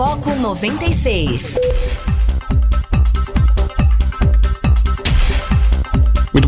Foco 0.00 0.34
96. 0.34 1.60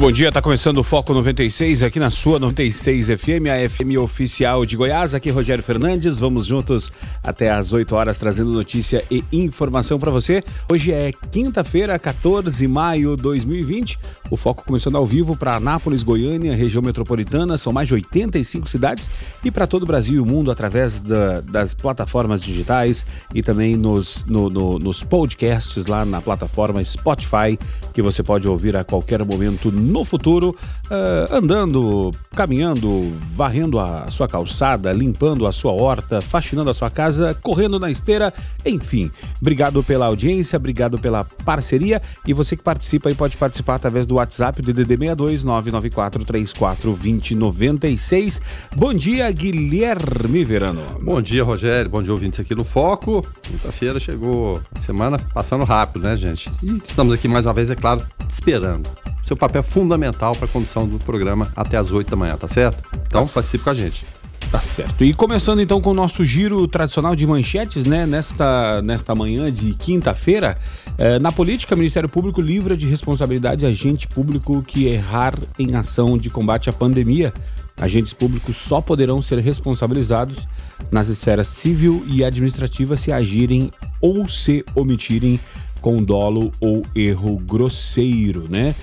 Bom 0.02 0.10
dia, 0.10 0.30
está 0.30 0.42
começando 0.42 0.78
o 0.78 0.82
Foco 0.82 1.14
96 1.14 1.84
aqui 1.84 2.00
na 2.00 2.10
sua 2.10 2.36
96 2.36 3.06
FM, 3.06 3.46
a 3.46 3.68
FM 3.70 3.98
oficial 4.02 4.66
de 4.66 4.76
Goiás. 4.76 5.14
Aqui 5.14 5.30
Rogério 5.30 5.62
Fernandes, 5.62 6.18
vamos 6.18 6.44
juntos 6.44 6.90
até 7.22 7.52
às 7.52 7.72
8 7.72 7.94
horas 7.94 8.18
trazendo 8.18 8.50
notícia 8.50 9.04
e 9.08 9.22
informação 9.32 10.00
para 10.00 10.10
você. 10.10 10.42
Hoje 10.68 10.90
é 10.90 11.12
quinta-feira, 11.30 11.96
14 12.00 12.58
de 12.58 12.66
maio 12.66 13.14
de 13.14 13.22
2020. 13.22 13.96
O 14.28 14.36
Foco 14.36 14.64
começando 14.66 14.96
ao 14.96 15.06
vivo 15.06 15.36
para 15.36 15.54
Anápolis, 15.54 16.02
Goiânia, 16.02 16.52
região 16.52 16.82
metropolitana, 16.82 17.56
são 17.56 17.72
mais 17.72 17.86
de 17.86 17.94
85 17.94 18.68
cidades 18.68 19.08
e 19.44 19.52
para 19.52 19.68
todo 19.68 19.84
o 19.84 19.86
Brasil 19.86 20.16
e 20.16 20.20
o 20.20 20.26
mundo 20.26 20.50
através 20.50 20.98
da, 20.98 21.42
das 21.42 21.74
plataformas 21.74 22.42
digitais 22.42 23.06
e 23.32 23.40
também 23.40 23.76
nos, 23.76 24.24
no, 24.24 24.50
no, 24.50 24.80
nos 24.80 25.04
podcasts 25.04 25.86
lá 25.86 26.04
na 26.04 26.20
plataforma 26.20 26.82
Spotify, 26.82 27.56
que 27.94 28.02
você 28.02 28.20
pode 28.20 28.48
ouvir 28.48 28.74
a 28.74 28.82
qualquer 28.82 29.24
momento 29.24 29.70
no 29.70 29.91
futuro, 30.04 30.56
uh, 30.86 31.36
andando, 31.36 32.12
caminhando, 32.34 33.12
varrendo 33.34 33.78
a 33.78 34.10
sua 34.10 34.26
calçada, 34.26 34.92
limpando 34.92 35.46
a 35.46 35.52
sua 35.52 35.72
horta, 35.72 36.22
faxinando 36.22 36.70
a 36.70 36.74
sua 36.74 36.90
casa, 36.90 37.36
correndo 37.42 37.78
na 37.78 37.90
esteira, 37.90 38.32
enfim. 38.64 39.10
Obrigado 39.40 39.82
pela 39.82 40.06
audiência, 40.06 40.56
obrigado 40.56 40.98
pela 40.98 41.24
parceria 41.44 42.00
e 42.26 42.32
você 42.32 42.56
que 42.56 42.62
participa 42.62 43.10
e 43.10 43.14
pode 43.14 43.36
participar 43.36 43.74
através 43.74 44.06
do 44.06 44.14
WhatsApp 44.14 44.62
do 44.62 44.72
DDD 44.72 44.96
62 44.96 45.44
994 45.44 46.24
34 46.24 46.90
2096. 46.90 48.40
Bom 48.74 48.94
dia, 48.94 49.30
Guilherme 49.30 50.44
Verano. 50.44 50.82
Bom 51.02 51.20
dia, 51.20 51.44
Rogério. 51.44 51.90
Bom 51.90 52.02
dia, 52.02 52.12
ouvintes 52.12 52.40
aqui 52.40 52.54
no 52.54 52.64
Foco. 52.64 53.24
Quinta-feira 53.42 53.98
chegou 54.00 54.60
a 54.74 54.78
semana 54.78 55.18
passando 55.34 55.64
rápido, 55.64 56.02
né, 56.02 56.16
gente? 56.16 56.50
E 56.62 56.76
estamos 56.76 57.12
aqui 57.12 57.28
mais 57.28 57.46
uma 57.46 57.52
vez, 57.52 57.70
é 57.70 57.74
claro, 57.74 58.04
esperando 58.28 58.88
seu 59.22 59.36
papel 59.36 59.60
é 59.60 59.62
fundamental 59.62 60.34
para 60.34 60.46
a 60.46 60.48
condução 60.48 60.86
do 60.86 60.98
programa 60.98 61.50
até 61.54 61.76
as 61.76 61.92
8 61.92 62.10
da 62.10 62.16
manhã, 62.16 62.36
tá 62.36 62.48
certo? 62.48 62.82
Então, 63.06 63.24
tá 63.24 63.32
participe 63.32 63.64
com 63.64 63.70
a 63.70 63.74
gente. 63.74 64.04
Tá 64.50 64.60
certo. 64.60 65.02
E 65.02 65.14
começando 65.14 65.60
então 65.62 65.80
com 65.80 65.92
o 65.92 65.94
nosso 65.94 66.22
giro 66.24 66.68
tradicional 66.68 67.16
de 67.16 67.26
manchetes, 67.26 67.86
né? 67.86 68.04
Nesta, 68.04 68.82
nesta 68.82 69.14
manhã 69.14 69.50
de 69.50 69.72
quinta-feira, 69.74 70.58
eh, 70.98 71.18
na 71.18 71.32
política, 71.32 71.74
o 71.74 71.78
Ministério 71.78 72.06
Público 72.06 72.38
livra 72.40 72.76
de 72.76 72.86
responsabilidade 72.86 73.64
agente 73.64 74.06
público 74.06 74.62
que 74.62 74.86
errar 74.86 75.38
em 75.58 75.74
ação 75.74 76.18
de 76.18 76.28
combate 76.28 76.68
à 76.68 76.72
pandemia. 76.72 77.32
Agentes 77.78 78.12
públicos 78.12 78.56
só 78.56 78.82
poderão 78.82 79.22
ser 79.22 79.38
responsabilizados 79.38 80.46
nas 80.90 81.08
esferas 81.08 81.48
civil 81.48 82.04
e 82.06 82.22
administrativa 82.22 82.94
se 82.94 83.10
agirem 83.10 83.72
ou 84.02 84.28
se 84.28 84.62
omitirem 84.74 85.40
com 85.80 86.02
dolo 86.02 86.52
ou 86.60 86.84
erro 86.94 87.38
grosseiro, 87.38 88.46
né? 88.50 88.74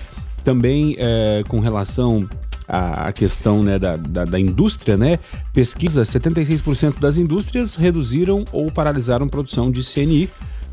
Também 0.44 0.96
é, 0.98 1.44
com 1.48 1.60
relação 1.60 2.28
à 2.68 3.12
questão 3.12 3.64
né, 3.64 3.80
da, 3.80 3.98
da, 3.98 4.26
da, 4.26 4.40
indústria, 4.40 4.96
né? 4.96 5.18
Pesquisa, 5.54 6.04
76% 6.04 7.00
das 7.00 7.18
indústrias 7.18 7.76
reduziram 7.76 8.46
ou 8.52 8.72
paralisaram 8.72 9.28
produção 9.28 9.72
de 9.72 9.82
CNI. 9.82 10.30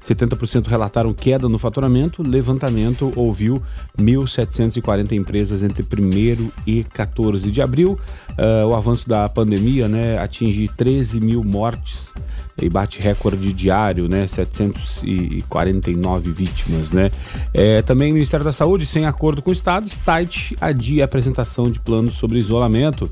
70% 0.06 0.68
relataram 0.68 1.12
queda 1.12 1.48
no 1.48 1.58
faturamento. 1.58 2.22
Levantamento 2.22 3.12
ouviu 3.16 3.60
1.740 3.98 5.12
empresas 5.12 5.62
entre 5.62 5.82
1 5.82 6.50
e 6.66 6.84
14 6.84 7.50
de 7.50 7.60
abril. 7.60 7.98
Uh, 8.30 8.68
o 8.68 8.74
avanço 8.74 9.08
da 9.08 9.28
pandemia 9.28 9.88
né, 9.88 10.18
atinge 10.18 10.68
13 10.68 11.20
mil 11.20 11.42
mortes 11.42 12.12
e 12.60 12.70
bate 12.70 13.00
recorde 13.00 13.52
diário, 13.52 14.08
né? 14.08 14.26
749 14.26 16.30
vítimas, 16.30 16.92
né? 16.92 17.10
É, 17.52 17.82
também 17.82 18.10
o 18.10 18.14
Ministério 18.14 18.44
da 18.44 18.52
Saúde, 18.52 18.86
sem 18.86 19.04
acordo 19.04 19.42
com 19.42 19.50
estados, 19.50 19.96
TAIT 19.96 20.56
adia 20.60 21.04
a 21.04 21.06
apresentação 21.06 21.70
de 21.70 21.78
planos 21.78 22.14
sobre 22.14 22.38
isolamento. 22.38 23.10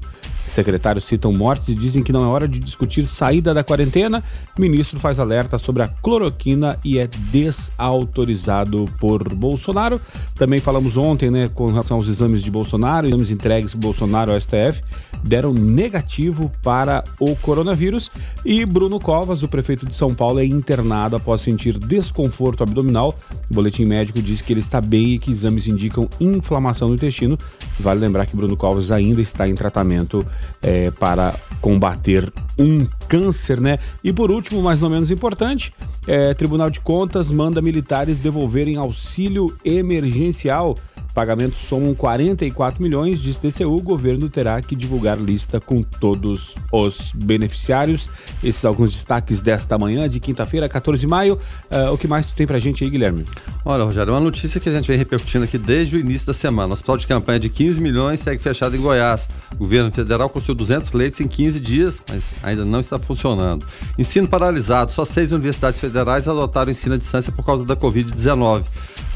Secretários 0.55 1.05
citam 1.05 1.33
mortes 1.33 1.69
e 1.69 1.75
dizem 1.75 2.01
que 2.01 2.13
não 2.13 2.23
é 2.23 2.29
hora 2.29 2.47
de 2.47 2.61
discutir 2.61 3.05
saída 3.07 3.53
da 3.53 3.65
quarentena. 3.65 4.23
Ministro 4.57 5.01
faz 5.01 5.19
alerta 5.19 5.59
sobre 5.59 5.83
a 5.83 5.89
cloroquina 5.89 6.79
e 6.85 6.97
é 6.97 7.09
desautorizado 7.33 8.89
por 9.01 9.35
Bolsonaro. 9.35 10.01
Também 10.37 10.61
falamos 10.61 10.97
ontem, 10.97 11.29
né, 11.29 11.51
com 11.53 11.67
relação 11.67 11.97
aos 11.97 12.07
exames 12.07 12.41
de 12.41 12.53
Bolsonaro, 12.53 13.09
exames 13.09 13.33
entregues 13.33 13.75
Bolsonaro 13.75 14.31
ao 14.31 14.41
STF, 14.41 14.81
deram 15.25 15.53
negativo 15.53 16.53
para 16.63 17.03
o 17.19 17.35
coronavírus. 17.35 18.09
E 18.45 18.65
Bruno 18.65 19.01
Covas, 19.01 19.43
o 19.43 19.49
prefeito 19.49 19.85
de 19.85 19.95
São 19.97 20.15
Paulo, 20.15 20.39
é 20.39 20.45
internado 20.45 21.17
após 21.17 21.41
sentir 21.41 21.77
desconforto 21.79 22.63
abdominal. 22.63 23.19
O 23.51 23.55
boletim 23.55 23.87
médico 23.87 24.23
diz 24.23 24.41
que 24.41 24.53
ele 24.53 24.61
está 24.61 24.81
bem 24.81 25.15
e 25.15 25.19
que 25.19 25.33
exames 25.33 25.67
indicam 25.67 26.09
inflamação 26.21 26.91
no 26.91 26.95
intestino. 26.95 27.37
Vale 27.81 27.99
lembrar 27.99 28.27
que 28.27 28.37
Bruno 28.37 28.57
Covas 28.57 28.93
ainda 28.93 29.21
está 29.21 29.49
em 29.49 29.55
tratamento 29.57 30.25
é, 30.63 30.91
para 30.91 31.35
combater 31.61 32.31
um 32.59 32.87
câncer, 33.09 33.61
né? 33.61 33.79
E 34.03 34.13
por 34.13 34.31
último, 34.31 34.63
mais 34.63 34.83
ou 34.83 34.91
menos 34.91 35.11
importante, 35.11 35.73
é, 36.07 36.35
Tribunal 36.35 36.71
de 36.71 36.81
Contas 36.81 37.31
manda 37.31 37.63
militares 37.63 38.19
devolverem 38.19 38.77
auxílio 38.77 39.55
emergencial 39.65 40.77
Pagamentos 41.15 41.59
somam 41.59 41.95
44 41.95 42.83
milhões, 42.83 43.23
diz 43.23 43.39
TCU. 43.39 43.77
O 43.77 43.81
governo 43.81 44.29
terá 44.29 44.61
que 44.61 44.75
divulgar 44.75 45.17
lista 45.17 45.61
com 45.61 45.81
todos 45.81 46.57
os 46.73 47.13
beneficiários. 47.15 48.09
Esses 48.43 48.65
alguns 48.65 48.93
destaques 48.93 49.41
desta 49.41 49.79
manhã, 49.79 50.09
de 50.09 50.19
quinta-feira, 50.19 50.69
14 50.69 51.03
de 51.03 51.07
maio. 51.07 51.39
Uh, 51.71 51.93
o 51.93 51.99
que 51.99 52.09
mais 52.09 52.27
tu 52.27 52.35
tem 52.35 52.49
pra 52.49 52.59
gente 52.59 52.83
aí, 52.83 52.91
Guilherme? 52.91 53.25
Olha, 53.65 53.85
Rogério, 53.85 54.13
uma 54.13 54.21
notícia 54.21 54.59
que 54.59 54.69
a 54.69 54.73
gente 54.73 54.89
vem 54.89 54.99
repercutindo 54.99 55.45
aqui 55.45 55.57
desde 55.57 55.97
o 55.97 56.01
início 56.01 56.27
da 56.27 56.35
semana. 56.35 56.71
O 56.71 56.73
hospital 56.73 56.97
de 56.97 57.07
campanha 57.07 57.39
de 57.39 57.49
15 57.49 57.81
milhões 57.81 58.19
segue 58.19 58.43
fechado 58.43 58.75
em 58.75 58.81
Goiás. 58.81 59.29
O 59.53 59.59
governo 59.59 59.93
federal 59.93 60.29
construiu 60.29 60.57
200 60.57 60.93
leitos 60.93 61.21
em 61.21 61.29
15 61.29 61.61
dias, 61.61 62.03
mas 62.09 62.35
ainda 62.43 62.65
não 62.65 62.81
está 62.81 62.94
funcionando. 62.99 63.65
Ensino 63.99 64.29
paralisado. 64.29 64.93
Só 64.93 65.05
seis 65.05 65.33
universidades 65.33 65.81
federais 65.81 66.29
adotaram 66.29 66.71
ensino 66.71 66.95
à 66.95 66.99
distância 66.99 67.33
por 67.33 67.45
causa 67.45 67.65
da 67.65 67.77
Covid-19. 67.77 68.65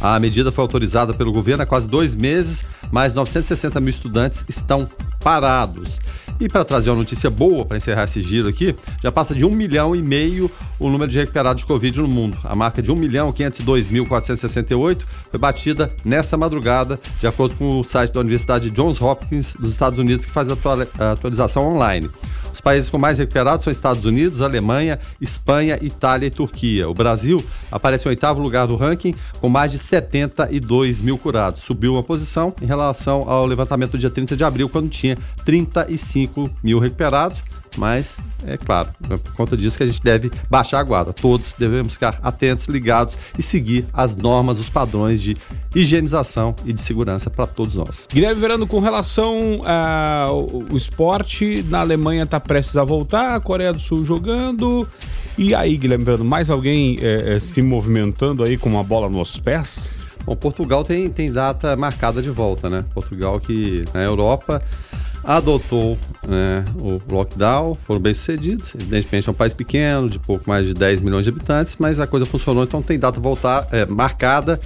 A 0.00 0.19
medida 0.21 0.53
foi 0.53 0.62
autorizada 0.62 1.12
pelo 1.12 1.33
governo 1.33 1.62
há 1.62 1.66
quase 1.66 1.89
dois 1.89 2.15
meses, 2.15 2.65
mas 2.91 3.15
960 3.15 3.81
mil 3.81 3.91
estudantes 3.91 4.44
estão 4.49 4.89
parados. 5.21 5.99
E 6.41 6.49
para 6.49 6.65
trazer 6.65 6.91
uma 6.91 6.97
notícia 6.97 7.28
boa 7.28 7.65
para 7.65 7.77
encerrar 7.77 8.05
esse 8.05 8.22
giro 8.22 8.49
aqui, 8.49 8.75
já 9.03 9.11
passa 9.11 9.34
de 9.34 9.44
um 9.44 9.50
milhão 9.50 9.97
e 9.97 10.00
meio 10.00 10.49
o 10.78 10.89
número 10.89 11.10
de 11.10 11.19
recuperados 11.19 11.62
de 11.62 11.66
Covid 11.66 12.00
no 12.00 12.06
mundo. 12.06 12.39
A 12.45 12.55
marca 12.55 12.81
de 12.81 12.93
1 12.93 12.95
milhão 12.95 13.33
502 13.33 13.89
mil 13.89 14.06
468 14.06 15.05
foi 15.31 15.39
batida 15.39 15.93
nessa 16.05 16.37
madrugada, 16.37 17.00
de 17.19 17.27
acordo 17.27 17.56
com 17.56 17.81
o 17.81 17.84
site 17.84 18.12
da 18.12 18.21
Universidade 18.21 18.71
Johns 18.71 19.00
Hopkins 19.00 19.55
dos 19.59 19.71
Estados 19.71 19.99
Unidos, 19.99 20.25
que 20.25 20.31
faz 20.31 20.49
a 20.49 21.12
atualização 21.12 21.66
online. 21.66 22.09
Os 22.58 22.60
países 22.60 22.91
com 22.91 22.98
mais 22.98 23.19
recuperados 23.19 23.62
são 23.62 23.70
Estados 23.70 24.04
Unidos, 24.04 24.42
Alemanha, 24.42 24.98
Espanha, 25.20 25.78
Itália 25.80 26.26
e 26.26 26.30
Turquia. 26.30 26.88
O 26.88 26.92
Brasil 26.92 27.41
aparece 27.70 28.04
em 28.04 28.08
oitavo 28.08 28.42
lugar 28.42 28.66
do 28.66 28.74
ranking 28.74 29.14
com 29.41 29.48
mais 29.48 29.70
de 29.70 29.78
72 29.78 31.00
mil 31.00 31.16
curados. 31.16 31.60
Subiu 31.60 31.92
uma 31.92 32.02
posição 32.02 32.52
em 32.60 32.66
relação 32.66 33.30
ao 33.30 33.47
levantamento 33.47 33.92
do 33.92 33.98
dia 33.98 34.10
30 34.10 34.36
de 34.36 34.42
abril, 34.42 34.68
quando 34.68 34.88
tinha 34.88 35.16
35 35.44 36.50
mil 36.60 36.80
recuperados 36.80 37.44
mas 37.78 38.19
é 38.44 38.56
claro, 38.56 38.89
é 39.09 39.16
por 39.16 39.33
conta 39.33 39.56
disso 39.56 39.77
que 39.77 39.83
a 39.84 39.87
gente 39.87 40.03
deve 40.03 40.31
baixar 40.50 40.81
a 40.81 40.83
guarda. 40.83 41.12
Todos 41.12 41.55
devemos 41.59 41.94
ficar 41.94 42.19
atentos, 42.22 42.66
ligados 42.66 43.16
e 43.39 43.43
seguir 43.43 43.87
as 43.93 44.16
normas, 44.16 44.59
os 44.59 44.69
padrões 44.69 45.22
de 45.22 45.37
higienização 45.75 46.55
e 46.65 46.72
de 46.72 46.81
segurança 46.81 47.31
para 47.31 47.47
todos 47.47 47.77
nós. 47.77 48.09
Guilherme 48.12 48.41
Verano, 48.41 48.66
com 48.66 48.81
relação 48.81 49.62
ao 49.65 50.77
esporte, 50.77 51.65
na 51.69 51.81
Alemanha 51.81 52.25
está 52.25 52.41
prestes 52.41 52.77
a 52.77 52.84
voltar, 52.84 53.37
a 53.37 53.41
Coreia 53.41 53.72
do 53.72 53.81
Sul 53.81 54.05
jogando. 54.05 54.87
E 55.37 55.55
aí, 55.55 55.77
Guilherme 55.77 56.05
Verano, 56.05 56.25
mais 56.25 56.50
alguém 56.50 56.99
é, 57.00 57.34
é, 57.34 57.39
se 57.39 57.63
movimentando 57.63 58.42
aí 58.42 58.59
com 58.59 58.69
uma 58.69 58.83
bola 58.83 59.09
nos 59.09 59.39
pés? 59.39 60.04
Bom, 60.24 60.34
Portugal 60.34 60.84
tem, 60.84 61.09
tem 61.09 61.33
data 61.33 61.77
marcada 61.77 62.21
de 62.21 62.28
volta, 62.28 62.69
né? 62.69 62.84
Portugal 62.92 63.41
que 63.41 63.84
na 63.95 64.03
Europa 64.03 64.63
adotou 65.24 65.98
né, 66.26 66.65
o 66.76 67.00
lockdown, 67.09 67.74
foram 67.86 68.00
bem 68.00 68.15
sucedidos. 68.15 68.74
Evidentemente 68.74 69.28
é 69.28 69.32
um 69.32 69.34
país 69.34 69.54
pequeno, 69.54 70.09
de 70.09 70.18
pouco 70.18 70.48
mais 70.48 70.66
de 70.66 70.74
10 70.74 71.00
milhões 71.00 71.24
de 71.24 71.30
habitantes, 71.30 71.76
mas 71.78 72.00
a 72.00 72.06
coisa 72.06 72.26
funcionou, 72.26 72.65
então 72.65 72.82
tem 72.82 72.98
data 72.98 73.20
voltar, 73.20 73.66
é, 73.72 73.86
marcada 73.86 74.60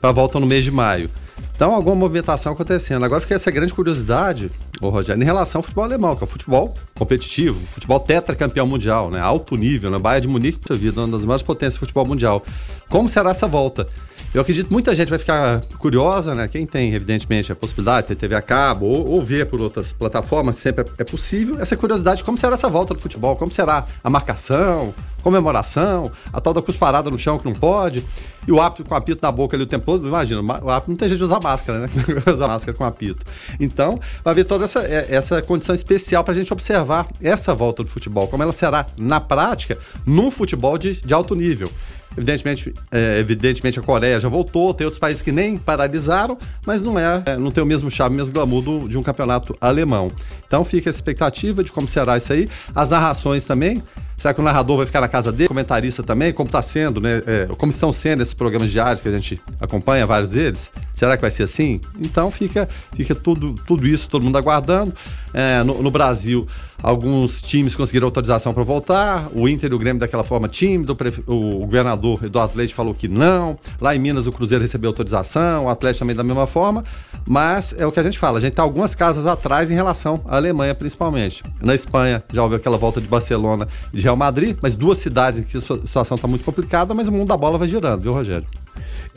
para 0.00 0.12
volta 0.12 0.38
no 0.38 0.46
mês 0.46 0.64
de 0.64 0.70
maio. 0.70 1.10
Então, 1.54 1.74
alguma 1.74 1.96
movimentação 1.96 2.52
acontecendo. 2.52 3.04
Agora 3.04 3.20
fica 3.20 3.34
essa 3.34 3.50
grande 3.50 3.74
curiosidade, 3.74 4.50
ô 4.80 4.90
Rogério, 4.90 5.20
em 5.20 5.26
relação 5.26 5.58
ao 5.58 5.62
futebol 5.62 5.84
alemão, 5.84 6.14
que 6.14 6.22
é 6.22 6.26
o 6.26 6.28
futebol 6.28 6.72
competitivo, 6.96 7.60
futebol 7.66 7.98
tetracampeão 7.98 8.66
mundial, 8.66 9.10
né? 9.10 9.20
Alto 9.20 9.56
nível, 9.56 9.90
né? 9.90 9.98
Bayern 9.98 10.22
de 10.22 10.28
Munique, 10.28 10.58
puxa 10.58 10.78
vida, 10.78 11.00
uma 11.00 11.08
das 11.08 11.24
maiores 11.24 11.42
potências 11.42 11.74
do 11.74 11.80
futebol 11.80 12.06
mundial. 12.06 12.44
Como 12.88 13.08
será 13.08 13.30
essa 13.30 13.48
volta? 13.48 13.88
Eu 14.34 14.42
acredito 14.42 14.66
que 14.66 14.72
muita 14.72 14.94
gente 14.94 15.08
vai 15.08 15.18
ficar 15.18 15.62
curiosa, 15.78 16.34
né? 16.34 16.46
Quem 16.48 16.66
tem, 16.66 16.92
evidentemente, 16.92 17.50
a 17.50 17.56
possibilidade 17.56 18.08
de 18.08 18.14
ter 18.14 18.16
TV 18.16 18.34
a 18.34 18.42
cabo 18.42 18.84
ou, 18.84 19.06
ou 19.08 19.22
ver 19.22 19.46
por 19.46 19.58
outras 19.58 19.92
plataformas, 19.92 20.56
sempre 20.56 20.84
é, 20.84 21.02
é 21.02 21.04
possível. 21.04 21.58
Essa 21.58 21.76
curiosidade, 21.78 22.22
como 22.22 22.36
será 22.36 22.52
essa 22.52 22.68
volta 22.68 22.92
do 22.92 23.00
futebol? 23.00 23.36
Como 23.36 23.50
será 23.50 23.86
a 24.04 24.10
marcação, 24.10 24.94
comemoração, 25.22 26.12
a 26.30 26.42
tal 26.42 26.52
da 26.52 26.60
cusparada 26.60 27.10
no 27.10 27.18
chão 27.18 27.38
que 27.38 27.46
não 27.46 27.54
pode, 27.54 28.04
e 28.46 28.52
o 28.52 28.60
apito 28.60 28.86
com 28.86 28.94
apito 28.94 29.20
na 29.22 29.32
boca 29.32 29.56
ali 29.56 29.64
o 29.64 29.66
tempo 29.66 29.86
todo. 29.86 30.06
Imagina, 30.06 30.42
o 30.42 30.70
apito 30.70 30.90
não 30.90 30.96
tem 30.96 31.08
jeito 31.08 31.18
de 31.18 31.24
usar 31.24 31.40
máscara, 31.40 31.80
né? 31.80 31.88
usar 32.30 32.48
máscara 32.48 32.76
com 32.76 32.84
apito. 32.84 33.24
Então, 33.58 33.98
vai 34.22 34.32
haver 34.32 34.44
toda 34.44 34.66
essa, 34.66 34.80
é, 34.80 35.06
essa 35.08 35.40
condição 35.40 35.74
especial 35.74 36.22
para 36.22 36.34
a 36.34 36.36
gente 36.36 36.52
observar 36.52 37.08
essa 37.22 37.54
volta 37.54 37.82
do 37.82 37.88
futebol, 37.88 38.28
como 38.28 38.42
ela 38.42 38.52
será 38.52 38.86
na 38.98 39.20
prática 39.20 39.78
num 40.04 40.30
futebol 40.30 40.76
de, 40.76 41.00
de 41.00 41.14
alto 41.14 41.34
nível. 41.34 41.70
Evidentemente, 42.18 42.74
é, 42.90 43.20
evidentemente 43.20 43.78
a 43.78 43.82
Coreia 43.82 44.18
já 44.18 44.28
voltou, 44.28 44.74
tem 44.74 44.84
outros 44.84 44.98
países 44.98 45.22
que 45.22 45.30
nem 45.30 45.56
paralisaram, 45.56 46.36
mas 46.66 46.82
não 46.82 46.98
é, 46.98 47.22
é 47.24 47.36
não 47.36 47.52
tem 47.52 47.62
o 47.62 47.66
mesmo 47.66 47.88
charme, 47.88 48.16
o 48.16 48.18
mesmo 48.18 48.32
glamour 48.32 48.60
do, 48.60 48.88
de 48.88 48.98
um 48.98 49.02
campeonato 49.04 49.56
alemão. 49.60 50.10
Então 50.46 50.64
fica 50.64 50.88
essa 50.90 50.98
expectativa 50.98 51.62
de 51.62 51.70
como 51.70 51.86
será 51.86 52.16
isso 52.16 52.32
aí. 52.32 52.48
As 52.74 52.90
narrações 52.90 53.44
também. 53.44 53.82
Será 54.16 54.34
que 54.34 54.40
o 54.40 54.42
narrador 54.42 54.78
vai 54.78 54.86
ficar 54.86 55.00
na 55.00 55.06
casa 55.06 55.30
dele? 55.30 55.46
Comentarista 55.46 56.02
também? 56.02 56.32
Como 56.32 56.48
está 56.48 56.60
sendo, 56.60 57.00
né? 57.00 57.22
É, 57.24 57.46
como 57.56 57.70
estão 57.70 57.92
sendo 57.92 58.20
esses 58.20 58.34
programas 58.34 58.68
diários 58.68 59.00
que 59.00 59.08
a 59.08 59.12
gente 59.12 59.40
acompanha, 59.60 60.04
vários 60.04 60.30
deles? 60.30 60.72
Será 60.92 61.16
que 61.16 61.20
vai 61.20 61.30
ser 61.30 61.44
assim? 61.44 61.80
Então 62.00 62.28
fica, 62.28 62.68
fica 62.94 63.14
tudo, 63.14 63.54
tudo 63.64 63.86
isso, 63.86 64.08
todo 64.08 64.24
mundo 64.24 64.36
aguardando. 64.36 64.92
É, 65.32 65.62
no, 65.62 65.82
no, 65.82 65.90
Brasil, 65.90 66.46
alguns 66.82 67.42
times 67.42 67.74
conseguiram 67.76 68.06
autorização 68.06 68.54
para 68.54 68.62
voltar. 68.62 69.28
O 69.32 69.48
Inter 69.48 69.70
e 69.70 69.74
o 69.74 69.78
Grêmio 69.78 70.00
daquela 70.00 70.24
forma 70.24 70.48
tímido. 70.48 70.96
O, 71.26 71.60
governador 71.60 72.24
Eduardo 72.24 72.56
Leite 72.56 72.74
falou 72.74 72.94
que 72.94 73.08
não. 73.08 73.58
Lá 73.80 73.94
em 73.94 73.98
Minas, 73.98 74.26
o 74.26 74.32
Cruzeiro 74.32 74.62
recebeu 74.62 74.88
autorização. 74.88 75.66
O 75.66 75.68
Atlético 75.68 76.00
também 76.00 76.16
da 76.16 76.24
mesma 76.24 76.46
forma. 76.46 76.84
Mas 77.26 77.74
é 77.76 77.86
o 77.86 77.92
que 77.92 78.00
a 78.00 78.02
gente 78.02 78.18
fala. 78.18 78.38
A 78.38 78.40
gente 78.40 78.52
está 78.52 78.62
algumas 78.62 78.94
casas 78.94 79.26
atrás 79.26 79.70
em 79.70 79.74
relação 79.74 80.20
à 80.26 80.36
Alemanha, 80.36 80.74
principalmente. 80.74 81.42
Na 81.60 81.74
Espanha, 81.74 82.22
já 82.32 82.42
houve 82.42 82.56
aquela 82.56 82.78
volta 82.78 83.00
de 83.00 83.08
Barcelona 83.08 83.68
e 83.92 83.96
de 83.96 84.02
Real 84.02 84.16
Madrid, 84.16 84.56
mas 84.62 84.74
duas 84.74 84.98
cidades 84.98 85.40
em 85.40 85.44
que 85.44 85.56
a 85.56 85.60
situação 85.60 86.16
está 86.16 86.26
muito 86.26 86.44
complicada, 86.44 86.94
mas 86.94 87.08
o 87.08 87.12
mundo 87.12 87.28
da 87.28 87.36
bola 87.36 87.58
vai 87.58 87.68
girando, 87.68 88.02
viu, 88.02 88.12
Rogério? 88.12 88.46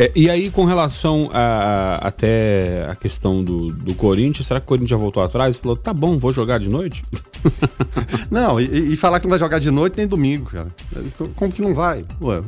É, 0.01 0.11
e 0.15 0.27
aí, 0.31 0.49
com 0.49 0.65
relação 0.65 1.29
a, 1.31 1.99
até 2.01 2.87
a 2.89 2.95
questão 2.95 3.43
do, 3.43 3.71
do 3.71 3.93
Corinthians, 3.93 4.47
será 4.47 4.59
que 4.59 4.63
o 4.65 4.67
Corinthians 4.67 4.89
já 4.89 4.97
voltou 4.97 5.21
atrás 5.21 5.55
e 5.55 5.59
falou: 5.59 5.77
tá 5.77 5.93
bom, 5.93 6.17
vou 6.17 6.31
jogar 6.31 6.57
de 6.57 6.67
noite? 6.67 7.05
não, 8.31 8.59
e, 8.59 8.93
e, 8.93 8.95
falar 8.95 9.19
que 9.19 9.27
não 9.27 9.29
vai 9.29 9.37
jogar 9.37 9.59
de 9.59 9.69
noite 9.69 9.97
nem 9.97 10.07
domingo, 10.07 10.49
cara. 10.49 10.69
Como 11.35 11.51
que 11.51 11.61
não 11.61 11.75
vai? 11.75 12.03
Ué, 12.19 12.41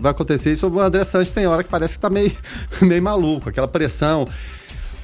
vai 0.00 0.12
acontecer 0.12 0.52
isso. 0.52 0.68
O 0.68 0.78
André 0.78 1.02
Santos 1.02 1.32
tem 1.32 1.44
hora 1.44 1.64
que 1.64 1.70
parece 1.70 1.96
que 1.96 2.02
tá 2.02 2.08
meio, 2.08 2.30
meio 2.80 3.02
maluco, 3.02 3.48
aquela 3.48 3.66
pressão 3.66 4.28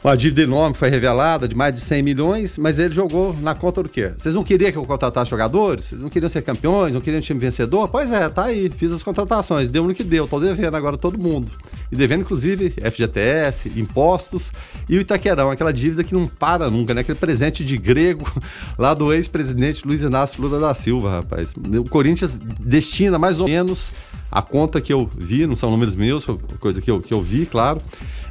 uma 0.02 0.16
dívida 0.16 0.42
enorme 0.42 0.76
foi 0.76 0.88
revelada 0.88 1.48
de 1.48 1.56
mais 1.56 1.74
de 1.74 1.80
100 1.80 2.02
milhões, 2.02 2.58
mas 2.58 2.78
ele 2.78 2.94
jogou 2.94 3.36
na 3.40 3.54
conta 3.54 3.82
do 3.82 3.88
quê? 3.88 4.12
Vocês 4.16 4.34
não 4.34 4.44
queriam 4.44 4.70
que 4.70 4.78
eu 4.78 4.84
contratasse 4.84 5.30
jogadores? 5.30 5.84
Vocês 5.84 6.00
não 6.00 6.08
queriam 6.08 6.28
ser 6.28 6.42
campeões? 6.42 6.94
Não 6.94 7.00
queriam 7.00 7.18
um 7.18 7.22
time 7.22 7.40
vencedor? 7.40 7.88
Pois 7.88 8.12
é, 8.12 8.28
tá 8.28 8.44
aí, 8.44 8.70
fiz 8.74 8.92
as 8.92 9.02
contratações, 9.02 9.66
deu 9.68 9.84
no 9.84 9.94
que 9.94 10.04
deu, 10.04 10.26
tô 10.26 10.38
devendo 10.38 10.76
agora 10.76 10.96
todo 10.96 11.18
mundo. 11.18 11.50
E 11.90 11.96
devendo, 11.96 12.20
inclusive, 12.20 12.70
FGTS, 12.70 13.72
impostos 13.76 14.52
e 14.88 14.98
o 14.98 15.00
Itaquerão, 15.00 15.50
aquela 15.50 15.72
dívida 15.72 16.04
que 16.04 16.14
não 16.14 16.28
para 16.28 16.70
nunca, 16.70 16.92
né? 16.92 17.00
Aquele 17.00 17.18
presente 17.18 17.64
de 17.64 17.76
grego 17.78 18.30
lá 18.78 18.94
do 18.94 19.12
ex-presidente 19.12 19.86
Luiz 19.86 20.02
Inácio 20.02 20.40
Lula 20.40 20.60
da 20.60 20.74
Silva, 20.74 21.10
rapaz. 21.10 21.54
O 21.54 21.88
Corinthians 21.88 22.38
destina 22.38 23.18
mais 23.18 23.40
ou 23.40 23.48
menos 23.48 23.92
a 24.30 24.42
conta 24.42 24.80
que 24.80 24.92
eu 24.92 25.10
vi, 25.16 25.46
não 25.46 25.56
são 25.56 25.70
números 25.70 25.96
meus, 25.96 26.25
coisa 26.60 26.80
que 26.80 26.90
eu, 26.90 27.00
que 27.00 27.12
eu 27.12 27.22
vi, 27.22 27.46
claro. 27.46 27.80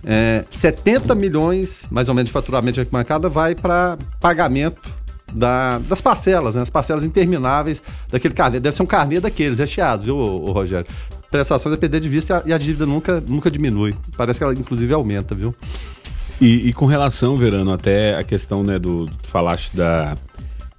É, 0.03 0.45
70 0.49 1.15
milhões, 1.15 1.88
mais 1.89 2.07
ou 2.07 2.13
menos, 2.13 2.29
de 2.29 2.31
faturamento 2.31 2.75
de 2.75 2.79
arquibancada 2.81 3.27
vai 3.27 3.55
para 3.55 3.97
pagamento 4.19 4.79
da, 5.33 5.79
das 5.79 6.01
parcelas, 6.01 6.55
né? 6.55 6.61
As 6.61 6.69
parcelas 6.69 7.03
intermináveis 7.03 7.81
daquele 8.09 8.33
carnê. 8.33 8.59
Deve 8.59 8.75
ser 8.75 8.83
um 8.83 8.88
carnê 8.88 9.19
daqueles, 9.19 9.59
recheado, 9.59 10.03
viu, 10.03 10.17
o 10.17 10.51
Rogério? 10.51 10.88
Prestações 11.29 11.75
é 11.75 11.77
perder 11.77 12.00
de 12.00 12.07
vista 12.07 12.41
e 12.45 12.53
a, 12.53 12.57
dívida 12.57 12.85
nunca, 12.85 13.21
nunca 13.27 13.51
diminui. 13.51 13.95
Parece 14.15 14.39
que 14.39 14.43
ela, 14.43 14.53
inclusive, 14.53 14.93
aumenta, 14.93 15.35
viu? 15.35 15.53
E, 16.39 16.69
e 16.69 16.73
com 16.73 16.85
relação, 16.85 17.35
Verano, 17.35 17.73
até 17.73 18.15
a 18.15 18.23
questão, 18.23 18.63
né, 18.63 18.79
do. 18.79 19.07
Tu 19.07 19.29
falaste 19.29 19.75
da, 19.75 20.15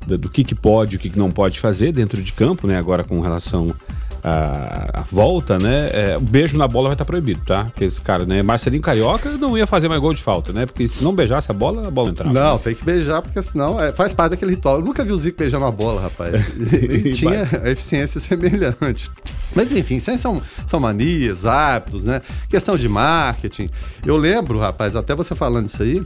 da 0.06 0.16
do 0.16 0.30
que, 0.30 0.44
que 0.44 0.54
pode 0.54 0.94
e 0.94 0.96
o 0.96 1.00
que, 1.00 1.10
que 1.10 1.18
não 1.18 1.30
pode 1.30 1.60
fazer 1.60 1.92
dentro 1.92 2.22
de 2.22 2.32
campo, 2.32 2.66
né? 2.66 2.78
Agora 2.78 3.04
com 3.04 3.20
relação 3.20 3.74
a, 4.22 5.00
a, 5.00 5.02
volta, 5.02 5.58
né? 5.58 5.90
É, 5.92 6.16
o 6.16 6.20
beijo 6.20 6.56
na 6.58 6.66
bola 6.66 6.88
vai 6.88 6.94
estar 6.94 7.04
proibido, 7.04 7.40
tá? 7.44 7.64
Porque 7.64 7.84
esse 7.84 8.00
cara, 8.00 8.24
né? 8.24 8.42
Marcelinho 8.42 8.82
Carioca 8.82 9.30
não 9.32 9.56
ia 9.56 9.66
fazer 9.66 9.88
mais 9.88 10.00
gol 10.00 10.14
de 10.14 10.22
falta, 10.22 10.52
né? 10.52 10.66
Porque 10.66 10.86
se 10.88 11.02
não 11.02 11.14
beijasse 11.14 11.50
a 11.50 11.54
bola, 11.54 11.88
a 11.88 11.90
bola 11.90 12.10
entrava. 12.10 12.32
Não, 12.32 12.54
né? 12.54 12.60
tem 12.62 12.74
que 12.74 12.84
beijar, 12.84 13.22
porque 13.22 13.40
senão 13.40 13.80
é, 13.80 13.92
faz 13.92 14.12
parte 14.12 14.30
daquele 14.30 14.52
ritual. 14.52 14.76
Eu 14.76 14.84
nunca 14.84 15.04
vi 15.04 15.12
o 15.12 15.18
Zico 15.18 15.38
beijando 15.38 15.64
a 15.64 15.70
bola, 15.70 16.02
rapaz. 16.02 16.56
e 16.58 17.12
tinha 17.12 17.42
eficiência 17.64 18.20
semelhante. 18.20 19.10
Mas 19.54 19.72
enfim, 19.72 19.96
isso 19.96 20.10
aí 20.10 20.18
são, 20.18 20.42
são 20.66 20.78
manias, 20.80 21.46
hábitos, 21.46 22.04
né? 22.04 22.20
Questão 22.48 22.76
de 22.76 22.88
marketing. 22.88 23.68
Eu 24.04 24.16
lembro, 24.16 24.58
rapaz, 24.58 24.94
até 24.94 25.14
você 25.14 25.34
falando 25.34 25.68
isso 25.68 25.82
aí, 25.82 26.04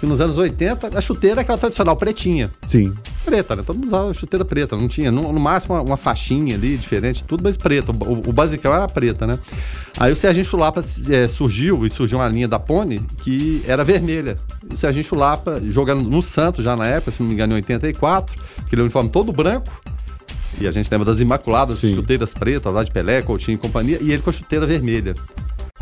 que 0.00 0.06
nos 0.06 0.20
anos 0.20 0.36
80 0.36 0.98
a 0.98 1.00
chuteira 1.00 1.40
é 1.40 1.42
aquela 1.42 1.58
tradicional 1.58 1.96
pretinha. 1.96 2.50
Sim. 2.68 2.92
Preta, 3.24 3.56
né? 3.56 3.62
Todo 3.64 3.76
mundo 3.76 3.86
usava 3.86 4.12
chuteira 4.12 4.44
preta, 4.44 4.76
não 4.76 4.88
tinha, 4.88 5.10
no, 5.10 5.32
no 5.32 5.40
máximo 5.40 5.74
uma, 5.74 5.82
uma, 5.82 5.96
faixinha 5.96 6.54
ali, 6.54 6.76
diferente, 6.76 7.24
tudo, 7.24 7.42
mas 7.42 7.51
preta. 7.56 7.92
O, 7.92 8.30
o 8.30 8.32
basicão 8.32 8.74
era 8.74 8.88
preta, 8.88 9.26
né? 9.26 9.38
Aí 9.98 10.12
o 10.12 10.16
Serginho 10.16 10.44
Chulapa 10.44 10.80
é, 11.10 11.28
surgiu, 11.28 11.84
e 11.86 11.90
surgiu 11.90 12.18
uma 12.18 12.28
linha 12.28 12.48
da 12.48 12.58
Pony 12.58 13.00
que 13.18 13.62
era 13.66 13.84
vermelha. 13.84 14.38
O 14.70 14.76
Serginho 14.76 15.04
Chulapa 15.04 15.60
jogando 15.66 16.08
no 16.08 16.22
Santos 16.22 16.64
já 16.64 16.74
na 16.74 16.86
época, 16.86 17.10
se 17.10 17.20
não 17.20 17.28
me 17.28 17.34
engano, 17.34 17.52
em 17.52 17.56
84, 17.56 18.34
aquele 18.66 18.82
uniforme 18.82 19.10
todo 19.10 19.32
branco, 19.32 19.70
e 20.60 20.66
a 20.66 20.70
gente 20.70 20.90
lembra 20.90 21.06
das 21.06 21.20
Imaculadas, 21.20 21.78
Sim. 21.78 21.94
chuteiras 21.94 22.34
pretas 22.34 22.72
lá 22.72 22.84
de 22.84 22.90
Pelé, 22.90 23.22
Coutinho 23.22 23.56
e 23.56 23.58
companhia, 23.58 23.98
e 24.00 24.12
ele 24.12 24.22
com 24.22 24.30
a 24.30 24.32
chuteira 24.32 24.66
vermelha. 24.66 25.14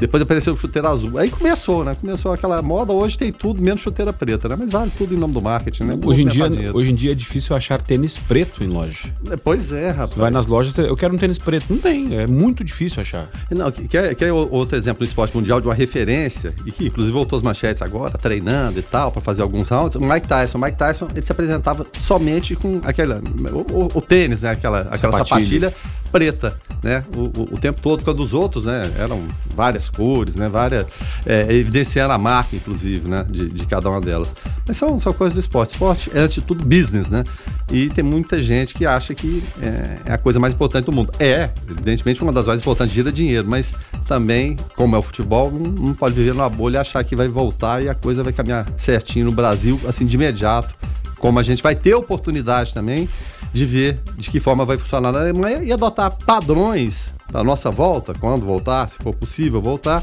Depois 0.01 0.23
apareceu 0.23 0.55
o 0.55 0.57
chuteiro 0.57 0.89
azul. 0.89 1.19
Aí 1.19 1.31
começou, 1.31 1.85
né? 1.85 1.95
Começou 2.01 2.33
aquela 2.33 2.63
moda. 2.63 2.91
Hoje 2.93 3.19
tem 3.19 3.31
tudo 3.31 3.63
menos 3.63 3.83
chuteira 3.83 4.15
preta, 4.15 4.49
né? 4.49 4.57
Mas 4.59 4.71
vale 4.71 4.91
tudo 4.97 5.15
em 5.15 5.19
nome 5.19 5.35
do 5.35 5.43
marketing, 5.43 5.85
né? 5.85 5.99
Hoje 6.03 6.23
em, 6.23 6.27
dia, 6.27 6.47
hoje 6.73 6.91
em 6.91 6.95
dia 6.95 7.13
é 7.13 7.15
difícil 7.15 7.55
achar 7.55 7.83
tênis 7.83 8.17
preto 8.17 8.65
em 8.65 8.67
loja. 8.67 9.15
É, 9.31 9.37
pois 9.37 9.73
é, 9.73 9.91
rapaz. 9.91 10.17
Vai 10.17 10.31
nas 10.31 10.47
lojas, 10.47 10.77
eu 10.79 10.97
quero 10.97 11.15
um 11.15 11.19
tênis 11.19 11.39
preto. 11.39 11.67
Não 11.69 11.79
tem, 11.79 12.17
é 12.19 12.27
muito 12.27 12.65
difícil 12.65 13.03
achar. 13.03 13.29
Não, 13.51 13.71
quer, 13.71 14.15
quer 14.15 14.33
outro 14.33 14.75
exemplo 14.75 15.01
do 15.01 15.05
esporte 15.05 15.37
mundial 15.37 15.61
de 15.61 15.69
uma 15.69 15.75
referência, 15.75 16.55
e 16.65 16.73
que 16.73 16.87
inclusive 16.87 17.13
voltou 17.13 17.37
as 17.37 17.43
manchetes 17.43 17.83
agora, 17.83 18.17
treinando 18.17 18.79
e 18.79 18.83
tal, 18.83 19.13
para 19.13 19.21
fazer 19.21 19.43
alguns 19.43 19.69
rounds. 19.69 19.97
O 19.97 20.01
Mike 20.01 20.27
Tyson. 20.27 20.57
O 20.57 20.61
Mike 20.61 20.79
Tyson, 20.79 21.09
ele 21.13 21.23
se 21.23 21.31
apresentava 21.31 21.87
somente 21.99 22.57
com 22.57 22.81
aquela. 22.85 23.21
O, 23.53 23.59
o, 23.59 23.91
o 23.95 24.01
tênis, 24.01 24.43
né? 24.43 24.51
Aquela, 24.51 24.81
aquela 24.91 25.13
sapatilha, 25.13 25.71
sapatilha 25.71 25.75
preta, 26.11 26.57
né? 26.83 27.05
O, 27.15 27.21
o, 27.21 27.49
o, 27.53 27.59
tempo 27.59 27.81
todo, 27.81 28.03
quando 28.05 28.21
os 28.21 28.35
outros, 28.35 28.65
né? 28.65 28.91
Eram 28.99 29.23
várias 29.55 29.89
cores, 29.89 30.37
né? 30.37 30.49
Várias, 30.49 30.87
é, 31.27 31.53
evidenciando 31.53 32.13
a 32.13 32.19
marca, 32.19 32.57
inclusive, 32.57 33.09
né? 33.09 33.25
De, 33.29 33.49
de, 33.49 33.67
cada 33.67 33.89
uma 33.89 34.01
delas. 34.01 34.35
Mas 34.67 34.77
são, 34.77 34.99
são 34.99 35.13
coisas 35.13 35.35
do 35.35 35.41
esporte. 35.41 35.73
Esporte 35.75 36.11
é, 36.15 36.21
antes 36.21 36.35
de 36.37 36.41
tudo, 36.41 36.65
business, 36.65 37.09
né? 37.09 37.25
E 37.71 37.89
tem 37.89 38.03
muita 38.03 38.41
gente 38.41 38.75
que 38.75 38.85
acha 38.85 39.15
que 39.15 39.43
é, 39.63 39.99
é 40.07 40.13
a 40.13 40.19
coisa 40.19 40.41
mais 40.41 40.55
importante 40.55 40.87
do 40.87 40.93
mundo. 40.93 41.13
É, 41.19 41.51
evidentemente, 41.69 42.23
uma 42.23 42.33
das 42.33 42.47
mais 42.47 42.61
importantes 42.61 42.95
gira 42.95 43.13
dinheiro, 43.13 43.47
mas 43.47 43.75
também, 44.07 44.57
como 44.75 44.97
é 44.97 44.99
o 44.99 45.03
futebol, 45.03 45.51
não, 45.51 45.71
não 45.71 45.95
pode 45.95 46.15
viver 46.15 46.35
numa 46.35 46.49
bolha 46.49 46.79
e 46.79 46.81
achar 46.81 47.05
que 47.05 47.15
vai 47.15 47.29
voltar 47.29 47.83
e 47.83 47.89
a 47.89 47.95
coisa 47.95 48.25
vai 48.25 48.33
caminhar 48.33 48.67
certinho 48.77 49.27
no 49.27 49.33
Brasil, 49.33 49.81
assim, 49.87 50.05
de 50.07 50.17
imediato. 50.17 50.75
Como 51.19 51.39
a 51.39 51.43
gente 51.43 51.63
vai 51.63 51.75
ter 51.75 51.95
oportunidade 51.95 52.73
também 52.73 53.07
de 53.53 53.65
ver 53.65 54.01
de 54.17 54.31
que 54.31 54.41
forma 54.41 54.65
vai 54.65 54.79
funcionar 54.79 55.13
na 55.13 55.21
Alemanha 55.21 55.63
e 55.63 55.73
adotar 55.73 56.17
padrões 56.25 57.13
para 57.31 57.45
nossa 57.45 57.71
volta, 57.71 58.15
quando 58.15 58.45
voltar, 58.45 58.89
se 58.89 58.99
for 58.99 59.15
possível 59.15 59.61
voltar, 59.61 60.03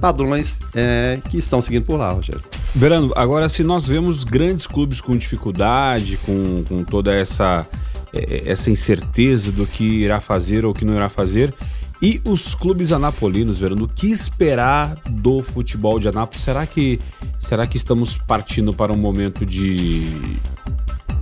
padrões 0.00 0.60
é, 0.74 1.18
que 1.28 1.38
estão 1.38 1.60
seguindo 1.60 1.84
por 1.84 1.96
lá, 1.96 2.12
Rogério. 2.12 2.42
Verano, 2.74 3.12
agora 3.16 3.48
se 3.48 3.62
nós 3.62 3.86
vemos 3.86 4.24
grandes 4.24 4.66
clubes 4.66 5.00
com 5.00 5.16
dificuldade, 5.16 6.18
com, 6.18 6.64
com 6.68 6.84
toda 6.84 7.12
essa, 7.14 7.66
é, 8.12 8.42
essa 8.46 8.70
incerteza 8.70 9.50
do 9.52 9.66
que 9.66 9.84
irá 9.84 10.20
fazer 10.20 10.64
ou 10.64 10.74
que 10.74 10.84
não 10.84 10.94
irá 10.94 11.08
fazer, 11.08 11.54
e 12.02 12.20
os 12.24 12.54
clubes 12.54 12.92
anapolinos, 12.92 13.60
Verano, 13.60 13.84
o 13.84 13.88
que 13.88 14.08
esperar 14.08 14.94
do 15.08 15.40
futebol 15.42 15.98
de 15.98 16.06
Anápolis? 16.06 16.42
Será 16.42 16.66
que, 16.66 17.00
será 17.40 17.66
que 17.66 17.76
estamos 17.76 18.18
partindo 18.18 18.74
para 18.74 18.92
um 18.92 18.96
momento 18.96 19.46
de 19.46 20.36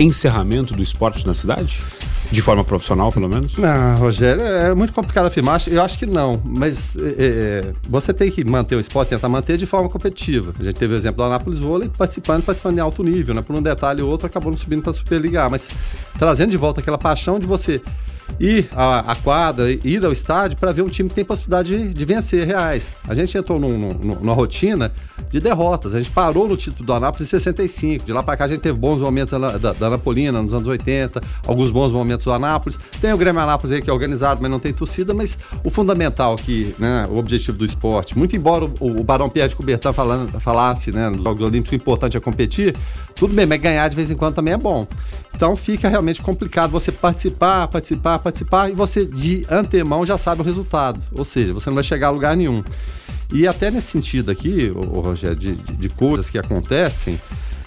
encerramento 0.02 0.75
do 0.75 0.82
esporte 0.82 1.26
na 1.26 1.35
cidade? 1.35 1.82
De 2.30 2.40
forma 2.40 2.64
profissional, 2.64 3.12
pelo 3.12 3.28
menos? 3.28 3.59
Não, 3.59 3.99
Rogério, 3.99 4.42
é 4.42 4.75
muito 4.75 4.92
complicado 4.94 5.26
afirmar. 5.26 5.62
Eu 5.66 5.82
acho 5.82 5.99
que 5.99 6.06
não, 6.06 6.40
mas 6.42 6.97
é, 6.97 7.02
é, 7.18 7.73
você 7.87 8.14
tem 8.14 8.30
que 8.30 8.42
manter 8.42 8.75
o 8.75 8.80
esporte, 8.80 9.11
tentar 9.11 9.28
manter 9.28 9.59
de 9.59 9.66
forma 9.66 9.88
competitiva. 9.90 10.54
A 10.59 10.64
gente 10.64 10.76
teve 10.76 10.94
o 10.94 10.97
exemplo 10.97 11.18
do 11.18 11.25
Anápolis 11.25 11.59
Vôlei 11.59 11.90
participando, 11.90 12.42
participando 12.42 12.78
em 12.78 12.80
alto 12.80 13.02
nível, 13.02 13.35
né? 13.35 13.42
Por 13.42 13.54
um 13.54 13.61
detalhe 13.61 14.00
ou 14.00 14.09
outro, 14.09 14.26
acabou 14.26 14.50
não 14.50 14.56
subindo 14.56 14.80
para 14.80 14.92
a 14.92 14.94
Superliga 14.94 15.49
mas 15.50 15.71
trazendo 16.18 16.50
de 16.50 16.56
volta 16.56 16.80
aquela 16.80 16.97
paixão 16.97 17.38
de 17.38 17.47
você 17.47 17.82
ir 18.39 18.69
à, 18.73 19.12
à 19.12 19.17
quadra, 19.17 19.71
ir 19.71 20.05
ao 20.05 20.12
estádio 20.12 20.59
para 20.59 20.73
ver 20.73 20.83
um 20.83 20.89
time 20.89 21.09
que 21.09 21.15
tem 21.15 21.25
possibilidade 21.25 21.77
de, 21.77 21.95
de 21.95 22.05
vencer 22.05 22.47
reais. 22.47 22.91
A 23.07 23.15
gente 23.15 23.37
entrou 23.37 23.59
num, 23.59 23.77
num, 23.77 24.15
numa 24.17 24.35
rotina 24.35 24.93
de 25.31 25.41
derrotas. 25.41 25.95
A 25.95 25.99
gente 25.99 26.11
parou 26.11 26.49
no 26.49 26.57
título 26.57 26.85
do 26.85 26.93
Anápolis 26.93 27.27
em 27.27 27.31
65. 27.31 28.05
De 28.05 28.12
lá 28.12 28.23
para 28.23 28.37
cá 28.37 28.45
a 28.45 28.49
gente 28.49 28.61
teve 28.61 28.77
bons 28.77 29.01
momentos 29.01 29.39
da, 29.39 29.57
da, 29.59 29.73
da 29.73 29.87
Anapolina 29.87 30.43
nos 30.43 30.55
anos 30.55 30.69
80, 30.69 31.23
alguns 31.47 31.71
bons 31.71 31.93
momentos 31.93 32.25
do 32.25 32.33
Anápolis. 32.33 32.79
Tem 33.01 33.12
o 33.12 33.17
Grêmio 33.17 33.41
Anápolis 33.41 33.73
aí 33.73 33.83
que 33.83 33.91
é 33.91 33.93
organizado, 33.93 34.41
mas 34.43 34.51
não 34.51 34.61
tem 34.61 34.73
torcida. 34.73 35.15
Mas 35.15 35.39
o 35.65 35.71
fundamental 35.71 36.35
aqui, 36.35 36.75
né, 36.79 37.07
o 37.11 37.17
objetivo 37.17 37.57
do 37.57 37.65
esporte, 37.65 38.17
muito 38.17 38.37
embora 38.37 38.65
o, 38.65 39.01
o 39.01 39.05
Barão 39.05 39.29
Pierre 39.29 39.49
de 39.49 39.57
Coubertin 39.57 39.93
falando, 39.93 40.39
falasse, 40.41 40.93
né, 40.93 41.09
no 41.09 41.23
Jogos 41.23 41.43
Olímpicos, 41.43 41.73
o 41.73 41.75
importante 41.77 42.17
é 42.17 42.21
competir, 42.21 42.77
tudo 43.14 43.35
bem, 43.35 43.47
mas 43.47 43.61
ganhar 43.61 43.88
de 43.88 43.97
vez 43.97 44.11
em 44.11 44.16
quando 44.16 44.35
também 44.35 44.54
é 44.54 44.57
bom. 44.57 44.87
Então 45.35 45.57
fica 45.57 45.88
realmente 45.88 46.23
complicado 46.23 46.71
você 46.71 46.92
participar, 46.92 47.69
participar, 47.69 48.19
participar 48.19 48.71
e 48.71 48.75
você 48.75 49.04
de 49.04 49.47
antemão 49.50 50.04
já 50.04 50.19
sabe 50.19 50.42
o 50.42 50.45
resultado. 50.45 51.00
Ou 51.12 51.25
seja, 51.25 51.52
você 51.52 51.71
não 51.71 51.75
vai 51.75 51.85
chegar 51.85 52.09
a 52.09 52.11
lugar 52.11 52.37
nenhum. 52.37 52.62
E 53.33 53.47
até 53.47 53.71
nesse 53.71 53.88
sentido 53.88 54.31
aqui, 54.31 54.69
Rogério, 54.69 55.37
de, 55.37 55.54
de, 55.54 55.73
de, 55.73 55.88
coisas 55.88 56.28
que 56.28 56.38
acontecem, 56.38 57.19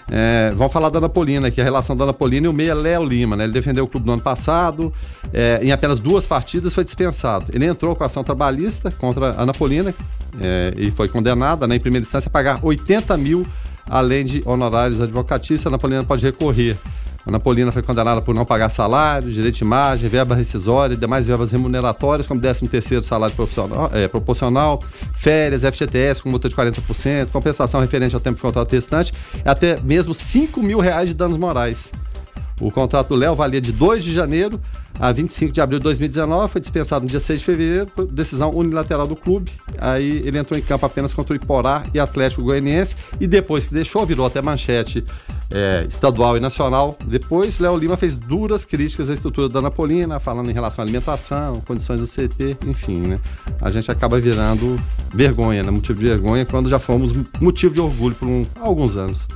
é, 0.08 0.52
vamos 0.54 0.72
falar 0.72 0.88
da 0.88 0.98
Anapolina 0.98 1.48
aqui, 1.48 1.60
a 1.60 1.64
relação 1.64 1.96
da 1.96 2.04
Anapolina 2.04 2.46
e 2.46 2.48
o 2.48 2.52
meia 2.52 2.74
Léo 2.74 3.04
Lima, 3.04 3.34
né? 3.34 3.44
Ele 3.44 3.52
defendeu 3.52 3.84
o 3.84 3.88
clube 3.88 4.06
no 4.06 4.12
ano 4.12 4.22
passado, 4.22 4.92
é, 5.32 5.58
em 5.60 5.72
apenas 5.72 5.98
duas 5.98 6.24
partidas 6.24 6.72
foi 6.72 6.84
dispensado. 6.84 7.46
Ele 7.52 7.66
entrou 7.66 7.96
com 7.96 8.04
ação 8.04 8.22
trabalhista 8.22 8.92
contra 8.92 9.32
a 9.32 9.42
Anapolina 9.42 9.92
é, 10.40 10.72
e 10.76 10.90
foi 10.92 11.08
condenada, 11.08 11.66
né, 11.66 11.74
em 11.74 11.80
primeira 11.80 12.04
instância, 12.04 12.28
a 12.28 12.30
pagar 12.30 12.60
80 12.62 13.16
mil, 13.16 13.44
além 13.88 14.24
de 14.24 14.42
honorários 14.44 15.00
advocatícios. 15.00 15.66
A 15.66 15.68
Anapolina 15.68 16.04
pode 16.04 16.24
recorrer. 16.24 16.76
A 17.26 17.30
Napolina 17.30 17.72
foi 17.72 17.82
condenada 17.82 18.22
por 18.22 18.32
não 18.32 18.44
pagar 18.44 18.68
salário, 18.68 19.32
direito 19.32 19.56
de 19.56 19.64
imagem, 19.64 20.08
verba 20.08 20.36
rescisória 20.36 20.94
e 20.94 20.96
demais 20.96 21.26
verbas 21.26 21.50
remuneratórias, 21.50 22.24
como 22.24 22.40
13º 22.40 23.02
salário 23.02 23.34
profissional, 23.34 23.90
é, 23.92 24.06
proporcional, 24.06 24.80
férias, 25.12 25.62
FGTS 25.62 26.22
com 26.22 26.28
multa 26.30 26.48
de 26.48 26.54
40%, 26.54 27.26
compensação 27.32 27.80
referente 27.80 28.14
ao 28.14 28.20
tempo 28.20 28.36
de 28.36 28.42
contrato 28.42 28.70
restante, 28.70 29.12
até 29.44 29.80
mesmo 29.80 30.14
5 30.14 30.62
mil 30.62 30.78
reais 30.78 31.08
de 31.08 31.14
danos 31.16 31.36
morais. 31.36 31.92
O 32.60 32.70
contrato 32.70 33.08
do 33.08 33.14
Léo 33.14 33.34
valia 33.34 33.60
de 33.60 33.72
2 33.72 34.02
de 34.02 34.12
janeiro 34.12 34.60
a 34.98 35.12
25 35.12 35.52
de 35.52 35.60
abril 35.60 35.78
de 35.78 35.84
2019, 35.84 36.50
foi 36.50 36.60
dispensado 36.60 37.04
no 37.04 37.10
dia 37.10 37.20
6 37.20 37.40
de 37.40 37.44
fevereiro, 37.44 37.90
decisão 38.10 38.50
unilateral 38.54 39.06
do 39.06 39.14
clube. 39.14 39.52
Aí 39.78 40.22
ele 40.24 40.38
entrou 40.38 40.58
em 40.58 40.62
campo 40.62 40.86
apenas 40.86 41.12
contra 41.12 41.34
o 41.34 41.36
Iporá 41.36 41.84
e 41.92 42.00
Atlético 42.00 42.42
Goianiense 42.42 42.96
e 43.20 43.26
depois 43.26 43.66
que 43.66 43.74
deixou, 43.74 44.06
virou 44.06 44.24
até 44.24 44.40
manchete 44.40 45.04
é, 45.50 45.84
estadual 45.86 46.36
e 46.36 46.40
nacional. 46.40 46.96
Depois, 47.04 47.58
Léo 47.58 47.76
Lima 47.76 47.96
fez 47.96 48.16
duras 48.16 48.64
críticas 48.64 49.10
à 49.10 49.12
estrutura 49.12 49.48
da 49.48 49.60
Napolina, 49.60 50.18
falando 50.18 50.50
em 50.50 50.54
relação 50.54 50.82
à 50.82 50.84
alimentação, 50.84 51.60
condições 51.60 52.00
do 52.00 52.06
CT, 52.06 52.56
enfim, 52.66 53.00
né? 53.00 53.20
A 53.60 53.70
gente 53.70 53.90
acaba 53.90 54.18
virando 54.18 54.80
vergonha, 55.14 55.62
né? 55.62 55.70
Motivo 55.70 55.98
de 55.98 56.06
vergonha 56.06 56.46
quando 56.46 56.68
já 56.68 56.78
fomos 56.78 57.12
motivo 57.40 57.74
de 57.74 57.80
orgulho 57.80 58.14
por 58.14 58.26
um, 58.26 58.46
alguns 58.58 58.96
anos. 58.96 59.26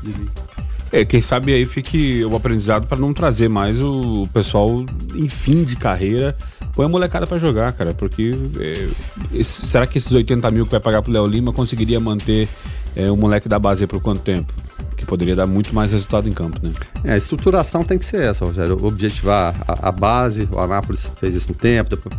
É, 0.92 1.04
quem 1.04 1.20
sabe 1.20 1.52
aí 1.52 1.64
fique 1.64 2.25
o 2.25 2.35
aprendizado 2.35 2.87
para 2.87 2.99
não 2.99 3.14
trazer 3.14 3.49
mais 3.49 3.80
o 3.80 4.28
pessoal 4.32 4.85
em 5.14 5.28
fim 5.28 5.62
de 5.62 5.76
carreira. 5.76 6.37
Põe 6.75 6.87
a 6.87 6.88
molecada 6.88 7.26
para 7.26 7.38
jogar, 7.38 7.73
cara, 7.73 7.94
porque 7.94 8.32
é, 8.59 8.88
esse, 9.32 9.66
será 9.66 9.87
que 9.87 9.99
esses 9.99 10.12
80 10.12 10.50
mil 10.50 10.64
que 10.64 10.73
vai 10.73 10.80
pagar 10.80 11.02
pro 11.02 11.12
Léo 11.12 11.26
Lima 11.26 11.52
conseguiria 11.52 12.00
manter 12.00 12.49
é, 12.97 13.11
o 13.11 13.16
moleque 13.16 13.49
da 13.49 13.59
base 13.59 13.87
por 13.87 14.00
quanto 14.00 14.23
tempo? 14.23 14.52
Que 15.00 15.07
poderia 15.07 15.35
dar 15.35 15.47
muito 15.47 15.75
mais 15.75 15.92
resultado 15.92 16.28
em 16.28 16.33
campo, 16.33 16.59
né? 16.62 16.73
É, 17.04 17.12
a 17.12 17.16
estruturação 17.16 17.83
tem 17.83 17.99
que 17.99 18.04
ser 18.04 18.23
essa, 18.23 18.45
Rogério. 18.45 18.78
Objetivar 18.85 19.54
a, 19.66 19.88
a 19.88 19.92
base, 19.92 20.49
o 20.50 20.59
Anápolis 20.59 21.11
fez 21.19 21.35
isso 21.35 21.50
um 21.50 21.54
tempo, 21.54 21.90
depois 21.90 22.14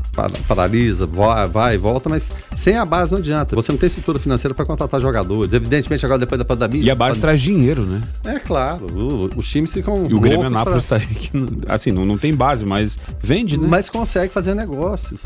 paralisa, 0.47 1.05
vai, 1.05 1.47
vai 1.47 1.75
e 1.75 1.77
volta, 1.77 2.09
mas 2.09 2.33
sem 2.55 2.77
a 2.77 2.85
base 2.85 3.11
não 3.11 3.19
adianta. 3.19 3.55
Você 3.55 3.71
não 3.71 3.79
tem 3.79 3.88
estrutura 3.88 4.19
financeira 4.19 4.53
para 4.53 4.65
contratar 4.65 5.00
jogadores. 5.00 5.53
Evidentemente, 5.53 6.05
agora 6.05 6.19
depois 6.19 6.39
da 6.39 6.45
pandemia. 6.45 6.83
E 6.83 6.89
a 6.89 6.95
base 6.95 7.19
traz 7.19 7.39
dinheiro, 7.39 7.85
né? 7.85 8.01
É 8.25 8.39
claro. 8.39 8.88
O, 8.88 9.29
os 9.38 9.50
times 9.50 9.71
ficam. 9.71 10.07
E 10.09 10.13
o 10.13 10.19
Grêmio 10.19 10.47
Anápolis 10.47 10.83
está 10.83 10.97
pra... 10.97 11.05
aí 11.07 11.15
que, 11.15 11.31
assim, 11.67 11.91
não, 11.91 12.05
não 12.05 12.17
tem 12.17 12.33
base, 12.33 12.65
mas 12.65 12.97
vende, 13.21 13.59
né? 13.59 13.67
Mas 13.69 13.89
consegue 13.89 14.33
fazer 14.33 14.53
negócios 14.53 15.23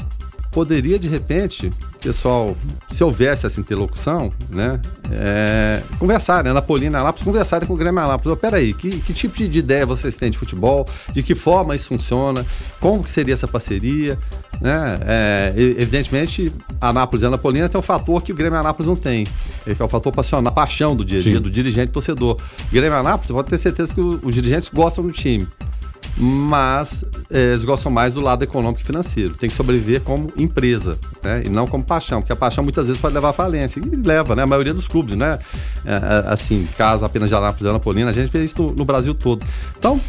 poderia 0.55 0.97
de 0.97 1.09
repente, 1.09 1.69
pessoal, 2.01 2.55
se 2.89 3.03
houvesse 3.03 3.45
essa 3.45 3.59
interlocução, 3.59 4.31
né, 4.49 4.79
é, 5.11 5.83
conversarem, 5.99 6.45
né, 6.45 6.53
Napolina 6.53 6.99
Anápolis, 6.99 7.23
conversarem 7.25 7.67
com 7.67 7.73
o 7.73 7.75
Grêmio 7.75 7.99
Anápolis. 7.99 8.37
Oh, 8.37 8.39
peraí, 8.39 8.73
que, 8.73 9.01
que 9.01 9.13
tipo 9.13 9.35
de, 9.35 9.49
de, 9.49 9.59
ideia 9.59 9.85
vocês 9.85 10.15
têm 10.15 10.31
de 10.31 10.37
futebol? 10.37 10.87
De 11.11 11.21
que 11.21 11.35
forma 11.35 11.75
isso 11.75 11.89
funciona? 11.89 12.45
Como 12.79 13.03
que 13.03 13.09
seria 13.09 13.33
essa 13.33 13.49
parceria? 13.49 14.17
Né? 14.61 14.99
É, 15.01 15.53
evidentemente, 15.57 16.53
Anápolis 16.79 17.23
e 17.23 17.25
Anapolina 17.25 17.67
tem 17.67 17.77
um 17.77 17.81
fator 17.81 18.23
que 18.23 18.31
o 18.31 18.35
Grêmio 18.35 18.57
Anápolis 18.57 18.87
não 18.87 18.95
tem, 18.95 19.25
que 19.65 19.81
é 19.81 19.83
o 19.83 19.89
fator 19.89 20.13
passional, 20.13 20.53
a 20.53 20.55
paixão 20.55 20.95
do 20.95 21.03
dia 21.03 21.19
a 21.19 21.21
dia, 21.21 21.35
Sim. 21.35 21.41
do 21.41 21.51
dirigente 21.51 21.91
torcedor. 21.91 22.37
Grêmio 22.71 22.97
Anápolis, 22.97 23.29
pode 23.29 23.49
ter 23.49 23.57
certeza 23.57 23.93
que 23.93 23.99
os 23.99 24.33
dirigentes 24.33 24.69
gostam 24.69 25.05
do 25.05 25.11
time 25.11 25.45
mas 26.17 27.03
é, 27.29 27.51
eles 27.51 27.65
gostam 27.65 27.91
mais 27.91 28.13
do 28.13 28.21
lado 28.21 28.43
econômico 28.43 28.81
e 28.81 28.83
financeiro. 28.83 29.33
Tem 29.33 29.49
que 29.49 29.55
sobreviver 29.55 30.01
como 30.01 30.31
empresa, 30.37 30.97
né? 31.23 31.43
E 31.45 31.49
não 31.49 31.67
como 31.67 31.83
paixão, 31.83 32.21
porque 32.21 32.31
a 32.31 32.35
paixão 32.35 32.63
muitas 32.63 32.87
vezes 32.87 33.01
pode 33.01 33.13
levar 33.13 33.29
à 33.29 33.33
falência. 33.33 33.79
E 33.79 33.95
leva, 33.95 34.35
né? 34.35 34.43
A 34.43 34.47
maioria 34.47 34.73
dos 34.73 34.87
clubes, 34.87 35.15
né? 35.15 35.39
É, 35.85 35.93
é 35.93 36.33
assim, 36.33 36.67
caso 36.77 37.03
apenas 37.03 37.29
de 37.29 37.35
Anápolis 37.35 37.65
e 37.65 37.69
Anapolina, 37.69 38.09
a 38.09 38.13
gente 38.13 38.31
vê 38.31 38.43
isso 38.43 38.61
no, 38.61 38.71
no 38.71 38.85
Brasil 38.85 39.13
todo. 39.13 39.45
Então, 39.77 39.99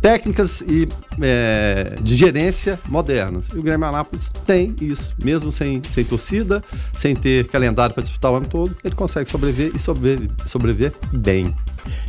técnicas 0.00 0.60
e 0.60 0.88
é, 1.20 1.96
de 2.00 2.14
gerência 2.14 2.78
modernas. 2.88 3.48
E 3.54 3.58
o 3.58 3.62
Grêmio 3.62 3.86
Anápolis 3.86 4.30
tem 4.46 4.74
isso, 4.80 5.14
mesmo 5.22 5.50
sem, 5.50 5.82
sem 5.88 6.04
torcida, 6.04 6.62
sem 6.96 7.14
ter 7.14 7.46
calendário 7.48 7.94
para 7.94 8.02
disputar 8.02 8.32
o 8.32 8.36
ano 8.36 8.46
todo, 8.46 8.76
ele 8.84 8.94
consegue 8.94 9.28
sobreviver 9.28 9.72
e 9.74 9.78
sobreviver, 9.78 10.30
sobreviver 10.44 10.92
bem. 11.12 11.54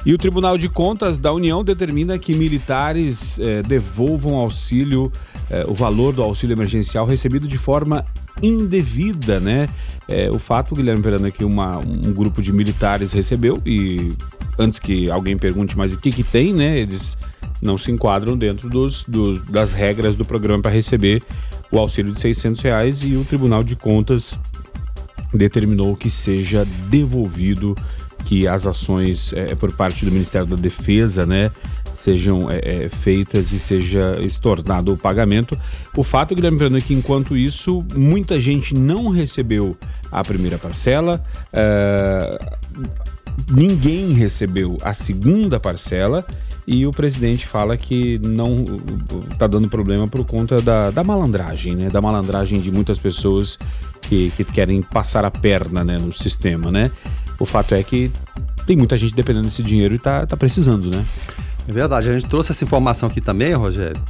E 0.05 0.13
o 0.13 0.17
Tribunal 0.17 0.57
de 0.57 0.69
Contas 0.69 1.19
da 1.19 1.31
União 1.31 1.63
determina 1.63 2.17
que 2.17 2.33
militares 2.33 3.39
é, 3.39 3.61
devolvam 3.61 4.35
auxílio, 4.35 5.11
é, 5.49 5.65
o 5.67 5.73
valor 5.73 6.13
do 6.13 6.23
auxílio 6.23 6.53
emergencial 6.53 7.05
recebido 7.05 7.47
de 7.47 7.57
forma 7.57 8.05
indevida, 8.41 9.39
né? 9.39 9.69
É, 10.07 10.29
o 10.31 10.39
fato, 10.39 10.75
Guilherme 10.75 11.01
Verano, 11.01 11.27
é 11.27 11.31
que 11.31 11.43
uma, 11.43 11.77
um 11.77 12.13
grupo 12.13 12.41
de 12.41 12.53
militares 12.53 13.11
recebeu 13.11 13.61
e 13.65 14.13
antes 14.57 14.79
que 14.79 15.09
alguém 15.09 15.37
pergunte 15.37 15.77
mais 15.77 15.93
o 15.93 15.97
que 15.97 16.11
que 16.11 16.23
tem, 16.23 16.53
né? 16.53 16.79
Eles 16.79 17.17
não 17.61 17.77
se 17.77 17.91
enquadram 17.91 18.37
dentro 18.37 18.69
dos, 18.69 19.03
dos 19.03 19.43
das 19.45 19.71
regras 19.71 20.15
do 20.15 20.25
programa 20.25 20.61
para 20.61 20.71
receber 20.71 21.21
o 21.71 21.77
auxílio 21.79 22.11
de 22.11 22.19
600 22.19 22.61
reais 22.61 23.03
e 23.03 23.15
o 23.15 23.25
Tribunal 23.25 23.63
de 23.63 23.75
Contas 23.75 24.37
determinou 25.33 25.95
que 25.95 26.09
seja 26.09 26.65
devolvido 26.89 27.75
que 28.25 28.47
as 28.47 28.67
ações 28.67 29.31
é, 29.33 29.55
por 29.55 29.71
parte 29.71 30.05
do 30.05 30.11
Ministério 30.11 30.47
da 30.47 30.55
Defesa, 30.55 31.25
né, 31.25 31.49
sejam 31.93 32.49
é, 32.49 32.59
é, 32.63 32.89
feitas 32.89 33.51
e 33.51 33.59
seja 33.59 34.17
estornado 34.21 34.93
o 34.93 34.97
pagamento. 34.97 35.57
O 35.95 36.03
fato, 36.03 36.35
Guilherme 36.35 36.57
Fernando, 36.57 36.81
é 36.81 36.85
que 36.85 36.93
enquanto 36.93 37.35
isso, 37.35 37.83
muita 37.95 38.39
gente 38.39 38.73
não 38.73 39.09
recebeu 39.09 39.77
a 40.11 40.23
primeira 40.23 40.57
parcela, 40.57 41.23
é, 41.51 42.55
ninguém 43.49 44.11
recebeu 44.13 44.77
a 44.81 44.93
segunda 44.93 45.59
parcela 45.59 46.25
e 46.67 46.85
o 46.85 46.91
presidente 46.91 47.47
fala 47.47 47.77
que 47.77 48.19
não 48.19 48.65
está 49.31 49.47
dando 49.47 49.69
problema 49.69 50.05
por 50.05 50.25
conta 50.25 50.61
da, 50.61 50.91
da 50.91 51.01
malandragem, 51.01 51.73
né? 51.77 51.89
Da 51.89 52.01
malandragem 52.01 52.59
de 52.59 52.69
muitas 52.69 52.99
pessoas 52.99 53.57
que, 54.01 54.33
que 54.35 54.43
querem 54.43 54.81
passar 54.81 55.23
a 55.23 55.31
perna 55.31 55.85
né, 55.85 55.97
no 55.97 56.11
sistema, 56.11 56.69
né? 56.69 56.91
O 57.39 57.45
fato 57.45 57.73
é 57.73 57.81
que 57.81 58.11
tem 58.65 58.75
muita 58.75 58.97
gente 58.97 59.15
dependendo 59.15 59.45
desse 59.45 59.63
dinheiro 59.63 59.93
e 59.93 59.97
está 59.97 60.25
tá 60.25 60.35
precisando, 60.35 60.89
né? 60.89 61.05
É 61.69 61.71
verdade. 61.71 62.09
A 62.09 62.13
gente 62.13 62.27
trouxe 62.27 62.51
essa 62.51 62.65
informação 62.65 63.07
aqui 63.07 63.21
também, 63.21 63.53
Rogério. 63.53 64.01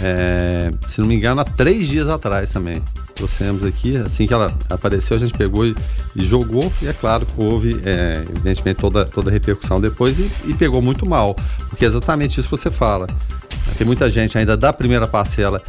É, 0.00 0.72
se 0.88 1.00
não 1.00 1.06
me 1.06 1.14
engano, 1.14 1.40
há 1.40 1.44
três 1.44 1.86
dias 1.86 2.08
atrás 2.08 2.52
também. 2.52 2.82
Trouxemos 3.14 3.64
aqui, 3.64 3.96
assim 3.96 4.26
que 4.26 4.34
ela 4.34 4.56
apareceu, 4.68 5.16
a 5.16 5.20
gente 5.20 5.34
pegou 5.34 5.66
e, 5.66 5.74
e 6.16 6.24
jogou, 6.24 6.72
e 6.80 6.88
é 6.88 6.92
claro 6.92 7.26
houve, 7.36 7.80
é, 7.84 8.24
evidentemente, 8.28 8.78
toda, 8.78 9.04
toda 9.04 9.30
a 9.30 9.32
repercussão 9.32 9.80
depois 9.80 10.18
e, 10.18 10.30
e, 10.46 10.54
pegou 10.54 10.80
muito 10.82 11.06
mal, 11.06 11.36
porque 11.68 11.84
é 11.84 11.88
exatamente 11.88 12.38
isso 12.40 12.48
que 12.48 12.56
você 12.56 12.70
fala. 12.70 13.06
Tem 13.76 13.86
muita 13.86 14.08
gente 14.10 14.36
ainda 14.36 14.56
da 14.56 14.72
primeira 14.72 15.06
parcela 15.06 15.62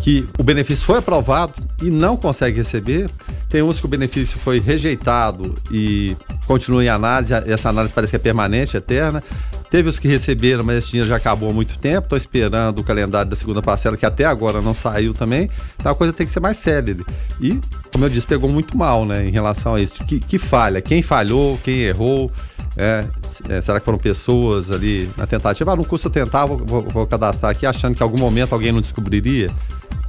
que 0.00 0.28
o 0.38 0.42
benefício 0.42 0.84
foi 0.84 0.98
aprovado 0.98 1.54
e 1.80 1.90
não 1.90 2.16
consegue 2.16 2.58
receber. 2.58 3.10
Tem 3.48 3.62
uns 3.62 3.80
que 3.80 3.86
o 3.86 3.88
benefício 3.88 4.38
foi 4.38 4.60
rejeitado 4.60 5.54
e 5.70 6.16
continua 6.46 6.84
em 6.84 6.88
análise, 6.88 7.32
essa 7.32 7.68
análise 7.68 7.94
parece 7.94 8.10
que 8.10 8.16
é 8.16 8.18
permanente, 8.18 8.76
eterna. 8.76 9.22
Teve 9.70 9.88
os 9.88 9.98
que 9.98 10.06
receberam, 10.06 10.62
mas 10.62 10.78
esse 10.78 10.88
dinheiro 10.88 11.08
já 11.08 11.16
acabou 11.16 11.50
há 11.50 11.52
muito 11.52 11.78
tempo. 11.78 12.04
Estou 12.04 12.16
esperando 12.16 12.78
o 12.78 12.84
calendário 12.84 13.28
da 13.28 13.36
segunda 13.36 13.60
parcela, 13.60 13.96
que 13.96 14.06
até 14.06 14.24
agora 14.24 14.60
não 14.60 14.74
saiu 14.74 15.12
também. 15.12 15.50
Então 15.78 15.90
a 15.90 15.94
coisa 15.94 16.12
tem 16.12 16.24
que 16.24 16.32
ser 16.32 16.40
mais 16.40 16.56
célere. 16.56 17.04
E, 17.40 17.60
como 17.92 18.04
eu 18.04 18.08
disse, 18.08 18.26
pegou 18.26 18.48
muito 18.48 18.76
mal 18.76 19.04
né, 19.04 19.26
em 19.26 19.30
relação 19.30 19.74
a 19.74 19.80
isso. 19.80 20.04
Que, 20.04 20.20
que 20.20 20.38
falha? 20.38 20.80
Quem 20.80 21.02
falhou? 21.02 21.58
Quem 21.64 21.80
errou? 21.80 22.30
É, 22.76 23.06
é, 23.48 23.60
será 23.60 23.80
que 23.80 23.84
foram 23.84 23.98
pessoas 23.98 24.70
ali 24.70 25.10
na 25.16 25.26
tentativa? 25.26 25.72
Ah, 25.72 25.76
não 25.76 25.84
custa 25.84 26.10
tentar, 26.10 26.44
vou, 26.46 26.58
vou, 26.58 26.82
vou, 26.82 27.06
cadastrar 27.06 27.50
aqui 27.50 27.64
achando 27.64 27.94
que 27.94 28.02
em 28.02 28.04
algum 28.04 28.18
momento 28.18 28.52
alguém 28.52 28.70
não 28.70 28.80
descobriria. 28.80 29.50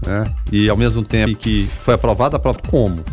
Né? 0.05 0.31
E 0.51 0.69
ao 0.69 0.77
mesmo 0.77 1.01
tempo 1.01 1.35
que 1.35 1.67
foi 1.81 1.93
aprovada, 1.93 2.35
aprova 2.35 2.59
como? 2.67 3.03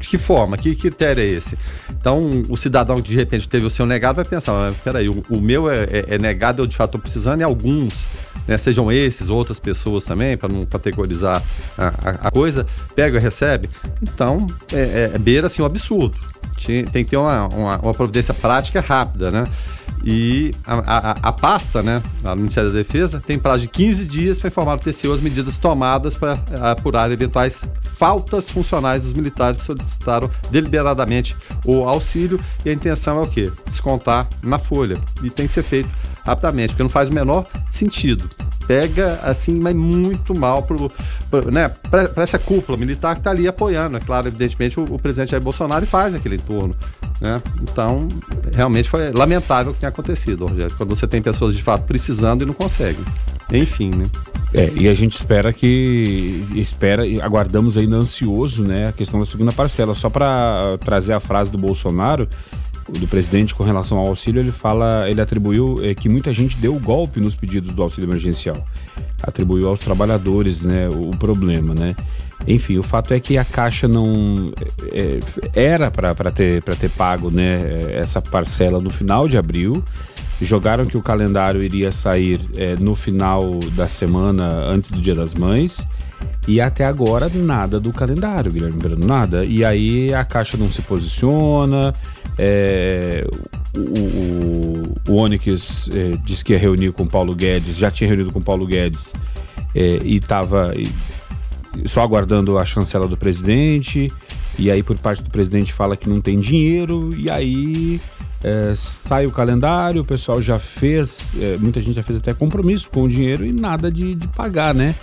De 0.00 0.08
que 0.08 0.16
forma? 0.16 0.56
Que 0.56 0.74
critério 0.74 1.22
é 1.22 1.26
esse? 1.26 1.58
Então, 1.90 2.42
o 2.48 2.56
cidadão 2.56 3.02
que 3.02 3.10
de 3.10 3.16
repente 3.16 3.46
teve 3.46 3.66
o 3.66 3.70
seu 3.70 3.84
negado 3.84 4.16
vai 4.16 4.24
pensar: 4.24 4.52
ah, 4.52 4.72
peraí, 4.82 5.10
o, 5.10 5.22
o 5.28 5.40
meu 5.40 5.70
é, 5.70 5.84
é, 5.84 6.04
é, 6.14 6.18
negado, 6.18 6.62
eu 6.62 6.66
de 6.66 6.74
fato 6.74 6.88
estou 6.88 7.00
precisando, 7.00 7.42
e 7.42 7.44
alguns, 7.44 8.08
né, 8.46 8.58
sejam 8.58 8.90
esses, 8.90 9.30
outras 9.30 9.60
pessoas 9.60 10.04
também, 10.04 10.36
para 10.36 10.48
não 10.48 10.66
categorizar 10.66 11.42
a, 11.76 11.86
a, 11.86 12.10
a, 12.28 12.30
coisa, 12.30 12.66
pega 12.94 13.18
e 13.18 13.20
recebe. 13.20 13.68
Então, 14.02 14.46
é, 14.72 14.80
é, 14.80 15.10
é 15.14 15.18
beira 15.18 15.46
assim, 15.46 15.62
um 15.62 15.66
absurdo. 15.66 16.16
Tem, 16.64 16.84
tem 16.84 17.04
que 17.04 17.10
ter 17.10 17.16
uma, 17.16 17.48
uma, 17.48 17.78
uma 17.78 17.94
providência 17.94 18.34
prática 18.34 18.80
rápida, 18.80 19.30
né? 19.30 19.46
E 20.04 20.54
a, 20.66 20.74
a, 20.74 21.10
a, 21.28 21.32
pasta, 21.32 21.82
né, 21.82 22.02
a 22.24 22.34
Ministério 22.34 22.70
da 22.70 22.78
Defesa, 22.78 23.20
tem 23.20 23.38
prazo 23.38 23.62
de 23.62 23.68
15 23.68 24.06
dias 24.06 24.38
para 24.38 24.48
informar 24.48 24.78
o 24.78 24.78
TCU 24.78 25.12
as 25.12 25.20
medidas 25.20 25.58
tomadas 25.58 26.16
para 26.16 26.38
apurar 26.70 27.10
eventuais 27.10 27.66
faltas 27.82 28.48
funcionais 28.48 29.04
dos 29.04 29.12
militares 29.12 29.58
que 29.58 29.64
solicitaram 29.64 30.30
deliberadamente 30.50 31.36
o 31.66 31.86
auxílio. 31.86 32.40
E 32.64 32.70
a 32.70 32.72
intenção 32.72 33.18
é 33.18 33.22
o 33.22 33.26
quê? 33.26 33.52
Descontar 33.66 34.26
na 34.42 34.58
folha. 34.58 34.96
E 35.22 35.28
tem 35.28 35.46
que 35.46 35.52
ser 35.52 35.62
feito 35.62 35.88
rapidamente, 36.30 36.70
porque 36.70 36.82
não 36.82 36.90
faz 36.90 37.08
o 37.08 37.12
menor 37.12 37.46
sentido 37.68 38.28
pega 38.70 39.18
assim, 39.24 39.58
mas 39.58 39.74
muito 39.74 40.32
mal 40.32 40.64
né, 41.50 41.72
para 41.90 42.22
essa 42.22 42.38
cúpula 42.38 42.78
militar 42.78 43.16
que 43.16 43.20
está 43.20 43.32
ali 43.32 43.48
apoiando. 43.48 43.96
É 43.96 44.00
claro, 44.00 44.28
evidentemente, 44.28 44.78
o, 44.78 44.84
o, 44.84 44.96
presidente 44.96 45.32
Jair 45.32 45.42
Bolsonaro 45.42 45.84
faz 45.84 46.14
aquele 46.14 46.36
entorno. 46.36 46.72
Né? 47.20 47.42
Então, 47.62 48.06
realmente 48.52 48.88
foi 48.88 49.10
lamentável 49.10 49.72
o 49.72 49.74
que 49.74 49.80
tem 49.80 49.88
acontecido, 49.88 50.46
Rogério, 50.46 50.72
quando 50.76 50.88
você 50.88 51.04
tem 51.08 51.20
pessoas 51.20 51.56
de 51.56 51.62
fato 51.64 51.82
precisando 51.82 52.42
e 52.42 52.46
não 52.46 52.54
conseguem. 52.54 53.04
Enfim, 53.52 53.90
né? 53.90 54.06
É, 54.54 54.70
e 54.76 54.88
a 54.88 54.94
gente 54.94 55.12
espera 55.12 55.52
que 55.52 56.44
espera 56.54 57.02
aguardamos 57.24 57.76
ainda 57.76 57.96
ansioso, 57.96 58.62
né, 58.62 58.88
a 58.88 58.92
questão 58.92 59.18
da 59.18 59.26
segunda 59.26 59.50
parcela. 59.50 59.94
Só 59.94 60.08
para 60.08 60.78
trazer 60.78 61.12
a 61.12 61.18
frase 61.18 61.50
do 61.50 61.58
Bolsonaro, 61.58 62.28
do 62.88 63.06
presidente 63.06 63.54
com 63.54 63.62
relação 63.62 63.98
ao 63.98 64.06
auxílio, 64.06 64.40
ele 64.40 64.52
fala, 64.52 65.08
ele 65.08 65.20
atribuiu 65.20 65.80
é, 65.82 65.94
que 65.94 66.08
muita 66.08 66.32
gente 66.32 66.56
deu 66.56 66.74
golpe 66.74 67.20
nos 67.20 67.34
pedidos 67.34 67.72
do 67.72 67.82
auxílio 67.82 68.08
emergencial. 68.08 68.66
Atribuiu 69.22 69.68
aos 69.68 69.80
trabalhadores, 69.80 70.62
né, 70.62 70.88
o, 70.88 71.10
o 71.10 71.16
problema, 71.16 71.74
né? 71.74 71.94
Enfim, 72.46 72.78
o 72.78 72.82
fato 72.82 73.12
é 73.12 73.20
que 73.20 73.36
a 73.36 73.44
Caixa 73.44 73.86
não 73.86 74.52
é, 74.92 75.20
era 75.54 75.90
para 75.90 76.30
ter, 76.30 76.62
ter 76.62 76.90
pago 76.90 77.30
né, 77.30 77.92
essa 77.92 78.20
parcela 78.22 78.80
no 78.80 78.90
final 78.90 79.28
de 79.28 79.36
abril. 79.36 79.84
Jogaram 80.40 80.86
que 80.86 80.96
o 80.96 81.02
calendário 81.02 81.62
iria 81.62 81.92
sair 81.92 82.40
é, 82.56 82.74
no 82.76 82.94
final 82.94 83.60
da 83.74 83.86
semana 83.86 84.64
antes 84.70 84.90
do 84.90 85.00
Dia 85.00 85.14
das 85.14 85.34
Mães. 85.34 85.86
E 86.48 86.60
até 86.60 86.84
agora 86.84 87.30
nada 87.32 87.78
do 87.78 87.92
calendário, 87.92 88.50
Guilherme 88.50 88.78
Brando, 88.78 89.06
nada. 89.06 89.44
E 89.44 89.64
aí 89.64 90.12
a 90.14 90.24
Caixa 90.24 90.56
não 90.56 90.70
se 90.70 90.80
posiciona. 90.82 91.94
É, 92.42 93.26
o, 93.76 93.80
o, 93.80 95.12
o 95.12 95.16
Onyx 95.16 95.90
é, 95.92 96.16
disse 96.24 96.42
que 96.42 96.54
ia 96.54 96.58
reunir 96.58 96.90
com 96.92 97.06
Paulo 97.06 97.34
Guedes, 97.34 97.76
já 97.76 97.90
tinha 97.90 98.08
reunido 98.08 98.32
com 98.32 98.40
Paulo 98.40 98.66
Guedes 98.66 99.12
é, 99.74 100.00
e 100.02 100.16
estava 100.16 100.72
só 101.84 102.02
aguardando 102.02 102.56
a 102.56 102.64
chancela 102.64 103.06
do 103.06 103.16
presidente. 103.16 104.10
E 104.58 104.70
aí, 104.70 104.82
por 104.82 104.96
parte 104.96 105.22
do 105.22 105.30
presidente, 105.30 105.70
fala 105.70 105.98
que 105.98 106.08
não 106.08 106.18
tem 106.18 106.40
dinheiro. 106.40 107.14
E 107.14 107.30
aí 107.30 108.00
é, 108.42 108.72
sai 108.74 109.26
o 109.26 109.30
calendário, 109.30 110.00
o 110.00 110.04
pessoal 110.04 110.40
já 110.40 110.58
fez, 110.58 111.34
é, 111.38 111.58
muita 111.58 111.78
gente 111.78 111.96
já 111.96 112.02
fez 112.02 112.18
até 112.18 112.32
compromisso 112.32 112.90
com 112.90 113.02
o 113.02 113.08
dinheiro 113.08 113.44
e 113.44 113.52
nada 113.52 113.90
de, 113.90 114.14
de 114.14 114.26
pagar, 114.28 114.74
né? 114.74 114.94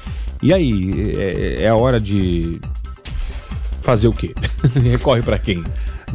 E 0.42 0.52
aí, 0.52 1.16
é, 1.16 1.64
é 1.64 1.68
a 1.68 1.76
hora 1.76 2.00
de 2.00 2.60
fazer 3.82 4.08
o 4.08 4.14
quê? 4.14 4.34
Recorre 4.90 5.22
para 5.22 5.38
quem? 5.38 5.64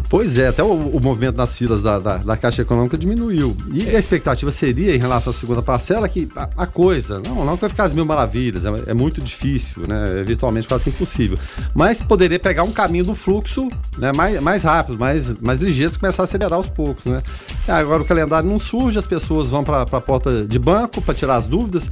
Pois 0.09 0.37
é, 0.37 0.49
até 0.49 0.63
o, 0.63 0.69
o 0.71 1.01
movimento 1.01 1.37
nas 1.37 1.57
filas 1.57 1.81
da, 1.81 1.99
da, 1.99 2.19
da, 2.19 2.37
Caixa 2.37 2.61
Econômica 2.61 2.99
diminuiu. 2.99 3.57
E 3.73 3.89
a 3.89 3.99
expectativa 3.99 4.51
seria, 4.51 4.95
em 4.95 4.99
relação 4.99 5.31
à 5.31 5.35
segunda 5.35 5.63
parcela, 5.63 6.07
que 6.07 6.29
a, 6.37 6.49
a 6.55 6.67
coisa, 6.67 7.19
não, 7.19 7.45
não 7.45 7.57
vai 7.57 7.71
ficar 7.71 7.85
as 7.85 7.95
mil 7.95 8.05
maravilhas, 8.05 8.67
é, 8.67 8.69
é, 8.89 8.95
muito 8.95 9.23
difícil, 9.23 9.87
né? 9.87 10.21
É 10.21 10.23
virtualmente 10.23 10.69
quase 10.69 10.89
impossível. 10.89 11.39
Mas 11.75 12.03
poderia 12.03 12.39
pegar 12.39 12.63
um 12.63 12.73
caminho 12.73 13.05
do 13.05 13.15
fluxo 13.15 13.71
né? 13.97 14.13
mais, 14.13 14.39
mais 14.41 14.63
rápido, 14.63 14.99
mais, 14.99 15.33
mais 15.41 15.59
ligeiro, 15.59 15.99
começar 15.99 16.23
a 16.23 16.25
acelerar 16.25 16.55
aos 16.55 16.67
poucos, 16.67 17.07
né? 17.07 17.23
Agora 17.67 18.03
o 18.03 18.05
calendário 18.05 18.49
não 18.49 18.59
surge, 18.59 18.99
as 18.99 19.07
pessoas 19.07 19.49
vão 19.49 19.65
para 19.65 19.83
a 19.83 20.01
porta 20.01 20.45
de 20.45 20.59
banco 20.59 21.01
para 21.01 21.15
tirar 21.15 21.37
as 21.37 21.47
dúvidas, 21.47 21.91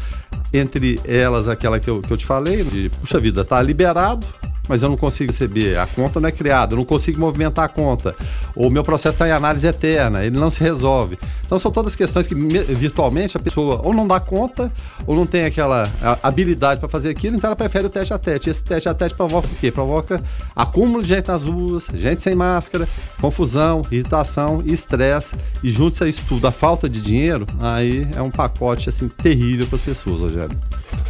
entre 0.52 1.00
elas 1.06 1.48
aquela 1.48 1.80
que 1.80 1.88
eu, 1.88 2.02
que 2.02 2.12
eu 2.12 2.16
te 2.16 2.26
falei, 2.26 2.64
de, 2.64 2.90
puxa 3.00 3.18
vida, 3.18 3.44
tá 3.44 3.62
liberado, 3.62 4.26
mas 4.70 4.84
eu 4.84 4.88
não 4.88 4.96
consigo 4.96 5.32
receber, 5.32 5.76
a 5.76 5.84
conta 5.84 6.20
não 6.20 6.28
é 6.28 6.32
criada, 6.32 6.74
eu 6.74 6.76
não 6.76 6.84
consigo 6.84 7.18
movimentar 7.18 7.64
a 7.64 7.68
conta, 7.68 8.14
o 8.54 8.70
meu 8.70 8.84
processo 8.84 9.16
está 9.16 9.26
em 9.26 9.32
análise 9.32 9.66
eterna, 9.66 10.24
ele 10.24 10.38
não 10.38 10.48
se 10.48 10.62
resolve. 10.62 11.18
Então 11.44 11.58
são 11.58 11.72
todas 11.72 11.96
questões 11.96 12.28
que 12.28 12.34
virtualmente 12.36 13.36
a 13.36 13.40
pessoa 13.40 13.80
ou 13.82 13.92
não 13.92 14.06
dá 14.06 14.20
conta, 14.20 14.72
ou 15.08 15.16
não 15.16 15.26
tem 15.26 15.44
aquela 15.44 15.90
habilidade 16.22 16.78
para 16.78 16.88
fazer 16.88 17.10
aquilo, 17.10 17.36
então 17.36 17.48
ela 17.48 17.56
prefere 17.56 17.86
o 17.86 17.90
teste 17.90 18.14
a 18.14 18.18
teste. 18.18 18.48
Esse 18.48 18.62
teste 18.62 18.88
a 18.88 18.94
teste 18.94 19.16
provoca 19.16 19.48
o 19.48 19.56
quê? 19.60 19.72
Provoca 19.72 20.22
acúmulo 20.54 21.02
de 21.02 21.08
gente 21.08 21.26
nas 21.26 21.46
ruas, 21.46 21.90
gente 21.92 22.22
sem 22.22 22.36
máscara, 22.36 22.88
confusão, 23.20 23.84
irritação, 23.90 24.62
estresse, 24.64 25.34
e 25.64 25.68
junto 25.68 26.02
a 26.04 26.08
isso 26.08 26.22
tudo, 26.28 26.46
a 26.46 26.52
falta 26.52 26.88
de 26.88 27.00
dinheiro, 27.00 27.44
aí 27.58 28.06
é 28.14 28.22
um 28.22 28.30
pacote 28.30 28.88
assim 28.88 29.08
terrível 29.08 29.66
para 29.66 29.74
as 29.74 29.82
pessoas, 29.82 30.20
Rogério. 30.20 30.56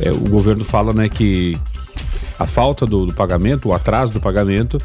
É, 0.01 0.11
o 0.11 0.21
governo 0.21 0.65
fala 0.65 0.95
né, 0.95 1.11
que 1.11 1.59
a 2.41 2.47
falta 2.47 2.87
do, 2.87 3.05
do 3.05 3.13
pagamento, 3.13 3.69
o 3.69 3.75
atraso 3.75 4.15
do 4.15 4.21
pagamento, 4.21 4.81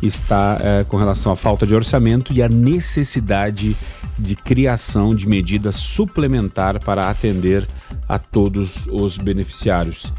está 0.00 0.56
é, 0.60 0.84
com 0.84 0.96
relação 0.96 1.32
à 1.32 1.36
falta 1.36 1.66
de 1.66 1.74
orçamento 1.74 2.32
e 2.32 2.40
a 2.40 2.48
necessidade 2.48 3.76
de 4.16 4.36
criação 4.36 5.14
de 5.14 5.28
medida 5.28 5.72
suplementar 5.72 6.78
para 6.78 7.10
atender 7.10 7.66
a 8.08 8.16
todos 8.16 8.86
os 8.86 9.18
beneficiários. 9.18 10.12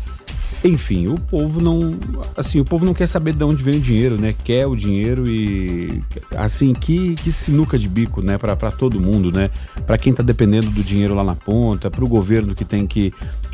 Enfim, 0.64 1.08
o 1.08 1.16
povo 1.16 1.60
não, 1.60 1.98
assim, 2.38 2.60
o 2.60 2.66
povo 2.66 2.86
não 2.86 2.94
quer 2.94 3.08
saber 3.08 3.34
de 3.34 3.44
onde 3.44 3.64
vem 3.64 3.78
o 3.78 3.82
dinheiro, 3.82 4.18
né? 4.18 4.36
Quer 4.44 4.68
o 4.68 4.76
dinheiro 4.76 5.28
e 5.28 6.04
assim, 6.36 6.74
que, 6.74 7.16
que 7.16 7.32
sinuca 7.32 7.80
de 7.80 7.90
bico, 7.90 8.22
né, 8.22 8.38
para 8.38 8.70
todo 8.70 9.00
mundo, 9.00 9.32
né? 9.32 9.50
Para 9.88 9.98
quem 9.98 10.12
está 10.12 10.22
dependendo 10.22 10.70
do 10.70 10.84
dinheiro 10.84 11.16
lá 11.16 11.24
na 11.24 11.36
ponta, 11.36 11.90
para 11.90 12.06
o 12.06 12.08
governo 12.08 12.54
que 12.54 12.64
tem 12.64 12.86
que 12.86 13.12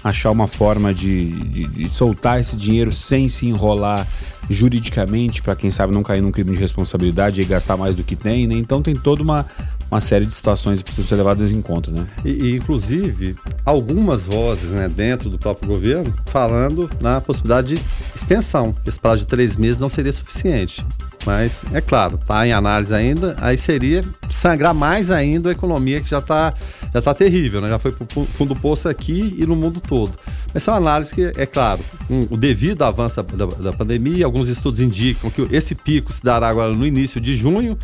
achar 0.10 0.32
uma 0.32 0.48
forma 0.48 0.93
de, 0.93 1.32
de, 1.46 1.67
de 1.67 1.89
soltar 1.89 2.39
esse 2.39 2.56
dinheiro 2.56 2.91
sem 2.91 3.28
se 3.28 3.48
enrolar 3.48 4.08
juridicamente, 4.50 5.41
para 5.41 5.56
quem 5.56 5.70
sabe 5.70 5.93
não 5.93 6.04
cair 6.04 6.22
num 6.22 6.32
crime 6.32 6.52
de 6.52 6.58
responsabilidade 6.58 7.41
e 7.41 7.46
gastar 7.46 7.76
mais 7.76 7.96
do 7.96 8.04
que 8.04 8.15
tem, 8.15 8.48
né? 8.48 8.56
Então 8.56 8.82
tem 8.82 8.96
toda 8.96 9.22
uma, 9.22 9.46
uma 9.91 10.00
série 10.00 10.26
de 10.26 10.34
situações 10.34 10.80
que 10.80 10.86
precisam 10.86 11.08
ser 11.08 11.15
levadas 11.15 11.52
em 11.52 11.62
conta, 11.62 11.91
né? 11.91 12.08
E, 12.24 12.30
e, 12.30 12.56
inclusive, 12.56 13.36
algumas 13.65 14.24
vozes 14.24 14.70
né, 14.70 14.88
dentro 14.88 15.30
do 15.30 15.38
próprio 15.38 15.67
governo 15.70 16.13
falando 16.28 16.89
na 17.02 17.20
possibilidade 17.20 17.76
de 17.76 17.82
extensão. 18.15 18.76
Esse 18.86 19.00
prazo 19.00 19.24
de 19.24 19.28
três 19.28 19.58
meses 19.58 19.80
não 19.80 19.89
seria 19.89 20.12
suficiente. 20.12 20.86
Mas, 21.26 21.65
é 21.74 21.82
claro, 21.82 22.17
está 22.22 22.48
em 22.48 22.54
análise 22.54 22.93
ainda, 22.93 23.36
aí 23.41 23.58
seria 23.58 24.02
sangrar 24.30 24.74
mais 24.74 25.12
ainda 25.12 25.50
a 25.50 25.52
economia 25.52 26.00
que 26.00 26.10
já 26.10 26.20
está 26.20 26.54
já 26.93 27.02
tá 27.02 27.13
terrível, 27.13 27.62
né? 27.62 27.69
Já 27.69 27.80
foi 27.80 27.91
para 27.91 28.06
o 28.19 28.26
fundo 28.26 28.54
do 28.54 28.60
poço 28.60 28.88
aqui 28.88 29.36
e 29.38 29.45
no 29.45 29.56
mundo 29.56 29.80
todo. 29.80 30.13
Mas 30.54 30.67
é 30.67 30.71
uma 30.71 30.78
análise 30.78 31.13
que, 31.13 31.32
é 31.36 31.45
claro, 31.45 31.82
um, 32.10 32.28
o 32.30 32.38
devido 32.38 32.84
avanço 32.84 33.21
da, 33.23 33.45
da, 33.45 33.73
pandemia, 33.73 34.26
alguns 34.26 34.50
estudos 34.50 34.80
indicam 34.80 35.30
que 35.30 35.47
esse 35.52 35.76
pico 35.76 36.12
se 36.12 36.23
dará 36.23 36.47
agora 36.47 36.73
no 36.73 36.86
início 36.86 37.19
de 37.19 37.36
junho, 37.36 37.78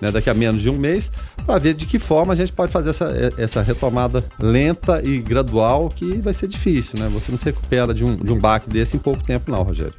né, 0.00 0.10
daqui 0.10 0.30
a 0.30 0.34
menos 0.34 0.62
de 0.62 0.70
um 0.70 0.78
mês, 0.78 1.10
para 1.44 1.58
ver 1.58 1.74
de 1.74 1.86
que 1.86 1.98
forma 1.98 2.32
a 2.32 2.36
gente 2.36 2.52
pode 2.52 2.72
fazer 2.72 2.90
essa, 2.90 3.34
essa 3.36 3.62
retomada 3.62 4.24
lenta 4.38 5.02
e 5.04 5.18
gradual, 5.18 5.88
que 5.88 6.20
vai 6.20 6.32
ser 6.32 6.48
difícil, 6.48 6.98
né? 6.98 7.08
Você 7.12 7.30
não 7.30 7.38
se 7.38 7.44
recupera 7.44 7.92
de 7.92 8.04
um, 8.04 8.16
de 8.16 8.32
um 8.32 8.38
baque 8.38 8.68
desse 8.68 8.96
em 8.96 9.00
pouco 9.00 9.22
tempo, 9.22 9.50
não, 9.50 9.62
Rogério. 9.62 9.94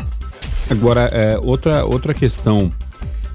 Agora, 0.69 1.01
é, 1.01 1.37
outra, 1.37 1.85
outra 1.85 2.13
questão 2.13 2.71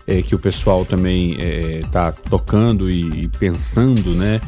é, 0.06 0.22
que 0.22 0.34
o 0.34 0.38
pessoal 0.38 0.84
também 0.84 1.36
está 1.80 2.08
é, 2.08 2.28
tocando 2.28 2.90
e, 2.90 3.24
e, 3.24 3.28
pensando, 3.28 4.14
né? 4.14 4.40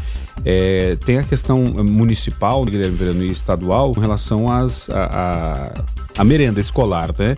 É, 0.44 0.96
tem 1.04 1.18
a 1.18 1.22
questão 1.22 1.62
municipal, 1.84 2.64
Guilherme 2.64 2.96
Verano, 2.96 3.22
e 3.22 3.30
estadual 3.30 3.94
com 3.94 4.00
relação 4.00 4.50
às, 4.50 4.88
a, 4.90 5.04
a, 6.16 6.20
a 6.20 6.24
merenda 6.24 6.60
escolar, 6.60 7.10
né? 7.18 7.36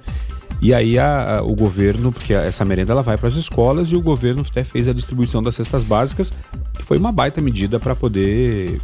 E 0.63 0.75
aí 0.75 0.99
a, 0.99 1.39
a, 1.39 1.43
o 1.43 1.55
governo, 1.55 2.13
porque 2.13 2.35
essa 2.35 2.65
merenda 2.65 2.93
ela 2.93 3.03
vai 3.03 3.17
para 3.17 3.29
as 3.29 3.37
escolas 3.37 3.89
e 3.93 3.97
o 3.97 4.03
governo 4.03 4.43
até 4.49 4.63
fez 4.63 4.89
a 4.89 4.93
distribuição 4.93 5.43
das 5.43 5.55
cestas 5.55 5.83
básicas, 5.83 6.33
que 6.75 6.85
foi 6.85 6.99
uma 6.99 7.11
baita 7.11 7.41
medida 7.41 7.81
para 7.81 7.97
poder 7.97 8.79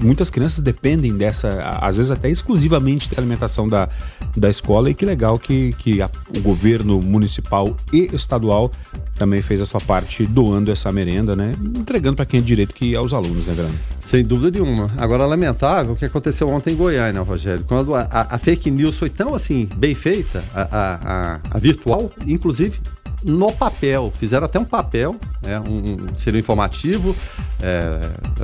muitas 0.00 0.30
crianças 0.30 0.60
dependem 0.60 1.16
dessa, 1.16 1.78
às 1.80 1.96
vezes 1.96 2.10
até 2.10 2.28
exclusivamente 2.28 3.08
dessa 3.08 3.20
alimentação 3.20 3.68
da, 3.68 3.88
da 4.36 4.50
escola 4.50 4.90
e 4.90 4.94
que 4.94 5.04
legal 5.04 5.38
que, 5.38 5.72
que 5.78 6.02
a, 6.02 6.10
o 6.36 6.40
governo 6.40 7.00
municipal 7.00 7.76
e 7.92 8.08
estadual 8.12 8.70
também 9.16 9.40
fez 9.42 9.60
a 9.60 9.66
sua 9.66 9.80
parte 9.80 10.26
doando 10.26 10.72
essa 10.72 10.90
merenda, 10.90 11.36
né? 11.36 11.54
Entregando 11.76 12.16
para 12.16 12.26
quem 12.26 12.40
é 12.40 12.42
direito 12.42 12.74
que 12.74 12.94
é 12.94 12.96
aos 12.96 13.14
alunos, 13.14 13.46
né, 13.46 13.54
Verano? 13.54 13.74
Sem 14.00 14.24
dúvida 14.24 14.58
nenhuma. 14.58 14.90
Agora, 14.96 15.24
lamentável 15.24 15.92
o 15.92 15.96
que 15.96 16.04
aconteceu 16.04 16.48
ontem 16.48 16.72
em 16.72 16.76
Goiânia, 16.76 17.20
Rogério, 17.22 17.64
quando 17.66 17.94
a, 17.94 18.02
a, 18.10 18.34
a, 18.34 18.38
fake 18.38 18.70
news 18.70 18.98
foi 18.98 19.08
tão 19.08 19.34
assim, 19.34 19.68
bem 19.76 19.94
feita, 19.94 20.44
a, 20.54 21.40
a 21.50 21.58
virtual, 21.58 22.10
inclusive 22.26 22.80
no 23.24 23.50
papel. 23.50 24.12
Fizeram 24.14 24.44
até 24.44 24.58
um 24.58 24.64
papel, 24.64 25.16
né, 25.42 25.58
um, 25.60 26.06
um 26.06 26.36
informativo 26.36 27.16
é, 27.60 28.00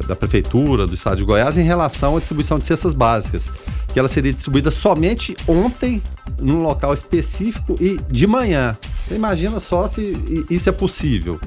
da 0.07 0.17
prefeitura 0.17 0.87
do 0.87 0.95
estado 0.95 1.19
de 1.19 1.25
Goiás 1.25 1.59
em 1.59 1.63
relação 1.63 2.17
à 2.17 2.19
distribuição 2.19 2.59
de 2.59 2.65
cestas 2.65 2.95
básicas, 2.95 3.51
que 3.93 3.99
ela 3.99 4.09
seria 4.09 4.33
distribuída 4.33 4.71
somente 4.71 5.37
ontem 5.47 6.03
num 6.39 6.63
local 6.63 6.95
específico 6.95 7.77
e 7.79 8.01
de 8.11 8.27
manhã. 8.27 8.77
Você 9.07 9.15
imagina 9.15 9.61
só 9.61 9.87
se 9.87 10.47
isso 10.49 10.69
é 10.69 10.73
possível. 10.73 11.39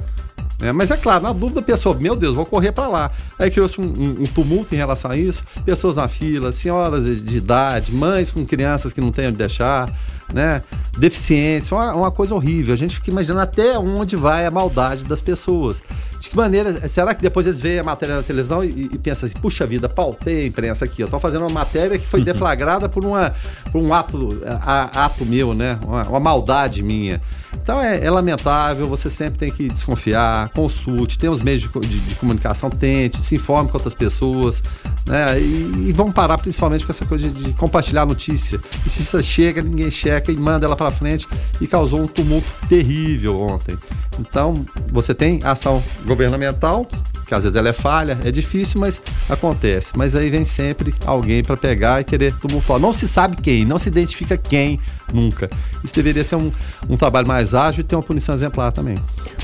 É, 0.62 0.72
mas 0.72 0.92
é 0.92 0.96
claro, 0.96 1.24
na 1.24 1.34
dúvida 1.34 1.60
a 1.60 1.64
pessoa, 1.64 1.94
meu 1.96 2.16
Deus, 2.16 2.34
vou 2.34 2.46
correr 2.46 2.72
para 2.72 2.88
lá. 2.88 3.12
Aí 3.38 3.52
criou-se 3.52 3.82
um, 3.82 3.84
um, 3.84 4.24
um, 4.24 4.28
tumulto 4.28 4.74
em 4.74 4.78
relação 4.78 5.12
a 5.12 5.18
isso, 5.18 5.44
pessoas 5.66 5.98
na 5.98 6.08
fila, 6.08 6.54
senhoras 6.54 7.04
de 7.04 7.38
idade, 7.38 7.92
mães 7.92 8.32
com 8.32 8.46
crianças 8.46 8.94
que 8.94 9.02
não 9.02 9.12
têm 9.12 9.28
onde 9.28 9.38
deixar 9.38 9.92
né? 10.34 10.62
Deficientes, 10.98 11.72
uma, 11.72 11.94
uma 11.94 12.12
coisa 12.12 12.34
horrível. 12.36 12.74
A 12.74 12.78
gente 12.78 12.96
fica 12.96 13.12
imaginando 13.12 13.42
até 13.42 13.78
onde 13.78 14.16
vai 14.16 14.46
a 14.46 14.52
maldade 14.52 15.06
das 15.06 15.22
pessoas. 15.22 15.82
De 16.20 16.30
que 16.30 16.36
maneira, 16.36 16.88
será 16.88 17.14
que 17.14 17.22
depois 17.22 17.46
eles 17.46 17.60
veem 17.62 17.80
a 17.80 17.84
matéria 17.84 18.16
na 18.16 18.24
televisão 18.24 18.64
e, 18.64 18.90
e 18.92 18.98
pensam 18.98 19.28
assim, 19.28 19.38
puxa 19.40 19.66
vida, 19.68 19.90
pautei 19.90 20.44
a 20.44 20.48
imprensa 20.48 20.86
aqui, 20.86 21.02
eu 21.02 21.08
tô 21.10 21.20
fazendo 21.20 21.42
uma 21.42 21.50
matéria 21.50 22.00
que 22.00 22.06
foi 22.06 22.22
uhum. 22.22 22.26
deflagrada 22.26 22.88
por, 22.88 23.04
uma, 23.04 23.34
por 23.72 23.82
um 23.82 23.94
ato, 23.94 24.42
a, 24.46 25.06
ato 25.06 25.26
meu, 25.26 25.54
né? 25.54 25.78
Uma, 25.84 26.04
uma 26.04 26.20
maldade 26.20 26.82
minha. 26.82 27.22
Então 27.62 27.80
é, 27.82 28.04
é, 28.04 28.10
lamentável, 28.10 28.88
você 28.88 29.10
sempre 29.10 29.40
tem 29.40 29.52
que 29.52 29.70
desconfiar, 29.70 30.50
consulte, 30.50 31.20
tem 31.20 31.30
os 31.30 31.42
meios 31.42 31.62
de, 31.62 31.68
de, 31.68 32.00
de 32.00 32.16
comunicação, 32.16 32.70
tente, 32.70 33.18
se 33.18 33.36
informe 33.36 33.70
com 33.70 33.78
outras 33.78 33.94
pessoas, 33.94 34.64
né? 35.06 35.40
E, 35.40 35.88
e 35.90 35.94
vamos 35.94 36.14
parar 36.14 36.38
principalmente 36.38 36.86
com 36.86 36.92
essa 36.92 37.06
coisa 37.06 37.30
de, 37.30 37.44
de 37.44 37.54
compartilhar 37.54 38.06
notícia. 38.06 38.60
Notícia 38.86 39.22
chega, 39.22 39.62
ninguém 39.62 39.92
checa 39.92 40.23
e 40.32 40.38
manda 40.38 40.66
ela 40.66 40.76
para 40.76 40.92
frente 40.92 41.28
e 41.60 41.68
causou 41.68 42.02
um 42.02 42.08
tumulto 42.08 42.52
terrível 42.68 43.40
ontem. 43.40 43.78
Então, 44.20 44.66
você 44.92 45.14
tem 45.14 45.42
ação 45.44 45.84
governamental, 46.06 46.88
que 47.26 47.34
às 47.34 47.44
vezes 47.44 47.56
ela 47.56 47.70
é 47.70 47.74
falha, 47.74 48.18
é 48.24 48.32
difícil, 48.32 48.80
mas 48.80 49.02
acontece. 49.30 49.98
Mas 49.98 50.16
aí 50.16 50.30
vem 50.30 50.46
sempre 50.46 50.94
alguém 51.06 51.44
para 51.44 51.58
pegar 51.58 52.02
e 52.02 52.04
querer 52.04 52.34
tumultuar. 52.38 52.80
Não 52.80 52.94
se 52.94 53.08
sabe 53.08 53.38
quem, 53.38 53.66
não 53.66 53.78
se 53.78 53.90
identifica 53.90 54.38
quem 54.38 54.80
nunca. 55.12 55.50
Isso 55.84 55.96
deveria 55.96 56.24
ser 56.24 56.36
um, 56.36 56.52
um 56.90 56.98
trabalho 56.98 57.28
mais 57.28 57.54
ágil 57.54 57.82
e 57.82 57.84
ter 57.84 57.96
uma 57.96 58.04
punição 58.04 58.36
exemplar 58.36 58.72
também. 58.72 58.98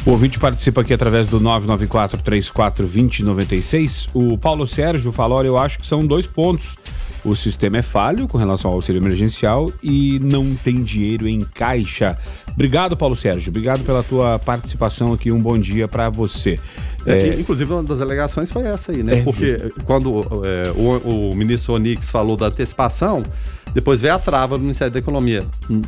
O 0.05 0.11
ouvinte 0.11 0.39
participa 0.39 0.81
aqui 0.81 0.93
através 0.93 1.27
do 1.27 1.39
994 1.39 2.21
34 2.21 2.85
2096. 2.85 4.09
O 4.13 4.37
Paulo 4.37 4.67
Sérgio 4.67 5.11
falou: 5.11 5.43
eu 5.43 5.57
acho 5.57 5.79
que 5.79 5.87
são 5.87 6.05
dois 6.05 6.27
pontos. 6.27 6.77
O 7.23 7.35
sistema 7.35 7.77
é 7.77 7.81
falho 7.81 8.27
com 8.27 8.37
relação 8.37 8.71
ao 8.71 8.75
auxílio 8.75 8.99
emergencial 9.01 9.71
e 9.83 10.19
não 10.19 10.55
tem 10.55 10.81
dinheiro 10.81 11.27
em 11.27 11.41
caixa. 11.41 12.17
Obrigado, 12.51 12.95
Paulo 12.95 13.15
Sérgio. 13.15 13.49
Obrigado 13.49 13.83
pela 13.83 14.03
tua 14.03 14.39
participação 14.39 15.11
aqui. 15.13 15.31
Um 15.31 15.41
bom 15.41 15.57
dia 15.57 15.87
para 15.87 16.09
você. 16.09 16.59
É, 17.05 17.29
é, 17.29 17.39
inclusive, 17.39 17.71
uma 17.71 17.83
das 17.83 18.01
alegações 18.01 18.51
foi 18.51 18.63
essa 18.63 18.91
aí, 18.91 19.03
né? 19.03 19.19
É, 19.19 19.21
Porque 19.21 19.57
justo. 19.57 19.83
quando 19.85 20.21
é, 20.45 20.71
o, 20.71 21.31
o, 21.31 21.35
ministro 21.35 21.73
Onix 21.73 22.09
falou 22.09 22.35
da 22.35 22.47
antecipação, 22.47 23.23
depois 23.73 24.01
veio 24.01 24.13
a 24.13 24.19
trava 24.19 24.57
do 24.57 24.61
Ministério 24.61 24.91
da 24.91 24.99
Economia. 24.99 25.45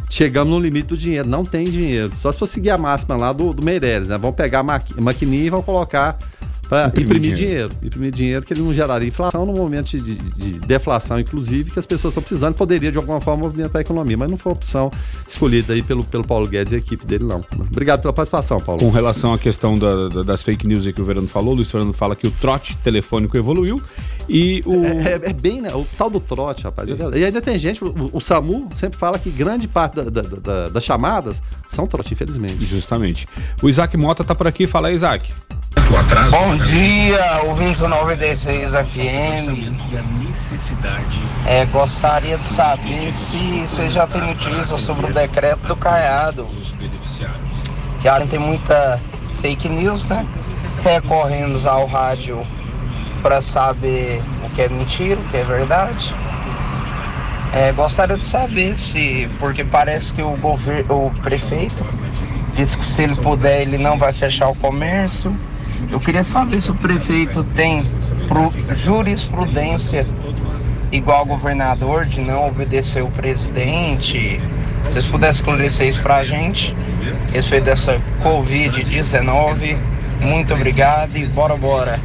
Chegamos 0.10 0.54
no 0.54 0.60
limite 0.60 0.88
do 0.88 0.98
dinheiro, 0.98 1.28
não 1.28 1.44
tem 1.44 1.66
dinheiro. 1.66 2.12
Só 2.16 2.32
se 2.32 2.40
for 2.40 2.48
seguir 2.48 2.70
a 2.70 2.78
máxima 2.78 3.16
lá 3.16 3.34
do, 3.34 3.54
do 3.54 3.64
Meirelles, 3.64 4.10
né? 4.10 4.18
Vão 4.18 4.32
pegar 4.32 4.60
a 4.60 4.64
maquininha 5.02 5.46
e 5.46 5.50
vão 5.50 5.62
colocar 5.62 6.18
para 6.72 6.88
imprimir, 6.88 7.18
imprimir 7.18 7.36
dinheiro. 7.36 7.68
dinheiro. 7.68 7.76
Imprimir 7.84 8.12
dinheiro 8.12 8.46
que 8.46 8.54
ele 8.54 8.62
não 8.62 8.74
geraria 8.74 9.06
inflação 9.06 9.46
no 9.46 9.52
momento 9.52 9.90
de, 9.90 10.16
de, 10.16 10.60
deflação, 10.60 11.20
inclusive, 11.20 11.70
que 11.70 11.78
as 11.78 11.86
pessoas 11.86 12.14
estão 12.14 12.24
precisando, 12.24 12.56
poderia 12.56 12.90
de 12.90 12.98
alguma 12.98 13.20
forma 13.20 13.44
movimentar 13.44 13.80
a 13.80 13.82
economia, 13.82 14.16
mas 14.16 14.32
não 14.32 14.38
foi 14.38 14.54
a 14.54 14.56
opção 14.56 14.90
escolhida 15.28 15.74
aí 15.74 15.84
pelo, 15.84 16.02
pelo 16.06 16.24
Paulo 16.24 16.48
Guedes 16.48 16.72
e 16.72 16.78
a 16.78 16.80
equipe 16.80 17.06
dele, 17.06 17.26
não. 17.26 17.44
Obrigado 17.70 18.00
pela 18.00 18.14
participação, 18.14 18.62
Paulo. 18.62 18.80
Com 18.80 18.90
relação 18.90 19.34
à 19.34 19.38
questão 19.38 19.78
da, 19.78 20.08
da, 20.08 20.24
das 20.24 20.44
fake 20.44 20.66
news 20.66 20.88
que 20.88 21.02
o 21.02 21.04
Verano 21.04 21.28
falou, 21.28 21.52
o 21.52 21.56
Luiz 21.58 21.70
Fernando 21.70 21.92
fala 21.92 22.16
que 22.16 22.26
o 22.26 22.32
trote 22.32 22.78
telefônico 22.78 23.36
evoluiu 23.36 23.82
e 24.34 24.64
o... 24.66 24.86
É, 24.86 25.12
é, 25.12 25.30
é 25.30 25.34
bem, 25.34 25.60
né? 25.60 25.74
O 25.76 25.86
tal 25.98 26.10
do 26.10 26.22
trote, 26.22 26.64
rapaz. 26.64 26.88
É. 26.88 27.18
E 27.18 27.26
ainda 27.26 27.42
tem 27.42 27.60
gente, 27.60 27.84
o, 27.84 28.10
o, 28.14 28.22
SAMU 28.22 28.70
sempre 28.72 28.98
fala 28.98 29.20
que 29.20 29.30
grande 29.30 29.68
parte 29.68 29.98
da, 29.98 30.04
da, 30.04 30.70
das 30.70 30.86
chamadas 30.86 31.44
são 31.68 31.86
trote, 31.86 32.14
infelizmente. 32.14 32.64
Justamente. 32.64 33.28
O 33.62 33.68
Isaac 33.68 33.98
Mota 33.98 34.24
tá 34.24 34.34
por 34.34 34.48
aqui. 34.48 34.66
Fala 34.66 34.88
aí, 34.88 34.96
Isaac. 34.96 35.34
Bom 36.30 36.58
dia, 36.60 37.42
ouvintes 37.44 37.82
do 37.82 37.90
96 37.90 38.72
FM. 38.72 39.68
É, 41.46 41.66
gostaria 41.66 42.38
de 42.38 42.48
saber 42.48 43.14
se 43.14 43.68
você 43.68 43.92
já 43.92 44.08
tem 44.08 44.22
notícia 44.22 44.78
sobre 44.78 45.12
o 45.12 45.14
decreto 45.14 45.68
do 45.68 45.76
Caiado. 45.76 46.48
Já 48.02 48.26
tem 48.26 48.40
muita 48.40 48.98
fake 49.42 49.68
news, 49.68 50.06
né? 50.06 50.26
Recorrendo 50.82 51.60
ao 51.68 51.86
rádio 51.86 52.46
para 53.22 53.42
saber 53.42 54.22
o 54.46 54.50
que 54.50 54.62
é 54.62 54.70
mentira, 54.70 55.20
o 55.20 55.24
que 55.26 55.38
é 55.38 55.44
verdade. 55.44 56.16
É, 57.54 57.72
gostaria 57.74 58.18
de 58.18 58.26
saber 58.26 58.78
se, 58.78 59.30
porque 59.40 59.64
parece 59.64 60.14
que 60.14 60.22
o 60.22 60.38
governo, 60.38 61.08
o 61.08 61.12
prefeito 61.22 61.86
disse 62.56 62.78
que 62.78 62.86
se 62.86 63.04
ele 63.04 63.16
puder 63.16 63.62
ele 63.62 63.78
não 63.78 63.98
vai 63.98 64.14
fechar 64.14 64.50
o 64.50 64.56
comércio. 64.56 65.36
Eu 65.90 66.00
queria 66.00 66.24
saber 66.24 66.62
se 66.62 66.72
o 66.72 66.76
prefeito 66.76 67.44
tem 67.56 67.84
jurisprudência 68.76 70.08
igual 70.92 71.26
governador 71.26 72.06
de 72.06 72.22
não 72.22 72.48
obedecer 72.48 73.04
o 73.04 73.10
presidente. 73.10 74.40
Se 74.86 74.92
vocês 74.92 75.06
pudessem 75.06 75.40
esclarecer 75.40 75.88
isso 75.88 76.02
pra 76.02 76.24
gente, 76.24 76.76
respeito 77.34 77.66
dessa 77.66 78.00
Covid-19. 78.24 79.78
Muito 80.22 80.54
obrigado 80.54 81.18
e 81.18 81.26
bora, 81.28 81.56
bora. 81.56 82.00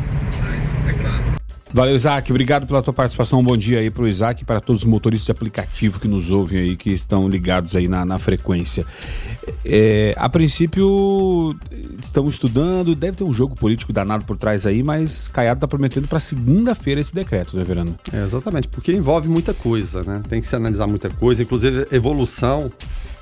Valeu, 1.76 1.94
Isaac. 1.94 2.32
Obrigado 2.32 2.66
pela 2.66 2.82
tua 2.82 2.94
participação. 2.94 3.40
Um 3.40 3.42
bom 3.42 3.56
dia 3.56 3.80
aí 3.80 3.90
para 3.90 4.02
o 4.02 4.08
Isaac 4.08 4.42
e 4.42 4.46
para 4.46 4.62
todos 4.62 4.82
os 4.82 4.88
motoristas 4.88 5.26
de 5.26 5.32
aplicativo 5.32 6.00
que 6.00 6.08
nos 6.08 6.30
ouvem 6.30 6.58
aí, 6.58 6.76
que 6.76 6.88
estão 6.90 7.28
ligados 7.28 7.76
aí 7.76 7.86
na, 7.86 8.02
na 8.02 8.18
frequência. 8.18 8.86
É, 9.62 10.14
a 10.16 10.26
princípio, 10.26 11.54
estão 12.00 12.28
estudando, 12.28 12.94
deve 12.94 13.18
ter 13.18 13.24
um 13.24 13.32
jogo 13.32 13.54
político 13.54 13.92
danado 13.92 14.24
por 14.24 14.38
trás 14.38 14.64
aí, 14.64 14.82
mas 14.82 15.28
Caiado 15.28 15.58
está 15.58 15.68
prometendo 15.68 16.08
para 16.08 16.18
segunda-feira 16.18 16.98
esse 16.98 17.14
decreto, 17.14 17.54
né, 17.54 17.62
Verano? 17.62 17.94
É, 18.10 18.22
exatamente, 18.22 18.68
porque 18.68 18.92
envolve 18.92 19.28
muita 19.28 19.52
coisa, 19.52 20.02
né? 20.02 20.22
Tem 20.28 20.40
que 20.40 20.46
se 20.46 20.56
analisar 20.56 20.86
muita 20.86 21.10
coisa, 21.10 21.42
inclusive 21.42 21.88
evolução 21.92 22.72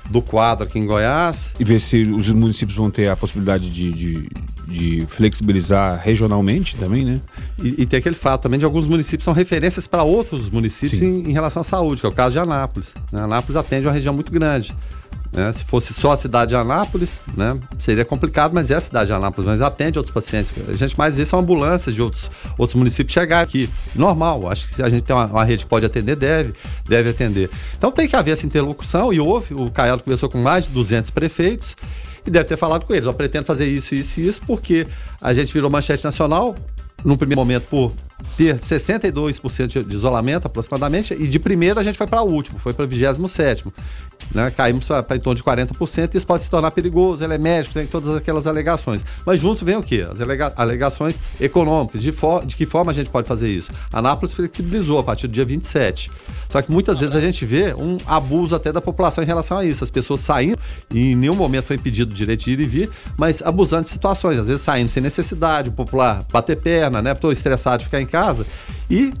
do 0.09 0.21
quadro 0.21 0.65
aqui 0.65 0.79
em 0.79 0.85
Goiás. 0.85 1.55
E 1.59 1.63
ver 1.63 1.79
se 1.79 2.03
os 2.03 2.31
municípios 2.31 2.77
vão 2.77 2.91
ter 2.91 3.09
a 3.09 3.15
possibilidade 3.15 3.69
de, 3.69 3.91
de, 3.91 4.29
de 4.67 5.05
flexibilizar 5.07 5.99
regionalmente 6.03 6.75
também, 6.75 7.05
né? 7.05 7.21
E, 7.61 7.83
e, 7.83 7.85
tem 7.85 7.99
aquele 7.99 8.15
fato 8.15 8.43
também 8.43 8.59
de 8.59 8.65
alguns 8.65 8.87
municípios 8.87 9.23
são 9.23 9.33
referências 9.33 9.87
para 9.87 10.03
outros 10.03 10.49
municípios 10.49 11.01
em, 11.01 11.29
em, 11.29 11.31
relação 11.31 11.61
à 11.61 11.63
saúde, 11.63 12.01
que 12.01 12.05
é 12.05 12.09
o 12.09 12.13
caso 12.13 12.33
de 12.33 12.39
Anápolis. 12.39 12.93
Né? 13.11 13.21
Anápolis 13.21 13.55
atende 13.55 13.87
uma 13.87 13.93
região 13.93 14.13
muito 14.13 14.31
grande. 14.31 14.75
Né? 15.35 15.51
Se 15.51 15.65
fosse 15.65 15.93
só 15.93 16.11
a 16.11 16.17
cidade 16.17 16.49
de 16.49 16.55
Anápolis, 16.55 17.21
né? 17.35 17.57
seria 17.77 18.05
complicado, 18.05 18.53
mas 18.53 18.71
é 18.71 18.75
a 18.75 18.79
cidade 18.79 19.07
de 19.07 19.13
Anápolis, 19.13 19.45
mas 19.45 19.61
atende 19.61 19.99
outros 19.99 20.13
pacientes. 20.13 20.53
A 20.67 20.75
gente 20.75 20.97
mais 20.97 21.17
vê 21.17 21.25
são 21.25 21.39
ambulâncias 21.39 21.93
de 21.93 22.01
outros, 22.01 22.31
outros 22.57 22.75
municípios 22.75 23.13
chegar 23.13 23.41
aqui. 23.41 23.69
Normal, 23.93 24.49
acho 24.49 24.65
que 24.65 24.73
se 24.73 24.81
a 24.81 24.89
gente 24.89 25.03
tem 25.03 25.15
uma, 25.15 25.25
uma, 25.25 25.43
rede 25.43 25.65
que 25.65 25.69
pode 25.69 25.85
atender, 25.85 26.15
deve, 26.15 26.53
deve 26.87 27.09
atender. 27.09 27.49
Então 27.77 27.91
tem 27.91 28.07
que 28.07 28.15
haver 28.15 28.31
essa 28.31 28.45
interlocução 28.45 29.11
e 29.11 29.19
houve. 29.19 29.53
O 29.53 29.69
Caiado 29.69 30.03
conversou 30.03 30.29
com 30.29 30.37
mais 30.37 30.65
de 30.65 30.71
200 30.71 31.11
prefeitos 31.11 31.75
e 32.25 32.31
deve 32.31 32.45
ter 32.45 32.57
falado 32.57 32.85
com 32.85 32.93
eles. 32.93 33.05
Eu 33.05 33.13
pretendo 33.13 33.45
fazer 33.45 33.67
isso, 33.67 33.93
isso 33.93 34.21
e 34.21 34.27
isso, 34.27 34.41
porque 34.47 34.87
a 35.21 35.33
gente 35.33 35.53
virou 35.53 35.69
manchete 35.69 36.03
nacional, 36.03 36.55
num 37.03 37.17
primeiro 37.17 37.41
momento 37.41 37.65
por 37.69 37.91
ter 38.37 38.55
62% 38.55 39.85
de 39.85 39.95
isolamento 39.95 40.45
aproximadamente, 40.47 41.13
e 41.13 41.27
de 41.27 41.39
primeira 41.39 41.79
a 41.79 41.83
gente 41.83 41.97
foi 41.97 42.07
para 42.07 42.21
o 42.21 42.29
último, 42.29 42.59
foi 42.59 42.73
para 42.73 42.85
o 42.85 42.87
27 42.87 43.65
né? 44.33 44.51
Caímos 44.51 44.87
para 44.87 45.15
em 45.15 45.19
torno 45.19 45.35
de 45.35 45.43
40%, 45.43 46.13
e 46.13 46.17
isso 46.17 46.27
pode 46.27 46.43
se 46.43 46.49
tornar 46.49 46.71
perigoso, 46.71 47.23
ele 47.23 47.33
é 47.33 47.37
médico, 47.37 47.73
tem 47.73 47.85
todas 47.85 48.15
aquelas 48.15 48.47
alegações. 48.47 49.05
Mas 49.25 49.39
junto 49.39 49.63
vem 49.63 49.77
o 49.77 49.83
quê? 49.83 50.05
As 50.09 50.21
alega 50.21 50.53
alegações 50.55 51.19
econômicas, 51.39 52.01
de, 52.01 52.13
de 52.45 52.55
que 52.55 52.65
forma 52.65 52.91
a 52.91 52.93
gente 52.93 53.09
pode 53.09 53.27
fazer 53.27 53.49
isso? 53.49 53.71
A 53.91 53.99
Anápolis 53.99 54.33
flexibilizou 54.33 54.99
a 54.99 55.03
partir 55.03 55.27
do 55.27 55.33
dia 55.33 55.45
27. 55.45 56.11
Só 56.49 56.61
que 56.61 56.71
muitas 56.71 56.99
vezes 56.99 57.15
a 57.15 57.19
gente 57.19 57.45
vê 57.45 57.73
um 57.73 57.97
abuso 58.05 58.55
até 58.55 58.71
da 58.71 58.81
população 58.81 59.23
em 59.23 59.27
relação 59.27 59.57
a 59.57 59.65
isso. 59.65 59.83
As 59.83 59.89
pessoas 59.89 60.19
saindo, 60.19 60.57
e 60.91 61.11
em 61.11 61.15
nenhum 61.15 61.35
momento 61.35 61.65
foi 61.65 61.75
impedido 61.75 62.11
o 62.11 62.13
direito 62.13 62.45
de 62.45 62.51
ir 62.51 62.59
e 62.59 62.65
vir, 62.65 62.89
mas 63.17 63.41
abusando 63.41 63.83
de 63.83 63.89
situações, 63.89 64.37
às 64.37 64.47
vezes 64.47 64.61
saindo 64.61 64.89
sem 64.89 65.01
necessidade, 65.01 65.69
o 65.69 65.73
popular 65.73 66.25
bater 66.31 66.57
perna, 66.57 67.01
né? 67.01 67.11
Estou 67.11 67.31
estressado 67.31 67.79
de 67.79 67.85
ficar 67.85 68.01
em 68.01 68.05
casa. 68.05 68.14
E 68.89 69.13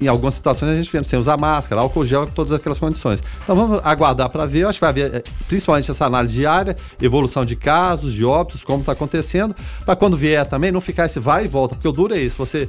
em 0.00 0.06
algumas 0.06 0.34
situações 0.34 0.70
a 0.70 0.76
gente 0.76 0.90
vê 0.90 1.02
sem 1.02 1.18
usar 1.18 1.36
máscara, 1.36 1.80
álcool 1.80 2.04
gel, 2.04 2.26
todas 2.26 2.52
aquelas 2.52 2.78
condições. 2.78 3.20
Então 3.42 3.56
vamos 3.56 3.80
aguardar 3.84 4.28
para 4.28 4.46
ver, 4.46 4.60
eu 4.60 4.68
acho 4.68 4.78
que 4.78 4.80
vai 4.80 4.90
haver 4.90 5.14
eh, 5.14 5.24
principalmente 5.48 5.90
essa 5.90 6.06
análise 6.06 6.34
diária, 6.34 6.76
evolução 7.00 7.44
de 7.44 7.56
casos, 7.56 8.12
de 8.14 8.24
óbitos, 8.24 8.62
como 8.62 8.80
está 8.80 8.92
acontecendo, 8.92 9.54
para 9.84 9.96
quando 9.96 10.16
vier 10.16 10.46
também 10.46 10.70
não 10.70 10.80
ficar 10.80 11.06
esse 11.06 11.18
vai 11.18 11.44
e 11.44 11.48
volta, 11.48 11.74
porque 11.74 11.88
o 11.88 11.92
duro 11.92 12.14
é 12.14 12.18
isso, 12.18 12.38
você 12.38 12.68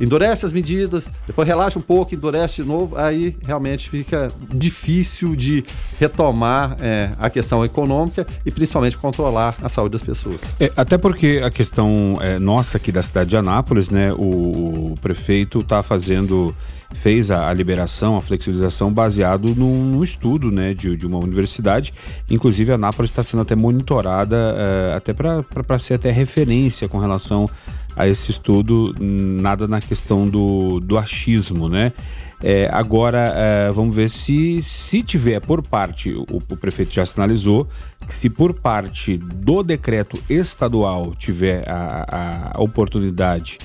endurece 0.00 0.44
as 0.44 0.52
medidas, 0.52 1.08
depois 1.26 1.46
relaxa 1.46 1.78
um 1.78 1.82
pouco, 1.82 2.14
endurece 2.14 2.62
de 2.62 2.68
novo, 2.68 2.96
aí 2.96 3.36
realmente 3.46 3.88
fica 3.88 4.32
difícil 4.52 5.36
de 5.36 5.64
retomar 5.98 6.76
é, 6.80 7.12
a 7.18 7.30
questão 7.30 7.64
econômica 7.64 8.26
e 8.44 8.50
principalmente 8.50 8.98
controlar 8.98 9.54
a 9.62 9.68
saúde 9.68 9.92
das 9.92 10.02
pessoas. 10.02 10.40
É, 10.58 10.68
até 10.76 10.98
porque 10.98 11.40
a 11.44 11.50
questão 11.50 12.18
é, 12.20 12.38
nossa 12.38 12.78
aqui 12.78 12.90
da 12.90 13.02
cidade 13.02 13.30
de 13.30 13.36
Anápolis, 13.36 13.90
né, 13.90 14.12
o, 14.12 14.92
o 14.92 14.94
prefeito 15.00 15.60
está 15.60 15.82
fazendo 15.82 16.54
fez 16.94 17.30
a, 17.30 17.48
a, 17.48 17.54
liberação, 17.54 18.16
a 18.16 18.22
flexibilização 18.22 18.92
baseado 18.92 19.54
num, 19.54 19.84
num 19.84 20.02
estudo 20.02 20.50
né, 20.50 20.74
de, 20.74 20.96
de, 20.96 21.06
uma 21.06 21.18
universidade. 21.18 21.92
Inclusive, 22.28 22.72
a 22.72 22.74
Anápolis 22.74 23.10
está 23.10 23.22
sendo 23.22 23.40
até 23.40 23.54
monitorada, 23.54 24.36
uh, 24.36 24.96
até 24.96 25.12
para 25.12 25.78
ser 25.78 25.94
até 25.94 26.10
referência 26.10 26.88
com 26.88 26.98
relação 26.98 27.48
a 27.96 28.08
esse 28.08 28.30
estudo, 28.30 28.94
nada 28.98 29.68
na 29.68 29.80
questão 29.80 30.28
do, 30.28 30.80
do 30.80 30.98
achismo, 30.98 31.68
né? 31.68 31.92
É, 32.42 32.68
agora, 32.72 33.32
é, 33.36 33.70
vamos 33.70 33.94
ver 33.94 34.10
se, 34.10 34.60
se 34.60 35.02
tiver 35.02 35.40
por 35.40 35.62
parte, 35.62 36.12
o, 36.12 36.26
o, 36.28 36.56
prefeito 36.56 36.92
já 36.92 37.06
sinalizou, 37.06 37.68
que 38.06 38.14
se 38.14 38.28
por 38.28 38.52
parte 38.52 39.16
do 39.16 39.62
decreto 39.62 40.18
estadual 40.28 41.14
tiver 41.14 41.62
a, 41.68 42.52
a 42.54 42.60
oportunidade, 42.60 43.58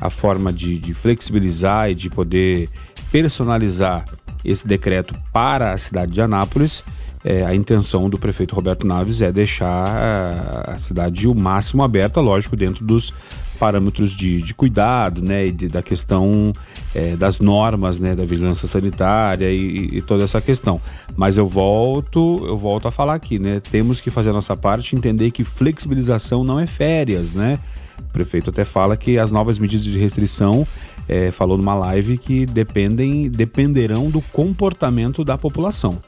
a 0.00 0.10
forma 0.10 0.52
de, 0.52 0.78
de 0.78 0.92
flexibilizar 0.92 1.90
e 1.90 1.94
de 1.94 2.10
poder 2.10 2.68
personalizar 3.12 4.04
esse 4.44 4.66
decreto 4.66 5.14
para 5.32 5.70
a 5.70 5.78
cidade 5.78 6.12
de 6.12 6.20
Anápolis, 6.20 6.84
é, 7.24 7.44
a 7.44 7.54
intenção 7.54 8.10
do 8.10 8.18
prefeito 8.18 8.54
Roberto 8.54 8.86
Naves 8.86 9.22
é 9.22 9.32
deixar 9.32 10.68
a 10.68 10.76
cidade 10.76 11.26
o 11.26 11.34
máximo 11.34 11.82
aberta, 11.82 12.20
lógico, 12.20 12.54
dentro 12.54 12.84
dos 12.84 13.14
parâmetros 13.58 14.12
de, 14.12 14.42
de 14.42 14.54
cuidado, 14.54 15.22
né, 15.22 15.46
e 15.46 15.52
de, 15.52 15.68
da 15.68 15.82
questão 15.82 16.52
é, 16.94 17.16
das 17.16 17.40
normas, 17.40 18.00
né, 18.00 18.14
da 18.14 18.24
vigilância 18.24 18.68
sanitária 18.68 19.50
e, 19.50 19.96
e, 19.96 20.02
toda 20.02 20.24
essa 20.24 20.40
questão. 20.40 20.80
Mas 21.16 21.36
eu 21.36 21.46
volto, 21.46 22.44
eu 22.46 22.56
volto 22.56 22.88
a 22.88 22.90
falar 22.90 23.14
aqui, 23.14 23.38
né, 23.38 23.60
temos 23.70 24.00
que 24.00 24.10
fazer 24.10 24.30
a 24.30 24.32
nossa 24.32 24.56
parte, 24.56 24.96
entender 24.96 25.30
que 25.30 25.44
flexibilização 25.44 26.44
não 26.44 26.58
é 26.58 26.66
férias, 26.66 27.34
né. 27.34 27.58
O 27.98 28.12
prefeito 28.12 28.50
até 28.50 28.64
fala 28.64 28.96
que 28.96 29.18
as 29.18 29.30
novas 29.30 29.58
medidas 29.58 29.84
de 29.84 29.98
restrição, 29.98 30.66
é, 31.08 31.30
falou 31.30 31.56
numa 31.56 31.74
live 31.74 32.18
que 32.18 32.46
dependem, 32.46 33.28
dependerão 33.28 34.10
do 34.10 34.20
comportamento 34.20 35.24
da 35.24 35.36
população. 35.36 35.98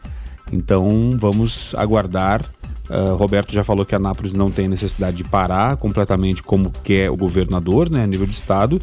Então 0.53 1.17
vamos 1.19 1.75
aguardar 1.75 2.43
Uh, 2.89 3.17
Roberto 3.17 3.53
já 3.53 3.65
falou 3.65 3.85
que 3.85 3.95
a 3.95 3.99
Anápolis 3.99 4.33
não 4.33 4.51
tem 4.51 4.69
necessidade 4.69 5.17
de 5.17 5.25
parar 5.25 5.77
completamente 5.77 6.43
como 6.43 6.71
quer 6.71 7.11
o 7.11 7.17
governador, 7.17 7.91
né, 7.91 8.05
a 8.05 8.07
nível 8.07 8.27
de 8.27 8.35
estado. 8.35 8.81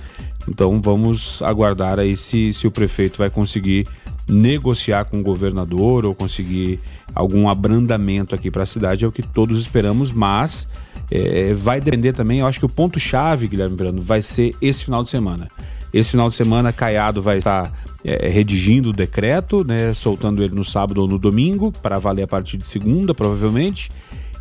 Então 0.47 0.81
vamos 0.81 1.41
aguardar 1.41 1.99
aí 1.99 2.17
se, 2.17 2.51
se 2.51 2.67
o 2.67 2.71
prefeito 2.71 3.17
vai 3.17 3.29
conseguir 3.29 3.87
negociar 4.27 5.05
com 5.05 5.19
o 5.19 5.23
governador 5.23 6.05
ou 6.05 6.15
conseguir 6.15 6.79
algum 7.13 7.49
abrandamento 7.49 8.33
aqui 8.33 8.49
para 8.49 8.63
a 8.63 8.65
cidade, 8.65 9.05
é 9.05 9.07
o 9.07 9.11
que 9.11 9.21
todos 9.21 9.59
esperamos, 9.59 10.11
mas 10.11 10.67
é, 11.11 11.53
vai 11.53 11.79
depender 11.79 12.13
também, 12.13 12.39
eu 12.39 12.47
acho 12.47 12.59
que 12.59 12.65
o 12.65 12.69
ponto-chave, 12.69 13.47
Guilherme 13.47 13.75
Verano, 13.75 14.01
vai 14.01 14.21
ser 14.21 14.55
esse 14.61 14.85
final 14.85 15.03
de 15.03 15.09
semana. 15.09 15.49
Esse 15.93 16.11
final 16.11 16.27
de 16.27 16.35
semana, 16.35 16.73
Caiado 16.73 17.21
vai 17.21 17.37
estar 17.37 17.71
é, 18.03 18.27
redigindo 18.27 18.89
o 18.89 18.93
decreto, 18.93 19.63
né, 19.63 19.93
soltando 19.93 20.43
ele 20.43 20.55
no 20.55 20.63
sábado 20.63 21.01
ou 21.01 21.07
no 21.07 21.19
domingo, 21.19 21.71
para 21.71 21.99
valer 21.99 22.23
a 22.23 22.27
partir 22.27 22.57
de 22.57 22.65
segunda, 22.65 23.13
provavelmente. 23.13 23.91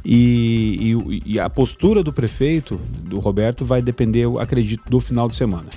E, 0.05 0.97
e, 1.07 1.35
e, 1.35 1.41
a 1.41 1.49
postura 1.49 2.03
do 2.03 2.13
prefeito, 2.13 2.81
do 3.05 3.19
Roberto, 3.19 3.65
vai 3.65 3.83
depender, 3.83 4.27
acredito, 4.41 4.83
do 4.89 4.99
final 4.99 5.29
de 5.29 5.37
semana. 5.37 5.69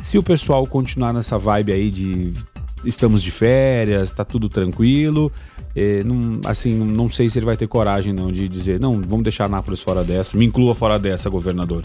Se 0.00 0.16
o 0.16 0.22
pessoal 0.22 0.66
continuar 0.66 1.12
nessa 1.12 1.36
vibe 1.36 1.72
aí 1.72 1.90
de 1.90 2.32
estamos 2.86 3.22
de 3.22 3.30
férias, 3.30 4.10
tá 4.10 4.24
tudo 4.24 4.48
tranquilo. 4.48 5.32
É, 5.76 6.04
não, 6.04 6.40
assim, 6.44 6.74
não 6.74 7.08
sei 7.08 7.28
se 7.28 7.38
ele 7.38 7.46
vai 7.46 7.56
ter 7.56 7.66
coragem 7.66 8.12
não 8.12 8.30
de 8.30 8.48
dizer, 8.48 8.78
não, 8.78 9.00
vamos 9.00 9.24
deixar 9.24 9.48
Nápoles 9.48 9.80
fora 9.80 10.04
dessa, 10.04 10.36
me 10.36 10.44
inclua 10.44 10.74
fora 10.74 10.98
dessa, 10.98 11.28
governador. 11.28 11.84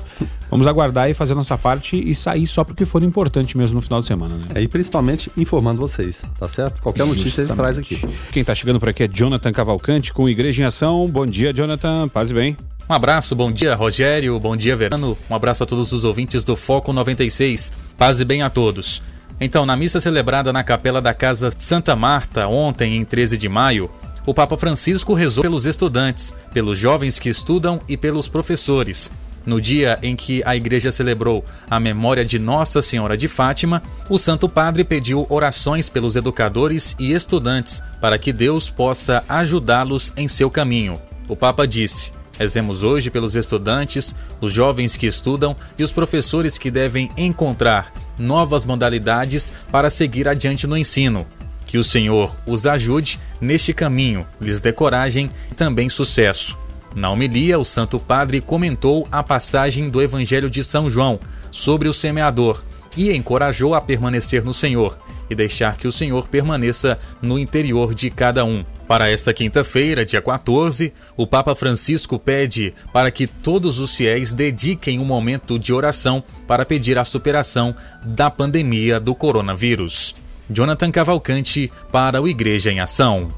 Vamos 0.49 0.67
aguardar 0.67 1.09
e 1.09 1.13
fazer 1.13 1.33
a 1.33 1.35
nossa 1.35 1.57
parte 1.57 1.97
e 1.97 2.13
sair 2.13 2.45
só 2.45 2.63
porque 2.63 2.85
for 2.85 3.01
importante 3.01 3.57
mesmo 3.57 3.75
no 3.75 3.81
final 3.81 3.99
de 3.99 4.05
semana, 4.05 4.35
né? 4.35 4.43
É, 4.55 4.61
e 4.61 4.67
principalmente 4.67 5.31
informando 5.35 5.79
vocês, 5.79 6.23
tá 6.37 6.47
certo? 6.47 6.81
Qualquer 6.81 7.05
notícia 7.05 7.43
Justamente. 7.43 7.51
eles 7.51 7.57
traz 7.57 7.77
aqui. 7.79 8.17
Quem 8.31 8.43
tá 8.43 8.53
chegando 8.53 8.79
por 8.79 8.89
aqui 8.89 9.03
é 9.03 9.07
Jonathan 9.07 9.51
Cavalcante 9.51 10.13
com 10.13 10.29
Igreja 10.29 10.61
em 10.61 10.65
Ação. 10.65 11.07
Bom 11.09 11.25
dia, 11.25 11.51
Jonathan. 11.51 12.07
Paz 12.07 12.29
e 12.29 12.33
bem. 12.33 12.57
Um 12.89 12.93
abraço, 12.93 13.35
bom 13.35 13.51
dia, 13.51 13.75
Rogério, 13.75 14.39
bom 14.39 14.57
dia, 14.57 14.75
Verano. 14.75 15.15
Um 15.29 15.35
abraço 15.35 15.63
a 15.63 15.65
todos 15.65 15.91
os 15.91 16.03
ouvintes 16.03 16.43
do 16.43 16.55
Foco 16.55 16.91
96. 16.91 17.71
Paz 17.95 18.19
e 18.19 18.25
bem 18.25 18.41
a 18.41 18.49
todos. 18.49 19.01
Então, 19.41 19.65
na 19.65 19.77
missa 19.77 20.01
celebrada 20.01 20.51
na 20.51 20.63
capela 20.63 21.01
da 21.01 21.13
Casa 21.13 21.49
Santa 21.57 21.95
Marta 21.95 22.47
ontem, 22.47 22.97
em 22.97 23.05
13 23.05 23.37
de 23.37 23.47
maio, 23.47 23.89
o 24.25 24.33
Papa 24.33 24.57
Francisco 24.57 25.13
rezou 25.13 25.41
pelos 25.43 25.65
estudantes, 25.65 26.33
pelos 26.53 26.77
jovens 26.77 27.17
que 27.19 27.29
estudam 27.29 27.79
e 27.87 27.95
pelos 27.95 28.27
professores. 28.27 29.09
No 29.45 29.61
dia 29.61 29.97
em 30.03 30.13
que 30.15 30.43
a 30.45 30.55
igreja 30.57 30.91
celebrou 30.91 31.45
a 31.69 31.79
memória 31.79 32.25
de 32.25 32.37
Nossa 32.37 32.81
Senhora 32.81 33.15
de 33.15 33.29
Fátima, 33.29 33.81
o 34.09 34.17
Santo 34.17 34.49
Padre 34.49 34.83
pediu 34.83 35.25
orações 35.29 35.87
pelos 35.87 36.17
educadores 36.17 36.93
e 36.99 37.13
estudantes 37.13 37.81
para 38.01 38.17
que 38.17 38.33
Deus 38.33 38.69
possa 38.69 39.23
ajudá-los 39.29 40.11
em 40.17 40.27
seu 40.27 40.51
caminho. 40.51 40.99
O 41.29 41.35
Papa 41.35 41.65
disse: 41.65 42.11
Rezemos 42.37 42.83
hoje 42.83 43.09
pelos 43.09 43.35
estudantes, 43.35 44.13
os 44.41 44.51
jovens 44.51 44.97
que 44.97 45.07
estudam 45.07 45.55
e 45.77 45.83
os 45.83 45.91
professores 45.91 46.57
que 46.57 46.69
devem 46.69 47.09
encontrar 47.17 47.93
novas 48.19 48.65
modalidades 48.65 49.53
para 49.71 49.89
seguir 49.89 50.27
adiante 50.27 50.67
no 50.67 50.77
ensino. 50.77 51.25
Que 51.65 51.77
o 51.77 51.83
Senhor 51.83 52.35
os 52.45 52.65
ajude 52.67 53.19
neste 53.39 53.73
caminho, 53.73 54.25
lhes 54.41 54.59
dê 54.59 54.73
coragem 54.73 55.31
e 55.51 55.55
também 55.55 55.87
sucesso. 55.87 56.57
Na 56.95 57.09
homilia, 57.09 57.59
o 57.59 57.63
Santo 57.63 57.99
Padre 57.99 58.41
comentou 58.41 59.07
a 59.11 59.23
passagem 59.23 59.89
do 59.89 60.01
Evangelho 60.01 60.49
de 60.49 60.63
São 60.63 60.89
João 60.89 61.19
sobre 61.51 61.87
o 61.87 61.93
semeador 61.93 62.63
e 62.97 63.15
encorajou 63.15 63.75
a 63.75 63.81
permanecer 63.81 64.43
no 64.43 64.53
Senhor 64.53 64.97
e 65.29 65.35
deixar 65.35 65.77
que 65.77 65.87
o 65.87 65.91
Senhor 65.91 66.27
permaneça 66.27 66.99
no 67.21 67.37
interior 67.37 67.93
de 67.93 68.09
cada 68.09 68.43
um. 68.43 68.63
Para 68.87 69.09
esta 69.09 69.33
quinta-feira, 69.33 70.05
dia 70.05 70.21
14, 70.21 70.91
o 71.15 71.27
Papa 71.27 71.53
Francisco 71.53 72.17
pede 72.17 72.73
para 72.91 73.11
que 73.11 73.27
todos 73.27 73.77
os 73.77 73.95
fiéis 73.95 74.33
dediquem 74.33 74.99
um 74.99 75.05
momento 75.05 75.59
de 75.59 75.71
oração 75.71 76.23
para 76.47 76.65
pedir 76.65 76.97
a 76.97 77.05
superação 77.05 77.75
da 78.03 78.31
pandemia 78.31 78.99
do 78.99 79.13
coronavírus. 79.13 80.15
Jonathan 80.49 80.89
Cavalcante 80.89 81.71
para 81.91 82.19
o 82.19 82.27
Igreja 82.27 82.71
em 82.71 82.79
Ação. 82.79 83.31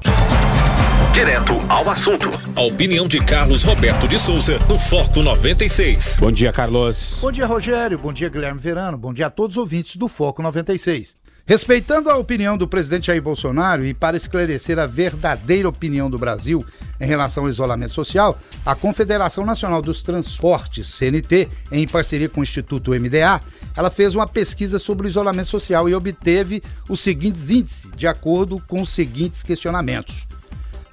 Direto 1.12 1.52
ao 1.68 1.90
assunto. 1.90 2.30
A 2.56 2.62
opinião 2.62 3.06
de 3.06 3.22
Carlos 3.22 3.62
Roberto 3.62 4.08
de 4.08 4.18
Souza 4.18 4.58
no 4.66 4.78
Foco 4.78 5.22
96. 5.22 6.16
Bom 6.18 6.32
dia, 6.32 6.50
Carlos. 6.50 7.18
Bom 7.20 7.30
dia, 7.30 7.44
Rogério. 7.44 7.98
Bom 7.98 8.14
dia, 8.14 8.30
Guilherme 8.30 8.58
Verano. 8.58 8.96
Bom 8.96 9.12
dia 9.12 9.26
a 9.26 9.30
todos 9.30 9.58
os 9.58 9.60
ouvintes 9.60 9.96
do 9.96 10.08
Foco 10.08 10.42
96. 10.42 11.21
Respeitando 11.44 12.08
a 12.08 12.16
opinião 12.16 12.56
do 12.56 12.68
presidente 12.68 13.08
Jair 13.08 13.20
Bolsonaro 13.20 13.84
e 13.84 13.92
para 13.92 14.16
esclarecer 14.16 14.78
a 14.78 14.86
verdadeira 14.86 15.68
opinião 15.68 16.08
do 16.08 16.16
Brasil 16.16 16.64
em 17.00 17.04
relação 17.04 17.42
ao 17.42 17.50
isolamento 17.50 17.92
social, 17.92 18.38
a 18.64 18.76
Confederação 18.76 19.44
Nacional 19.44 19.82
dos 19.82 20.04
Transportes, 20.04 20.94
CNT, 20.94 21.48
em 21.72 21.88
parceria 21.88 22.28
com 22.28 22.38
o 22.40 22.44
Instituto 22.44 22.92
MDA, 22.92 23.40
ela 23.76 23.90
fez 23.90 24.14
uma 24.14 24.28
pesquisa 24.28 24.78
sobre 24.78 25.06
o 25.06 25.08
isolamento 25.08 25.48
social 25.48 25.88
e 25.88 25.96
obteve 25.96 26.62
os 26.88 27.00
seguintes 27.00 27.50
índices, 27.50 27.90
de 27.96 28.06
acordo 28.06 28.62
com 28.68 28.80
os 28.80 28.90
seguintes 28.90 29.42
questionamentos. 29.42 30.28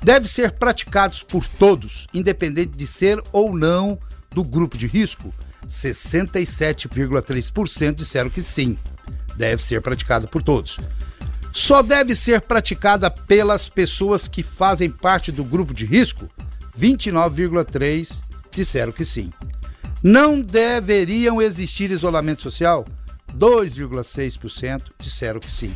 Deve 0.01 0.27
ser 0.27 0.53
praticados 0.53 1.21
por 1.21 1.47
todos, 1.47 2.07
independente 2.11 2.75
de 2.75 2.87
ser 2.87 3.21
ou 3.31 3.53
não 3.53 3.99
do 4.31 4.43
grupo 4.43 4.79
de 4.79 4.87
risco? 4.87 5.31
67,3% 5.69 7.93
disseram 7.93 8.31
que 8.31 8.41
sim 8.41 8.75
deve 9.39 9.63
ser 9.63 9.81
praticada 9.81 10.27
por 10.27 10.43
todos. 10.43 10.77
Só 11.53 11.81
deve 11.81 12.13
ser 12.13 12.41
praticada 12.41 13.09
pelas 13.09 13.69
pessoas 13.69 14.27
que 14.27 14.43
fazem 14.43 14.91
parte 14.91 15.31
do 15.31 15.45
grupo 15.45 15.73
de 15.73 15.85
risco? 15.85 16.29
29,3% 16.77 18.21
disseram 18.51 18.91
que 18.91 19.05
sim. 19.05 19.31
Não 20.03 20.41
deveriam 20.41 21.41
existir 21.41 21.89
isolamento 21.89 22.41
social? 22.43 22.85
2,6% 23.37 24.81
disseram 24.99 25.39
que 25.39 25.51
sim. 25.51 25.73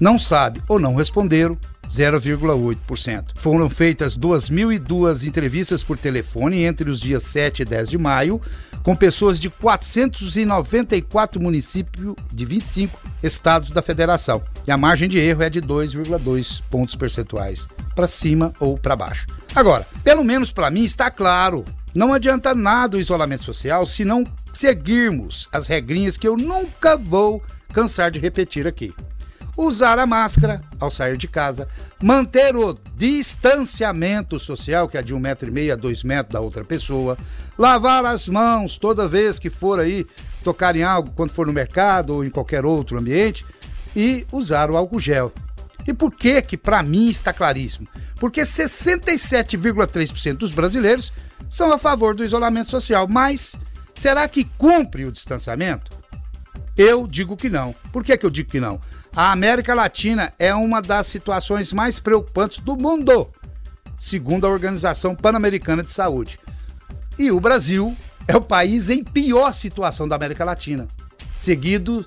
Não 0.00 0.16
sabe 0.16 0.62
ou 0.68 0.78
não 0.78 0.94
responderam? 0.94 1.58
0,8%. 1.88 3.32
Foram 3.34 3.68
feitas 3.68 4.16
2.002 4.16 5.26
entrevistas 5.26 5.82
por 5.82 5.98
telefone 5.98 6.62
entre 6.62 6.88
os 6.88 7.00
dias 7.00 7.24
7 7.24 7.62
e 7.62 7.64
10 7.64 7.88
de 7.88 7.98
maio, 7.98 8.40
com 8.88 8.96
pessoas 8.96 9.38
de 9.38 9.50
494 9.50 11.38
municípios 11.38 12.14
de 12.32 12.44
25 12.46 12.98
estados 13.22 13.70
da 13.70 13.82
federação. 13.82 14.42
E 14.66 14.72
a 14.72 14.78
margem 14.78 15.10
de 15.10 15.18
erro 15.18 15.42
é 15.42 15.50
de 15.50 15.60
2,2 15.60 16.62
pontos 16.70 16.96
percentuais, 16.96 17.68
para 17.94 18.06
cima 18.06 18.50
ou 18.58 18.78
para 18.78 18.96
baixo. 18.96 19.26
Agora, 19.54 19.86
pelo 20.02 20.24
menos 20.24 20.50
para 20.50 20.70
mim 20.70 20.84
está 20.84 21.10
claro, 21.10 21.66
não 21.94 22.14
adianta 22.14 22.54
nada 22.54 22.96
o 22.96 23.00
isolamento 23.00 23.44
social 23.44 23.84
se 23.84 24.06
não 24.06 24.24
seguirmos 24.54 25.50
as 25.52 25.66
regrinhas 25.66 26.16
que 26.16 26.26
eu 26.26 26.34
nunca 26.34 26.96
vou 26.96 27.42
cansar 27.74 28.10
de 28.10 28.18
repetir 28.18 28.66
aqui 28.66 28.94
usar 29.58 29.98
a 29.98 30.06
máscara 30.06 30.62
ao 30.78 30.88
sair 30.88 31.16
de 31.16 31.26
casa, 31.26 31.66
manter 32.00 32.54
o 32.54 32.78
distanciamento 32.96 34.38
social, 34.38 34.88
que 34.88 34.96
é 34.96 35.02
de 35.02 35.12
um 35.12 35.18
metro 35.18 35.48
e 35.48 35.50
meio 35.50 35.72
a 35.72 35.76
dois 35.76 36.04
metros 36.04 36.32
da 36.32 36.40
outra 36.40 36.64
pessoa, 36.64 37.18
lavar 37.58 38.04
as 38.06 38.28
mãos 38.28 38.76
toda 38.76 39.08
vez 39.08 39.40
que 39.40 39.50
for 39.50 39.80
aí 39.80 40.06
tocar 40.44 40.76
em 40.76 40.84
algo, 40.84 41.10
quando 41.10 41.32
for 41.32 41.44
no 41.44 41.52
mercado 41.52 42.14
ou 42.14 42.24
em 42.24 42.30
qualquer 42.30 42.64
outro 42.64 42.96
ambiente, 42.96 43.44
e 43.96 44.24
usar 44.30 44.70
o 44.70 44.76
álcool 44.76 45.00
gel. 45.00 45.32
E 45.84 45.92
por 45.92 46.14
que 46.14 46.40
que 46.40 46.56
para 46.56 46.80
mim 46.80 47.08
está 47.08 47.32
claríssimo? 47.32 47.88
Porque 48.20 48.42
67,3% 48.42 50.36
dos 50.36 50.52
brasileiros 50.52 51.12
são 51.50 51.72
a 51.72 51.78
favor 51.78 52.14
do 52.14 52.24
isolamento 52.24 52.70
social, 52.70 53.08
mas 53.08 53.56
será 53.96 54.28
que 54.28 54.44
cumpre 54.44 55.04
o 55.04 55.10
distanciamento? 55.10 55.98
Eu 56.76 57.08
digo 57.08 57.36
que 57.36 57.48
não. 57.48 57.74
Por 57.92 58.04
que, 58.04 58.16
que 58.16 58.24
eu 58.24 58.30
digo 58.30 58.50
que 58.50 58.60
não? 58.60 58.80
A 59.14 59.32
América 59.32 59.74
Latina 59.74 60.32
é 60.38 60.54
uma 60.54 60.80
das 60.80 61.06
situações 61.06 61.72
mais 61.72 61.98
preocupantes 61.98 62.58
do 62.58 62.76
mundo, 62.76 63.28
segundo 63.98 64.46
a 64.46 64.50
Organização 64.50 65.14
Pan-Americana 65.14 65.82
de 65.82 65.90
Saúde. 65.90 66.38
E 67.18 67.30
o 67.30 67.40
Brasil 67.40 67.96
é 68.26 68.36
o 68.36 68.40
país 68.40 68.88
em 68.88 69.02
pior 69.02 69.52
situação 69.52 70.06
da 70.06 70.16
América 70.16 70.44
Latina, 70.44 70.86
seguido 71.36 72.06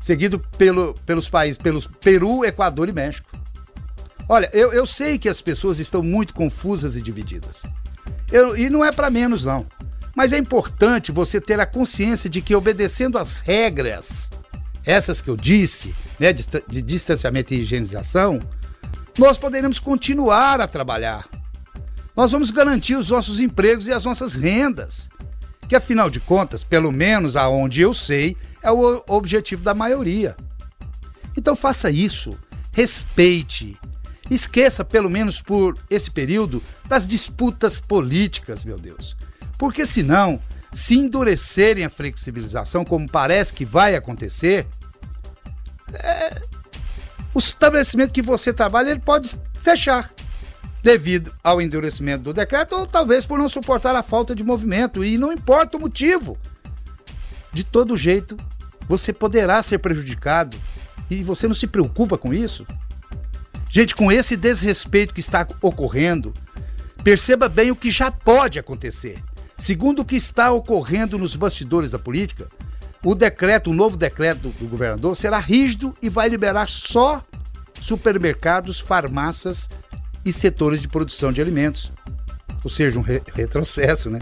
seguido 0.00 0.38
pelo, 0.56 0.94
pelos 1.04 1.28
países, 1.28 1.58
pelos 1.58 1.86
Peru, 1.86 2.44
Equador 2.44 2.88
e 2.88 2.92
México. 2.92 3.28
Olha, 4.28 4.48
eu, 4.52 4.72
eu 4.72 4.86
sei 4.86 5.18
que 5.18 5.28
as 5.28 5.40
pessoas 5.40 5.78
estão 5.78 6.02
muito 6.02 6.34
confusas 6.34 6.96
e 6.96 7.02
divididas. 7.02 7.62
Eu, 8.30 8.56
e 8.56 8.68
não 8.70 8.84
é 8.84 8.92
para 8.92 9.10
menos, 9.10 9.44
não. 9.44 9.66
Mas 10.14 10.32
é 10.32 10.38
importante 10.38 11.12
você 11.12 11.40
ter 11.40 11.60
a 11.60 11.66
consciência 11.66 12.28
de 12.30 12.40
que 12.40 12.54
obedecendo 12.54 13.18
às 13.18 13.38
regras, 13.38 14.30
essas 14.86 15.20
que 15.20 15.28
eu 15.28 15.36
disse, 15.36 15.94
né, 16.18 16.32
de, 16.32 16.46
de 16.68 16.80
distanciamento 16.80 17.52
e 17.52 17.60
higienização, 17.62 18.40
nós 19.18 19.36
poderemos 19.36 19.80
continuar 19.80 20.60
a 20.60 20.68
trabalhar. 20.68 21.28
Nós 22.16 22.30
vamos 22.30 22.50
garantir 22.50 22.94
os 22.94 23.10
nossos 23.10 23.40
empregos 23.40 23.88
e 23.88 23.92
as 23.92 24.04
nossas 24.04 24.32
rendas, 24.32 25.08
que 25.68 25.74
afinal 25.74 26.08
de 26.08 26.20
contas, 26.20 26.62
pelo 26.62 26.92
menos 26.92 27.36
aonde 27.36 27.82
eu 27.82 27.92
sei, 27.92 28.36
é 28.62 28.70
o 28.70 29.02
objetivo 29.08 29.62
da 29.62 29.74
maioria. 29.74 30.36
Então 31.36 31.56
faça 31.56 31.90
isso, 31.90 32.38
respeite, 32.72 33.76
esqueça 34.30 34.84
pelo 34.84 35.10
menos 35.10 35.40
por 35.40 35.76
esse 35.90 36.10
período 36.10 36.62
das 36.86 37.06
disputas 37.06 37.80
políticas, 37.80 38.64
meu 38.64 38.78
Deus. 38.78 39.16
Porque 39.58 39.84
senão, 39.84 40.40
se 40.72 40.94
endurecerem 40.94 41.84
a 41.84 41.90
flexibilização, 41.90 42.84
como 42.84 43.08
parece 43.08 43.52
que 43.52 43.64
vai 43.64 43.94
acontecer, 43.94 44.66
é, 45.92 46.42
o 47.34 47.38
estabelecimento 47.38 48.12
que 48.12 48.22
você 48.22 48.52
trabalha 48.52 48.90
ele 48.90 49.00
pode 49.00 49.36
fechar 49.62 50.10
devido 50.82 51.32
ao 51.42 51.60
endurecimento 51.60 52.24
do 52.24 52.32
decreto 52.32 52.76
ou 52.76 52.86
talvez 52.86 53.26
por 53.26 53.38
não 53.38 53.48
suportar 53.48 53.96
a 53.96 54.02
falta 54.02 54.34
de 54.34 54.44
movimento 54.44 55.04
e 55.04 55.18
não 55.18 55.32
importa 55.32 55.76
o 55.76 55.80
motivo. 55.80 56.38
De 57.52 57.64
todo 57.64 57.96
jeito, 57.96 58.36
você 58.88 59.12
poderá 59.12 59.60
ser 59.62 59.78
prejudicado 59.78 60.56
e 61.10 61.24
você 61.24 61.48
não 61.48 61.54
se 61.54 61.66
preocupa 61.66 62.16
com 62.16 62.32
isso. 62.32 62.66
Gente, 63.68 63.94
com 63.94 64.12
esse 64.12 64.36
desrespeito 64.36 65.12
que 65.12 65.20
está 65.20 65.46
ocorrendo, 65.60 66.32
perceba 67.02 67.48
bem 67.48 67.70
o 67.70 67.76
que 67.76 67.90
já 67.90 68.10
pode 68.10 68.58
acontecer. 68.58 69.22
Segundo 69.58 70.00
o 70.00 70.04
que 70.04 70.16
está 70.16 70.52
ocorrendo 70.52 71.18
nos 71.18 71.34
bastidores 71.34 71.90
da 71.90 71.98
política, 71.98 72.48
o 73.06 73.14
decreto, 73.14 73.70
o 73.70 73.72
novo 73.72 73.96
decreto 73.96 74.40
do, 74.40 74.48
do 74.48 74.66
governador 74.66 75.16
será 75.16 75.38
rígido 75.38 75.96
e 76.02 76.08
vai 76.08 76.28
liberar 76.28 76.68
só 76.68 77.24
supermercados, 77.80 78.80
farmácias 78.80 79.70
e 80.24 80.32
setores 80.32 80.80
de 80.80 80.88
produção 80.88 81.30
de 81.30 81.40
alimentos. 81.40 81.92
Ou 82.64 82.68
seja, 82.68 82.98
um 82.98 83.02
re 83.02 83.22
retrocesso, 83.32 84.10
né? 84.10 84.18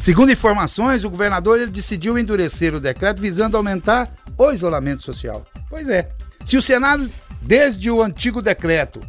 Segundo 0.00 0.30
informações, 0.30 1.02
o 1.02 1.10
governador 1.10 1.58
ele 1.58 1.72
decidiu 1.72 2.16
endurecer 2.16 2.72
o 2.76 2.80
decreto 2.80 3.20
visando 3.20 3.56
aumentar 3.56 4.08
o 4.36 4.52
isolamento 4.52 5.02
social. 5.02 5.44
Pois 5.68 5.88
é. 5.88 6.08
Se 6.44 6.56
o 6.56 6.62
Senado, 6.62 7.10
desde 7.42 7.90
o 7.90 8.00
antigo 8.00 8.40
decreto, 8.40 9.00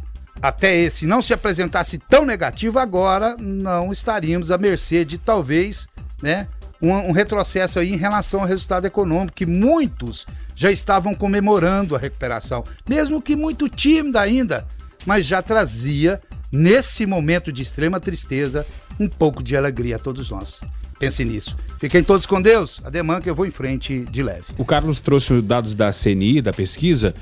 até 0.42 0.76
esse 0.76 1.06
não 1.06 1.22
se 1.22 1.32
apresentasse 1.32 1.98
tão 1.98 2.26
negativo, 2.26 2.80
agora 2.80 3.36
não 3.38 3.92
estaríamos 3.92 4.50
à 4.50 4.58
mercê 4.58 5.04
de 5.04 5.18
talvez, 5.18 5.86
né, 6.20 6.48
um, 6.80 6.92
um, 6.92 7.12
retrocesso 7.12 7.78
aí 7.78 7.92
em 7.92 7.96
relação 7.96 8.40
ao 8.40 8.46
resultado 8.46 8.86
econômico, 8.86 9.36
que 9.36 9.46
muitos 9.46 10.26
já 10.54 10.70
estavam 10.70 11.14
comemorando 11.14 11.94
a 11.94 11.98
recuperação, 11.98 12.64
mesmo 12.88 13.20
que 13.20 13.36
muito 13.36 13.68
tímida 13.68 14.20
ainda, 14.20 14.66
mas 15.06 15.26
já 15.26 15.42
trazia, 15.42 16.20
nesse 16.50 17.06
momento 17.06 17.52
de 17.52 17.62
extrema 17.62 18.00
tristeza, 18.00 18.66
um 18.98 19.08
pouco 19.08 19.42
de 19.42 19.56
alegria 19.56 19.96
a 19.96 19.98
todos 19.98 20.30
nós. 20.30 20.60
Pense 20.98 21.24
nisso. 21.24 21.56
Fiquem 21.78 22.04
todos 22.04 22.26
com 22.26 22.42
Deus. 22.42 22.82
Ademã 22.84 23.22
que 23.22 23.30
eu 23.30 23.34
vou 23.34 23.46
em 23.46 23.50
frente 23.50 24.00
de 24.10 24.22
leve. 24.22 24.44
O 24.58 24.66
Carlos 24.66 25.00
trouxe 25.00 25.40
dados 25.40 25.74
da 25.74 25.90
CNI, 25.90 26.42
da 26.42 26.52
pesquisa, 26.52 27.14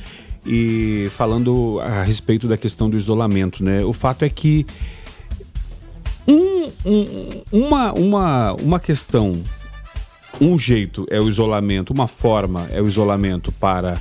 e 0.45 1.09
falando 1.13 1.79
a 1.81 2.03
respeito 2.03 2.49
da 2.49 2.57
questão 2.57 2.91
do 2.91 2.97
isolamento, 2.97 3.63
né? 3.63 3.85
O 3.85 3.93
fato 3.93 4.25
é 4.25 4.29
que 4.29 4.67
um, 6.29 6.71
um, 6.85 7.43
uma, 7.51 7.93
uma, 7.93 8.53
uma 8.55 8.79
questão, 8.79 9.43
um 10.39 10.59
jeito 10.59 11.07
é 11.11 11.19
o 11.19 11.29
isolamento, 11.29 11.93
uma 11.93 12.07
forma 12.07 12.69
é 12.71 12.83
o 12.83 12.87
isolamento 12.87 13.51
para 13.53 13.99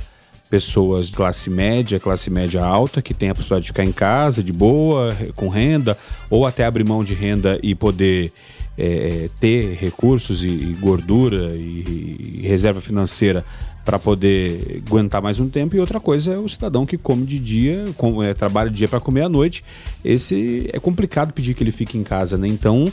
pessoas 0.50 1.08
de 1.08 1.16
classe 1.16 1.50
média, 1.50 1.98
classe 1.98 2.30
média 2.30 2.62
alta, 2.62 3.02
que 3.02 3.14
tem 3.14 3.30
a 3.30 3.34
possibilidade 3.34 3.64
de 3.64 3.68
ficar 3.68 3.84
em 3.84 3.92
casa 3.92 4.42
de 4.42 4.52
boa, 4.52 5.16
com 5.34 5.48
renda, 5.48 5.96
ou 6.28 6.46
até 6.46 6.64
abrir 6.64 6.84
mão 6.84 7.02
de 7.02 7.14
renda 7.14 7.58
e 7.62 7.74
poder 7.74 8.32
é, 8.76 9.28
ter 9.40 9.74
recursos 9.74 10.44
e, 10.44 10.48
e 10.48 10.76
gordura 10.80 11.54
e, 11.56 12.40
e 12.40 12.46
reserva 12.46 12.80
financeira 12.80 13.44
para 13.88 13.98
poder 13.98 14.82
aguentar 14.86 15.22
mais 15.22 15.40
um 15.40 15.48
tempo 15.48 15.74
e 15.74 15.80
outra 15.80 15.98
coisa 15.98 16.34
é 16.34 16.36
o 16.36 16.46
cidadão 16.46 16.84
que 16.84 16.98
come 16.98 17.24
de 17.24 17.38
dia, 17.38 17.86
com, 17.96 18.22
é, 18.22 18.34
trabalha 18.34 18.68
de 18.68 18.76
dia 18.76 18.86
para 18.86 19.00
comer 19.00 19.22
à 19.22 19.30
noite. 19.30 19.64
Esse 20.04 20.68
é 20.70 20.78
complicado 20.78 21.32
pedir 21.32 21.54
que 21.54 21.64
ele 21.64 21.72
fique 21.72 21.96
em 21.96 22.02
casa, 22.02 22.36
né? 22.36 22.46
Então 22.46 22.92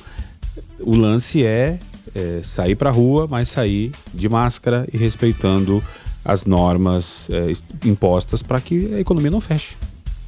o 0.79 0.95
lance 0.95 1.45
é, 1.45 1.77
é 2.15 2.39
sair 2.41 2.75
para 2.75 2.91
rua, 2.91 3.27
mas 3.29 3.49
sair 3.49 3.91
de 4.13 4.29
máscara 4.29 4.87
e 4.93 4.95
respeitando 4.97 5.83
as 6.23 6.45
normas 6.45 7.29
é, 7.29 7.51
impostas 7.85 8.41
para 8.41 8.61
que 8.61 8.93
a 8.93 8.99
economia 9.01 9.29
não 9.29 9.41
feche. 9.41 9.75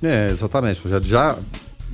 É, 0.04 0.28
exatamente. 0.30 0.82
Já, 0.86 1.00
já 1.00 1.38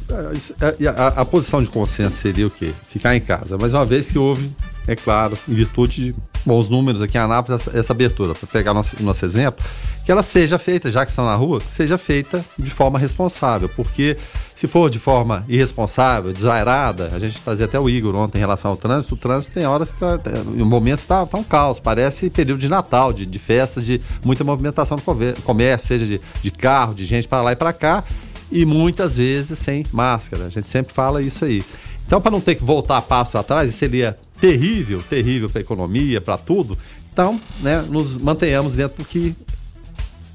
é, 0.10 0.88
a, 0.88 0.92
a, 0.92 1.08
a, 1.22 1.26
posição 1.26 1.62
de 1.62 1.70
consciência 1.70 2.20
seria 2.20 2.48
o 2.48 2.50
quê? 2.50 2.74
Ficar 2.90 3.16
em 3.16 3.22
casa. 3.22 3.56
Mas 3.56 3.72
uma 3.72 3.86
vez 3.86 4.10
que 4.10 4.18
houve, 4.18 4.50
é 4.88 4.96
claro, 4.96 5.38
em 5.48 5.54
virtude 5.54 5.96
de 5.96 6.16
bons 6.46 6.70
números 6.70 7.02
aqui 7.02 7.18
em 7.18 7.22
Anápolis, 7.22 7.62
essa, 7.62 7.78
essa 7.78 7.94
abertura, 7.94 8.36
para 8.36 8.48
pegar 8.48 8.74
nosso, 8.74 9.02
nosso 9.02 9.24
exemplo, 9.24 9.64
que 10.06 10.12
ela 10.12 10.22
seja 10.22 10.60
feita, 10.60 10.92
já 10.92 11.06
que 11.06 11.10
estão 11.10 11.26
na 11.26 11.36
rua, 11.36 11.60
que 11.60 11.72
seja 11.72 11.98
feita 11.98 12.44
de 12.58 12.70
forma 12.70 13.00
responsável, 13.00 13.70
porque 13.70 14.18
se 14.54 14.68
for 14.68 14.90
de 14.90 15.00
forma 15.00 15.46
irresponsável, 15.48 16.34
desairada, 16.34 17.12
a 17.14 17.20
gente 17.20 17.40
fazia 17.40 17.66
até 17.66 17.80
o 17.80 17.90
Igor 17.90 18.14
ontem 18.16 18.38
em 18.38 18.42
relação 18.42 18.72
ao 18.72 18.78
trânsito, 18.78 19.16
o 19.16 19.18
trânsito 19.18 19.54
tem 19.54 19.66
horas 19.66 19.94
que 19.94 20.04
está, 20.04 20.20
em 20.54 20.64
momentos 20.64 21.04
está 21.04 21.26
tá 21.26 21.38
um 21.38 21.44
caos, 21.44 21.80
parece 21.80 22.30
período 22.30 22.60
de 22.60 22.68
Natal, 22.68 23.14
de, 23.14 23.26
de 23.26 23.40
festas, 23.40 23.86
de 23.86 24.02
muita 24.24 24.44
movimentação 24.44 24.98
no 24.98 25.42
comércio, 25.44 25.88
seja 25.88 26.06
de, 26.06 26.22
de 26.42 26.52
carro, 26.52 26.94
de 26.94 27.06
gente 27.06 27.28
para 27.28 27.42
lá 27.42 27.52
e 27.54 27.56
para 27.56 27.72
cá, 27.72 28.04
e 28.52 28.66
muitas 28.66 29.16
vezes 29.16 29.58
sem 29.58 29.86
máscara. 29.92 30.46
A 30.46 30.50
gente 30.50 30.70
sempre 30.70 30.94
fala 30.94 31.22
isso 31.22 31.46
aí. 31.46 31.64
Então, 32.06 32.22
para 32.22 32.32
não 32.32 32.42
ter 32.42 32.56
que 32.56 32.64
voltar 32.64 33.02
passos 33.02 33.36
atrás, 33.36 33.70
isso 33.70 33.78
seria 33.78 34.18
terrível, 34.44 35.02
terrível 35.02 35.50
para 35.50 35.60
a 35.60 35.62
economia, 35.62 36.20
para 36.20 36.38
tudo. 36.38 36.78
Então, 37.10 37.40
né, 37.62 37.82
nos 37.88 38.18
mantenhamos 38.18 38.76
dentro 38.76 39.02
do 39.02 39.08
que 39.08 39.34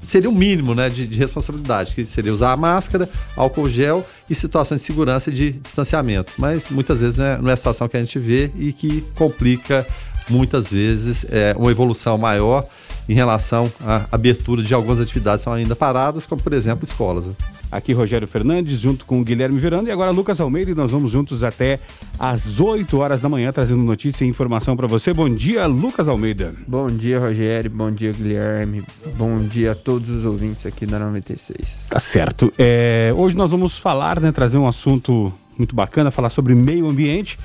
seria 0.03 0.27
o 0.27 0.33
mínimo 0.33 0.73
né, 0.73 0.89
de, 0.89 1.05
de, 1.05 1.15
responsabilidade, 1.15 1.93
que 1.93 2.03
seria 2.03 2.33
usar 2.33 2.53
a 2.53 2.57
máscara, 2.57 3.07
álcool 3.35 3.69
gel 3.69 4.03
e 4.27 4.33
situações 4.33 4.81
de 4.81 4.87
segurança 4.87 5.29
e 5.29 5.33
de 5.33 5.51
distanciamento. 5.51 6.33
Mas 6.39 6.71
muitas 6.71 7.01
vezes 7.01 7.17
não 7.17 7.25
é, 7.25 7.37
não 7.37 7.49
é 7.51 7.53
a 7.53 7.57
situação 7.57 7.87
que 7.87 7.97
a 7.97 7.99
gente 7.99 8.17
vê 8.17 8.49
e 8.57 8.73
que 8.73 9.01
complica 9.13 9.85
muitas 10.27 10.71
vezes 10.71 11.27
é, 11.29 11.53
uma 11.55 11.69
evolução 11.69 12.17
maior 12.17 12.67
em 13.07 13.13
relação 13.13 13.71
à 13.79 14.07
abertura 14.11 14.63
de 14.63 14.73
algumas 14.73 14.99
atividades 14.99 15.41
que 15.41 15.43
são 15.43 15.53
ainda 15.53 15.75
paradas, 15.75 16.25
como 16.25 16.41
por 16.41 16.53
exemplo 16.53 16.83
escolas. 16.83 17.29
Aqui 17.71 17.93
Rogério 17.93 18.27
Fernandes, 18.27 18.79
junto 18.79 19.05
com 19.05 19.21
o 19.21 19.23
Guilherme 19.23 19.59
Verano 19.59 19.87
e 19.87 19.91
agora 19.91 20.09
Lucas 20.09 20.41
Almeida, 20.41 20.71
e 20.71 20.75
nós 20.75 20.89
vamos 20.89 21.11
juntos 21.11 21.43
até 21.43 21.79
às 22.17 22.59
8 22.59 22.97
horas 22.97 23.19
da 23.19 23.29
manhã, 23.29 23.51
trazendo 23.51 23.83
notícia 23.83 24.25
e 24.25 24.27
informação 24.27 24.75
para 24.75 24.87
você. 24.87 25.13
Bom 25.13 25.29
dia, 25.29 25.67
Lucas 25.67 26.07
Almeida. 26.07 26.53
Bom 26.67 26.87
dia, 26.87 27.19
Rogério. 27.19 27.69
Bom 27.69 27.91
dia, 27.91 28.11
Guilherme. 28.11 28.83
Bom 29.15 29.39
dia 29.39 29.73
a 29.73 29.75
todos 29.75 30.09
os 30.09 30.25
ouvintes 30.25 30.65
aqui 30.65 30.85
da 30.85 30.97
96. 30.97 31.87
Tá 31.89 31.99
certo. 31.99 32.51
É, 32.57 33.13
hoje 33.15 33.37
nós 33.37 33.51
vamos 33.51 33.77
falar, 33.77 34.19
né, 34.19 34.31
trazer 34.31 34.57
um 34.57 34.67
assunto 34.67 35.31
muito 35.57 35.75
bacana, 35.75 36.09
falar 36.09 36.29
sobre 36.29 36.55
meio 36.55 36.89
ambiente 36.89 37.37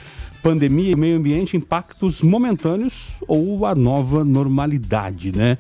pandemia 0.45 0.93
e 0.93 0.97
meio 0.97 1.16
ambiente, 1.16 1.57
impactos 1.57 2.22
momentâneos 2.22 3.18
ou 3.27 3.64
a 3.64 3.75
nova 3.75 4.22
normalidade, 4.22 5.35
né? 5.35 5.57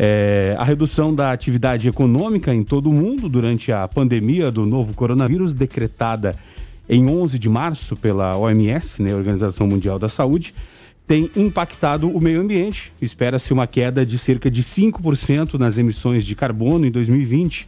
É, 0.00 0.54
a 0.56 0.62
redução 0.62 1.12
da 1.12 1.32
atividade 1.32 1.88
econômica 1.88 2.54
em 2.54 2.62
todo 2.62 2.88
o 2.88 2.92
mundo 2.92 3.28
durante 3.28 3.72
a 3.72 3.88
pandemia 3.88 4.48
do 4.48 4.64
novo 4.64 4.94
coronavírus, 4.94 5.52
decretada 5.52 6.36
em 6.88 7.08
11 7.08 7.36
de 7.36 7.48
março 7.48 7.96
pela 7.96 8.36
OMS, 8.36 9.02
né, 9.02 9.12
Organização 9.12 9.66
Mundial 9.66 9.98
da 9.98 10.08
Saúde, 10.08 10.54
tem 11.04 11.28
impactado 11.34 12.08
o 12.08 12.20
meio 12.20 12.40
ambiente. 12.40 12.92
Espera-se 13.02 13.52
uma 13.52 13.66
queda 13.66 14.06
de 14.06 14.16
cerca 14.18 14.48
de 14.48 14.62
5% 14.62 15.54
nas 15.54 15.78
emissões 15.78 16.24
de 16.24 16.36
carbono 16.36 16.86
em 16.86 16.92
2020 16.92 17.66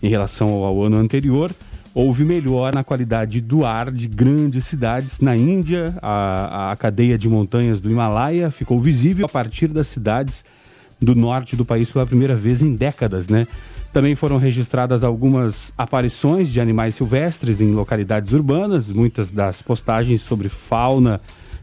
em 0.00 0.08
relação 0.08 0.50
ao 0.62 0.80
ano 0.80 0.96
anterior. 0.96 1.50
Houve 1.92 2.24
melhor 2.24 2.72
na 2.72 2.84
qualidade 2.84 3.40
do 3.40 3.66
ar 3.66 3.90
de 3.90 4.06
grandes 4.06 4.64
cidades. 4.64 5.18
Na 5.18 5.36
Índia, 5.36 5.92
a, 6.00 6.70
a 6.70 6.76
cadeia 6.76 7.18
de 7.18 7.28
montanhas 7.28 7.80
do 7.80 7.90
Himalaia 7.90 8.48
ficou 8.52 8.78
visível 8.78 9.26
a 9.26 9.28
partir 9.28 9.66
das 9.66 9.88
cidades 9.88 10.44
do 11.00 11.14
norte 11.14 11.56
do 11.56 11.64
país 11.64 11.90
pela 11.90 12.06
primeira 12.06 12.34
vez 12.34 12.62
em 12.62 12.74
décadas, 12.74 13.28
né? 13.28 13.46
Também 13.92 14.16
foram 14.16 14.38
registradas 14.38 15.04
algumas 15.04 15.72
aparições 15.78 16.52
de 16.52 16.60
animais 16.60 16.96
silvestres 16.96 17.60
em 17.60 17.72
localidades 17.72 18.32
urbanas, 18.32 18.90
muitas 18.90 19.30
das 19.30 19.62
postagens 19.62 20.20
sobre 20.20 20.48
fauna 20.48 21.20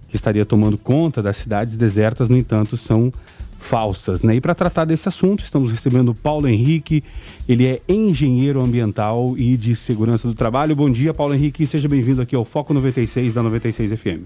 que 0.07 0.15
estaria 0.15 0.45
tomando 0.45 0.77
conta 0.77 1.21
das 1.21 1.37
cidades 1.37 1.75
desertas, 1.75 2.29
no 2.29 2.37
entanto, 2.37 2.77
são 2.77 3.11
falsas. 3.57 4.23
Né? 4.23 4.35
E 4.35 4.41
para 4.41 4.55
tratar 4.55 4.85
desse 4.85 5.07
assunto, 5.07 5.43
estamos 5.43 5.71
recebendo 5.71 6.13
Paulo 6.13 6.47
Henrique, 6.47 7.03
ele 7.47 7.67
é 7.67 7.81
engenheiro 7.87 8.61
ambiental 8.61 9.37
e 9.37 9.55
de 9.55 9.75
segurança 9.75 10.27
do 10.27 10.33
trabalho. 10.33 10.75
Bom 10.75 10.89
dia, 10.89 11.13
Paulo 11.13 11.33
Henrique, 11.33 11.65
seja 11.67 11.87
bem-vindo 11.87 12.21
aqui 12.21 12.35
ao 12.35 12.43
Foco 12.43 12.73
96 12.73 13.31
da 13.31 13.43
96 13.43 13.91
FM. 13.93 14.23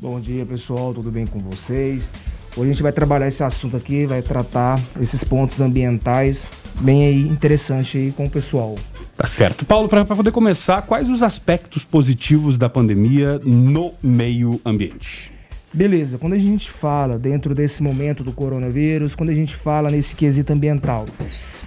Bom 0.00 0.20
dia, 0.20 0.44
pessoal, 0.44 0.92
tudo 0.92 1.10
bem 1.10 1.26
com 1.26 1.38
vocês? 1.38 2.10
Hoje 2.56 2.70
a 2.70 2.72
gente 2.72 2.82
vai 2.84 2.92
trabalhar 2.92 3.26
esse 3.26 3.42
assunto 3.42 3.76
aqui, 3.76 4.06
vai 4.06 4.22
tratar 4.22 4.80
esses 5.00 5.24
pontos 5.24 5.60
ambientais 5.60 6.46
bem 6.80 7.04
aí 7.04 7.22
interessante 7.22 7.98
aí 7.98 8.12
com 8.12 8.26
o 8.26 8.30
pessoal. 8.30 8.76
Tá 9.16 9.26
certo. 9.26 9.66
Paulo, 9.66 9.88
para 9.88 10.04
poder 10.04 10.30
começar, 10.30 10.82
quais 10.82 11.08
os 11.08 11.22
aspectos 11.24 11.84
positivos 11.84 12.56
da 12.56 12.68
pandemia 12.68 13.40
no 13.44 13.92
meio 14.00 14.60
ambiente? 14.64 15.32
Beleza, 15.72 16.16
quando 16.16 16.34
a 16.34 16.38
gente 16.38 16.70
fala 16.70 17.18
dentro 17.18 17.56
desse 17.56 17.82
momento 17.82 18.22
do 18.22 18.32
coronavírus, 18.32 19.16
quando 19.16 19.30
a 19.30 19.34
gente 19.34 19.56
fala 19.56 19.90
nesse 19.90 20.14
quesito 20.14 20.52
ambiental, 20.52 21.06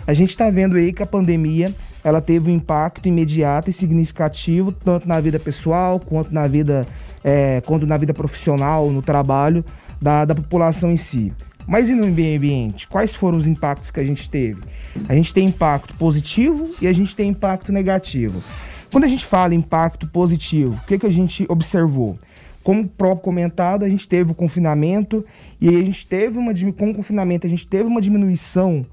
a 0.05 0.13
gente 0.13 0.29
está 0.29 0.49
vendo 0.49 0.77
aí 0.77 0.93
que 0.93 1.03
a 1.03 1.05
pandemia 1.05 1.73
ela 2.01 2.21
teve 2.21 2.49
um 2.49 2.55
impacto 2.55 3.09
imediato 3.09 3.69
e 3.69 3.73
significativo 3.73 4.71
tanto 4.71 5.05
na 5.05 5.19
vida 5.19 5.37
pessoal 5.37 5.99
quanto 5.99 6.33
na 6.33 6.47
vida, 6.47 6.87
é, 7.21 7.59
quanto 7.65 7.85
na 7.85 7.97
vida 7.97 8.13
profissional, 8.13 8.89
no 8.89 9.01
trabalho 9.01 9.65
da, 10.01 10.25
da 10.25 10.35
população 10.35 10.91
em 10.91 10.97
si. 10.97 11.33
Mas 11.67 11.89
e 11.89 11.93
no 11.93 12.07
meio 12.07 12.37
ambiente? 12.37 12.87
Quais 12.87 13.13
foram 13.13 13.37
os 13.37 13.45
impactos 13.45 13.91
que 13.91 13.99
a 13.99 14.03
gente 14.03 14.29
teve? 14.29 14.61
A 15.09 15.13
gente 15.13 15.33
tem 15.33 15.47
impacto 15.47 15.93
positivo 15.95 16.71
e 16.81 16.87
a 16.87 16.93
gente 16.93 17.15
tem 17.15 17.29
impacto 17.29 17.73
negativo. 17.73 18.41
Quando 18.89 19.03
a 19.03 19.07
gente 19.07 19.25
fala 19.25 19.53
impacto 19.53 20.07
positivo, 20.07 20.79
o 20.81 20.87
que, 20.87 20.97
que 20.97 21.05
a 21.05 21.11
gente 21.11 21.45
observou? 21.49 22.17
Como 22.63 22.87
próprio 22.87 23.23
comentado, 23.23 23.83
a 23.83 23.89
gente 23.89 24.07
teve 24.07 24.31
o 24.31 24.35
confinamento 24.35 25.25
e 25.59 25.67
a 25.67 25.81
gente 25.81 26.07
teve 26.07 26.37
uma 26.37 26.53
com 26.77 26.91
o 26.91 26.93
confinamento 26.93 27.45
a 27.45 27.49
gente 27.49 27.67
teve 27.67 27.83
uma 27.83 28.01
diminuição 28.01 28.85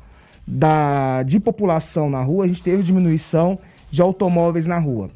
da, 0.47 1.23
de 1.23 1.41
população 1.41 2.11
na 2.11 2.23
rua, 2.23 2.45
a 2.45 2.49
gente 2.49 2.63
teve 2.63 2.83
diminuição 2.83 3.59
de 3.91 4.03
automóveis 4.03 4.67
na 4.67 4.79
rua. 4.79 5.11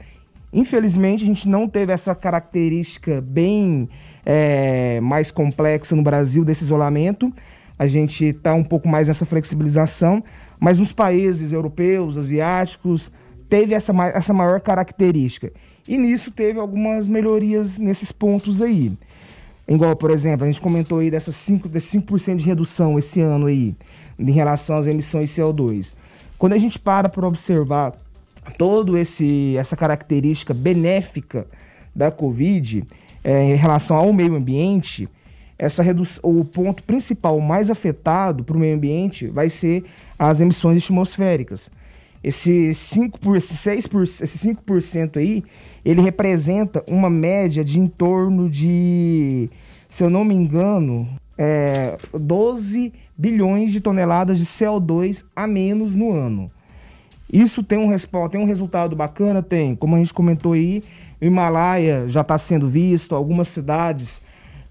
Infelizmente, 0.52 1.24
a 1.24 1.26
gente 1.26 1.48
não 1.48 1.68
teve 1.68 1.92
essa 1.92 2.14
característica 2.14 3.20
bem 3.20 3.88
é, 4.24 5.00
mais 5.00 5.30
complexa 5.30 5.94
no 5.94 6.02
Brasil 6.02 6.44
desse 6.44 6.64
isolamento. 6.64 7.32
A 7.78 7.86
gente 7.86 8.24
está 8.26 8.54
um 8.54 8.64
pouco 8.64 8.88
mais 8.88 9.08
nessa 9.08 9.24
flexibilização, 9.24 10.22
mas 10.58 10.78
nos 10.78 10.92
países 10.92 11.52
europeus, 11.52 12.18
asiáticos, 12.18 13.10
teve 13.48 13.74
essa, 13.74 13.92
essa 14.14 14.32
maior 14.32 14.60
característica. 14.60 15.52
E 15.86 15.96
nisso 15.96 16.30
teve 16.30 16.58
algumas 16.58 17.08
melhorias 17.08 17.78
nesses 17.78 18.12
pontos 18.12 18.60
aí. 18.60 18.92
Igual, 19.66 19.94
por 19.96 20.10
exemplo, 20.10 20.44
a 20.44 20.46
gente 20.46 20.60
comentou 20.60 20.98
aí 20.98 21.10
dessas 21.10 21.34
5%, 21.34 21.68
desse 21.68 21.88
5 21.88 22.36
de 22.36 22.44
redução 22.44 22.98
esse 22.98 23.20
ano 23.20 23.46
aí, 23.46 23.76
em 24.18 24.30
relação 24.30 24.76
às 24.76 24.86
emissões 24.86 25.34
de 25.34 25.40
CO2. 25.40 25.94
Quando 26.38 26.54
a 26.54 26.58
gente 26.58 26.78
para 26.78 27.08
para 27.08 27.26
observar 27.26 27.94
todo 28.56 28.96
esse 28.96 29.56
essa 29.58 29.76
característica 29.76 30.54
benéfica 30.54 31.46
da 31.94 32.10
Covid, 32.10 32.84
é, 33.22 33.52
em 33.52 33.54
relação 33.54 33.96
ao 33.96 34.12
meio 34.12 34.34
ambiente, 34.34 35.08
essa 35.58 35.82
redução, 35.82 36.20
o 36.22 36.44
ponto 36.44 36.82
principal 36.84 37.40
mais 37.40 37.70
afetado 37.70 38.44
para 38.44 38.56
o 38.56 38.60
meio 38.60 38.76
ambiente 38.76 39.26
vai 39.26 39.48
ser 39.48 39.84
as 40.18 40.40
emissões 40.40 40.82
atmosféricas. 40.82 41.70
Esse 42.22 42.74
5 42.74 43.18
por, 43.18 43.40
6 43.40 43.86
por, 43.86 44.02
esse 44.02 44.48
5% 44.48 45.16
aí, 45.16 45.44
ele 45.84 46.00
representa 46.00 46.82
uma 46.86 47.08
média 47.08 47.64
de 47.64 47.78
em 47.78 47.86
torno 47.86 48.48
de, 48.48 49.48
se 49.88 50.02
eu 50.02 50.10
não 50.10 50.24
me 50.24 50.34
engano, 50.34 51.08
é, 51.36 51.96
12 52.12 52.92
bilhões 53.16 53.72
de 53.72 53.80
toneladas 53.80 54.38
de 54.38 54.44
CO2 54.44 55.24
a 55.34 55.46
menos 55.46 55.94
no 55.94 56.12
ano. 56.12 56.50
Isso 57.32 57.62
tem 57.62 57.78
um, 57.78 57.94
tem 58.28 58.40
um 58.40 58.46
resultado 58.46 58.96
bacana? 58.96 59.42
Tem. 59.42 59.76
Como 59.76 59.94
a 59.94 59.98
gente 59.98 60.14
comentou 60.14 60.54
aí, 60.54 60.82
o 61.20 61.24
Himalaia 61.24 62.04
já 62.08 62.20
está 62.20 62.38
sendo 62.38 62.68
visto, 62.68 63.14
algumas 63.14 63.48
cidades 63.48 64.22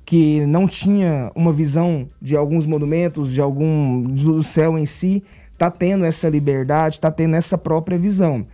que 0.06 0.46
não 0.46 0.68
tinha 0.68 1.32
uma 1.36 1.52
visão 1.52 2.08
de 2.22 2.38
alguns 2.38 2.66
monumentos, 2.66 3.34
de 3.34 3.42
algum 3.42 4.02
do 4.02 4.42
céu 4.42 4.78
em 4.78 4.86
si, 4.86 5.22
está 5.52 5.70
tendo 5.70 6.06
essa 6.06 6.30
liberdade, 6.30 6.96
está 6.96 7.12
tendo 7.12 7.36
essa 7.36 7.58
própria 7.58 7.98
visão. 7.98 8.48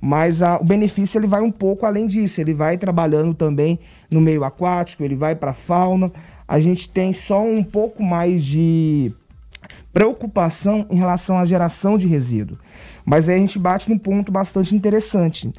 Mas 0.00 0.40
a, 0.40 0.56
o 0.58 0.64
benefício 0.64 1.18
ele 1.18 1.26
vai 1.26 1.42
um 1.42 1.50
pouco 1.50 1.84
além 1.84 2.06
disso, 2.06 2.40
ele 2.40 2.54
vai 2.54 2.78
trabalhando 2.78 3.34
também 3.34 3.78
no 4.10 4.20
meio 4.20 4.44
aquático, 4.44 5.02
ele 5.02 5.16
vai 5.16 5.34
para 5.34 5.50
a 5.50 5.54
fauna. 5.54 6.12
A 6.46 6.60
gente 6.60 6.88
tem 6.88 7.12
só 7.12 7.42
um 7.42 7.62
pouco 7.62 8.02
mais 8.02 8.44
de 8.44 9.12
preocupação 9.92 10.86
em 10.88 10.96
relação 10.96 11.36
à 11.36 11.44
geração 11.44 11.98
de 11.98 12.06
resíduo. 12.06 12.56
Mas 13.04 13.28
aí 13.28 13.34
a 13.34 13.38
gente 13.38 13.58
bate 13.58 13.90
num 13.90 13.98
ponto 13.98 14.30
bastante 14.30 14.74
interessante. 14.74 15.52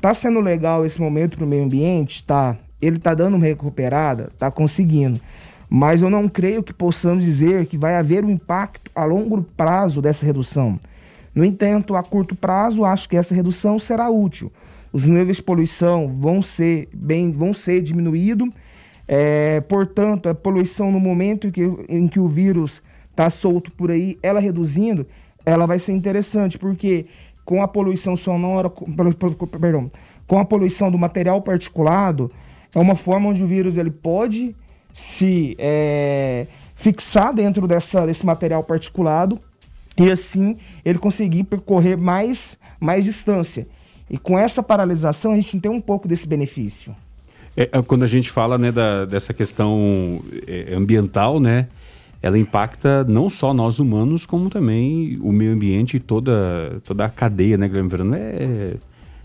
Tá 0.00 0.14
sendo 0.14 0.40
legal 0.40 0.86
esse 0.86 0.98
momento 0.98 1.36
para 1.36 1.44
o 1.44 1.48
meio 1.48 1.64
ambiente? 1.64 2.24
Tá. 2.24 2.56
Ele 2.80 2.98
tá 2.98 3.14
dando 3.14 3.36
uma 3.36 3.44
recuperada? 3.44 4.30
Tá 4.38 4.50
conseguindo. 4.50 5.20
Mas 5.68 6.00
eu 6.00 6.08
não 6.08 6.26
creio 6.26 6.62
que 6.62 6.72
possamos 6.72 7.22
dizer 7.22 7.66
que 7.66 7.76
vai 7.76 7.94
haver 7.96 8.24
um 8.24 8.30
impacto 8.30 8.90
a 8.94 9.04
longo 9.04 9.42
prazo 9.42 10.00
dessa 10.00 10.24
redução. 10.24 10.80
No 11.34 11.44
entanto, 11.44 11.94
a 11.94 12.02
curto 12.02 12.34
prazo, 12.34 12.84
acho 12.84 13.08
que 13.08 13.16
essa 13.16 13.34
redução 13.34 13.78
será 13.78 14.08
útil. 14.08 14.50
Os 14.92 15.04
níveis 15.04 15.36
de 15.36 15.42
poluição 15.42 16.08
vão 16.18 16.40
ser 16.40 16.88
bem, 16.92 17.30
vão 17.30 17.52
ser 17.52 17.82
diminuídos. 17.82 18.48
É, 19.06 19.60
portanto, 19.60 20.28
a 20.28 20.34
poluição 20.34 20.90
no 20.90 20.98
momento 20.98 21.46
em 21.46 21.50
que, 21.50 21.62
em 21.88 22.08
que 22.08 22.18
o 22.18 22.26
vírus 22.26 22.82
está 23.10 23.28
solto 23.28 23.70
por 23.70 23.90
aí, 23.90 24.18
ela 24.22 24.40
reduzindo, 24.40 25.06
ela 25.44 25.66
vai 25.66 25.78
ser 25.78 25.92
interessante, 25.92 26.58
porque 26.58 27.06
com 27.50 27.60
a 27.60 27.66
poluição 27.66 28.14
sonora, 28.14 28.70
com, 28.70 28.86
perdão, 29.48 29.88
com 30.24 30.38
a 30.38 30.44
poluição 30.44 30.88
do 30.88 30.96
material 30.96 31.42
particulado, 31.42 32.30
é 32.72 32.78
uma 32.78 32.94
forma 32.94 33.28
onde 33.28 33.42
o 33.42 33.46
vírus 33.48 33.76
ele 33.76 33.90
pode 33.90 34.54
se 34.92 35.56
é, 35.58 36.46
fixar 36.76 37.34
dentro 37.34 37.66
dessa, 37.66 38.06
desse 38.06 38.24
material 38.24 38.62
particulado 38.62 39.40
e 39.98 40.12
assim 40.12 40.58
ele 40.84 41.00
conseguir 41.00 41.42
percorrer 41.42 41.96
mais, 41.96 42.56
mais 42.78 43.04
distância. 43.04 43.66
E 44.08 44.16
com 44.16 44.38
essa 44.38 44.62
paralisação 44.62 45.32
a 45.32 45.34
gente 45.34 45.58
tem 45.58 45.72
um 45.72 45.80
pouco 45.80 46.06
desse 46.06 46.28
benefício. 46.28 46.94
É, 47.56 47.68
é 47.72 47.82
quando 47.82 48.04
a 48.04 48.06
gente 48.06 48.30
fala 48.30 48.58
né, 48.58 48.70
da, 48.70 49.06
dessa 49.06 49.34
questão 49.34 50.22
é, 50.46 50.72
ambiental, 50.72 51.40
né? 51.40 51.66
Ela 52.22 52.38
impacta 52.38 53.04
não 53.04 53.30
só 53.30 53.54
nós 53.54 53.78
humanos, 53.78 54.26
como 54.26 54.50
também 54.50 55.18
o 55.22 55.32
meio 55.32 55.52
ambiente 55.52 55.96
e 55.96 56.00
toda, 56.00 56.80
toda 56.84 57.04
a 57.04 57.08
cadeia, 57.08 57.56
né, 57.56 57.66
Guilherme 57.66 57.88
Verano? 57.88 58.14
É, 58.14 58.74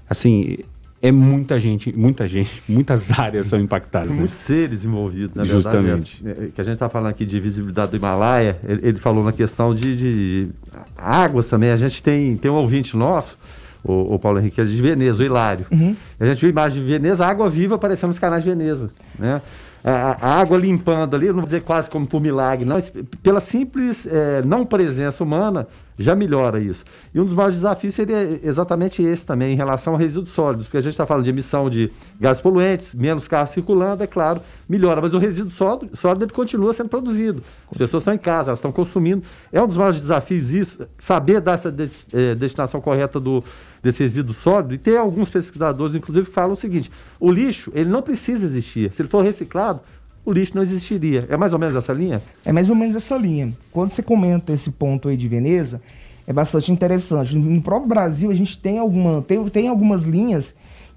assim, 0.10 0.58
é 1.02 1.12
muita 1.12 1.60
gente, 1.60 1.96
muita 1.96 2.28
gente, 2.28 2.64
muitas 2.72 3.18
áreas 3.18 3.48
são 3.48 3.60
impactadas. 3.60 4.12
Né? 4.12 4.20
Muitos 4.20 4.38
seres 4.38 4.86
envolvidos, 4.86 5.36
na 5.36 5.44
Justamente. 5.44 6.24
verdade. 6.24 6.48
É, 6.48 6.52
que 6.52 6.62
a 6.62 6.64
gente 6.64 6.74
está 6.74 6.90
falando 6.90 7.12
aqui 7.12 7.26
de 7.26 7.40
visibilidade 7.40 7.92
do 7.92 7.98
Himalaia, 7.98 8.58
ele, 8.64 8.88
ele 8.88 8.98
falou 8.98 9.24
na 9.24 9.32
questão 9.32 9.76
de, 9.76 9.96
de, 9.96 10.46
de, 10.46 10.50
águas 10.98 11.48
também. 11.48 11.72
A 11.72 11.78
gente 11.78 12.02
tem, 12.02 12.38
tem 12.38 12.50
um 12.50 12.56
ouvinte 12.56 12.96
nosso, 12.96 13.38
o, 13.84 14.16
o 14.16 14.20
Paulo 14.20 14.40
Henrique, 14.40 14.62
é 14.62 14.64
de 14.64 14.82
Veneza, 14.82 15.22
o 15.22 15.26
Hilário. 15.26 15.66
Uhum. 15.72 15.96
A 16.20 16.26
gente 16.26 16.40
viu 16.40 16.50
imagem 16.50 16.82
de 16.82 16.90
Veneza, 16.90 17.26
água 17.26 17.50
viva 17.50 17.76
aparecendo 17.76 18.08
nos 18.08 18.20
canais 18.20 18.44
de 18.44 18.50
Veneza. 18.50 18.90
Né? 19.20 19.42
A, 19.86 20.18
a, 20.20 20.40
água 20.40 20.58
limpando 20.58 21.16
ali, 21.16 21.28
não 21.28 21.36
vou 21.36 21.44
dizer 21.44 21.62
quase 21.62 21.90
como 21.90 22.08
por 22.08 22.20
milagre, 22.20 22.66
não, 22.66 22.78
pela 23.22 23.40
simples 23.40 24.08
é, 24.08 24.42
não 24.42 24.66
presença 24.66 25.24
humana, 25.24 25.68
já 25.98 26.16
melhora 26.16 26.60
isso. 26.60 26.84
E 27.14 27.20
um 27.20 27.26
dos 27.26 27.34
maiores 27.34 27.58
desafios 27.58 27.94
seria 27.94 28.40
exatamente 28.44 29.02
esse 29.02 29.26
também, 29.26 29.54
em 29.54 29.56
relação 29.56 29.96
a 29.96 29.98
resíduos 29.98 30.30
sólidos, 30.30 30.68
porque 30.68 30.78
a 30.78 30.82
gente 30.82 30.92
está 30.92 31.06
falando 31.06 31.24
de 31.24 31.30
emissão 31.30 31.70
de 31.70 31.92
gases 32.20 32.42
poluentes, 32.42 32.94
menos 32.94 33.28
carros 33.28 33.52
circulando, 33.52 34.04
é 34.04 34.08
claro, 34.08 34.42
melhora, 34.68 35.02
mas 35.02 35.14
o 35.14 35.18
resíduo 35.18 35.52
sólido, 35.52 35.96
sólido 35.96 36.26
ele 36.26 36.34
continua 36.34 36.74
sendo 36.74 36.90
produzido. 36.90 37.42
As 37.72 37.78
pessoas 37.78 38.02
estão 38.02 38.14
em 38.14 38.18
casa, 38.18 38.50
elas 38.50 38.60
estão 38.60 38.72
consumindo. 38.72 39.26
É 39.52 39.62
um 39.62 39.68
dos 39.68 39.78
maiores 39.78 40.02
desafios 40.02 40.52
isso, 40.52 40.88
saber 40.98 41.40
dar 41.40 41.54
essa 41.54 41.74
é, 42.14 42.36
destinação 42.36 42.82
correta 42.82 43.20
do, 43.20 43.44
desse 43.82 44.04
resíduo 44.04 44.34
sólido, 44.34 44.74
e 44.74 44.78
tem 44.78 44.98
alguns 44.98 45.30
pesquisadores, 45.30 45.96
inclusive, 45.96 46.28
que 46.28 46.34
falam 46.34 46.54
o 46.54 46.58
seguinte, 46.58 46.92
o 47.20 47.32
lixo, 47.32 47.72
ele 47.74 47.90
não 47.90 48.02
precisa 48.02 48.46
existir. 48.46 48.92
Se 48.94 49.02
ele 49.02 49.10
for 49.10 49.24
reciclado, 49.24 49.80
o 50.26 50.32
lixo 50.32 50.56
não 50.56 50.64
existiria. 50.64 51.26
É 51.30 51.38
mais 51.38 51.54
ou 51.54 51.60
menos 51.60 51.76
essa 51.76 51.94
linha? 51.94 52.22
É 52.44 52.52
mais 52.52 52.70
ou 52.70 52.76
menos 52.76 52.96
essa 52.96 53.16
linha. 53.16 53.54
Quando 53.72 53.92
você 53.92 54.02
comenta 54.02 54.52
esse 54.52 54.72
ponto 54.72 55.08
aí 55.08 55.16
de 55.16 55.28
Veneza, 55.28 55.82
é 56.28 56.34
bastante 56.34 56.72
interessante. 56.72 57.36
No 57.36 57.62
próprio 57.62 57.88
Brasil, 57.88 58.32
a 58.32 58.36
gente 58.36 58.58
tem, 58.58 58.80
alguma, 58.80 59.22
tem, 59.22 59.44
tem 59.50 59.68
algumas 59.68 60.04
linhas 60.04 60.56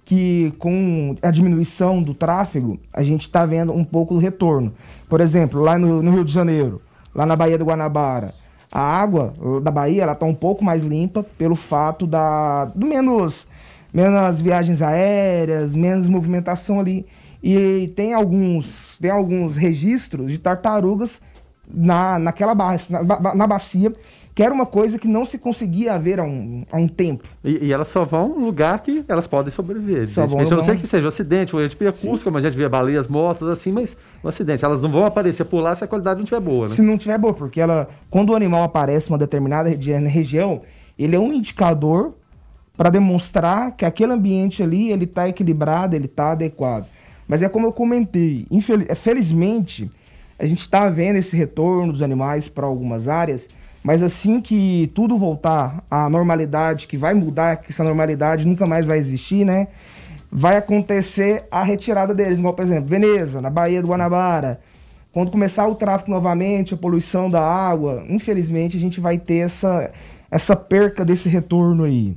que, 0.08 0.54
com 0.58 1.14
a 1.20 1.30
diminuição 1.30 2.02
do 2.02 2.14
tráfego, 2.14 2.80
a 2.92 3.02
gente 3.02 3.22
está 3.22 3.44
vendo 3.44 3.74
um 3.74 3.84
pouco 3.84 4.14
do 4.14 4.20
retorno. 4.20 4.72
Por 5.06 5.20
exemplo, 5.20 5.60
lá 5.60 5.78
no, 5.78 6.02
no, 6.02 6.10
Rio 6.10 6.24
de 6.24 6.32
Janeiro, 6.32 6.80
lá 7.14 7.26
na 7.26 7.36
Baía 7.36 7.58
do 7.58 7.66
Guanabara, 7.66 8.32
a 8.72 8.80
água 8.80 9.34
da 9.62 9.70
Bahia 9.70 10.10
está 10.10 10.24
um 10.24 10.34
pouco 10.34 10.64
mais 10.64 10.82
limpa 10.82 11.22
pelo 11.36 11.56
fato 11.56 12.06
da, 12.06 12.66
do 12.66 12.86
menos, 12.86 13.48
menos 13.92 14.40
viagens 14.40 14.80
aéreas, 14.80 15.74
menos 15.74 16.08
movimentação 16.08 16.80
ali. 16.80 17.04
E 17.42 17.92
tem 17.94 18.14
alguns, 18.14 18.96
tem 19.00 19.10
alguns 19.10 19.56
registros 19.56 20.32
de 20.32 20.38
tartarugas 20.38 21.20
na, 21.72 22.18
naquela 22.18 22.54
bacia, 22.54 23.02
na, 23.02 23.34
na 23.34 23.46
bacia, 23.46 23.92
que 24.34 24.42
era 24.42 24.54
uma 24.54 24.66
coisa 24.66 24.98
que 24.98 25.08
não 25.08 25.24
se 25.24 25.38
conseguia 25.38 25.98
ver 25.98 26.20
há 26.20 26.24
um, 26.24 26.64
há 26.70 26.76
um 26.76 26.86
tempo. 26.86 27.28
E, 27.44 27.66
e 27.66 27.72
elas 27.72 27.88
só 27.88 28.04
vão 28.04 28.28
no 28.28 28.46
lugar 28.46 28.80
que 28.82 29.04
elas 29.08 29.26
podem 29.26 29.52
sobreviver. 29.52 30.08
Só 30.08 30.26
vão 30.26 30.40
eu 30.40 30.50
não 30.50 30.62
sei 30.62 30.76
que 30.76 30.86
seja 30.86 31.04
um 31.04 31.08
acidente, 31.08 31.54
ou 31.54 31.66
de 31.66 31.74
percurso, 31.74 32.24
como 32.24 32.38
a 32.38 32.40
gente 32.40 32.56
vê 32.56 32.68
baleias 32.68 33.08
mortas, 33.08 33.48
assim, 33.48 33.72
mas 33.72 33.96
um 34.22 34.28
acidente. 34.28 34.64
Elas 34.64 34.80
não 34.80 34.90
vão 34.90 35.04
aparecer 35.04 35.44
por 35.44 35.60
lá 35.60 35.74
se 35.74 35.84
a 35.84 35.88
qualidade 35.88 36.18
não 36.18 36.24
estiver 36.24 36.40
boa, 36.40 36.68
né? 36.68 36.74
Se 36.74 36.82
não 36.82 36.94
estiver 36.94 37.18
boa, 37.18 37.34
porque 37.34 37.60
ela, 37.60 37.88
quando 38.10 38.30
o 38.30 38.36
animal 38.36 38.62
aparece 38.62 39.08
em 39.08 39.12
uma 39.12 39.18
determinada 39.18 39.68
região, 39.68 40.62
ele 40.96 41.16
é 41.16 41.18
um 41.18 41.32
indicador 41.32 42.14
para 42.76 42.90
demonstrar 42.90 43.72
que 43.76 43.84
aquele 43.84 44.12
ambiente 44.12 44.62
ali 44.62 44.92
ele 44.92 45.04
está 45.04 45.28
equilibrado, 45.28 45.96
ele 45.96 46.06
está 46.06 46.30
adequado. 46.30 46.86
Mas 47.28 47.42
é 47.42 47.48
como 47.48 47.66
eu 47.66 47.72
comentei, 47.72 48.46
felizmente 48.96 49.90
a 50.38 50.46
gente 50.46 50.60
está 50.60 50.88
vendo 50.88 51.16
esse 51.16 51.36
retorno 51.36 51.92
dos 51.92 52.00
animais 52.00 52.48
para 52.48 52.64
algumas 52.64 53.06
áreas, 53.06 53.50
mas 53.84 54.02
assim 54.02 54.40
que 54.40 54.90
tudo 54.94 55.18
voltar 55.18 55.84
à 55.90 56.08
normalidade, 56.08 56.86
que 56.86 56.96
vai 56.96 57.12
mudar, 57.12 57.56
que 57.56 57.70
essa 57.70 57.84
normalidade 57.84 58.46
nunca 58.46 58.64
mais 58.64 58.86
vai 58.86 58.98
existir, 58.98 59.44
né? 59.44 59.68
Vai 60.30 60.56
acontecer 60.56 61.46
a 61.50 61.62
retirada 61.62 62.14
deles, 62.14 62.38
igual 62.38 62.54
por 62.54 62.62
exemplo, 62.62 62.88
Veneza, 62.88 63.40
na 63.40 63.50
Baía 63.50 63.82
do 63.82 63.88
Guanabara. 63.88 64.60
Quando 65.12 65.30
começar 65.30 65.66
o 65.66 65.74
tráfego 65.74 66.10
novamente, 66.10 66.74
a 66.74 66.76
poluição 66.76 67.28
da 67.28 67.42
água, 67.42 68.04
infelizmente 68.08 68.76
a 68.76 68.80
gente 68.80 69.00
vai 69.00 69.18
ter 69.18 69.38
essa, 69.38 69.90
essa 70.30 70.54
perca 70.54 71.04
desse 71.04 71.28
retorno 71.28 71.84
aí. 71.84 72.16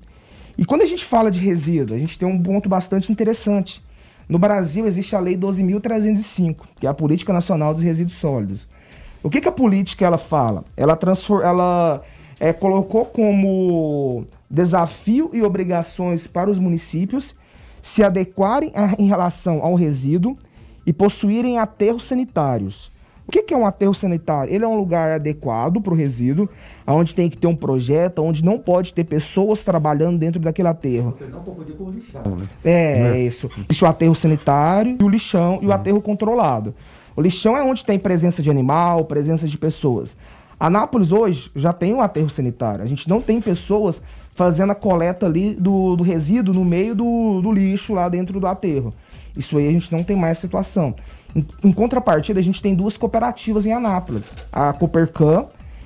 E 0.58 0.64
quando 0.64 0.84
a 0.84 0.86
gente 0.86 1.04
fala 1.04 1.32
de 1.32 1.40
resíduo, 1.40 1.96
a 1.96 2.00
gente 2.00 2.20
tem 2.20 2.28
um 2.28 2.42
ponto 2.42 2.70
bastante 2.70 3.12
interessante 3.12 3.82
no 4.28 4.40
Brasil 4.40 4.86
existe 4.86 5.16
a 5.16 5.20
Lei 5.20 5.38
12.305, 5.38 6.58
que 6.80 6.88
é 6.88 6.90
a 6.90 6.94
Política 6.94 7.34
Nacional 7.34 7.74
dos 7.74 7.84
Resíduos 7.84 8.18
Sólidos. 8.18 8.68
O 9.24 9.30
que, 9.30 9.42
que 9.42 9.48
a 9.48 9.52
política 9.52 10.06
ela 10.06 10.18
fala? 10.18 10.64
Ela, 10.76 10.96
transfor 10.96 11.44
ela 11.44 12.02
é, 12.40 12.52
colocou 12.52 13.06
como 13.06 14.26
desafio 14.50 15.30
e 15.32 15.44
obrigações 15.44 16.28
para 16.28 16.50
os 16.50 16.60
municípios 16.60 17.36
se 17.82 18.04
adequarem 18.04 18.72
a, 18.76 18.96
em 18.98 19.06
relação 19.06 19.64
ao 19.64 19.76
resíduo 19.76 20.38
e 20.86 20.92
possuírem 20.92 21.58
aterros 21.58 22.04
sanitários. 22.06 22.91
O 23.32 23.44
que, 23.44 23.54
é 23.54 23.58
um 23.58 23.66
aterro 23.66 23.94
sanitário? 23.94 24.54
Ele 24.54 24.66
é 24.66 24.68
um 24.68 24.76
lugar 24.76 25.10
adequado 25.10 25.80
para 25.80 25.94
o 25.94 25.96
resíduo, 25.96 26.50
onde 26.86 27.16
tem 27.16 27.30
que 27.30 27.38
ter 27.38 27.48
um 27.48 27.56
projeto, 27.56 28.20
onde 28.22 28.44
não 28.44 28.60
pode 28.60 28.94
ter 28.94 29.06
pessoas 29.06 29.64
trabalhando 29.64 30.18
dentro 30.18 30.42
daquele 30.42 30.68
aterro. 30.68 31.16
Você 31.18 31.28
não 31.28 31.40
confundir 31.40 31.74
com 31.78 31.86
o 31.86 31.92
lixão, 31.92 32.22
né? 32.36 32.46
É, 32.62 33.00
é 33.14 33.20
isso. 33.22 33.50
Existe 33.70 33.86
o 33.86 33.88
aterro 33.88 34.14
sanitário 34.16 34.98
e 35.00 35.04
o 35.04 35.08
lixão 35.08 35.60
e 35.62 35.68
o 35.68 35.72
aterro 35.72 36.02
controlado. 36.02 36.76
O 37.16 37.22
lixão 37.22 37.58
é 37.58 37.64
onde 37.64 37.86
tem 37.86 37.98
presença 37.98 38.44
de 38.44 38.50
animal, 38.50 39.06
presença 39.06 39.48
de 39.48 39.58
pessoas. 39.58 40.18
Anápolis 40.60 41.14
hoje 41.14 41.50
já 41.56 41.72
tem 41.72 41.94
um 41.94 42.02
aterro 42.02 42.30
sanitário. 42.30 42.84
A 42.84 42.88
gente 42.88 43.08
não 43.08 43.22
tem 43.22 43.40
pessoas 43.40 44.04
fazendo 44.36 44.72
a 44.72 44.76
coleta 44.76 45.26
ali 45.26 45.56
do, 45.56 45.96
do 45.96 46.04
resíduo 46.04 46.54
no 46.54 46.66
meio 46.66 46.94
do, 46.94 47.40
do 47.42 47.50
lixo 47.50 47.94
lá 47.94 48.10
dentro 48.10 48.42
do 48.42 48.46
aterro. 48.46 48.94
Isso 49.36 49.58
aí 49.58 49.70
a 49.70 49.72
gente 49.72 49.90
não 49.90 50.04
tem 50.04 50.18
mais 50.18 50.40
situação. 50.40 50.94
Em, 51.36 51.46
em 51.64 51.72
contrapartida, 51.72 52.40
a 52.40 52.44
gente 52.44 52.62
tem 52.62 52.76
duas 52.76 52.98
cooperativas 52.98 53.66
em 53.66 53.74
Anápolis, 53.74 54.36
a 54.52 54.74
Coopercan 54.74 55.46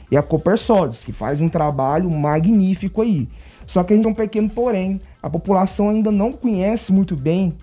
e 0.10 0.18
a 0.18 0.24
Coopersólidos, 0.24 1.04
que 1.04 1.12
faz 1.12 1.42
um 1.42 1.50
trabalho 1.50 2.10
magnífico 2.10 3.02
aí. 3.02 3.28
Só 3.66 3.84
que 3.84 3.94
a 3.94 3.96
gente 3.96 4.04
tem 4.04 4.12
um 4.12 4.16
pequeno 4.16 4.50
porém, 4.50 5.02
a 5.22 5.30
população 5.30 5.90
ainda 5.90 6.12
não 6.12 6.32
conhece 6.32 6.92
muito 6.94 7.16
bem 7.16 7.54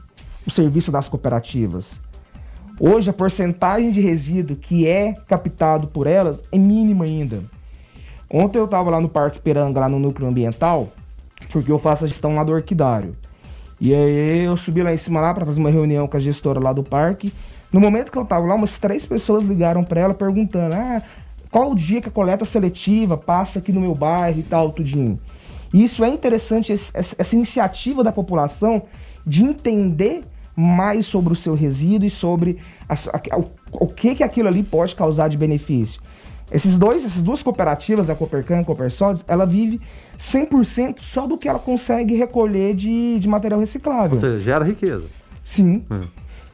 o 0.46 0.50
serviço 0.50 0.90
das 0.90 1.08
cooperativas. 1.08 2.00
Hoje 2.80 3.10
a 3.10 3.12
porcentagem 3.12 3.90
de 3.90 4.00
resíduo 4.00 4.56
que 4.56 4.86
é 4.88 5.14
captado 5.28 5.86
por 5.86 6.06
elas 6.06 6.42
é 6.50 6.58
mínima 6.58 7.04
ainda. 7.04 7.42
Ontem 8.28 8.58
eu 8.58 8.64
estava 8.64 8.90
lá 8.90 9.00
no 9.00 9.08
Parque 9.08 9.40
Peranga, 9.40 9.78
lá 9.78 9.88
no 9.88 9.98
núcleo 9.98 10.26
ambiental, 10.26 10.88
porque 11.52 11.70
eu 11.70 11.78
faço 11.78 12.04
a 12.04 12.08
gestão 12.08 12.34
lá 12.34 12.42
do 12.42 12.52
orquidário. 12.52 13.14
E 13.80 13.94
aí 13.94 14.44
eu 14.44 14.56
subi 14.56 14.82
lá 14.82 14.92
em 14.92 14.96
cima 14.96 15.20
lá 15.20 15.34
para 15.34 15.44
fazer 15.44 15.60
uma 15.60 15.70
reunião 15.70 16.08
com 16.08 16.16
a 16.16 16.20
gestora 16.20 16.58
lá 16.58 16.72
do 16.72 16.82
parque 16.82 17.32
no 17.72 17.80
momento 17.80 18.12
que 18.12 18.18
eu 18.18 18.22
estava 18.22 18.46
lá, 18.46 18.54
umas 18.54 18.78
três 18.78 19.06
pessoas 19.06 19.42
ligaram 19.42 19.82
para 19.82 20.00
ela 20.00 20.14
perguntando: 20.14 20.74
ah, 20.74 21.02
qual 21.50 21.72
o 21.72 21.74
dia 21.74 22.00
que 22.00 22.08
a 22.08 22.12
coleta 22.12 22.44
seletiva 22.44 23.16
passa 23.16 23.58
aqui 23.58 23.72
no 23.72 23.80
meu 23.80 23.94
bairro 23.94 24.40
e 24.40 24.42
tal, 24.42 24.72
tudinho. 24.72 25.18
E 25.72 25.82
isso 25.82 26.04
é 26.04 26.08
interessante, 26.08 26.72
esse, 26.72 26.92
essa 26.94 27.34
iniciativa 27.34 28.04
da 28.04 28.12
população 28.12 28.82
de 29.26 29.42
entender 29.42 30.24
mais 30.54 31.06
sobre 31.06 31.32
o 31.32 31.36
seu 31.36 31.54
resíduo 31.54 32.06
e 32.06 32.10
sobre 32.10 32.58
a, 32.86 32.94
a, 32.94 33.38
o, 33.38 33.50
o, 33.72 33.86
que, 33.86 34.14
que 34.14 34.22
aquilo 34.22 34.48
ali 34.48 34.62
pode 34.62 34.94
causar 34.94 35.28
de 35.28 35.38
benefício. 35.38 36.00
Esses 36.50 36.76
dois, 36.76 37.04
essas 37.06 37.22
duas 37.22 37.42
cooperativas, 37.42 38.10
a 38.10 38.14
Coopercan 38.14 38.58
e 38.58 38.60
a 38.60 38.64
Coopersodes, 38.64 39.24
ela 39.26 39.46
vive 39.46 39.80
100% 40.18 40.96
só 41.00 41.26
do 41.26 41.38
que 41.38 41.48
ela 41.48 41.58
consegue 41.58 42.14
recolher 42.14 42.74
de, 42.74 43.18
de 43.18 43.26
material 43.26 43.58
reciclável. 43.58 44.16
Ou 44.16 44.20
seja, 44.20 44.38
gera 44.38 44.62
riqueza. 44.62 45.04
Sim. 45.42 45.82
Hum. 45.90 46.02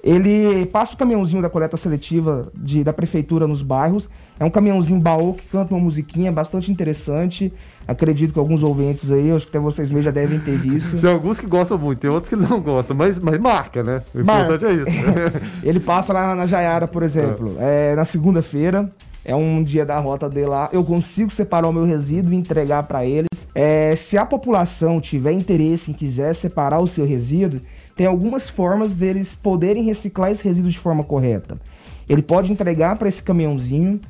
Ele 0.03 0.67
passa 0.67 0.95
o 0.95 0.97
caminhãozinho 0.97 1.43
da 1.43 1.51
coleta 1.51 1.77
seletiva 1.77 2.49
de, 2.55 2.85
da 2.85 2.93
prefeitura 2.93 3.47
nos 3.47 3.63
bairros. 3.63 4.09
É 4.39 4.45
um 4.45 4.51
caminhãozinho 4.51 5.01
baú 5.01 5.35
que 5.35 5.47
canta 5.47 5.75
uma 5.75 5.81
musiquinha 5.81 6.31
bastante 6.31 6.71
interessante. 6.71 7.53
Acredito 7.87 8.33
que 8.33 8.39
alguns 8.39 8.63
ouvintes 8.63 9.11
aí, 9.11 9.33
acho 9.33 9.47
que 9.47 9.51
até 9.51 9.59
vocês 9.59 9.89
mesmos 9.89 10.05
já 10.05 10.11
devem 10.11 10.39
ter 10.39 10.57
visto. 10.57 10.97
Tem 11.01 11.11
alguns 11.11 11.41
que 11.41 11.47
gostam 11.47 11.79
muito, 11.79 11.99
tem 11.99 12.11
outros 12.11 12.29
que 12.29 12.37
não 12.37 12.61
gostam, 12.61 12.97
mas, 12.97 13.19
mas 13.19 13.39
marca, 13.41 13.83
né? 13.83 14.03
O 14.15 14.21
importante 14.21 14.65
é 14.67 14.73
isso. 14.73 14.91
Ele 15.65 15.81
passa 15.81 16.13
lá 16.13 16.35
na 16.35 16.47
Jaiara, 16.47 16.87
por 16.87 17.03
exemplo, 17.03 17.57
é. 17.59 17.93
É, 17.93 17.97
na 17.97 18.05
segunda-feira. 18.05 18.91
É 19.25 19.35
um 19.35 19.63
dia 19.63 19.85
da 19.85 19.99
rota 19.99 20.27
de 20.27 20.43
lá. 20.47 20.71
Eu 20.73 20.83
consigo 20.83 21.29
separar 21.29 21.69
o 21.69 21.73
meu 21.73 21.85
resíduo 21.85 22.33
e 22.33 22.37
entregar 22.37 22.85
para 22.85 23.05
eles. 23.05 23.47
É, 23.55 23.95
se 23.95 24.17
a 24.17 24.25
população 24.25 25.03
tiver 25.03 25.33
interesse 25.33 25.91
em 25.91 25.95
quiser 25.95 26.33
separar 26.35 26.81
o 26.81 26.89
seu 26.89 27.05
resíduo, 27.05 27.61
tem 27.99 28.07
algumas 28.07 28.49
formas 28.49 28.95
deles 28.95 29.35
poderem 29.35 29.83
reciclar 29.83 30.31
esse 30.31 30.45
resíduo 30.45 30.71
de 30.71 30.79
forma 30.79 31.03
correta. 31.03 31.61
Ele 32.09 32.23
pode 32.23 32.53
entregar 32.53 32.95
para 32.95 33.09
esse 33.09 33.21
caminhãozinho, 33.21 34.01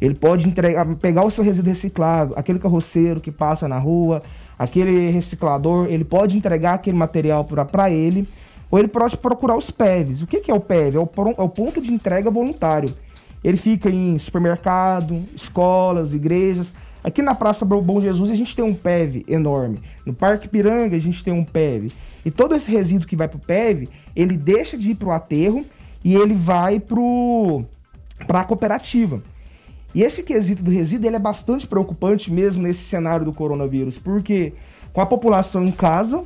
ele 0.00 0.16
pode 0.16 0.48
entregar, 0.48 0.84
pegar 0.96 1.24
o 1.24 1.30
seu 1.30 1.44
resíduo 1.44 1.68
reciclado, 1.68 2.34
aquele 2.36 2.58
carroceiro 2.58 3.20
que 3.20 3.30
passa 3.30 3.68
na 3.68 3.78
rua, 3.78 4.20
aquele 4.58 5.10
reciclador, 5.10 5.86
ele 5.88 6.04
pode 6.04 6.36
entregar 6.36 6.74
aquele 6.74 6.96
material 6.96 7.44
para 7.44 7.88
ele, 7.88 8.28
ou 8.68 8.80
ele 8.80 8.88
pode 8.88 9.16
procurar 9.16 9.56
os 9.56 9.70
PEVs. 9.70 10.22
O 10.22 10.26
que, 10.26 10.40
que 10.40 10.50
é 10.50 10.54
o 10.54 10.58
PEV? 10.58 10.96
É 10.96 10.98
o, 10.98 11.08
é 11.38 11.42
o 11.42 11.48
ponto 11.48 11.80
de 11.80 11.92
entrega 11.92 12.28
voluntário. 12.28 12.92
ele 13.44 13.56
fica 13.56 13.88
em 13.88 14.18
supermercado, 14.18 15.22
escolas, 15.36 16.14
igrejas. 16.14 16.74
Aqui 17.06 17.22
na 17.22 17.36
Praça 17.36 17.64
Bom 17.64 18.00
Jesus 18.00 18.32
a 18.32 18.34
gente 18.34 18.56
tem 18.56 18.64
um 18.64 18.74
PEV 18.74 19.24
enorme. 19.28 19.78
No 20.04 20.12
Parque 20.12 20.48
Piranga 20.48 20.96
a 20.96 20.98
gente 20.98 21.22
tem 21.22 21.32
um 21.32 21.44
PEV. 21.44 21.92
E 22.24 22.32
todo 22.32 22.52
esse 22.52 22.68
resíduo 22.68 23.06
que 23.06 23.14
vai 23.14 23.28
para 23.28 23.36
o 23.36 23.40
PEV, 23.40 23.88
ele 24.16 24.36
deixa 24.36 24.76
de 24.76 24.90
ir 24.90 24.96
para 24.96 25.06
o 25.06 25.12
aterro 25.12 25.64
e 26.04 26.16
ele 26.16 26.34
vai 26.34 26.80
para 26.80 28.40
a 28.40 28.44
cooperativa. 28.44 29.22
E 29.94 30.02
esse 30.02 30.24
quesito 30.24 30.64
do 30.64 30.70
resíduo 30.72 31.06
ele 31.06 31.14
é 31.14 31.20
bastante 31.20 31.64
preocupante 31.64 32.32
mesmo 32.32 32.64
nesse 32.64 32.82
cenário 32.86 33.24
do 33.24 33.32
coronavírus, 33.32 34.00
porque 34.00 34.54
com 34.92 35.00
a 35.00 35.06
população 35.06 35.64
em 35.64 35.70
casa 35.70 36.24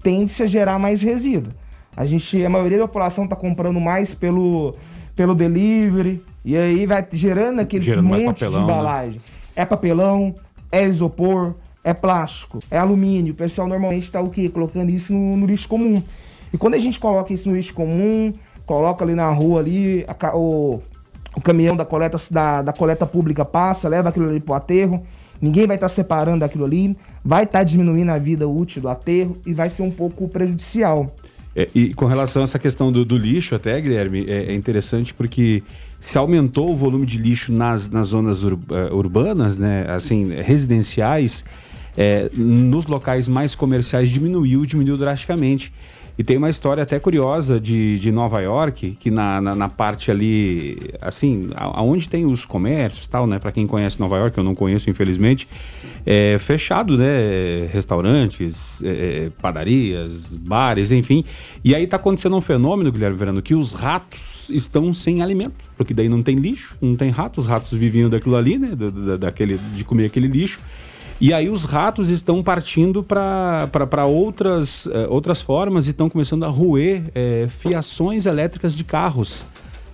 tende-se 0.00 0.44
a 0.44 0.46
gerar 0.46 0.78
mais 0.78 1.02
resíduo. 1.02 1.52
A 1.96 2.06
gente, 2.06 2.44
a 2.44 2.48
maioria 2.48 2.78
da 2.78 2.86
população 2.86 3.24
está 3.24 3.34
comprando 3.34 3.80
mais 3.80 4.14
pelo, 4.14 4.76
pelo 5.16 5.34
delivery, 5.34 6.22
e 6.44 6.56
aí 6.56 6.86
vai 6.86 7.04
gerando 7.10 7.58
aquele 7.58 7.82
gerando 7.82 8.06
monte 8.06 8.24
papelão, 8.26 8.50
de 8.50 8.56
né? 8.58 8.62
embalagem. 8.62 9.20
Né? 9.20 9.39
É 9.54 9.64
papelão, 9.64 10.34
é 10.70 10.86
isopor, 10.86 11.54
é 11.82 11.92
plástico, 11.94 12.60
é 12.70 12.78
alumínio. 12.78 13.32
O 13.32 13.36
pessoal 13.36 13.66
normalmente 13.66 14.04
está 14.04 14.20
o 14.20 14.30
quê? 14.30 14.48
Colocando 14.48 14.90
isso 14.90 15.12
no, 15.12 15.36
no, 15.36 15.46
lixo 15.46 15.68
comum. 15.68 16.02
E 16.52 16.58
quando 16.58 16.74
a 16.74 16.78
gente 16.78 16.98
coloca 16.98 17.32
isso 17.32 17.48
no 17.48 17.56
lixo 17.56 17.74
comum, 17.74 18.32
coloca 18.66 19.04
ali 19.04 19.14
na 19.14 19.30
rua 19.30 19.60
ali, 19.60 20.04
a, 20.06 20.36
o, 20.36 20.82
o 21.34 21.40
caminhão 21.40 21.76
da 21.76 21.84
coleta, 21.84 22.18
da, 22.30 22.62
da 22.62 22.72
coleta 22.72 23.06
pública 23.06 23.44
passa, 23.44 23.88
leva 23.88 24.08
aquilo 24.08 24.28
ali 24.28 24.40
pro 24.40 24.54
aterro, 24.54 25.04
ninguém 25.40 25.66
vai 25.66 25.76
estar 25.76 25.86
tá 25.86 25.94
separando 25.94 26.44
aquilo 26.44 26.64
ali, 26.64 26.96
vai 27.24 27.44
estar 27.44 27.60
tá 27.60 27.64
diminuindo 27.64 28.10
a 28.10 28.18
vida 28.18 28.46
útil 28.48 28.82
do 28.82 28.88
aterro 28.88 29.38
e 29.46 29.54
vai 29.54 29.70
ser 29.70 29.82
um 29.82 29.90
pouco 29.90 30.28
prejudicial. 30.28 31.14
É, 31.54 31.68
e 31.74 31.92
com 31.94 32.06
relação 32.06 32.42
a 32.42 32.44
essa 32.44 32.58
questão 32.58 32.92
do, 32.92 33.04
do 33.04 33.16
lixo, 33.16 33.54
até, 33.54 33.80
Guilherme, 33.80 34.24
é, 34.28 34.52
é, 34.52 34.54
interessante 34.54 35.12
porque 35.12 35.62
se 36.00 36.16
aumentou 36.16 36.72
o 36.72 36.76
volume 36.76 37.04
de 37.04 37.18
lixo 37.18 37.52
nas, 37.52 37.90
nas 37.90 38.08
zonas 38.08 38.42
ur, 38.42 38.54
uh, 38.54 38.96
urbanas, 38.96 39.58
né, 39.58 39.84
assim, 39.88 40.30
residenciais, 40.40 41.44
é, 41.96 42.30
nos 42.34 42.86
locais 42.86 43.28
mais 43.28 43.54
comerciais 43.54 44.08
diminuiu, 44.08 44.64
diminuiu 44.64 44.96
drasticamente. 44.96 45.72
E 46.20 46.22
tem 46.22 46.36
uma 46.36 46.50
história 46.50 46.82
até 46.82 47.00
curiosa 47.00 47.58
de, 47.58 47.98
de 47.98 48.12
Nova 48.12 48.42
York, 48.42 48.94
que 49.00 49.10
na, 49.10 49.40
na, 49.40 49.56
na 49.56 49.68
parte 49.70 50.10
ali, 50.10 50.78
assim, 51.00 51.48
aonde 51.54 52.10
tem 52.10 52.26
os 52.26 52.44
comércios 52.44 53.06
tal, 53.06 53.26
né? 53.26 53.38
Para 53.38 53.50
quem 53.50 53.66
conhece 53.66 53.98
Nova 53.98 54.18
York, 54.18 54.36
eu 54.36 54.44
não 54.44 54.54
conheço, 54.54 54.90
infelizmente, 54.90 55.48
é 56.04 56.36
fechado, 56.38 56.98
né? 56.98 57.70
Restaurantes, 57.72 58.82
é, 58.84 58.88
é 58.88 59.30
padarias, 59.40 60.34
bares, 60.34 60.92
enfim. 60.92 61.24
E 61.64 61.74
aí 61.74 61.86
tá 61.86 61.96
acontecendo 61.96 62.36
um 62.36 62.40
fenômeno, 62.42 62.92
Guilherme 62.92 63.16
Verano, 63.16 63.40
que 63.40 63.54
os 63.54 63.72
ratos 63.72 64.50
estão 64.50 64.92
sem 64.92 65.22
alimento. 65.22 65.54
Porque 65.74 65.94
daí 65.94 66.10
não 66.10 66.22
tem 66.22 66.36
lixo, 66.36 66.76
não 66.82 66.96
tem 66.96 67.08
ratos, 67.08 67.46
os 67.46 67.50
ratos 67.50 67.72
viviam 67.72 68.10
daquilo 68.10 68.36
ali, 68.36 68.58
né? 68.58 68.74
Da, 68.76 68.90
da, 68.90 69.16
daquele, 69.16 69.56
de 69.74 69.84
comer 69.84 70.04
aquele 70.04 70.28
lixo. 70.28 70.60
E 71.20 71.34
aí 71.34 71.50
os 71.50 71.64
ratos 71.64 72.08
estão 72.08 72.42
partindo 72.42 73.04
para 73.04 74.06
outras, 74.06 74.86
uh, 74.86 75.06
outras 75.10 75.42
formas 75.42 75.86
e 75.86 75.90
estão 75.90 76.08
começando 76.08 76.44
a 76.44 76.48
roer 76.48 77.02
uh, 77.08 77.50
fiações 77.50 78.24
elétricas 78.24 78.74
de 78.74 78.82
carros. 78.82 79.44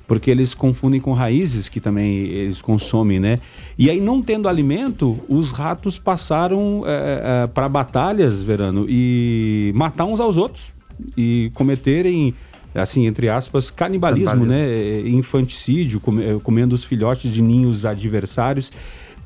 Porque 0.07 0.31
eles 0.31 0.55
confundem 0.55 1.01
com 1.01 1.13
raízes 1.13 1.69
que 1.69 1.81
também 1.81 2.27
eles 2.27 2.63
consomem, 2.63 3.19
né? 3.19 3.41
E 3.77 3.91
aí, 3.91 4.01
não 4.01 4.23
tendo 4.23 4.49
alimento, 4.49 5.19
os 5.29 5.51
ratos 5.51 5.99
passaram 5.99 6.83
uh, 6.83 6.85
eh, 6.87 7.49
para 7.53 7.69
batalhas, 7.69 8.41
Verano, 8.41 8.87
e 8.89 9.73
matar 9.75 10.05
uns 10.05 10.21
aos 10.21 10.37
outros. 10.37 10.73
E 11.17 11.51
cometerem 11.55 12.33
assim, 12.73 13.05
entre 13.05 13.29
aspas, 13.29 13.69
canibalismo, 13.69 14.47
canibalismo. 14.47 15.03
né? 15.03 15.11
Infanticídio, 15.11 16.01
comendo 16.41 16.73
os 16.73 16.85
filhotes 16.85 17.33
de 17.35 17.43
ninhos 17.43 17.85
adversários 17.85 18.71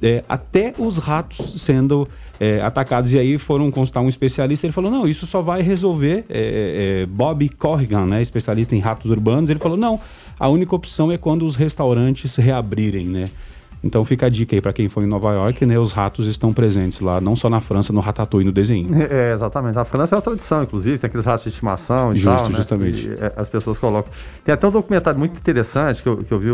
é, 0.03 0.25
até 0.29 0.75
os 0.79 0.99
ratos 0.99 1.61
sendo 1.61 2.09
é, 2.39 2.61
atacados. 2.61 3.13
E 3.13 3.19
aí 3.19 3.39
foram 3.39 3.71
consultar 3.71 4.01
um 4.01 4.09
especialista, 4.09 4.67
ele 4.67 4.73
falou, 4.73 4.91
não, 4.91 5.07
isso 5.07 5.27
só 5.27 5.41
vai 5.43 5.63
resolver, 5.63 6.25
é, 6.29 7.03
é, 7.03 7.07
Bob 7.07 7.49
Corrigan, 7.51 8.07
né, 8.07 8.23
especialista 8.23 8.75
em 8.75 8.79
ratos 8.79 9.11
urbanos, 9.11 9.51
ele 9.51 9.61
falou, 9.61 9.77
não, 9.77 10.01
a 10.39 10.49
única 10.49 10.75
opção 10.75 11.13
é 11.13 11.19
quando 11.19 11.45
os 11.45 11.55
restaurantes 11.57 12.37
reabrirem, 12.37 13.07
né? 13.07 13.31
Então 13.83 14.05
fica 14.05 14.27
a 14.27 14.29
dica 14.29 14.55
aí 14.55 14.61
para 14.61 14.73
quem 14.73 14.89
for 14.89 15.03
em 15.03 15.07
Nova 15.07 15.33
York, 15.33 15.65
né? 15.65 15.79
Os 15.79 15.93
ratos 15.93 16.27
estão 16.27 16.53
presentes 16.53 17.01
lá, 17.01 17.21
não 17.21 17.35
só 17.35 17.49
na 17.49 17.61
França, 17.61 17.93
no 17.93 18.01
Ratatouille, 18.01 18.47
no 18.47 18.53
desenho. 18.53 18.91
É, 19.11 19.33
exatamente. 19.33 19.79
A 19.79 19.85
França 19.85 20.15
é 20.15 20.17
uma 20.17 20.23
tradição, 20.23 20.63
inclusive, 20.63 20.99
tem 20.99 21.09
aqueles 21.09 21.27
ratos 21.27 21.43
de 21.43 21.49
estimação 21.49 22.13
e 22.13 22.19
Justo, 22.19 22.37
tal, 22.37 22.51
né? 22.51 22.57
justamente. 22.57 23.09
E, 23.09 23.13
é, 23.13 23.33
as 23.35 23.49
pessoas 23.49 23.79
colocam. 23.79 24.13
Tem 24.45 24.53
até 24.53 24.69
um 24.69 24.71
documentário 24.71 25.19
muito 25.19 25.37
interessante 25.37 26.03
que 26.03 26.09
eu, 26.09 26.19
que 26.19 26.33
eu 26.33 26.39
vi 26.39 26.49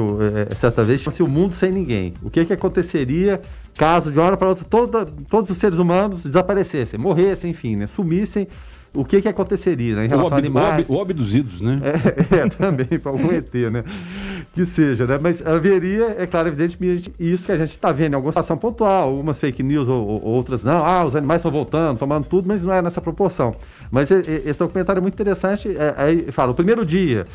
é, 0.50 0.54
certa 0.54 0.82
vez, 0.84 1.00
chama-se 1.00 1.22
O 1.22 1.28
Mundo 1.28 1.54
Sem 1.54 1.70
Ninguém. 1.70 2.14
O 2.22 2.30
que, 2.30 2.44
que 2.44 2.52
aconteceria 2.52 3.42
caso 3.76 4.10
de 4.10 4.18
uma 4.18 4.26
hora 4.26 4.36
para 4.36 4.48
outra 4.48 4.64
toda, 4.64 5.04
todos 5.04 5.50
os 5.50 5.56
seres 5.58 5.78
humanos 5.78 6.22
desaparecessem, 6.22 6.98
morressem, 6.98 7.50
enfim, 7.50 7.76
né? 7.76 7.86
Sumissem 7.86 8.48
o 8.96 9.04
que, 9.04 9.20
que 9.22 9.28
aconteceria 9.28 9.96
né, 9.96 10.06
em 10.06 10.08
relação 10.08 10.36
a 10.36 10.38
animais. 10.38 10.88
Ou 10.88 11.00
abduzidos, 11.00 11.60
né? 11.60 11.80
É, 11.82 12.36
é 12.36 12.48
também, 12.48 12.98
para 12.98 13.12
algum 13.12 13.30
ET, 13.30 13.52
né? 13.70 13.84
Que 14.52 14.64
seja, 14.64 15.06
né? 15.06 15.18
Mas 15.20 15.44
haveria, 15.46 16.16
é 16.18 16.26
claro, 16.26 16.48
evidentemente, 16.48 17.12
isso 17.18 17.46
que 17.46 17.52
a 17.52 17.58
gente 17.58 17.70
está 17.70 17.92
vendo 17.92 18.12
em 18.12 18.16
alguma 18.16 18.32
situação 18.32 18.56
pontual, 18.56 19.18
umas 19.18 19.38
fake 19.38 19.62
news 19.62 19.88
ou, 19.88 20.06
ou, 20.06 20.22
outras 20.22 20.64
não. 20.64 20.84
Ah, 20.84 21.04
os 21.04 21.14
animais 21.14 21.40
estão 21.40 21.50
voltando, 21.50 21.98
tomando 21.98 22.24
tudo, 22.24 22.48
mas 22.48 22.62
não 22.62 22.72
é 22.72 22.80
nessa 22.80 23.00
proporção. 23.00 23.54
Mas 23.90 24.10
esse 24.10 24.58
documentário 24.58 25.00
é 25.00 25.02
muito 25.02 25.14
interessante. 25.14 25.76
É, 25.76 25.94
aí 25.96 26.32
fala, 26.32 26.52
o 26.52 26.54
primeiro 26.54 26.84
dia, 26.86 27.26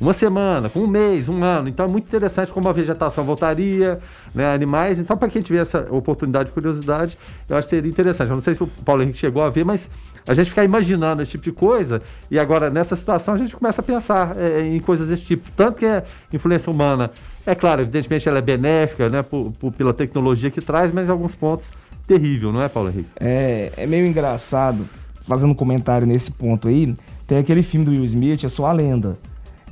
uma 0.00 0.14
semana, 0.14 0.70
um 0.74 0.86
mês, 0.86 1.28
um 1.28 1.44
ano. 1.44 1.68
Então 1.68 1.84
é 1.84 1.88
muito 1.88 2.06
interessante 2.06 2.50
como 2.50 2.68
a 2.68 2.72
vegetação 2.72 3.22
voltaria, 3.22 4.00
né, 4.34 4.54
animais. 4.54 4.98
Então, 4.98 5.16
para 5.16 5.28
quem 5.28 5.42
tiver 5.42 5.60
essa 5.60 5.86
oportunidade 5.90 6.46
de 6.46 6.52
curiosidade, 6.52 7.18
eu 7.48 7.56
acho 7.56 7.68
que 7.68 7.76
seria 7.76 7.90
interessante. 7.90 8.30
Eu 8.30 8.34
não 8.34 8.40
sei 8.40 8.54
se 8.54 8.62
o 8.62 8.66
Paulo 8.66 9.02
Henrique 9.02 9.18
chegou 9.18 9.42
a 9.42 9.50
ver, 9.50 9.64
mas 9.64 9.90
a 10.26 10.34
gente 10.34 10.50
fica 10.50 10.64
imaginando 10.64 11.22
esse 11.22 11.32
tipo 11.32 11.44
de 11.44 11.52
coisa 11.52 12.02
e 12.30 12.38
agora 12.38 12.70
nessa 12.70 12.96
situação 12.96 13.34
a 13.34 13.36
gente 13.36 13.56
começa 13.56 13.80
a 13.80 13.84
pensar 13.84 14.36
é, 14.36 14.66
em 14.66 14.80
coisas 14.80 15.08
desse 15.08 15.24
tipo. 15.24 15.50
Tanto 15.56 15.78
que 15.78 15.86
é 15.86 16.04
influência 16.32 16.70
humana, 16.70 17.10
é 17.46 17.54
claro, 17.54 17.82
evidentemente 17.82 18.28
ela 18.28 18.38
é 18.38 18.42
benéfica, 18.42 19.08
né, 19.08 19.22
por, 19.22 19.52
por, 19.58 19.72
pela 19.72 19.92
tecnologia 19.92 20.50
que 20.50 20.60
traz, 20.60 20.92
mas 20.92 21.08
em 21.08 21.10
alguns 21.10 21.34
pontos 21.34 21.72
terrível, 22.06 22.52
não 22.52 22.62
é, 22.62 22.68
Paulo 22.68 22.90
Henrique? 22.90 23.08
É, 23.18 23.72
é 23.76 23.86
meio 23.86 24.06
engraçado, 24.06 24.88
fazendo 25.26 25.50
um 25.50 25.54
comentário 25.54 26.06
nesse 26.06 26.32
ponto 26.32 26.68
aí, 26.68 26.94
tem 27.26 27.38
aquele 27.38 27.62
filme 27.62 27.86
do 27.86 27.92
Will 27.92 28.04
Smith, 28.04 28.44
é 28.44 28.48
só 28.48 28.66
a 28.66 28.72
lenda 28.72 29.16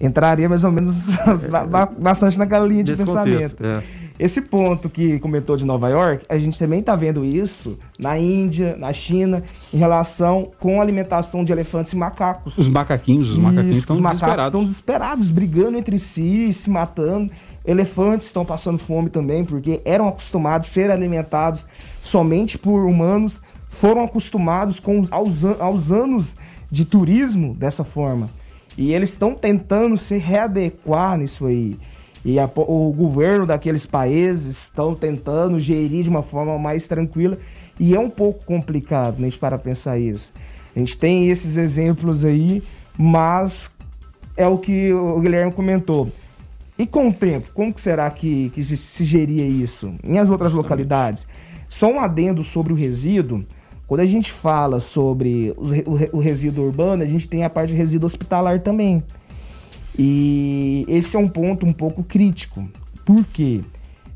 entraria 0.00 0.48
mais 0.48 0.64
ou 0.64 0.72
menos 0.72 1.08
bastante 1.98 2.38
naquela 2.38 2.66
linha 2.66 2.84
de 2.84 2.96
pensamento. 2.96 3.56
Contexto, 3.56 3.64
é. 3.64 3.82
Esse 4.18 4.42
ponto 4.42 4.90
que 4.90 5.18
comentou 5.20 5.56
de 5.56 5.64
Nova 5.64 5.88
York, 5.88 6.26
a 6.28 6.36
gente 6.36 6.58
também 6.58 6.80
está 6.80 6.96
vendo 6.96 7.24
isso 7.24 7.78
na 7.96 8.18
Índia, 8.18 8.76
na 8.76 8.92
China, 8.92 9.44
em 9.72 9.76
relação 9.76 10.50
com 10.58 10.80
a 10.80 10.82
alimentação 10.82 11.44
de 11.44 11.52
elefantes 11.52 11.92
e 11.92 11.96
macacos. 11.96 12.58
Os 12.58 12.68
macaquinhos, 12.68 13.30
os 13.30 13.38
macaquinhos 13.38 13.76
estão 13.76 13.94
os 13.94 14.02
macacos 14.02 14.20
desesperados. 14.20 14.46
estão 14.46 14.64
desesperados, 14.64 15.30
brigando 15.30 15.78
entre 15.78 15.98
si, 16.00 16.52
se 16.52 16.68
matando. 16.68 17.30
Elefantes 17.64 18.26
estão 18.26 18.44
passando 18.44 18.78
fome 18.78 19.08
também, 19.08 19.44
porque 19.44 19.80
eram 19.84 20.08
acostumados 20.08 20.68
a 20.68 20.72
ser 20.72 20.90
alimentados 20.90 21.66
somente 22.02 22.58
por 22.58 22.84
humanos, 22.86 23.40
foram 23.68 24.02
acostumados 24.02 24.80
com 24.80 25.02
aos, 25.10 25.44
aos 25.44 25.92
anos 25.92 26.36
de 26.70 26.84
turismo 26.84 27.54
dessa 27.54 27.84
forma. 27.84 28.30
E 28.76 28.92
eles 28.92 29.10
estão 29.10 29.34
tentando 29.34 29.96
se 29.96 30.16
readequar 30.16 31.18
nisso 31.18 31.46
aí. 31.46 31.78
E 32.28 32.38
a, 32.38 32.44
o 32.44 32.92
governo 32.92 33.46
daqueles 33.46 33.86
países 33.86 34.64
estão 34.64 34.94
tentando 34.94 35.58
gerir 35.58 36.02
de 36.02 36.10
uma 36.10 36.22
forma 36.22 36.58
mais 36.58 36.86
tranquila. 36.86 37.38
E 37.80 37.94
é 37.94 37.98
um 37.98 38.10
pouco 38.10 38.44
complicado 38.44 39.18
né, 39.18 39.28
a 39.28 39.30
gente 39.30 39.38
para 39.38 39.56
pensar 39.56 39.98
isso. 39.98 40.34
A 40.76 40.78
gente 40.78 40.98
tem 40.98 41.30
esses 41.30 41.56
exemplos 41.56 42.26
aí, 42.26 42.62
mas 42.98 43.74
é 44.36 44.46
o 44.46 44.58
que 44.58 44.92
o 44.92 45.18
Guilherme 45.20 45.52
comentou. 45.52 46.12
E 46.78 46.86
com 46.86 47.08
o 47.08 47.12
tempo, 47.14 47.48
como 47.54 47.72
que 47.72 47.80
será 47.80 48.10
que, 48.10 48.50
que 48.50 48.62
se 48.62 49.06
geria 49.06 49.46
isso? 49.46 49.94
Em 50.04 50.18
as 50.18 50.28
outras 50.28 50.50
Justamente. 50.50 50.70
localidades? 50.70 51.26
Só 51.66 51.90
um 51.90 51.98
adendo 51.98 52.44
sobre 52.44 52.74
o 52.74 52.76
resíduo. 52.76 53.42
Quando 53.86 54.00
a 54.00 54.06
gente 54.06 54.30
fala 54.30 54.80
sobre 54.80 55.54
o, 56.12 56.18
resíduo 56.18 56.66
urbano, 56.66 57.02
a 57.02 57.06
gente 57.06 57.26
tem 57.26 57.42
a 57.42 57.48
parte 57.48 57.70
de 57.70 57.76
resíduo 57.76 58.04
hospitalar 58.04 58.60
também. 58.60 59.02
E 59.98 60.84
esse 60.88 61.16
é 61.16 61.18
um 61.18 61.28
ponto 61.28 61.66
um 61.66 61.72
pouco 61.72 62.04
crítico. 62.04 62.68
Por 63.04 63.24
quê? 63.24 63.62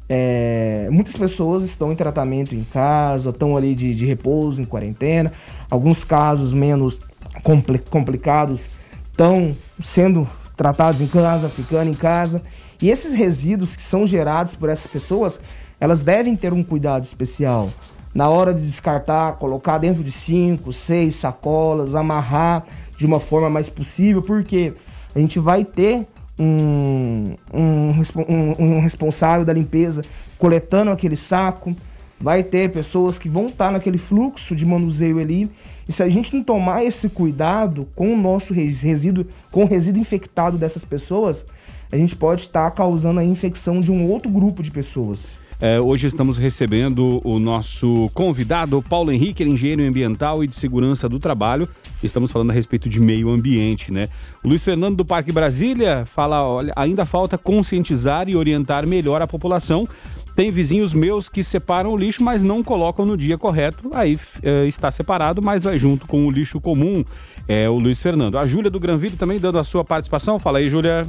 É, 0.08 0.88
muitas 0.92 1.16
pessoas 1.16 1.62
estão 1.62 1.90
em 1.90 1.96
tratamento 1.96 2.54
em 2.54 2.62
casa, 2.64 3.30
estão 3.30 3.56
ali 3.56 3.74
de, 3.74 3.94
de 3.94 4.06
repouso, 4.06 4.62
em 4.62 4.64
quarentena. 4.64 5.32
Alguns 5.68 6.04
casos 6.04 6.52
menos 6.52 7.00
compli 7.42 7.78
complicados 7.78 8.70
estão 9.10 9.56
sendo 9.82 10.28
tratados 10.56 11.00
em 11.00 11.06
casa, 11.06 11.48
ficando 11.48 11.90
em 11.90 11.94
casa. 11.94 12.42
E 12.80 12.90
esses 12.90 13.12
resíduos 13.12 13.74
que 13.74 13.82
são 13.82 14.06
gerados 14.06 14.54
por 14.54 14.68
essas 14.68 14.86
pessoas, 14.86 15.40
elas 15.80 16.02
devem 16.02 16.36
ter 16.36 16.52
um 16.52 16.62
cuidado 16.62 17.04
especial 17.04 17.68
na 18.14 18.28
hora 18.28 18.52
de 18.52 18.62
descartar, 18.62 19.36
colocar 19.36 19.78
dentro 19.78 20.04
de 20.04 20.12
cinco, 20.12 20.72
seis 20.72 21.16
sacolas, 21.16 21.94
amarrar 21.94 22.64
de 22.96 23.06
uma 23.06 23.18
forma 23.18 23.48
mais 23.48 23.70
possível, 23.70 24.22
porque 24.22 24.74
a 25.14 25.18
gente 25.18 25.38
vai 25.38 25.64
ter 25.64 26.06
um, 26.38 27.34
um, 27.52 27.90
um, 28.28 28.76
um 28.76 28.80
responsável 28.80 29.44
da 29.44 29.52
limpeza 29.52 30.04
coletando 30.38 30.90
aquele 30.90 31.16
saco, 31.16 31.74
vai 32.20 32.42
ter 32.42 32.70
pessoas 32.70 33.18
que 33.18 33.28
vão 33.28 33.48
estar 33.48 33.70
naquele 33.70 33.98
fluxo 33.98 34.56
de 34.56 34.64
manuseio 34.64 35.18
ali. 35.18 35.50
E 35.88 35.92
se 35.92 36.02
a 36.02 36.08
gente 36.08 36.34
não 36.34 36.42
tomar 36.42 36.84
esse 36.84 37.08
cuidado 37.08 37.88
com 37.94 38.12
o 38.12 38.16
nosso 38.16 38.54
resíduo, 38.54 39.26
com 39.50 39.64
o 39.64 39.66
resíduo 39.66 40.00
infectado 40.00 40.56
dessas 40.56 40.84
pessoas, 40.84 41.46
a 41.90 41.96
gente 41.96 42.16
pode 42.16 42.42
estar 42.42 42.70
causando 42.70 43.20
a 43.20 43.24
infecção 43.24 43.80
de 43.80 43.92
um 43.92 44.08
outro 44.08 44.30
grupo 44.30 44.62
de 44.62 44.70
pessoas. 44.70 45.36
É, 45.64 45.80
hoje 45.80 46.08
estamos 46.08 46.38
recebendo 46.38 47.20
o 47.22 47.38
nosso 47.38 48.10
convidado, 48.12 48.82
Paulo 48.82 49.12
Henrique, 49.12 49.44
engenheiro 49.44 49.80
ambiental 49.84 50.42
e 50.42 50.48
de 50.48 50.56
segurança 50.56 51.08
do 51.08 51.20
trabalho. 51.20 51.68
Estamos 52.02 52.32
falando 52.32 52.50
a 52.50 52.52
respeito 52.52 52.88
de 52.88 52.98
meio 52.98 53.30
ambiente, 53.30 53.92
né? 53.92 54.08
O 54.42 54.48
Luiz 54.48 54.64
Fernando 54.64 54.96
do 54.96 55.04
Parque 55.04 55.30
Brasília 55.30 56.04
fala: 56.04 56.44
olha, 56.44 56.72
ainda 56.74 57.06
falta 57.06 57.38
conscientizar 57.38 58.28
e 58.28 58.34
orientar 58.34 58.84
melhor 58.84 59.22
a 59.22 59.26
população 59.28 59.88
tem 60.34 60.50
vizinhos 60.50 60.94
meus 60.94 61.28
que 61.28 61.42
separam 61.42 61.90
o 61.90 61.96
lixo, 61.96 62.22
mas 62.22 62.42
não 62.42 62.62
colocam 62.62 63.04
no 63.04 63.16
dia 63.16 63.36
correto. 63.36 63.90
Aí 63.92 64.18
é, 64.42 64.66
está 64.66 64.90
separado, 64.90 65.42
mas 65.42 65.64
vai 65.64 65.76
junto 65.76 66.06
com 66.06 66.26
o 66.26 66.30
lixo 66.30 66.60
comum. 66.60 67.04
É 67.46 67.68
o 67.68 67.78
Luiz 67.78 68.00
Fernando. 68.02 68.38
A 68.38 68.46
Júlia 68.46 68.70
do 68.70 68.80
Granville 68.80 69.16
também 69.16 69.38
dando 69.38 69.58
a 69.58 69.64
sua 69.64 69.84
participação. 69.84 70.38
Fala 70.38 70.58
aí, 70.58 70.70
Júlia. 70.70 71.06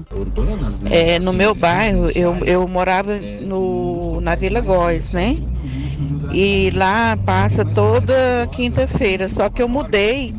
É, 0.89 1.19
no 1.19 1.31
meu 1.31 1.55
bairro, 1.55 2.09
eu, 2.15 2.35
eu 2.45 2.67
morava 2.67 3.15
no, 3.41 4.19
na 4.19 4.35
Vila 4.35 4.59
Góes, 4.59 5.13
né? 5.13 5.37
E 6.33 6.71
lá 6.71 7.15
passa 7.17 7.63
toda 7.63 8.47
quinta-feira. 8.51 9.29
Só 9.29 9.49
que 9.49 9.61
eu 9.61 9.67
mudei. 9.67 10.33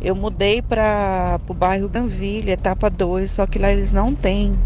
Eu 0.00 0.14
mudei 0.14 0.62
para 0.62 1.40
o 1.48 1.52
bairro 1.52 1.88
Granville, 1.88 2.52
etapa 2.52 2.88
2, 2.88 3.28
só 3.28 3.46
que 3.48 3.58
lá 3.58 3.72
eles 3.72 3.90
não 3.90 4.14
têm 4.14 4.56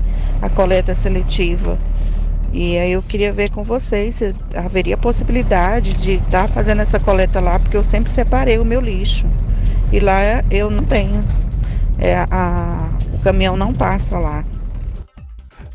a 0.43 0.51
coleta 0.51 0.95
seletiva. 0.95 1.79
E 2.53 2.79
aí 2.79 2.93
eu 2.93 3.03
queria 3.03 3.33
ver 3.33 3.51
com 3.51 3.63
vocês 3.63 4.17
se 4.17 4.35
haveria 4.55 4.97
possibilidade 4.97 5.95
de 5.95 6.13
estar 6.15 6.43
tá 6.43 6.49
fazendo 6.49 6.83
essa 6.83 7.01
coleta 7.01 7.41
lá, 7.41 7.59
porque 7.59 7.77
eu 7.77 7.83
sempre 7.83 8.13
separei 8.13 8.59
o 8.59 8.65
meu 8.65 8.81
lixo. 8.81 9.27
E 9.91 9.99
lá 9.99 10.21
eu 10.51 10.71
não 10.71 10.85
tenho. 10.85 11.25
É, 11.99 12.27
a, 12.31 12.91
o 13.15 13.19
caminhão 13.21 13.57
não 13.57 13.73
passa 13.73 14.19
lá. 14.19 14.45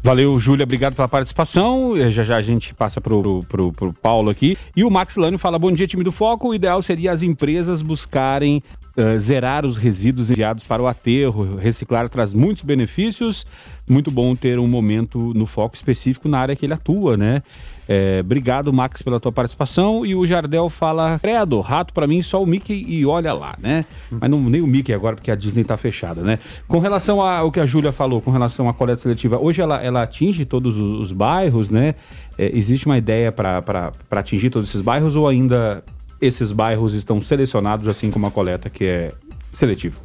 Valeu, 0.07 0.39
Júlia, 0.39 0.63
obrigado 0.63 0.95
pela 0.95 1.09
participação. 1.09 1.91
Já 2.09 2.23
já 2.23 2.37
a 2.37 2.41
gente 2.41 2.73
passa 2.73 3.01
pro, 3.01 3.43
pro, 3.43 3.73
pro 3.73 3.91
Paulo 3.91 4.29
aqui. 4.29 4.57
E 4.73 4.85
o 4.85 4.89
Max 4.89 5.17
Lânio 5.17 5.37
fala: 5.37 5.59
bom 5.59 5.69
dia, 5.69 5.85
time 5.85 6.01
do 6.01 6.13
Foco. 6.13 6.47
O 6.47 6.55
ideal 6.55 6.81
seria 6.81 7.11
as 7.11 7.23
empresas 7.23 7.81
buscarem 7.81 8.63
uh, 8.97 9.19
zerar 9.19 9.65
os 9.65 9.75
resíduos 9.75 10.31
enviados 10.31 10.63
para 10.63 10.81
o 10.81 10.87
aterro. 10.87 11.57
Reciclar 11.57 12.07
traz 12.07 12.33
muitos 12.33 12.63
benefícios. 12.63 13.45
Muito 13.85 14.09
bom 14.09 14.33
ter 14.33 14.59
um 14.59 14.67
momento 14.67 15.33
no 15.35 15.45
foco 15.45 15.75
específico 15.75 16.29
na 16.29 16.39
área 16.39 16.55
que 16.55 16.65
ele 16.65 16.73
atua, 16.73 17.17
né? 17.17 17.43
É, 17.87 18.19
obrigado, 18.19 18.73
Max, 18.73 19.01
pela 19.01 19.19
tua 19.19 19.31
participação. 19.31 20.05
E 20.05 20.13
o 20.13 20.25
Jardel 20.25 20.69
fala: 20.69 21.17
Credo, 21.19 21.61
rato 21.61 21.93
para 21.93 22.05
mim 22.05 22.21
só 22.21 22.43
o 22.43 22.45
Mickey 22.45 22.85
e 22.87 23.05
olha 23.05 23.33
lá, 23.33 23.55
né? 23.61 23.85
Mas 24.11 24.29
não, 24.29 24.41
nem 24.41 24.61
o 24.61 24.67
Mickey 24.67 24.93
agora, 24.93 25.15
porque 25.15 25.31
a 25.31 25.35
Disney 25.35 25.63
tá 25.63 25.77
fechada, 25.77 26.21
né? 26.21 26.37
Com 26.67 26.79
relação 26.79 27.21
ao 27.21 27.51
que 27.51 27.59
a 27.59 27.65
Júlia 27.65 27.91
falou, 27.91 28.21
com 28.21 28.31
relação 28.31 28.67
à 28.67 28.73
coleta 28.73 29.01
seletiva, 29.01 29.37
hoje 29.37 29.61
ela, 29.61 29.81
ela 29.81 30.03
atinge 30.03 30.43
todos 30.43 30.77
os, 30.77 30.99
os 30.99 31.11
bairros, 31.11 31.69
né? 31.69 31.95
É, 32.37 32.51
existe 32.53 32.85
uma 32.85 32.97
ideia 32.97 33.31
para 33.31 33.93
atingir 34.11 34.49
todos 34.49 34.69
esses 34.69 34.81
bairros 34.81 35.15
ou 35.15 35.27
ainda 35.27 35.83
esses 36.19 36.51
bairros 36.51 36.93
estão 36.93 37.21
selecionados 37.21 37.87
assim 37.87 38.11
como 38.11 38.27
a 38.27 38.31
coleta 38.31 38.69
que 38.69 38.85
é 38.85 39.13
seletiva? 39.53 39.97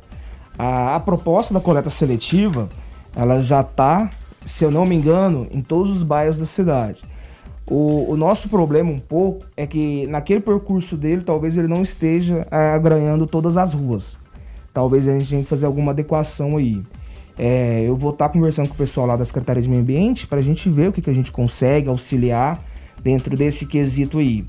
A, 0.59 0.97
a 0.97 1.01
proposta 1.01 1.53
da 1.53 1.61
coleta 1.61 1.91
seletiva, 1.91 2.69
ela 3.17 3.43
já 3.43 3.63
está, 3.63 4.11
se 4.45 4.65
eu 4.65 4.71
não 4.71 4.87
me 4.87 4.95
engano, 4.95 5.49
em 5.51 5.63
todos 5.63 5.91
os 5.91 6.03
bairros 6.03 6.39
da 6.39 6.45
cidade. 6.45 7.03
O, 7.67 8.11
o, 8.11 8.17
nosso 8.17 8.49
problema 8.49 8.91
um 8.91 8.99
pouco 8.99 9.47
é 9.57 9.67
que 9.67 10.07
naquele 10.09 10.41
percurso 10.41 10.97
dele, 10.97 11.23
talvez 11.23 11.57
ele 11.57 11.69
não 11.69 11.83
esteja 11.83 12.47
é, 12.51 12.71
agranhando 12.71 13.27
todas 13.27 13.57
as 13.57 13.73
ruas. 13.73 14.19
Talvez 14.75 15.07
a 15.07 15.13
gente 15.13 15.31
tenha 15.31 15.43
que 15.43 15.49
fazer 15.49 15.67
alguma 15.67 15.93
adequação 15.93 16.57
aí. 16.57 16.83
É, 17.39 17.83
eu 17.87 17.97
vou 17.97 18.11
estar 18.11 18.29
tá 18.29 18.33
conversando 18.33 18.69
com 18.69 18.75
o 18.75 18.77
pessoal 18.77 19.07
lá 19.07 19.17
da 19.17 19.25
Secretaria 19.25 19.63
de 19.63 19.69
Meio 19.69 19.83
Ambiente 19.83 20.27
para 20.27 20.39
a 20.39 20.43
gente 20.43 20.69
ver 20.69 20.89
o 20.89 20.93
que, 20.93 21.01
que 21.01 21.11
a 21.11 21.15
gente 21.15 21.31
consegue 21.31 21.89
auxiliar 21.89 22.63
dentro 23.03 23.37
desse 23.37 23.67
quesito 23.67 24.19
aí. 24.19 24.45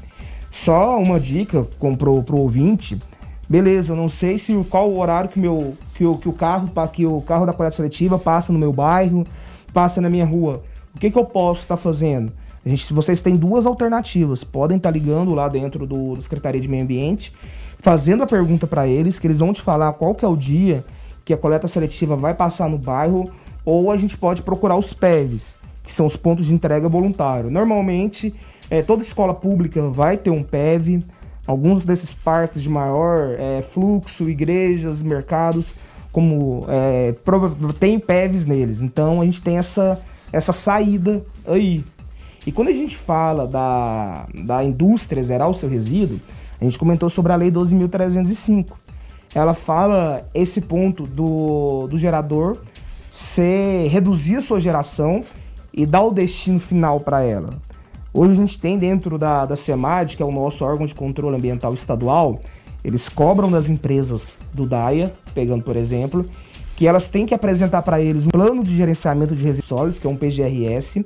Só 0.52 1.00
uma 1.00 1.20
dica 1.20 1.64
pro, 1.98 2.24
pro 2.24 2.38
ouvinte. 2.38 3.02
Beleza, 3.48 3.94
eu 3.94 3.98
não 3.98 4.10
sei 4.10 4.38
se 4.38 4.54
qual 4.70 4.90
o 4.90 5.00
horário 5.00 5.30
que, 5.30 5.40
meu, 5.40 5.76
que, 5.96 6.06
o, 6.06 6.18
que 6.18 6.30
o 6.30 6.34
carro 6.34 6.70
que 6.92 7.06
o 7.06 7.22
carro 7.22 7.46
da 7.46 7.54
coleta 7.54 7.76
seletiva 7.76 8.18
passa 8.18 8.52
no 8.54 8.60
meu 8.60 8.74
bairro, 8.74 9.26
passa 9.72 10.02
na 10.02 10.10
minha 10.10 10.26
rua. 10.26 10.64
O 10.96 11.00
que, 11.00 11.12
que 11.12 11.18
eu 11.18 11.26
posso 11.26 11.62
estar 11.62 11.76
tá 11.76 11.82
fazendo? 11.82 12.32
A 12.66 12.70
gente, 12.70 12.94
vocês 12.94 13.22
têm 13.22 13.36
duas 13.36 13.66
alternativas, 13.66 14.44
podem 14.44 14.78
estar 14.78 14.90
tá 14.90 14.94
ligando 14.94 15.34
lá 15.34 15.50
dentro 15.50 15.86
do, 15.86 16.16
da 16.16 16.22
Secretaria 16.22 16.62
de 16.62 16.68
Meio 16.68 16.84
Ambiente, 16.84 17.34
fazendo 17.80 18.24
a 18.24 18.28
pergunta 18.28 18.66
para 18.66 18.88
eles, 18.88 19.20
que 19.20 19.28
eles 19.28 19.40
vão 19.40 19.52
te 19.52 19.62
falar 19.62 19.92
qual 19.94 20.16
que 20.16 20.24
é 20.24 20.28
o 20.28 20.38
dia 20.38 20.84
que 21.26 21.34
a 21.34 21.38
coleta 21.38 21.68
seletiva 21.68 22.16
vai 22.16 22.34
passar 22.34 22.70
no 22.70 22.78
bairro, 22.78 23.30
ou 23.66 23.92
a 23.92 23.98
gente 23.98 24.18
pode 24.18 24.42
procurar 24.42 24.78
os 24.78 24.94
PEVs, 24.94 25.58
que 25.84 25.92
são 25.92 26.06
os 26.06 26.16
pontos 26.16 26.48
de 26.48 26.54
entrega 26.54 26.88
voluntário. 26.88 27.50
Normalmente, 27.50 28.34
é, 28.70 28.82
toda 28.82 29.02
escola 29.04 29.34
pública 29.34 29.82
vai 29.90 30.18
ter 30.18 30.30
um 30.30 30.44
PEV, 30.44 31.04
alguns 31.46 31.86
desses 31.86 32.14
parques 32.14 32.62
de 32.62 32.70
maior 32.70 33.36
é, 33.38 33.62
fluxo, 33.62 34.30
igrejas, 34.30 35.02
mercados, 35.02 35.74
como 36.12 36.66
é, 36.70 37.14
tem 37.80 38.00
PEVs 38.00 38.46
neles. 38.46 38.82
Então 38.82 39.22
a 39.22 39.26
gente 39.26 39.42
tem 39.42 39.58
essa, 39.58 40.00
essa 40.32 40.54
saída 40.54 41.24
aí 41.46 41.84
e 42.46 42.52
quando 42.52 42.68
a 42.68 42.74
gente 42.74 42.98
fala 42.98 43.48
da, 43.48 44.28
da 44.46 44.64
indústria 44.64 45.24
zerar 45.24 45.50
o 45.50 45.54
seu 45.54 45.70
resíduo, 45.70 46.20
a 46.60 46.64
gente 46.64 46.78
comentou 46.78 47.10
sobre 47.10 47.32
a 47.32 47.36
Lei 47.36 47.52
12.305. 47.52 48.68
Ela 49.34 49.54
fala 49.54 50.30
esse 50.34 50.62
ponto 50.62 51.08
do, 51.08 51.88
do 51.88 51.98
gerador 51.98 52.58
ser, 53.10 53.88
reduzir 53.88 54.38
a 54.38 54.42
sua 54.42 54.60
geração 54.60 55.24
e 55.74 55.86
dar 55.86 56.04
o 56.04 56.12
destino 56.12 56.60
final 56.60 57.00
para 57.00 57.24
ela. 57.24 57.62
Hoje 58.14 58.34
a 58.34 58.36
gente 58.36 58.60
tem 58.60 58.78
dentro 58.78 59.18
da, 59.18 59.46
da 59.46 59.56
SEMAD, 59.56 60.18
que 60.18 60.22
é 60.22 60.26
o 60.26 60.32
nosso 60.32 60.64
órgão 60.64 60.86
de 60.86 60.94
controle 60.94 61.36
ambiental 61.36 61.74
estadual, 61.74 62.40
eles 62.84 63.08
cobram 63.08 63.50
das 63.50 63.70
empresas 63.70 64.38
do 64.54 64.68
DAIA, 64.68 65.14
pegando 65.34 65.64
por 65.64 65.76
exemplo, 65.76 66.26
que 66.76 66.88
elas 66.88 67.08
têm 67.08 67.26
que 67.26 67.34
apresentar 67.34 67.82
para 67.82 68.02
eles 68.02 68.28
um 68.28 68.30
plano 68.30 68.64
de 68.64 68.76
gerenciamento 68.76 69.36
de 69.36 69.44
resíduos 69.44 69.68
sólidos, 69.68 70.00
que 70.00 70.06
é 70.06 70.10
um 70.10 70.16
PGRS, 70.18 71.06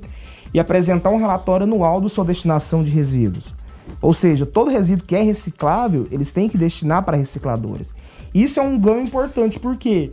e 0.52 0.60
apresentar 0.60 1.10
um 1.10 1.16
relatório 1.16 1.64
anual 1.64 2.00
da 2.00 2.08
sua 2.08 2.24
destinação 2.24 2.82
de 2.82 2.90
resíduos. 2.90 3.54
Ou 4.00 4.12
seja, 4.12 4.46
todo 4.46 4.70
resíduo 4.70 5.06
que 5.06 5.16
é 5.16 5.22
reciclável, 5.22 6.06
eles 6.10 6.30
têm 6.30 6.48
que 6.48 6.58
destinar 6.58 7.02
para 7.02 7.16
recicladores. 7.16 7.94
Isso 8.34 8.60
é 8.60 8.62
um 8.62 8.78
ganho 8.78 9.02
importante 9.02 9.58
porque 9.58 10.12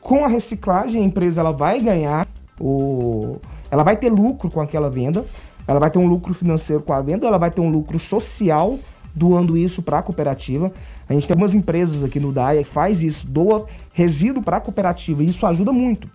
com 0.00 0.24
a 0.24 0.28
reciclagem 0.28 1.02
a 1.02 1.04
empresa 1.04 1.40
ela 1.40 1.52
vai 1.52 1.80
ganhar 1.80 2.26
o 2.60 3.38
ela 3.70 3.82
vai 3.82 3.96
ter 3.96 4.08
lucro 4.08 4.48
com 4.48 4.60
aquela 4.60 4.88
venda, 4.88 5.24
ela 5.66 5.80
vai 5.80 5.90
ter 5.90 5.98
um 5.98 6.06
lucro 6.06 6.32
financeiro 6.32 6.82
com 6.82 6.92
a 6.92 7.02
venda, 7.02 7.26
ela 7.26 7.38
vai 7.38 7.50
ter 7.50 7.60
um 7.60 7.68
lucro 7.68 7.98
social 7.98 8.78
doando 9.12 9.56
isso 9.56 9.82
para 9.82 9.98
a 9.98 10.02
cooperativa. 10.02 10.70
A 11.08 11.12
gente 11.12 11.26
tem 11.26 11.34
algumas 11.34 11.54
empresas 11.54 12.04
aqui 12.04 12.20
no 12.20 12.30
DAIA 12.30 12.62
que 12.62 12.68
faz 12.68 13.02
isso, 13.02 13.26
doa 13.26 13.66
resíduo 13.92 14.42
para 14.42 14.58
a 14.58 14.60
cooperativa 14.60 15.22
e 15.24 15.28
isso 15.28 15.44
ajuda 15.46 15.72
muito. 15.72 16.08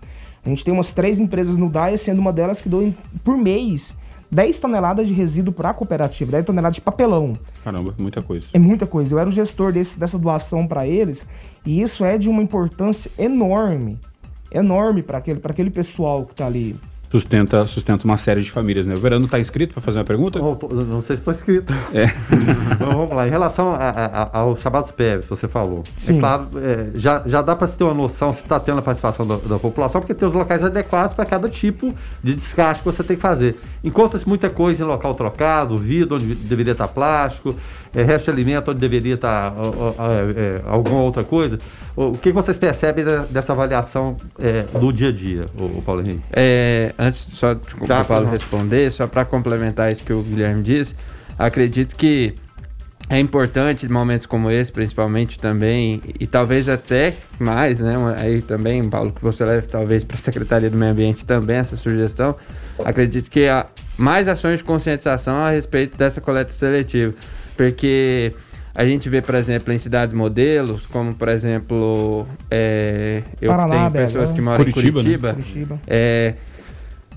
A 0.44 0.48
gente 0.48 0.64
tem 0.64 0.74
umas 0.74 0.92
três 0.92 1.20
empresas 1.20 1.56
no 1.56 1.70
DAIA, 1.70 1.96
sendo 1.96 2.18
uma 2.18 2.32
delas 2.32 2.60
que 2.60 2.68
doa 2.68 2.92
por 3.22 3.36
mês 3.36 3.96
10 4.32 4.60
toneladas 4.60 5.06
de 5.06 5.12
resíduo 5.12 5.52
para 5.52 5.70
a 5.70 5.74
cooperativa, 5.74 6.32
10 6.32 6.46
toneladas 6.46 6.76
de 6.76 6.80
papelão. 6.80 7.38
Caramba, 7.62 7.94
muita 7.98 8.22
coisa. 8.22 8.48
É 8.54 8.58
muita 8.58 8.86
coisa. 8.86 9.14
Eu 9.14 9.18
era 9.18 9.28
o 9.28 9.32
gestor 9.32 9.72
desse, 9.72 10.00
dessa 10.00 10.18
doação 10.18 10.66
para 10.66 10.86
eles 10.86 11.26
e 11.66 11.82
isso 11.82 12.02
é 12.02 12.16
de 12.16 12.30
uma 12.30 12.42
importância 12.42 13.10
enorme, 13.18 13.98
enorme 14.50 15.02
para 15.02 15.18
aquele, 15.18 15.38
aquele 15.44 15.70
pessoal 15.70 16.24
que 16.24 16.32
está 16.32 16.46
ali 16.46 16.74
sustenta, 17.12 17.66
sustenta 17.66 18.04
uma 18.06 18.16
série 18.16 18.40
de 18.40 18.50
famílias. 18.50 18.86
Né? 18.86 18.94
O 18.94 18.98
Verano 18.98 19.26
está 19.26 19.38
inscrito 19.38 19.74
para 19.74 19.82
fazer 19.82 19.98
uma 19.98 20.04
pergunta? 20.04 20.40
Oh, 20.40 20.56
não 20.74 21.02
sei 21.02 21.16
se 21.16 21.20
estou 21.20 21.32
inscrito. 21.32 21.70
É. 21.92 22.06
vamos 22.80 23.14
lá. 23.14 23.26
Em 23.26 23.30
relação 23.30 23.74
a, 23.74 23.76
a, 23.76 24.38
aos 24.38 24.60
chamados 24.60 24.90
PEVs, 24.92 25.26
você 25.26 25.46
falou. 25.46 25.84
É 25.98 26.00
Sim. 26.00 26.16
É 26.16 26.20
claro, 26.20 26.48
é, 26.56 26.90
já, 26.94 27.22
já 27.26 27.42
dá 27.42 27.54
para 27.54 27.68
se 27.68 27.76
ter 27.76 27.84
uma 27.84 27.92
noção 27.92 28.32
se 28.32 28.40
está 28.40 28.58
tendo 28.58 28.78
a 28.78 28.82
participação 28.82 29.26
da, 29.26 29.36
da, 29.36 29.58
população, 29.58 30.00
porque 30.00 30.14
tem 30.14 30.26
os 30.26 30.32
locais 30.32 30.64
adequados 30.64 31.14
para 31.14 31.26
cada 31.26 31.50
tipo 31.50 31.94
de 32.24 32.34
descarte 32.34 32.80
que 32.80 32.86
você 32.86 33.04
tem 33.04 33.16
que 33.16 33.22
fazer. 33.22 33.60
Encontra-se 33.84 34.26
muita 34.26 34.48
coisa 34.48 34.82
em 34.82 34.86
local 34.86 35.14
trocado, 35.14 35.76
vidro 35.76 36.16
onde 36.16 36.34
deveria 36.34 36.72
estar 36.72 36.88
plástico, 36.88 37.54
é, 37.94 38.02
resto 38.02 38.26
de 38.26 38.30
alimento 38.30 38.70
onde 38.70 38.80
deveria 38.80 39.14
estar 39.14 39.52
é, 40.36 40.60
alguma 40.66 41.02
outra 41.02 41.24
coisa. 41.24 41.58
O 41.94 42.16
que 42.16 42.32
vocês 42.32 42.58
percebem 42.58 43.04
dessa 43.30 43.52
avaliação 43.52 44.16
é, 44.38 44.62
do 44.78 44.92
dia 44.92 45.08
a 45.08 45.12
dia, 45.12 45.46
o, 45.54 45.82
Paulo 45.82 46.00
Henrique? 46.00 46.22
É, 46.32 46.94
antes 46.98 47.26
só 47.32 47.52
de 47.54 47.60
o 47.80 48.04
Paulo 48.04 48.30
responder, 48.30 48.90
só 48.90 49.06
para 49.06 49.24
complementar 49.24 49.92
isso 49.92 50.02
que 50.02 50.12
o 50.12 50.22
Guilherme 50.22 50.62
disse, 50.62 50.96
acredito 51.38 51.94
que 51.94 52.34
é 53.10 53.18
importante 53.18 53.86
momentos 53.90 54.26
como 54.26 54.50
esse, 54.50 54.72
principalmente 54.72 55.38
também, 55.38 56.00
e 56.18 56.26
talvez 56.26 56.66
até 56.68 57.14
mais, 57.38 57.78
né? 57.80 57.94
Aí 58.16 58.40
também, 58.40 58.88
Paulo, 58.88 59.12
que 59.12 59.20
você 59.20 59.44
leve 59.44 59.66
talvez 59.66 60.02
para 60.02 60.14
a 60.14 60.18
Secretaria 60.18 60.70
do 60.70 60.78
Meio 60.78 60.92
Ambiente 60.92 61.24
também 61.26 61.56
essa 61.56 61.76
sugestão. 61.76 62.34
Acredito 62.82 63.30
que 63.30 63.46
há 63.48 63.66
mais 63.98 64.28
ações 64.28 64.60
de 64.60 64.64
conscientização 64.64 65.36
a 65.36 65.50
respeito 65.50 65.96
dessa 65.98 66.22
coleta 66.22 66.52
seletiva, 66.52 67.12
porque 67.56 68.32
a 68.74 68.84
gente 68.84 69.08
vê, 69.08 69.20
por 69.20 69.34
exemplo, 69.34 69.72
em 69.72 69.78
cidades 69.78 70.14
modelos, 70.14 70.86
como 70.86 71.14
por 71.14 71.28
exemplo, 71.28 72.26
é, 72.50 73.22
eu 73.40 73.48
Paraná, 73.48 73.90
tenho 73.90 74.06
pessoas 74.06 74.32
que 74.32 74.40
moram 74.40 74.56
Curitiba, 74.56 74.88
em 74.88 74.92
Curitiba, 75.02 75.28
né? 75.28 75.34
Curitiba. 75.34 75.80
É, 75.86 76.34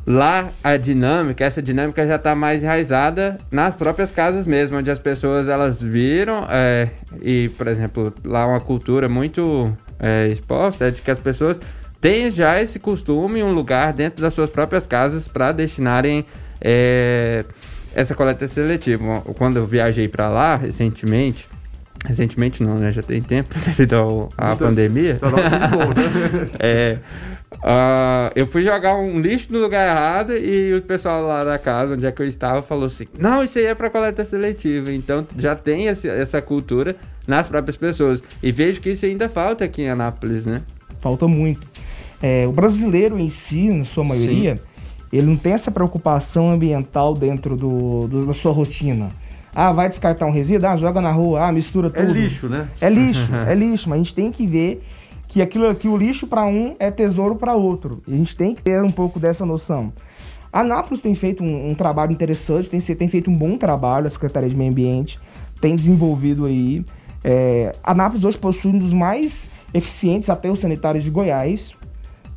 Lá 0.08 0.52
a 0.64 0.78
dinâmica, 0.78 1.44
essa 1.44 1.64
dinâmica 1.64 2.06
já 2.06 2.18
está 2.18 2.36
mais 2.36 2.62
enraizada 2.62 3.40
nas 3.50 3.74
próprias 3.74 4.12
casas 4.12 4.46
mesmo, 4.46 4.78
onde 4.78 4.92
as 4.92 5.00
pessoas 5.00 5.48
elas 5.48 5.82
viram 5.82 6.46
é, 6.48 6.90
e, 7.24 7.50
por 7.58 7.68
exemplo, 7.68 8.14
lá 8.24 8.46
uma 8.46 8.60
cultura 8.60 9.10
muito 9.10 9.76
é, 10.00 10.28
exposta 10.28 10.86
é 10.86 10.92
de 10.92 11.02
que 11.02 11.10
as 11.10 11.18
pessoas 11.18 11.60
têm 12.00 12.30
já 12.30 12.62
esse 12.62 12.78
costume, 12.78 13.42
um 13.42 13.52
lugar 13.52 13.94
dentro 13.94 14.22
das 14.22 14.36
suas 14.36 14.48
próprias 14.48 14.86
casas 14.86 15.28
para 15.28 15.52
destinarem 15.52 16.24
é, 16.62 17.44
essa 17.96 18.14
coleta 18.14 18.48
seletiva. 18.48 19.22
Quando 19.38 19.58
eu 19.58 19.66
viajei 19.66 20.08
para 20.08 20.30
lá 20.30 20.56
recentemente, 20.58 21.48
recentemente 22.06 22.62
não, 22.62 22.78
né? 22.78 22.92
Já 22.92 23.02
tem 23.02 23.22
tempo 23.22 23.56
devido 23.66 24.30
à 24.38 24.54
então, 24.54 24.68
pandemia. 24.68 25.18
Tá 25.20 25.30
bom, 25.30 25.38
né? 25.38 26.50
é, 26.60 26.98
Uh, 27.66 28.30
eu 28.36 28.46
fui 28.46 28.62
jogar 28.62 28.96
um 28.96 29.20
lixo 29.20 29.52
no 29.52 29.60
lugar 29.60 29.90
errado 29.90 30.38
e 30.38 30.76
o 30.76 30.82
pessoal 30.82 31.26
lá 31.26 31.44
da 31.44 31.58
casa, 31.58 31.96
onde 31.96 32.06
é 32.06 32.12
que 32.12 32.22
eu 32.22 32.28
estava, 32.28 32.62
falou 32.62 32.86
assim: 32.86 33.08
não, 33.18 33.44
isso 33.44 33.58
aí 33.58 33.66
é 33.66 33.74
para 33.74 33.90
coleta 33.90 34.24
seletiva. 34.24 34.92
Então 34.92 35.26
já 35.38 35.56
tem 35.56 35.88
esse, 35.88 36.08
essa 36.08 36.42
cultura 36.42 36.96
nas 37.26 37.48
próprias 37.48 37.76
pessoas. 37.76 38.24
E 38.44 38.52
vejo 38.52 38.82
que 38.82 38.92
isso 38.92 39.06
ainda 39.06 39.28
falta 39.30 39.66
aqui 39.66 39.84
em 39.84 39.90
Anápolis, 39.90 40.46
né? 40.46 40.62
Falta 41.00 41.28
muito. 41.28 41.66
É, 42.22 42.46
o 42.48 42.52
brasileiro 42.52 43.20
em 43.20 43.30
si, 43.30 43.70
na 43.70 43.86
sua 43.86 44.04
maioria, 44.04 44.58
Sim. 44.58 44.62
Ele 45.18 45.28
não 45.28 45.38
tem 45.38 45.54
essa 45.54 45.72
preocupação 45.72 46.52
ambiental 46.52 47.14
dentro 47.14 47.56
do, 47.56 48.08
do, 48.08 48.26
da 48.26 48.34
sua 48.34 48.52
rotina. 48.52 49.12
Ah, 49.54 49.72
vai 49.72 49.88
descartar 49.88 50.26
um 50.26 50.32
resíduo? 50.32 50.68
Ah, 50.68 50.76
joga 50.76 51.02
na 51.02 51.12
rua, 51.12 51.48
ah, 51.48 51.52
mistura 51.52 51.88
é 51.88 51.90
tudo. 51.92 52.10
É 52.12 52.22
lixo, 52.22 52.50
né? 52.50 52.68
É 52.82 52.90
lixo, 52.90 53.34
é 53.48 53.56
lixo, 53.56 53.90
mas 53.90 53.96
a 53.96 54.04
gente 54.04 54.16
tem 54.16 54.32
que 54.32 54.46
ver 54.46 54.84
que 55.28 55.42
aquilo 55.42 55.74
que 55.76 55.88
o 55.88 55.96
lixo 55.96 56.28
para 56.28 56.46
um 56.46 56.76
é 56.78 56.92
tesouro 56.92 57.36
para 57.36 57.54
outro. 57.54 58.02
E 58.08 58.14
a 58.14 58.18
gente 58.18 58.36
tem 58.36 58.54
que 58.54 58.62
ter 58.62 58.84
um 58.84 58.92
pouco 58.92 59.20
dessa 59.20 59.46
noção. 59.46 59.94
A 60.52 60.64
Nápoles 60.64 61.02
tem 61.02 61.16
feito 61.16 61.44
um, 61.44 61.72
um 61.72 61.76
trabalho 61.76 62.12
interessante, 62.12 62.70
tem, 62.70 62.80
tem, 62.80 63.08
feito 63.08 63.30
um 63.30 63.36
bom 63.36 63.58
trabalho, 63.58 64.08
a 64.08 64.10
Secretaria 64.10 64.50
de 64.50 64.56
Meio 64.56 64.72
Ambiente 64.72 65.20
tem 65.60 65.76
desenvolvido 65.76 66.46
aí. 66.46 66.84
É, 67.24 67.76
a 67.84 67.94
Nápoles 67.94 68.24
hoje 68.24 68.38
possui 68.38 68.72
um 68.72 68.78
dos 68.78 68.94
mais 68.94 69.50
eficientes 69.74 70.30
aterros 70.30 70.60
sanitários 70.60 71.04
de 71.04 71.10
Goiás. 71.10 71.74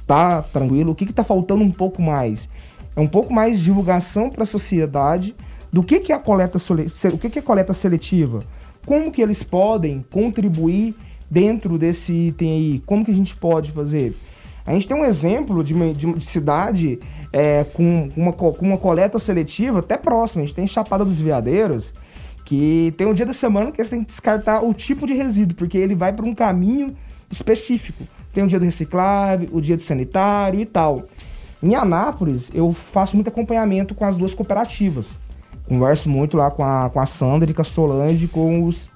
Tá 0.06 0.40
tranquilo. 0.40 0.92
O 0.92 0.94
que 0.94 1.04
está 1.04 1.22
faltando 1.22 1.62
um 1.62 1.70
pouco 1.70 2.00
mais? 2.00 2.48
É 2.98 3.00
um 3.00 3.06
pouco 3.06 3.32
mais 3.32 3.58
de 3.58 3.66
divulgação 3.66 4.28
para 4.28 4.42
a 4.42 4.46
sociedade 4.46 5.32
do 5.72 5.84
que, 5.84 6.00
que 6.00 6.10
é 6.10 6.16
a 6.16 6.18
coleta 6.18 6.58
o 6.58 7.18
que, 7.18 7.30
que 7.30 7.38
é 7.38 7.42
coleta 7.42 7.72
seletiva, 7.72 8.42
como 8.84 9.12
que 9.12 9.22
eles 9.22 9.44
podem 9.44 10.04
contribuir 10.10 10.96
dentro 11.30 11.78
desse 11.78 12.12
item 12.12 12.50
aí, 12.50 12.82
como 12.84 13.04
que 13.04 13.12
a 13.12 13.14
gente 13.14 13.36
pode 13.36 13.70
fazer? 13.70 14.16
A 14.66 14.72
gente 14.72 14.88
tem 14.88 14.96
um 14.96 15.04
exemplo 15.04 15.62
de, 15.62 15.74
uma, 15.74 15.94
de, 15.94 16.12
de 16.12 16.24
cidade 16.24 16.98
é, 17.32 17.64
com, 17.72 18.10
uma, 18.16 18.32
com 18.32 18.52
uma 18.62 18.76
coleta 18.76 19.20
seletiva 19.20 19.78
até 19.78 19.96
próxima. 19.96 20.42
A 20.42 20.46
gente 20.46 20.56
tem 20.56 20.66
Chapada 20.66 21.04
dos 21.04 21.20
Veadeiros, 21.20 21.94
que 22.44 22.92
tem 22.96 23.06
um 23.06 23.14
dia 23.14 23.24
da 23.24 23.32
semana 23.32 23.70
que 23.70 23.80
eles 23.80 23.90
têm 23.90 24.00
que 24.00 24.08
descartar 24.08 24.60
o 24.64 24.74
tipo 24.74 25.06
de 25.06 25.14
resíduo, 25.14 25.54
porque 25.54 25.78
ele 25.78 25.94
vai 25.94 26.12
para 26.12 26.26
um 26.26 26.34
caminho 26.34 26.96
específico. 27.30 28.02
Tem 28.34 28.42
o 28.42 28.48
dia 28.48 28.58
do 28.58 28.64
reciclável, 28.64 29.48
o 29.52 29.60
dia 29.60 29.76
do 29.76 29.82
sanitário 29.84 30.58
e 30.58 30.66
tal. 30.66 31.06
Em 31.62 31.74
Anápolis, 31.74 32.50
eu 32.54 32.72
faço 32.72 33.16
muito 33.16 33.28
acompanhamento 33.28 33.94
com 33.94 34.04
as 34.04 34.16
duas 34.16 34.34
cooperativas. 34.34 35.18
Converso 35.66 36.08
muito 36.08 36.36
lá 36.36 36.50
com 36.50 36.64
a, 36.64 36.88
com 36.88 37.00
a 37.00 37.06
Sandra 37.06 37.50
e 37.50 37.54
com 37.54 37.62
a 37.62 37.64
Solange, 37.64 38.28
com 38.28 38.64
os 38.64 38.90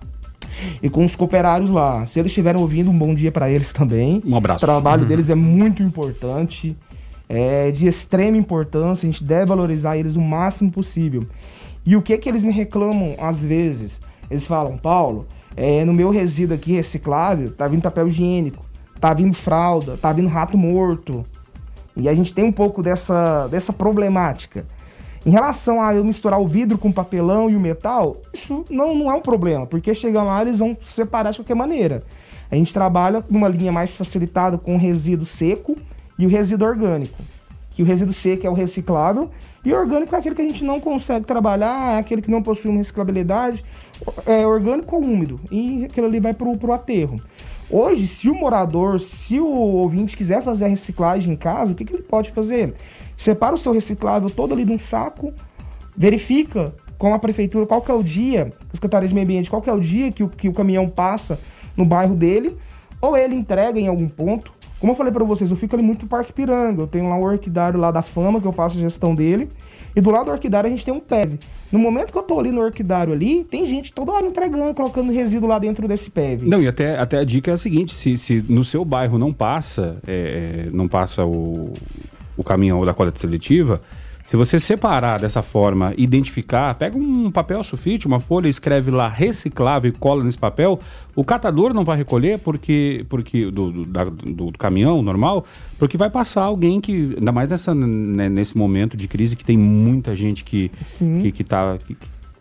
e 0.83 0.89
com 0.89 1.05
os 1.05 1.17
cooperários 1.17 1.71
lá. 1.71 2.07
Se 2.07 2.19
eles 2.19 2.31
estiverem 2.31 2.61
ouvindo, 2.61 2.91
um 2.91 2.97
bom 2.97 3.15
dia 3.15 3.33
para 3.33 3.51
eles 3.51 3.73
também. 3.73 4.23
Um 4.25 4.37
abraço. 4.37 4.65
O 4.65 4.69
trabalho 4.69 5.03
uhum. 5.03 5.09
deles 5.09 5.31
é 5.31 5.35
muito 5.35 5.83
importante, 5.83 6.77
é 7.29 7.71
de 7.71 7.87
extrema 7.87 8.37
importância, 8.37 9.09
a 9.09 9.11
gente 9.11 9.25
deve 9.25 9.47
valorizar 9.47 9.97
eles 9.97 10.17
o 10.17 10.21
máximo 10.21 10.71
possível. 10.71 11.25
E 11.85 11.97
o 11.97 12.03
que 12.03 12.17
que 12.17 12.29
eles 12.29 12.45
me 12.45 12.53
reclamam 12.53 13.17
às 13.19 13.45
vezes? 13.45 14.01
Eles 14.31 14.47
falam, 14.47 14.77
Paulo, 14.77 15.27
é, 15.57 15.85
no 15.85 15.93
meu 15.93 16.11
resíduo 16.11 16.55
aqui 16.55 16.73
reciclável, 16.73 17.53
tá 17.53 17.67
vindo 17.67 17.83
papel 17.83 18.07
higiênico, 18.07 18.65
tá 19.01 19.13
vindo 19.13 19.35
fralda, 19.35 19.97
tá 19.97 20.13
vindo 20.13 20.29
rato 20.29 20.57
morto. 20.57 21.25
E 21.97 22.09
a 22.09 22.15
gente 22.15 22.33
tem 22.33 22.45
um 22.45 22.53
pouco 22.53 22.83
dessa, 22.83 23.47
dessa 23.49 23.73
problemática. 23.73 24.65
Em 25.25 25.31
relação 25.31 25.81
a 25.81 25.95
eu 25.95 26.05
misturar 26.05 26.41
o 26.41 26.49
vidro 26.49 26.77
com 26.77 26.89
o 26.89 26.93
papelão 26.93 27.49
e 27.49 27.55
o 27.55 27.61
metal, 27.61 28.17
isso 28.33 28.65
não, 28.69 28.95
não 28.95 29.11
é 29.11 29.15
um 29.15 29.21
problema, 29.21 29.67
porque 29.67 29.95
chegando 29.95 30.27
lá 30.27 30.43
eles 30.43 30.59
vão 30.59 30.77
separar 30.81 31.31
de 31.31 31.39
qualquer 31.39 31.55
maneira. 31.55 32.03
A 32.51 32.57
gente 32.57 32.75
trabalha 32.75 33.25
numa 33.31 33.49
linha 33.49 33.71
mais 33.71 33.97
facilitada 33.97 34.59
com 34.59 34.75
o 34.75 34.79
resíduo 34.79 35.25
seco 35.25 35.77
e 36.19 36.27
o 36.27 36.29
resíduo 36.29 36.67
orgânico. 36.67 37.23
Que 37.71 37.83
o 37.83 37.87
resíduo 37.87 38.13
seco 38.13 38.47
é 38.47 38.51
o 38.51 38.53
reciclável 38.53 39.31
e 39.65 39.73
orgânico 39.73 40.15
é 40.15 40.19
aquele 40.19 40.35
que 40.35 40.43
a 40.43 40.45
gente 40.45 40.65
não 40.65 40.81
consegue 40.81 41.25
trabalhar, 41.25 41.95
é 41.95 41.99
aquele 41.99 42.21
que 42.21 42.31
não 42.31 42.43
possui 42.43 42.71
uma 42.71 42.79
reciclabilidade. 42.79 43.65
É 44.27 44.45
orgânico 44.45 44.97
ou 44.97 45.03
úmido. 45.03 45.41
E 45.51 45.85
aquilo 45.85 46.09
ali 46.09 46.19
vai 46.19 46.35
para 46.35 46.49
o 46.49 46.73
aterro. 46.73 47.21
Hoje, 47.73 48.07
se 48.07 48.29
o 48.29 48.35
morador, 48.35 49.01
se 49.01 49.41
o 49.41 49.47
ouvinte 49.47 50.15
quiser 50.15 50.43
fazer 50.43 50.67
a 50.67 50.69
reciclagem 50.69 51.33
em 51.33 51.37
casa, 51.37 51.73
o 51.73 51.75
que, 51.75 51.87
que 51.87 51.95
ele 51.95 52.03
pode 52.03 52.31
fazer? 52.31 52.75
Separa 53.17 53.55
o 53.55 53.59
seu 53.59 53.73
reciclável 53.73 54.29
todo 54.29 54.53
ali 54.53 54.63
de 54.63 54.73
um 54.73 54.79
saco, 54.79 55.33
verifica 55.97 56.71
com 56.99 57.15
a 57.15 57.19
prefeitura 57.19 57.65
qual 57.65 57.81
que 57.81 57.91
é 57.91 57.95
o 57.95 58.03
dia, 58.03 58.53
a 58.71 58.77
Secretaria 58.77 59.09
de 59.09 59.15
Meio 59.15 59.25
Ambiente, 59.25 59.49
qual 59.49 59.63
que 59.63 59.71
é 59.71 59.73
o 59.73 59.81
dia 59.81 60.13
que 60.13 60.23
o, 60.23 60.29
que 60.29 60.51
o 60.51 60.53
caminhão 60.53 60.87
passa 60.87 61.41
no 61.75 61.87
bairro 61.87 62.15
dele, 62.15 62.55
ou 63.01 63.17
ele 63.17 63.35
entrega 63.35 63.81
em 63.81 63.89
algum 63.89 64.07
ponto. 64.07 64.53
Como 64.79 64.93
eu 64.93 64.97
falei 64.97 65.11
para 65.11 65.25
vocês, 65.25 65.51
eu 65.51 65.57
fico 65.57 65.75
ali 65.75 65.83
muito 65.83 66.03
no 66.03 66.09
Parque 66.09 66.31
Piranga, 66.31 66.83
eu 66.83 66.87
tenho 66.87 67.09
lá 67.09 67.17
um 67.17 67.23
orquidário 67.23 67.81
lá 67.81 67.91
da 67.91 68.03
Fama, 68.03 68.39
que 68.39 68.47
eu 68.47 68.53
faço 68.53 68.79
gestão 68.79 69.15
dele, 69.15 69.49
e 69.95 70.01
do 70.01 70.11
lado 70.11 70.27
do 70.27 70.33
orquidário 70.33 70.69
a 70.69 70.71
gente 70.71 70.85
tem 70.85 70.93
um 70.93 71.01
PEV. 71.01 71.39
No 71.71 71.79
momento 71.79 72.13
que 72.13 72.19
eu 72.19 72.23
tô 72.23 72.39
ali 72.39 72.51
no 72.51 72.61
orquidário 72.61 73.13
ali, 73.13 73.45
tem 73.45 73.65
gente 73.65 73.93
toda 73.93 74.13
hora 74.13 74.27
entregando, 74.27 74.75
colocando 74.75 75.13
resíduo 75.13 75.49
lá 75.49 75.59
dentro 75.59 75.87
desse 75.87 76.11
PEV. 76.11 76.49
Não, 76.49 76.63
e 76.63 76.69
até, 76.69 76.99
até 76.99 77.19
a 77.19 77.25
dica 77.25 77.51
é 77.51 77.55
a 77.55 77.57
seguinte, 77.57 77.95
se, 77.95 78.17
se 78.17 78.45
no 78.49 78.65
seu 78.65 78.85
bairro 78.85 79.19
não 79.19 79.33
passa, 79.33 79.97
é, 80.07 80.69
não 80.73 80.89
passa 80.89 81.25
o, 81.25 81.73
o 82.37 82.45
caminhão 82.45 82.85
da 82.85 82.95
coleta 82.95 83.19
seletiva, 83.19 83.81
se 84.33 84.37
você 84.39 84.59
separar 84.59 85.21
dessa 85.21 85.43
forma, 85.43 85.93
identificar, 85.95 86.75
pega 86.77 86.97
um 86.97 87.31
papel 87.31 87.63
sulfite, 87.63 88.07
uma 88.07 88.19
folha, 88.19 88.49
escreve 88.49 88.91
lá 88.91 89.07
reciclável 89.07 89.91
e 89.91 89.93
cola 89.93 90.25
nesse 90.25 90.39
papel, 90.39 90.81
o 91.15 91.23
catador 91.23 91.75
não 91.75 91.85
vai 91.85 91.99
recolher 91.99 92.39
porque, 92.39 93.05
porque 93.11 93.51
do, 93.51 93.71
do, 93.71 93.85
da, 93.85 94.05
do 94.05 94.51
caminhão 94.59 95.03
normal, 95.03 95.45
porque 95.79 95.99
vai 95.99 96.09
passar 96.09 96.45
alguém 96.45 96.81
que, 96.81 97.15
ainda 97.19 97.31
mais 97.31 97.51
nessa, 97.51 97.75
né, 97.75 98.31
nesse 98.31 98.57
momento 98.57 98.97
de 98.97 99.07
crise 99.07 99.37
que 99.37 99.45
tem 99.45 99.59
muita 99.59 100.17
gente 100.17 100.45
que, 100.45 100.71
que, 101.21 101.31
que, 101.31 101.45
tá, 101.45 101.77
que, 101.87 101.95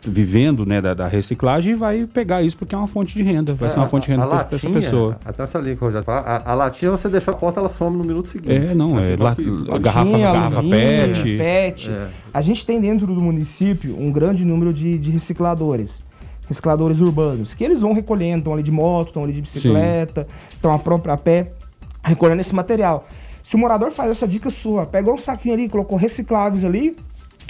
vivendo 0.04 0.66
né, 0.66 0.82
da, 0.82 0.94
da, 0.94 1.08
reciclagem 1.08 1.74
e 1.74 1.76
vai 1.76 2.06
pegar 2.06 2.42
isso 2.42 2.58
porque 2.58 2.74
é 2.74 2.78
uma 2.78 2.88
fonte 2.88 3.14
de 3.14 3.22
renda. 3.22 3.54
Vai 3.54 3.68
é, 3.68 3.72
ser 3.72 3.80
uma 3.80 3.88
fonte 3.88 4.06
de 4.06 4.12
renda 4.12 4.26
para 4.28 4.56
essa 4.56 4.70
pessoa. 4.70 5.20
Até 5.24 5.44
essa 5.44 5.60
linha 5.60 5.76
que 5.76 5.84
o 5.84 5.86
Rogério 5.86 6.06
fala, 6.06 6.22
a, 6.22 6.52
a, 6.52 6.54
latinha 6.54 6.92
você 6.92 7.08
deixa 7.08 7.32
a 7.32 7.34
porta, 7.34 7.60
ela 7.60 7.70
some 7.70 7.98
no 7.98 8.04
minuto 8.04 8.28
seguinte. 8.28 8.72
É, 8.72 8.74
não, 8.74 8.98
é 9.00 9.16
la, 9.16 9.30
latinha, 9.30 9.80
garrafa, 9.80 10.18
garrafa 10.18 10.64
PET. 10.64 11.38
PET. 11.38 11.92
É. 11.92 12.08
A 12.34 12.42
gente 12.42 12.66
tem 12.66 12.80
dentro 12.80 13.06
do 13.08 13.22
município 13.22 13.96
um 14.00 14.12
grande 14.12 14.44
número 14.44 14.74
de, 14.74 14.98
de 14.98 15.12
recicladores. 15.12 16.04
Recicladores 16.48 17.00
urbanos, 17.00 17.54
que 17.54 17.64
eles 17.64 17.80
vão 17.80 17.94
recolhendo, 17.94 18.40
estão 18.40 18.54
ali 18.54 18.64
de 18.64 18.72
moto, 18.72 19.10
estão 19.10 19.24
ali 19.24 19.32
de 19.32 19.42
bicicleta, 19.42 20.28
estão 20.52 20.74
a 20.74 20.80
própria 20.80 21.14
a 21.14 21.18
pé, 21.18 21.54
recolhendo 22.04 22.42
esse 22.42 22.54
material. 22.54 23.08
Se 23.44 23.56
o 23.56 23.60
morador 23.60 23.92
faz 23.92 24.12
essa 24.12 24.28
dica 24.28 24.50
sua, 24.50 24.86
pegou 24.86 25.14
um 25.14 25.18
saquinho 25.18 25.54
ali, 25.54 25.70
colocou 25.70 25.98
recicláveis 25.98 26.66
ali, 26.66 26.96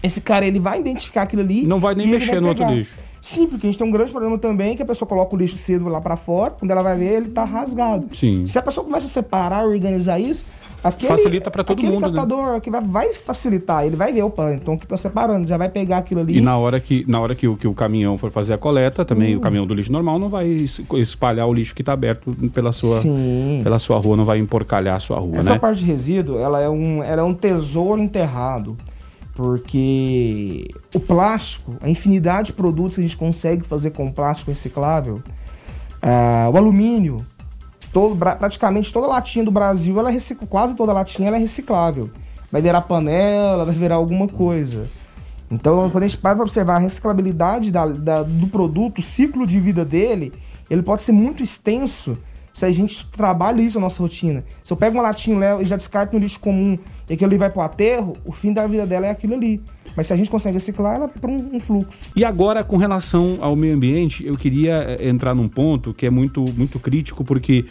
esse 0.04 0.22
cara 0.22 0.46
ele 0.46 0.60
vai 0.60 0.80
identificar 0.80 1.24
aquilo 1.24 1.42
ali. 1.42 1.64
Não 1.66 1.80
vai 1.80 1.96
nem 1.96 2.08
mexer 2.08 2.32
vai 2.32 2.40
no 2.40 2.48
outro 2.50 2.66
lixo. 2.66 2.98
Sim, 3.22 3.46
porque 3.46 3.68
a 3.68 3.70
gente 3.70 3.78
tem 3.78 3.88
um 3.88 3.92
grande 3.92 4.12
problema 4.12 4.38
também 4.40 4.76
que 4.76 4.82
a 4.82 4.86
pessoa 4.86 5.08
coloca 5.08 5.36
o 5.36 5.38
lixo 5.38 5.56
cedo 5.56 5.88
lá 5.88 6.02
para 6.02 6.18
fora, 6.18 6.52
quando 6.58 6.72
ela 6.72 6.82
vai 6.82 6.98
ver, 6.98 7.18
ele 7.18 7.30
tá 7.30 7.44
rasgado. 7.44 8.08
Sim. 8.16 8.48
Se 8.48 8.58
a 8.58 8.64
pessoa 8.64 8.84
começa 8.84 9.06
a 9.06 9.10
separar, 9.10 9.64
organizar 9.64 10.20
isso, 10.20 10.44
aquele, 10.84 11.08
facilita 11.08 11.52
para 11.52 11.64
todo 11.64 11.78
aquele 11.78 11.94
mundo. 11.94 12.08
Né? 12.08 12.14
catador 12.14 12.54
né? 12.54 12.60
que 12.60 12.72
vai, 12.72 12.82
vai, 12.82 13.14
facilitar, 13.14 13.86
ele 13.86 13.96
vai 13.96 14.12
ver, 14.12 14.24
opa, 14.24 14.52
então 14.54 14.76
que 14.76 14.88
tá 14.88 14.98
separando, 14.98 15.48
já 15.48 15.56
vai 15.56 15.70
pegar 15.70 16.00
aquilo 16.00 16.22
ali. 16.22 16.38
E 16.38 16.42
na 16.42 16.58
hora 16.58 16.80
que, 16.80 17.06
na 17.08 17.20
hora 17.20 17.36
que, 17.36 17.48
o, 17.48 17.56
que 17.56 17.68
o 17.68 17.76
caminhão 17.76 18.18
for 18.18 18.32
fazer 18.32 18.56
a 18.56 18.58
coleta, 18.58 19.04
Sim. 19.04 19.08
também 19.08 19.36
o 19.36 19.40
caminhão 19.40 19.68
do 19.68 19.74
lixo 19.76 19.92
normal 19.92 20.18
não 20.18 20.28
vai 20.28 20.66
espalhar 20.96 21.48
o 21.48 21.54
lixo 21.54 21.76
que 21.76 21.84
tá 21.84 21.94
aberto 21.94 22.36
pela 22.52 22.72
sua, 22.72 23.04
pela 23.62 23.78
sua 23.78 24.00
rua, 24.00 24.18
não 24.18 24.26
vai 24.26 24.40
emporcalhar 24.40 24.96
a 24.96 25.00
sua 25.00 25.20
rua, 25.20 25.38
Essa 25.38 25.54
né? 25.54 25.60
parte 25.60 25.80
de 25.80 25.86
resíduo, 25.86 26.40
ela 26.40 26.60
é 26.60 26.70
um, 26.70 27.04
ela 27.04 27.22
é 27.22 27.24
um 27.24 27.36
tesouro 27.36 28.02
enterrado 28.02 28.76
Porque 29.34 30.70
o 30.94 31.00
plástico, 31.00 31.76
a 31.82 31.90
infinidade 31.90 32.48
de 32.48 32.54
produtos 32.54 32.96
que 32.96 33.02
a 33.02 33.04
gente 33.04 33.18
consegue 33.18 33.64
fazer 33.64 33.92
com 33.92 34.12
plástico 34.12 34.52
reciclável, 34.52 35.22
uh, 36.04 36.52
o 36.52 36.58
alumínio, 36.58 37.26
todo, 37.94 38.16
praticamente 38.16 38.92
toda 38.92 39.08
latinha 39.08 39.46
do 39.46 39.52
Brasil, 39.52 39.98
ela 40.00 40.12
é 40.12 40.18
quase 40.50 40.76
toda 40.76 40.94
latinha 40.94 41.28
ela 41.28 41.38
é 41.38 41.40
reciclável. 41.40 42.10
Vai 42.52 42.62
virar 42.62 42.82
panela, 42.82 43.66
vai 43.66 43.74
virar 43.74 43.96
alguma 43.96 44.28
coisa. 44.28 44.90
Então, 45.50 45.90
quando 45.90 46.04
a 46.04 46.08
gente 46.08 46.18
para 46.18 46.36
para 46.36 46.44
observar 46.44 46.76
a 46.76 46.80
reciclabilidade 46.80 47.72
da, 47.72 47.86
da, 47.86 48.24
do 48.24 48.48
produto, 48.48 49.00
o 49.00 49.02
ciclo 49.02 49.46
de 49.46 49.60
vida 49.60 49.84
dele, 49.84 50.34
ele 50.70 50.82
pode 50.82 51.02
ser 51.02 51.12
muito 51.12 51.44
extenso 51.44 52.18
se 52.54 52.66
a 52.66 52.72
gente 52.72 53.06
trabalha 53.08 53.62
isso 53.62 53.80
na 53.80 53.86
nossa 53.86 54.02
rotina. 54.02 54.44
Se 54.64 54.72
eu 54.74 54.78
pego 54.78 54.98
uma 54.98 55.04
latinha 55.04 55.58
e 55.62 55.66
já 55.66 55.76
descarto 55.76 56.14
no 56.14 56.20
lixo 56.20 56.40
comum 56.40 56.78
e 57.10 57.14
aquilo 57.14 57.30
ali 57.30 57.38
vai 57.38 57.50
para 57.50 57.60
o 57.60 57.64
aterro, 57.64 58.16
o 58.26 58.32
fim 58.32 58.54
da 58.54 58.68
vida 58.68 58.86
dela 58.86 59.08
é 59.08 59.10
aquilo 59.10 59.34
ali. 59.34 59.62
Mas 59.96 60.08
se 60.08 60.14
a 60.14 60.16
gente 60.16 60.30
consegue 60.30 60.56
reciclar, 60.56 60.96
ela 60.96 61.08
para 61.08 61.30
um, 61.30 61.56
um, 61.56 61.60
fluxo. 61.60 62.06
E 62.16 62.24
agora, 62.24 62.64
com 62.64 62.78
relação 62.78 63.38
ao 63.42 63.56
meio 63.56 63.76
ambiente, 63.76 64.26
eu 64.26 64.38
queria 64.38 64.98
eh, 65.00 65.10
entrar 65.10 65.36
num 65.36 65.50
ponto 65.50 65.94
que 65.94 66.06
é 66.06 66.10
muito, 66.10 66.42
muito 66.56 66.80
crítico, 66.80 67.26
porque 67.26 67.66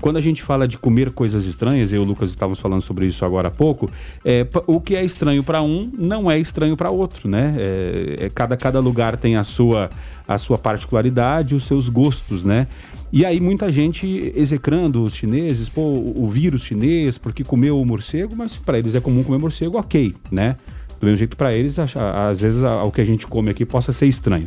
quando 0.00 0.16
a 0.16 0.20
gente 0.20 0.42
fala 0.42 0.66
de 0.66 0.78
comer 0.78 1.10
coisas 1.10 1.46
estranhas, 1.46 1.92
eu 1.92 2.00
e 2.00 2.04
o 2.04 2.06
Lucas 2.06 2.30
estávamos 2.30 2.58
falando 2.58 2.80
sobre 2.80 3.06
isso 3.06 3.24
agora 3.24 3.48
há 3.48 3.50
pouco, 3.50 3.90
é, 4.24 4.46
o 4.66 4.80
que 4.80 4.96
é 4.96 5.04
estranho 5.04 5.44
para 5.44 5.62
um 5.62 5.90
não 5.96 6.30
é 6.30 6.38
estranho 6.38 6.76
para 6.76 6.90
outro, 6.90 7.28
né? 7.28 7.54
É, 7.56 8.16
é, 8.20 8.30
cada, 8.30 8.56
cada 8.56 8.80
lugar 8.80 9.16
tem 9.16 9.36
a 9.36 9.44
sua, 9.44 9.90
a 10.26 10.38
sua 10.38 10.56
particularidade, 10.56 11.54
os 11.54 11.64
seus 11.64 11.88
gostos, 11.88 12.42
né? 12.42 12.66
E 13.12 13.24
aí 13.24 13.40
muita 13.40 13.70
gente 13.72 14.32
execrando 14.36 15.04
os 15.04 15.16
chineses, 15.16 15.68
pô, 15.68 15.80
o 15.82 16.28
vírus 16.28 16.64
chinês, 16.64 17.18
porque 17.18 17.42
comeu 17.42 17.80
o 17.80 17.84
morcego, 17.84 18.36
mas 18.36 18.56
para 18.56 18.78
eles 18.78 18.94
é 18.94 19.00
comum 19.00 19.24
comer 19.24 19.38
morcego, 19.38 19.78
ok, 19.78 20.14
né? 20.30 20.56
Do 21.00 21.06
mesmo 21.06 21.16
jeito 21.16 21.36
para 21.36 21.52
eles, 21.52 21.78
às 21.78 22.40
vezes 22.40 22.62
o 22.62 22.90
que 22.92 23.00
a 23.00 23.04
gente 23.04 23.26
come 23.26 23.50
aqui 23.50 23.64
possa 23.64 23.92
ser 23.92 24.06
estranho. 24.06 24.46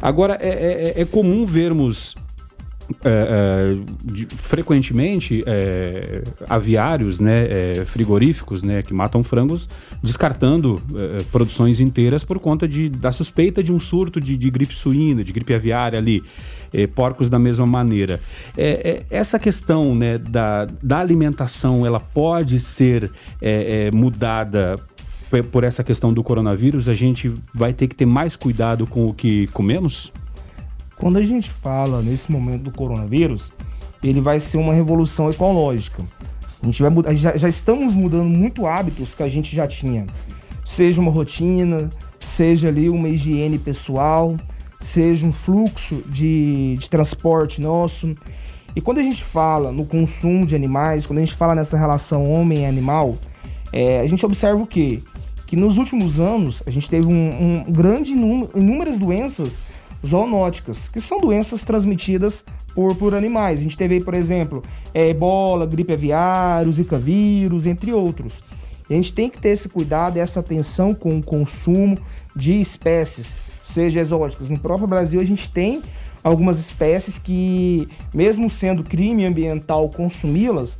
Agora, 0.00 0.36
é, 0.40 0.92
é, 0.96 1.00
é 1.00 1.04
comum 1.04 1.46
vermos 1.46 2.16
é, 3.04 3.76
é, 3.76 3.76
de, 4.04 4.26
frequentemente 4.26 5.42
é, 5.46 6.22
aviários, 6.48 7.18
né, 7.18 7.46
é, 7.48 7.84
frigoríficos, 7.84 8.62
né, 8.62 8.82
que 8.82 8.92
matam 8.92 9.22
frangos, 9.22 9.68
descartando 10.02 10.80
é, 10.94 11.22
produções 11.30 11.80
inteiras 11.80 12.24
por 12.24 12.38
conta 12.38 12.66
de, 12.66 12.88
da 12.88 13.12
suspeita 13.12 13.62
de 13.62 13.72
um 13.72 13.80
surto 13.80 14.20
de, 14.20 14.36
de 14.36 14.50
gripe 14.50 14.74
suína, 14.74 15.22
de 15.22 15.32
gripe 15.32 15.54
aviária 15.54 15.98
ali, 15.98 16.22
porcos 16.94 17.28
da 17.28 17.38
mesma 17.38 17.66
maneira. 17.66 18.18
essa 19.10 19.38
questão 19.38 19.94
né, 19.94 20.16
da, 20.16 20.66
da 20.82 21.00
alimentação, 21.00 21.84
ela 21.84 22.00
pode 22.00 22.58
ser 22.58 23.10
mudada 23.92 24.80
por 25.50 25.64
essa 25.64 25.84
questão 25.84 26.14
do 26.14 26.22
coronavírus? 26.22 26.88
A 26.88 26.94
gente 26.94 27.30
vai 27.52 27.74
ter 27.74 27.88
que 27.88 27.94
ter 27.94 28.06
mais 28.06 28.36
cuidado 28.36 28.86
com 28.86 29.06
o 29.06 29.12
que 29.12 29.48
comemos? 29.48 30.10
Quando 30.96 31.16
a 31.16 31.22
gente 31.22 31.50
fala 31.50 32.00
nesse 32.02 32.30
momento 32.30 32.62
do 32.62 32.70
coronavírus, 32.70 33.52
ele 34.02 34.20
vai 34.20 34.40
ser 34.40 34.58
uma 34.58 34.72
revolução 34.72 35.30
ecológica. 35.30 36.02
A 36.62 36.66
gente 36.66 36.82
vai 36.82 37.16
já, 37.16 37.36
já 37.36 37.48
estamos 37.48 37.96
mudando 37.96 38.28
muito 38.28 38.66
hábitos 38.66 39.14
que 39.14 39.22
a 39.22 39.28
gente 39.28 39.54
já 39.54 39.66
tinha. 39.66 40.06
Seja 40.64 41.00
uma 41.00 41.10
rotina, 41.10 41.90
seja 42.20 42.68
ali 42.68 42.88
uma 42.88 43.08
higiene 43.08 43.58
pessoal, 43.58 44.36
seja 44.78 45.26
um 45.26 45.32
fluxo 45.32 46.02
de, 46.06 46.76
de 46.78 46.88
transporte 46.88 47.60
nosso. 47.60 48.14
E 48.74 48.80
quando 48.80 48.98
a 48.98 49.02
gente 49.02 49.22
fala 49.22 49.72
no 49.72 49.84
consumo 49.84 50.46
de 50.46 50.54
animais, 50.54 51.04
quando 51.04 51.18
a 51.18 51.24
gente 51.24 51.34
fala 51.34 51.54
nessa 51.54 51.76
relação 51.76 52.30
homem-animal, 52.30 53.16
é, 53.72 54.00
a 54.00 54.06
gente 54.06 54.24
observa 54.24 54.60
o 54.62 54.66
quê? 54.66 55.00
Que 55.46 55.56
nos 55.56 55.78
últimos 55.78 56.20
anos 56.20 56.62
a 56.64 56.70
gente 56.70 56.88
teve 56.88 57.06
um, 57.06 57.64
um 57.66 57.72
grande 57.72 58.14
número, 58.14 58.50
inúmeras 58.54 58.98
doenças 58.98 59.60
zoonóticas, 60.06 60.88
que 60.88 61.00
são 61.00 61.20
doenças 61.20 61.62
transmitidas 61.62 62.44
por, 62.74 62.94
por 62.96 63.14
animais. 63.14 63.60
A 63.60 63.62
gente 63.62 63.76
teve 63.76 64.00
por 64.00 64.14
exemplo, 64.14 64.62
é, 64.92 65.08
ebola, 65.08 65.66
gripe 65.66 65.92
aviária, 65.92 66.70
zika 66.72 66.98
vírus, 66.98 67.66
entre 67.66 67.92
outros. 67.92 68.42
E 68.88 68.94
a 68.94 68.96
gente 68.96 69.14
tem 69.14 69.30
que 69.30 69.40
ter 69.40 69.50
esse 69.50 69.68
cuidado 69.68 70.18
essa 70.18 70.40
atenção 70.40 70.94
com 70.94 71.18
o 71.18 71.22
consumo 71.22 71.98
de 72.34 72.60
espécies, 72.60 73.40
seja 73.62 74.00
exóticas. 74.00 74.50
No 74.50 74.58
próprio 74.58 74.88
Brasil 74.88 75.20
a 75.20 75.24
gente 75.24 75.48
tem 75.48 75.82
algumas 76.22 76.58
espécies 76.58 77.18
que, 77.18 77.88
mesmo 78.12 78.48
sendo 78.48 78.84
crime 78.84 79.24
ambiental 79.24 79.88
consumi-las, 79.88 80.78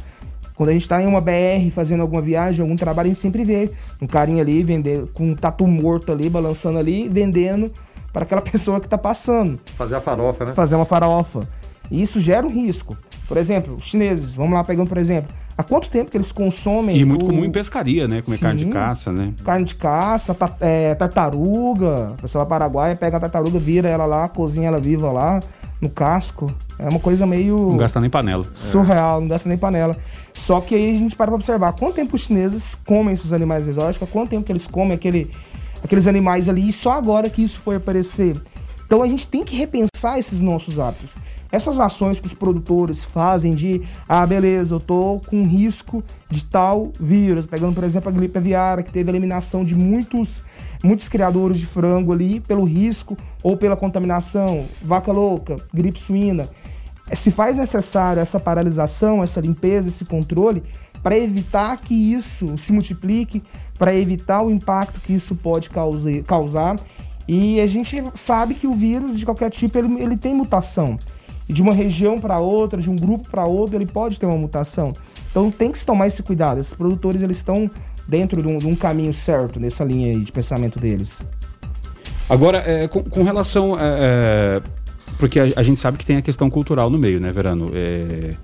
quando 0.54 0.68
a 0.68 0.72
gente 0.72 0.82
está 0.82 1.02
em 1.02 1.06
uma 1.06 1.20
BR 1.20 1.70
fazendo 1.72 2.02
alguma 2.02 2.20
viagem, 2.20 2.62
algum 2.62 2.76
trabalho, 2.76 3.06
a 3.06 3.12
gente 3.12 3.20
sempre 3.20 3.44
vê 3.44 3.70
um 4.00 4.06
carinha 4.06 4.42
ali 4.42 4.62
vendendo, 4.62 5.08
com 5.08 5.30
um 5.30 5.34
tatu 5.34 5.66
morto 5.66 6.12
ali, 6.12 6.28
balançando 6.28 6.78
ali, 6.78 7.08
vendendo 7.08 7.72
para 8.12 8.22
aquela 8.22 8.42
pessoa 8.42 8.80
que 8.80 8.86
está 8.86 8.98
passando. 8.98 9.58
Fazer 9.76 9.96
a 9.96 10.00
farofa, 10.00 10.44
né? 10.44 10.52
Fazer 10.52 10.76
uma 10.76 10.84
farofa. 10.84 11.48
E 11.90 12.00
isso 12.00 12.20
gera 12.20 12.46
um 12.46 12.50
risco. 12.50 12.96
Por 13.26 13.36
exemplo, 13.36 13.76
os 13.76 13.86
chineses, 13.86 14.34
vamos 14.34 14.52
lá 14.52 14.62
pegando 14.64 14.88
por 14.88 14.98
exemplo, 14.98 15.32
há 15.56 15.62
quanto 15.62 15.88
tempo 15.88 16.10
que 16.10 16.16
eles 16.16 16.32
consomem. 16.32 16.98
E 16.98 17.04
muito 17.04 17.24
o... 17.24 17.28
comum 17.28 17.44
em 17.44 17.50
pescaria, 17.50 18.08
né? 18.08 18.22
Comer 18.22 18.36
Sim, 18.36 18.42
carne 18.42 18.58
de 18.58 18.66
caça, 18.66 19.12
né? 19.12 19.32
Carne 19.44 19.64
de 19.64 19.74
caça, 19.74 20.36
é, 20.60 20.94
tartaruga. 20.94 22.12
O 22.18 22.22
pessoal 22.22 22.46
paraguaia 22.46 22.96
pega 22.96 23.16
a 23.16 23.20
tartaruga, 23.20 23.58
vira 23.58 23.88
ela 23.88 24.06
lá, 24.06 24.28
cozinha 24.28 24.68
ela 24.68 24.80
viva 24.80 25.10
lá, 25.10 25.40
no 25.80 25.88
casco. 25.88 26.52
É 26.78 26.88
uma 26.88 27.00
coisa 27.00 27.26
meio. 27.26 27.56
Não 27.56 27.76
gasta 27.76 28.00
nem 28.00 28.10
panela. 28.10 28.44
Surreal, 28.54 29.18
é. 29.18 29.20
não 29.20 29.28
gasta 29.28 29.48
nem 29.48 29.58
panela. 29.58 29.96
Só 30.34 30.60
que 30.60 30.74
aí 30.74 30.90
a 30.90 30.98
gente 30.98 31.14
para 31.14 31.26
pra 31.26 31.36
observar 31.36 31.72
quanto 31.72 31.94
tempo 31.94 32.16
os 32.16 32.22
chineses 32.22 32.74
comem 32.74 33.14
esses 33.14 33.32
animais 33.32 33.68
exóticos, 33.68 34.08
quanto 34.10 34.30
tempo 34.30 34.44
que 34.44 34.52
eles 34.52 34.66
comem 34.66 34.92
aquele 34.94 35.30
aqueles 35.82 36.06
animais 36.06 36.48
ali, 36.48 36.68
e 36.68 36.72
só 36.72 36.92
agora 36.92 37.28
que 37.28 37.42
isso 37.42 37.60
foi 37.60 37.76
aparecer. 37.76 38.40
Então 38.86 39.02
a 39.02 39.08
gente 39.08 39.26
tem 39.26 39.42
que 39.42 39.56
repensar 39.56 40.18
esses 40.18 40.40
nossos 40.40 40.78
hábitos. 40.78 41.16
Essas 41.50 41.78
ações 41.78 42.18
que 42.18 42.26
os 42.26 42.32
produtores 42.32 43.04
fazem 43.04 43.54
de, 43.54 43.82
ah, 44.08 44.26
beleza, 44.26 44.74
eu 44.74 44.80
tô 44.80 45.20
com 45.26 45.44
risco 45.44 46.02
de 46.30 46.44
tal 46.44 46.92
vírus, 46.98 47.44
pegando, 47.44 47.74
por 47.74 47.84
exemplo, 47.84 48.08
a 48.08 48.12
gripe 48.12 48.38
aviária, 48.38 48.82
que 48.82 48.90
teve 48.90 49.10
a 49.10 49.12
eliminação 49.12 49.62
de 49.62 49.74
muitos, 49.74 50.40
muitos 50.82 51.10
criadores 51.10 51.58
de 51.58 51.66
frango 51.66 52.10
ali 52.10 52.40
pelo 52.40 52.64
risco 52.64 53.18
ou 53.42 53.54
pela 53.54 53.76
contaminação, 53.76 54.66
vaca 54.82 55.12
louca, 55.12 55.56
gripe 55.74 56.00
suína. 56.00 56.48
Se 57.12 57.30
faz 57.30 57.56
necessário 57.56 58.20
essa 58.20 58.40
paralisação, 58.40 59.22
essa 59.22 59.40
limpeza, 59.40 59.88
esse 59.88 60.06
controle, 60.06 60.62
para 61.02 61.18
evitar 61.18 61.76
que 61.78 61.94
isso 61.94 62.56
se 62.56 62.72
multiplique, 62.72 63.42
para 63.82 63.96
evitar 63.96 64.42
o 64.42 64.48
impacto 64.48 65.00
que 65.00 65.12
isso 65.12 65.34
pode 65.34 65.68
causar. 66.24 66.78
E 67.26 67.60
a 67.60 67.66
gente 67.66 68.00
sabe 68.14 68.54
que 68.54 68.64
o 68.64 68.74
vírus, 68.74 69.18
de 69.18 69.24
qualquer 69.24 69.50
tipo, 69.50 69.76
ele, 69.76 70.00
ele 70.00 70.16
tem 70.16 70.32
mutação. 70.32 70.96
E 71.48 71.52
de 71.52 71.60
uma 71.60 71.74
região 71.74 72.20
para 72.20 72.38
outra, 72.38 72.80
de 72.80 72.88
um 72.88 72.94
grupo 72.94 73.28
para 73.28 73.44
outro, 73.44 73.76
ele 73.76 73.86
pode 73.86 74.20
ter 74.20 74.26
uma 74.26 74.36
mutação. 74.36 74.94
Então 75.28 75.50
tem 75.50 75.72
que 75.72 75.80
se 75.80 75.84
tomar 75.84 76.06
esse 76.06 76.22
cuidado. 76.22 76.60
Esses 76.60 76.72
produtores 76.72 77.22
eles 77.22 77.38
estão 77.38 77.68
dentro 78.06 78.40
de 78.40 78.46
um, 78.46 78.58
de 78.58 78.68
um 78.68 78.76
caminho 78.76 79.12
certo 79.12 79.58
nessa 79.58 79.82
linha 79.82 80.16
de 80.16 80.30
pensamento 80.30 80.78
deles. 80.78 81.20
Agora, 82.30 82.62
é, 82.64 82.86
com, 82.86 83.02
com, 83.02 83.24
relação. 83.24 83.76
É, 83.76 84.60
é 84.60 84.62
porque 85.18 85.40
a, 85.40 85.44
a, 85.56 85.62
gente 85.64 85.80
sabe 85.80 85.98
que 85.98 86.06
tem 86.06 86.18
a 86.18 86.22
questão 86.22 86.48
cultural 86.48 86.88
no 86.88 86.98
meio, 86.98 87.20
né, 87.20 87.32
Verano? 87.32 87.72
É, 87.74 88.34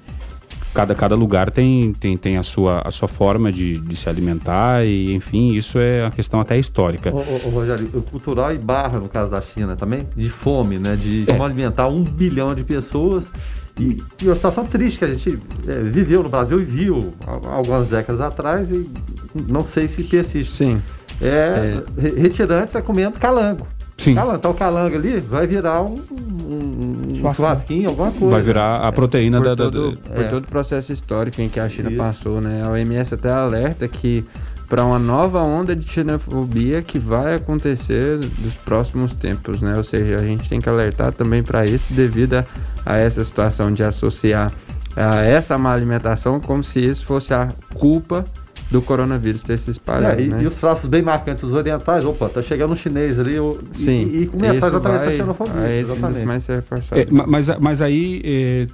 cada, 0.79 0.95
cada 0.95 1.17
lugar 1.17 1.51
tem, 1.51 1.93
tem, 1.93 2.17
tem 2.17 2.37
a, 2.37 2.45
sua, 2.45 2.83
a 2.85 2.91
sua 2.93 3.09
forma 3.09 3.51
de, 3.51 3.81
de 3.81 3.97
se 3.97 4.09
alimentar 4.09 4.87
e, 4.87 5.13
enfim, 5.13 5.55
isso 5.55 5.77
é 5.77 6.05
uma 6.05 6.13
questão 6.13 6.39
até 6.39 6.57
histórica. 6.57 7.13
Ô, 7.13 7.19
ô, 7.19 7.49
ô 7.49 7.51
Rogério, 7.51 7.91
o 7.95 8.01
cultural 8.01 8.55
e 8.55 8.59
barra, 8.59 9.01
no 9.01 9.09
caso 9.09 9.29
da 9.29 9.41
China 9.41 9.75
também, 9.75 10.07
de 10.15 10.31
fome, 10.31 10.79
né? 10.79 10.95
De 10.95 11.25
é. 11.27 11.43
alimentar 11.43 11.89
um 11.89 12.05
bilhão 12.05 12.55
de 12.55 12.63
pessoas 12.63 13.33
e, 13.77 14.01
e 14.23 14.27
uma 14.27 14.37
situação 14.37 14.65
triste 14.67 15.01
que 15.01 15.05
a 15.05 15.13
gente 15.13 15.37
é, 15.67 15.81
viveu 15.81 16.23
no 16.23 16.29
Brasil 16.29 16.61
e 16.61 16.65
viu 16.65 17.13
algumas 17.27 17.89
décadas 17.89 18.21
atrás 18.21 18.71
e 18.71 18.89
não 19.35 19.65
sei 19.65 19.89
se 19.89 20.05
persiste. 20.05 20.53
Sim. 20.53 20.81
É, 21.21 21.83
é. 21.97 22.21
retirantes 22.21 22.73
é 22.77 22.81
comendo 22.81 23.19
calango. 23.19 23.67
Sim. 23.99 24.15
Calango, 24.15 24.39
tá 24.39 24.49
o 24.49 24.55
calango 24.55 24.95
ali, 24.95 25.19
vai 25.19 25.47
virar 25.47 25.83
um, 25.83 26.01
um, 26.11 27.03
um 27.11 27.15
churrasquinho, 27.15 27.89
alguma 27.89 28.13
coisa. 28.13 28.37
Vai 28.37 28.43
virar 28.43 28.77
a 28.77 28.93
proteína 28.93 29.39
por 29.39 29.45
da, 29.45 29.57
todo, 29.57 29.91
da, 29.91 30.15
Por 30.15 30.25
é. 30.25 30.29
todo 30.29 30.45
o 30.45 30.49
processo 30.49 30.93
histórico 30.93 31.43
em 31.43 31.49
que 31.49 31.59
a 31.59 31.69
China 31.69 31.91
Isso. 31.91 31.99
passou, 31.99 32.41
né? 32.41 32.63
A 32.65 32.71
OMS 32.71 33.13
até 33.13 33.29
alerta 33.29 33.89
que 33.89 34.25
para 34.69 34.85
uma 34.85 34.99
nova 35.01 35.41
onda 35.43 35.75
de 35.75 35.85
xenofobia 35.85 36.81
que 36.81 36.99
vai 36.99 37.35
acontecer 37.35 38.19
nos 38.39 38.55
próximos 38.55 39.17
tempos, 39.17 39.63
né? 39.63 39.77
Ou 39.77 39.83
seja, 39.83 40.17
a 40.17 40.23
gente 40.23 40.49
tem 40.49 40.61
que 40.61 40.69
alertar 40.69 41.13
também 41.13 41.43
para 41.43 41.67
isso 41.67 41.93
devido 41.93 42.35
a, 42.35 42.45
a, 42.87 42.97
essa 42.99 43.25
situação 43.25 43.73
de 43.73 43.83
associar 43.83 44.53
a 44.95 45.23
essa 45.23 45.59
má 45.59 45.73
alimentação 45.73 46.39
como 46.39 46.63
se 46.63 46.81
isso 46.81 47.05
fosse 47.05 47.35
a 47.35 47.49
culpa 47.75 48.25
do 48.71 48.83
coronavírus 48.83 49.43
ter 49.43 49.59
se 49.59 49.71
espalhado. 49.71 50.21
É, 50.21 50.25
e, 50.25 50.29
né? 50.29 50.43
e, 50.43 50.47
os 50.47 50.55
traços 50.55 50.89
bem 50.89 51.03
marcantes 51.03 51.43
dos 51.43 51.55
orientais, 51.55 52.05
opa, 52.05 52.29
tá 52.29 52.43
chegando 52.43 52.73
um 52.73 52.77
chinês 52.77 53.19
ali 53.19 53.35
eu, 53.35 53.59
Sim, 53.73 54.11
e, 54.13 54.23
e 54.23 54.27
começar 54.27 54.67
exatamente 54.67 54.99
vai, 54.99 55.09
essa 55.09 55.17
xenofobia. 55.17 55.63
Aí 55.63 55.81
exatamente. 55.81 56.25
mais 56.25 56.45
se 56.45 56.53
reforçado. 56.53 57.01
É, 57.01 57.07
mas, 57.11 57.49
mas 57.59 57.83
aí. 57.83 58.69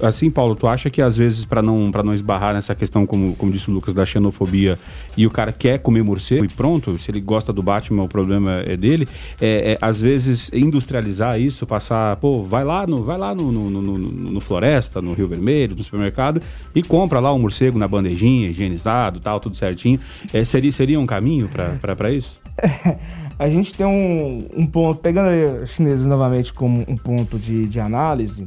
Assim, 0.00 0.30
Paulo, 0.30 0.54
tu 0.54 0.66
acha 0.66 0.88
que 0.90 1.02
às 1.02 1.16
vezes, 1.16 1.44
para 1.44 1.60
não, 1.60 1.90
não 2.04 2.14
esbarrar 2.14 2.54
nessa 2.54 2.74
questão, 2.74 3.04
como, 3.06 3.34
como 3.34 3.50
disse 3.50 3.70
o 3.70 3.72
Lucas, 3.72 3.94
da 3.94 4.04
xenofobia, 4.06 4.78
e 5.16 5.26
o 5.26 5.30
cara 5.30 5.52
quer 5.52 5.78
comer 5.78 6.02
morcego 6.02 6.44
e 6.44 6.48
pronto, 6.48 6.98
se 6.98 7.10
ele 7.10 7.20
gosta 7.20 7.52
do 7.52 7.62
Batman, 7.62 8.04
o 8.04 8.08
problema 8.08 8.62
é 8.64 8.76
dele, 8.76 9.08
é, 9.40 9.72
é 9.72 9.78
às 9.80 10.00
vezes 10.00 10.50
industrializar 10.52 11.40
isso, 11.40 11.66
passar, 11.66 12.16
pô, 12.16 12.42
vai 12.42 12.64
lá 12.64 12.86
no, 12.86 13.02
vai 13.02 13.18
lá 13.18 13.34
no, 13.34 13.50
no, 13.50 13.70
no, 13.70 13.98
no 13.98 14.40
Floresta, 14.40 15.02
no 15.02 15.12
Rio 15.12 15.26
Vermelho, 15.26 15.74
no 15.76 15.82
supermercado, 15.82 16.40
e 16.74 16.82
compra 16.82 17.20
lá 17.20 17.32
um 17.32 17.38
morcego 17.38 17.78
na 17.78 17.88
bandejinha, 17.88 18.48
higienizado, 18.48 19.20
tal, 19.20 19.40
tudo 19.40 19.56
certinho. 19.56 19.98
É, 20.32 20.44
seria, 20.44 20.72
seria 20.72 21.00
um 21.00 21.06
caminho 21.06 21.48
para 21.48 22.12
isso? 22.12 22.40
a 23.38 23.48
gente 23.48 23.74
tem 23.74 23.86
um, 23.86 24.48
um 24.56 24.66
ponto, 24.66 25.00
pegando 25.00 25.62
os 25.62 25.70
chineses 25.70 26.06
novamente 26.06 26.52
como 26.52 26.84
um 26.88 26.96
ponto 26.96 27.38
de, 27.38 27.66
de 27.66 27.80
análise, 27.80 28.46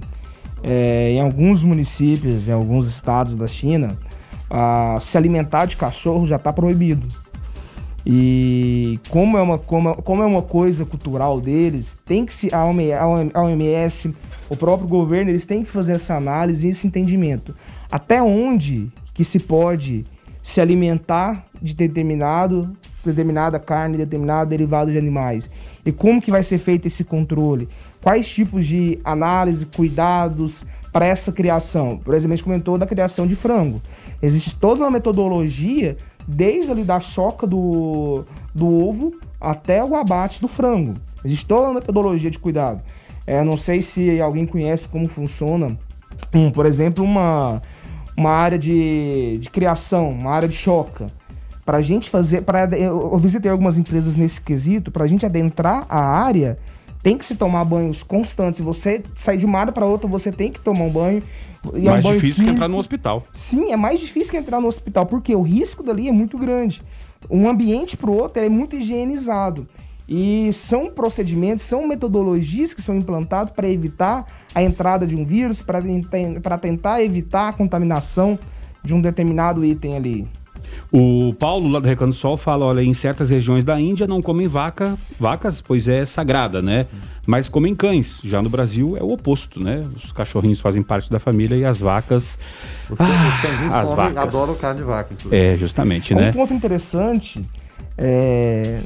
é, 0.63 1.11
em 1.11 1.21
alguns 1.21 1.63
municípios, 1.63 2.47
em 2.47 2.51
alguns 2.51 2.87
estados 2.87 3.35
da 3.35 3.47
China, 3.47 3.97
se 4.99 5.17
alimentar 5.17 5.65
de 5.65 5.77
cachorro 5.77 6.27
já 6.27 6.35
está 6.35 6.51
proibido. 6.51 7.07
E 8.05 8.99
como 9.09 9.37
é, 9.37 9.41
uma, 9.41 9.57
como, 9.57 9.95
como 10.01 10.23
é 10.23 10.25
uma 10.25 10.41
coisa 10.41 10.85
cultural 10.85 11.39
deles, 11.39 11.97
tem 12.05 12.25
que 12.25 12.33
se 12.33 12.49
a 12.53 12.65
OMS, 12.65 14.15
o 14.49 14.55
próprio 14.55 14.87
governo, 14.87 15.29
eles 15.29 15.45
têm 15.45 15.63
que 15.63 15.69
fazer 15.69 15.93
essa 15.93 16.15
análise 16.15 16.67
e 16.67 16.71
esse 16.71 16.87
entendimento. 16.87 17.55
Até 17.91 18.21
onde 18.21 18.91
que 19.13 19.23
se 19.23 19.39
pode 19.39 20.05
se 20.41 20.59
alimentar 20.59 21.45
de 21.61 21.75
determinado 21.75 22.75
determinada 23.03 23.59
carne, 23.59 23.97
determinado 23.97 24.49
derivado 24.49 24.91
de 24.91 24.97
animais. 24.97 25.49
E 25.85 25.91
como 25.91 26.21
que 26.21 26.29
vai 26.29 26.43
ser 26.43 26.59
feito 26.59 26.87
esse 26.87 27.03
controle? 27.03 27.67
Quais 28.01 28.27
tipos 28.27 28.65
de 28.65 28.99
análise, 29.03 29.65
cuidados 29.65 30.65
para 30.91 31.05
essa 31.05 31.31
criação? 31.31 31.97
Por 31.97 32.13
exemplo, 32.13 32.33
a 32.33 32.35
gente 32.35 32.43
comentou 32.43 32.77
da 32.77 32.85
criação 32.85 33.27
de 33.27 33.35
frango. 33.35 33.81
Existe 34.21 34.55
toda 34.55 34.81
uma 34.81 34.91
metodologia, 34.91 35.97
desde 36.27 36.71
ali 36.71 36.83
da 36.83 36.99
choca 36.99 37.45
do, 37.45 38.25
do 38.53 38.67
ovo 38.67 39.13
até 39.39 39.83
o 39.83 39.95
abate 39.95 40.41
do 40.41 40.47
frango. 40.47 40.95
Existe 41.23 41.45
toda 41.45 41.67
uma 41.67 41.75
metodologia 41.75 42.31
de 42.31 42.39
cuidado. 42.39 42.81
É, 43.25 43.43
não 43.43 43.55
sei 43.55 43.81
se 43.81 44.19
alguém 44.19 44.45
conhece 44.45 44.87
como 44.87 45.07
funciona, 45.07 45.77
um, 46.33 46.49
por 46.49 46.65
exemplo, 46.65 47.03
uma, 47.03 47.61
uma 48.17 48.31
área 48.31 48.57
de, 48.57 49.37
de 49.39 49.49
criação, 49.49 50.09
uma 50.09 50.31
área 50.31 50.47
de 50.47 50.55
choca 50.55 51.11
para 51.65 51.77
a 51.77 51.81
gente 51.81 52.09
fazer, 52.09 52.41
para 52.41 52.65
eu 52.77 53.17
visitei 53.17 53.49
algumas 53.49 53.77
empresas 53.77 54.15
nesse 54.15 54.41
quesito, 54.41 54.91
para 54.91 55.03
a 55.03 55.07
gente 55.07 55.25
adentrar 55.25 55.85
a 55.87 55.99
área, 55.99 56.57
tem 57.01 57.17
que 57.17 57.25
se 57.25 57.35
tomar 57.35 57.65
banhos 57.65 58.03
constantes. 58.03 58.57
Se 58.57 58.63
você 58.63 59.03
sair 59.13 59.37
de 59.37 59.45
uma 59.45 59.59
área 59.59 59.73
para 59.73 59.85
outra, 59.85 60.07
você 60.07 60.31
tem 60.31 60.51
que 60.51 60.59
tomar 60.59 60.85
um 60.85 60.89
banho. 60.89 61.23
E 61.73 61.85
mais 61.85 62.05
é 62.05 62.09
um 62.09 62.13
difícil 62.13 62.43
que 62.43 62.49
entrar 62.49 62.67
no 62.67 62.77
hospital. 62.77 63.25
Sim, 63.33 63.71
é 63.71 63.75
mais 63.75 63.99
difícil 63.99 64.31
que 64.31 64.37
entrar 64.37 64.59
no 64.59 64.67
hospital, 64.67 65.05
porque 65.05 65.35
o 65.35 65.41
risco 65.41 65.83
dali 65.83 66.07
é 66.07 66.11
muito 66.11 66.37
grande. 66.37 66.81
Um 67.29 67.47
ambiente 67.47 67.95
para 67.95 68.09
o 68.09 68.15
outro 68.15 68.43
é 68.43 68.49
muito 68.49 68.75
higienizado. 68.75 69.67
E 70.09 70.51
são 70.53 70.89
procedimentos, 70.89 71.63
são 71.63 71.87
metodologias 71.87 72.73
que 72.73 72.81
são 72.81 72.97
implantados 72.97 73.53
para 73.53 73.69
evitar 73.69 74.25
a 74.53 74.61
entrada 74.61 75.07
de 75.07 75.15
um 75.15 75.23
vírus, 75.23 75.61
para 75.61 76.57
tentar 76.57 77.01
evitar 77.01 77.49
a 77.49 77.53
contaminação 77.53 78.37
de 78.83 78.93
um 78.93 79.01
determinado 79.01 79.63
item 79.63 79.95
ali. 79.95 80.27
O 80.91 81.33
Paulo, 81.39 81.69
lá 81.69 81.79
do 81.79 81.87
Recanto 81.87 82.13
Sol, 82.13 82.35
fala: 82.35 82.65
olha, 82.65 82.81
em 82.81 82.93
certas 82.93 83.29
regiões 83.29 83.63
da 83.63 83.79
Índia 83.79 84.05
não 84.05 84.21
comem 84.21 84.47
vaca, 84.47 84.97
vacas, 85.17 85.61
pois 85.61 85.87
é 85.87 86.03
sagrada, 86.03 86.61
né? 86.61 86.85
Mas 87.25 87.47
comem 87.47 87.73
cães. 87.73 88.19
Já 88.23 88.41
no 88.41 88.49
Brasil 88.49 88.97
é 88.97 89.03
o 89.03 89.11
oposto, 89.11 89.63
né? 89.63 89.85
Os 89.95 90.11
cachorrinhos 90.11 90.59
fazem 90.59 90.83
parte 90.83 91.09
da 91.09 91.17
família 91.17 91.55
e 91.55 91.63
as 91.63 91.79
vacas. 91.79 92.37
Os, 92.89 92.99
ah, 92.99 93.79
as 93.79 93.93
comem, 93.93 94.13
vacas. 94.13 94.35
adoram 94.35 94.55
carne 94.55 94.79
de 94.79 94.85
vaca, 94.85 95.13
inclusive. 95.13 95.41
É, 95.41 95.55
justamente, 95.55 96.13
um 96.13 96.17
né? 96.17 96.29
Um 96.29 96.33
ponto 96.33 96.53
interessante 96.53 97.45
é. 97.97 98.81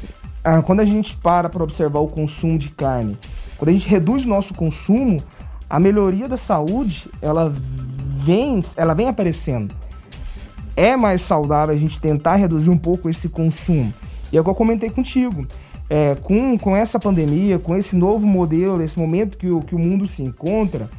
Quando 0.67 0.81
a 0.81 0.85
gente 0.85 1.15
para 1.15 1.49
para 1.49 1.63
observar 1.63 2.01
o 2.01 2.07
consumo 2.07 2.55
de 2.59 2.69
carne, 2.69 3.17
quando 3.57 3.69
a 3.69 3.71
gente 3.71 3.89
reduz 3.89 4.25
o 4.25 4.27
nosso 4.27 4.53
consumo, 4.53 5.23
a 5.67 5.79
melhoria 5.79 6.29
da 6.29 6.37
saúde 6.37 7.09
ela 7.19 7.51
vem, 7.51 8.61
ela 8.77 8.93
vem 8.93 9.07
aparecendo 9.07 9.73
é 10.75 10.95
mais 10.95 11.21
saudável 11.21 11.73
a 11.73 11.77
gente 11.77 11.99
tentar 11.99 12.35
reduzir 12.35 12.69
um 12.69 12.77
pouco 12.77 13.09
esse 13.09 13.29
consumo. 13.29 13.93
E 14.31 14.37
é 14.37 14.41
o 14.41 14.43
que 14.43 14.49
eu 14.49 14.55
comentei 14.55 14.89
contigo. 14.89 15.45
É, 15.89 16.15
com, 16.15 16.57
com 16.57 16.75
essa 16.75 16.99
pandemia, 16.99 17.59
com 17.59 17.75
esse 17.75 17.95
novo 17.95 18.25
modelo, 18.25 18.81
esse 18.81 18.97
momento 18.97 19.37
que 19.37 19.49
o, 19.49 19.61
que 19.61 19.75
o 19.75 19.79
mundo 19.79 20.07
se 20.07 20.23
encontra, 20.23 20.89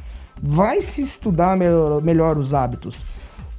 vai 0.41 0.81
se 0.81 1.01
estudar 1.01 1.57
melhor, 1.57 2.01
melhor 2.01 2.37
os 2.37 2.53
hábitos. 2.53 3.03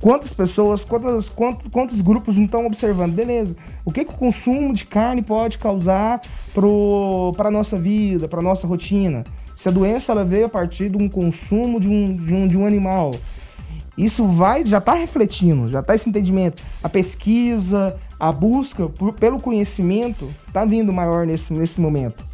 Quantas 0.01 0.33
pessoas, 0.33 0.85
quantas, 0.85 1.29
quantos, 1.29 1.69
quantos 1.69 2.01
grupos 2.01 2.37
não 2.37 2.45
estão 2.45 2.67
observando? 2.67 3.13
Beleza, 3.13 3.57
o 3.85 3.91
que, 3.91 4.05
que 4.05 4.13
o 4.13 4.17
consumo 4.17 4.73
de 4.73 4.85
carne 4.85 5.23
pode 5.23 5.59
causar 5.59 6.23
para 6.55 7.49
a 7.49 7.51
nossa 7.51 7.79
vida, 7.79 8.29
para 8.29 8.39
a 8.39 8.43
nossa 8.43 8.67
rotina? 8.67 9.25
Se 9.57 9.69
a 9.69 9.73
doença 9.73 10.13
ela 10.13 10.25
veio 10.25 10.47
a 10.47 10.49
partir 10.49 10.89
de 10.89 10.97
um 10.97 11.09
consumo 11.09 11.81
de 11.81 11.89
um, 11.89 12.17
de 12.17 12.33
um, 12.33 12.47
de 12.47 12.57
um 12.57 12.65
animal, 12.65 13.13
isso 13.99 14.29
vai, 14.29 14.65
já 14.65 14.79
está 14.79 14.95
refletindo, 14.95 15.67
já 15.67 15.81
está 15.81 15.93
esse 15.93 16.09
entendimento. 16.09 16.63
A 16.81 16.89
pesquisa, 16.89 17.97
a 18.19 18.31
busca 18.31 18.89
por, 18.89 19.13
pelo 19.13 19.41
conhecimento 19.41 20.31
está 20.47 20.65
vindo 20.65 20.93
maior 20.93 21.27
nesse, 21.27 21.53
nesse 21.53 21.81
momento. 21.81 22.25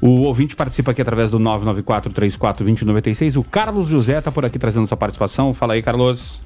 O 0.00 0.22
ouvinte 0.22 0.54
participa 0.54 0.92
aqui 0.92 1.02
através 1.02 1.28
do 1.28 1.40
994-34-2096. 1.40 3.36
O 3.36 3.44
Carlos 3.44 3.88
José 3.88 4.18
está 4.18 4.30
por 4.30 4.44
aqui 4.44 4.56
trazendo 4.56 4.86
sua 4.86 4.96
participação. 4.96 5.52
Fala 5.52 5.74
aí, 5.74 5.82
Carlos. 5.82 6.40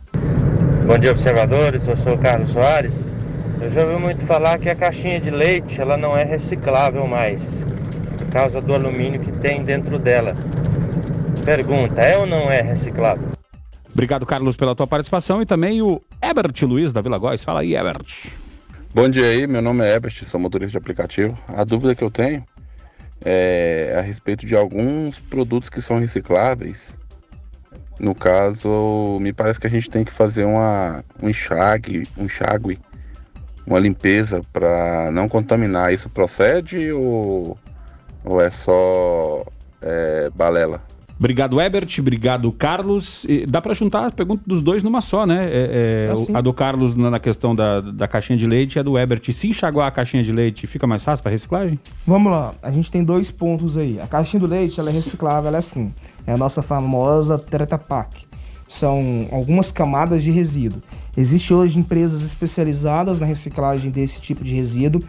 Bom 0.87 0.99
dia, 0.99 1.13
observadores. 1.13 1.87
Eu 1.87 1.97
sou 1.99 2.15
o 2.15 2.19
Carlos 2.19 2.49
Soares. 2.49 3.13
Eu 3.61 3.69
já 3.69 3.85
ouvi 3.85 4.01
muito 4.01 4.25
falar 4.25 4.59
que 4.59 4.71
a 4.71 4.75
caixinha 4.75 5.21
de 5.21 5.31
leite 5.31 5.79
ela 5.79 5.99
não 5.99 6.17
é 6.17 6.25
reciclável 6.25 7.07
mais, 7.07 7.67
por 8.19 8.27
causa 8.29 8.63
do 8.63 8.75
alumínio 8.75 9.21
que 9.21 9.31
tem 9.31 9.63
dentro 9.63 9.99
dela. 9.99 10.35
Pergunta: 11.45 12.01
é 12.01 12.17
ou 12.17 12.27
não 12.27 12.51
é 12.51 12.63
reciclável? 12.63 13.34
Obrigado, 13.95 14.27
Carlos, 14.27 14.57
pela 14.57 14.75
tua 14.75 14.89
participação 14.89 15.41
e 15.41 15.47
também 15.47 15.81
o 15.81 16.03
Ebert 16.21 16.61
Luiz 16.65 16.93
da 16.93 17.01
Vila 17.01 17.17
Góis. 17.17 17.45
Fala 17.45 17.61
aí, 17.61 17.77
Ebert. 17.77 18.29
Bom 18.93 19.09
dia 19.09 19.27
aí, 19.27 19.47
meu 19.47 19.63
nome 19.63 19.85
é 19.85 19.95
Ebert, 19.95 20.25
sou 20.25 20.41
motorista 20.41 20.73
de 20.73 20.79
aplicativo. 20.79 21.39
A 21.47 21.63
dúvida 21.63 21.95
que 21.95 22.03
eu 22.03 22.11
tenho 22.11 22.45
é 23.25 23.95
a 23.97 24.01
respeito 24.01 24.45
de 24.45 24.57
alguns 24.57 25.21
produtos 25.21 25.71
que 25.71 25.81
são 25.81 26.01
recicláveis. 26.01 26.99
No 27.97 28.17
caso, 28.17 29.17
me 29.21 29.33
parece 29.33 29.61
que 29.61 29.69
a 29.69 29.71
gente 29.71 29.89
tem 29.89 30.05
que 30.05 30.11
fazer 30.11 30.45
uma, 30.45 31.05
um 31.23 31.29
enxague, 31.29 32.09
um 32.19 32.25
enxágue, 32.25 32.81
uma 33.65 33.79
limpeza 33.79 34.43
para 34.53 35.13
não 35.13 35.29
contaminar. 35.29 35.93
Isso 35.93 36.11
procede 36.11 36.91
ou, 36.91 37.57
ou 38.25 38.41
é 38.41 38.51
só 38.51 39.47
é, 39.81 40.31
balela? 40.35 40.83
Obrigado, 41.25 41.59
Ebert. 41.59 42.01
Obrigado, 42.01 42.53
Carlos. 42.53 43.25
E 43.25 43.47
dá 43.47 43.59
para 43.63 43.73
juntar 43.73 44.05
as 44.05 44.13
perguntas 44.13 44.45
dos 44.47 44.61
dois 44.61 44.83
numa 44.83 45.01
só, 45.01 45.25
né? 45.25 45.49
É, 45.51 46.09
é, 46.11 46.13
assim. 46.13 46.37
A 46.37 46.41
do 46.43 46.53
Carlos 46.53 46.95
na 46.95 47.19
questão 47.19 47.57
da, 47.57 47.81
da 47.81 48.07
caixinha 48.07 48.39
de 48.39 48.47
leite 48.47 48.77
e 48.77 48.79
a 48.79 48.83
do 48.83 48.99
Ebert. 48.99 49.33
Se 49.33 49.49
enxaguar 49.49 49.87
a 49.87 49.91
caixinha 49.91 50.23
de 50.23 50.31
leite, 50.31 50.67
fica 50.67 50.87
mais 50.87 51.03
fácil 51.03 51.23
para 51.23 51.33
reciclagem? 51.33 51.81
Vamos 52.07 52.31
lá. 52.31 52.53
A 52.63 52.71
gente 52.71 52.91
tem 52.91 53.03
dois 53.03 53.31
pontos 53.31 53.79
aí. 53.79 53.99
A 53.99 54.07
caixinha 54.07 54.39
do 54.39 54.47
leite 54.47 54.79
ela 54.79 54.91
é 54.91 54.93
reciclável, 54.93 55.49
ela 55.49 55.57
é 55.57 55.61
assim. 55.61 55.95
É 56.27 56.35
a 56.35 56.37
nossa 56.37 56.63
famosa 56.63 57.39
Treta 57.39 57.79
Pak. 57.79 58.27
São 58.69 59.27
algumas 59.33 59.73
camadas 59.73 60.23
de 60.23 60.31
resíduo. 60.31 60.83
Existem 61.17 61.57
hoje 61.57 61.79
empresas 61.79 62.23
especializadas 62.23 63.19
na 63.19 63.25
reciclagem 63.25 63.91
desse 63.91 64.21
tipo 64.21 64.45
de 64.45 64.55
resíduo. 64.55 65.03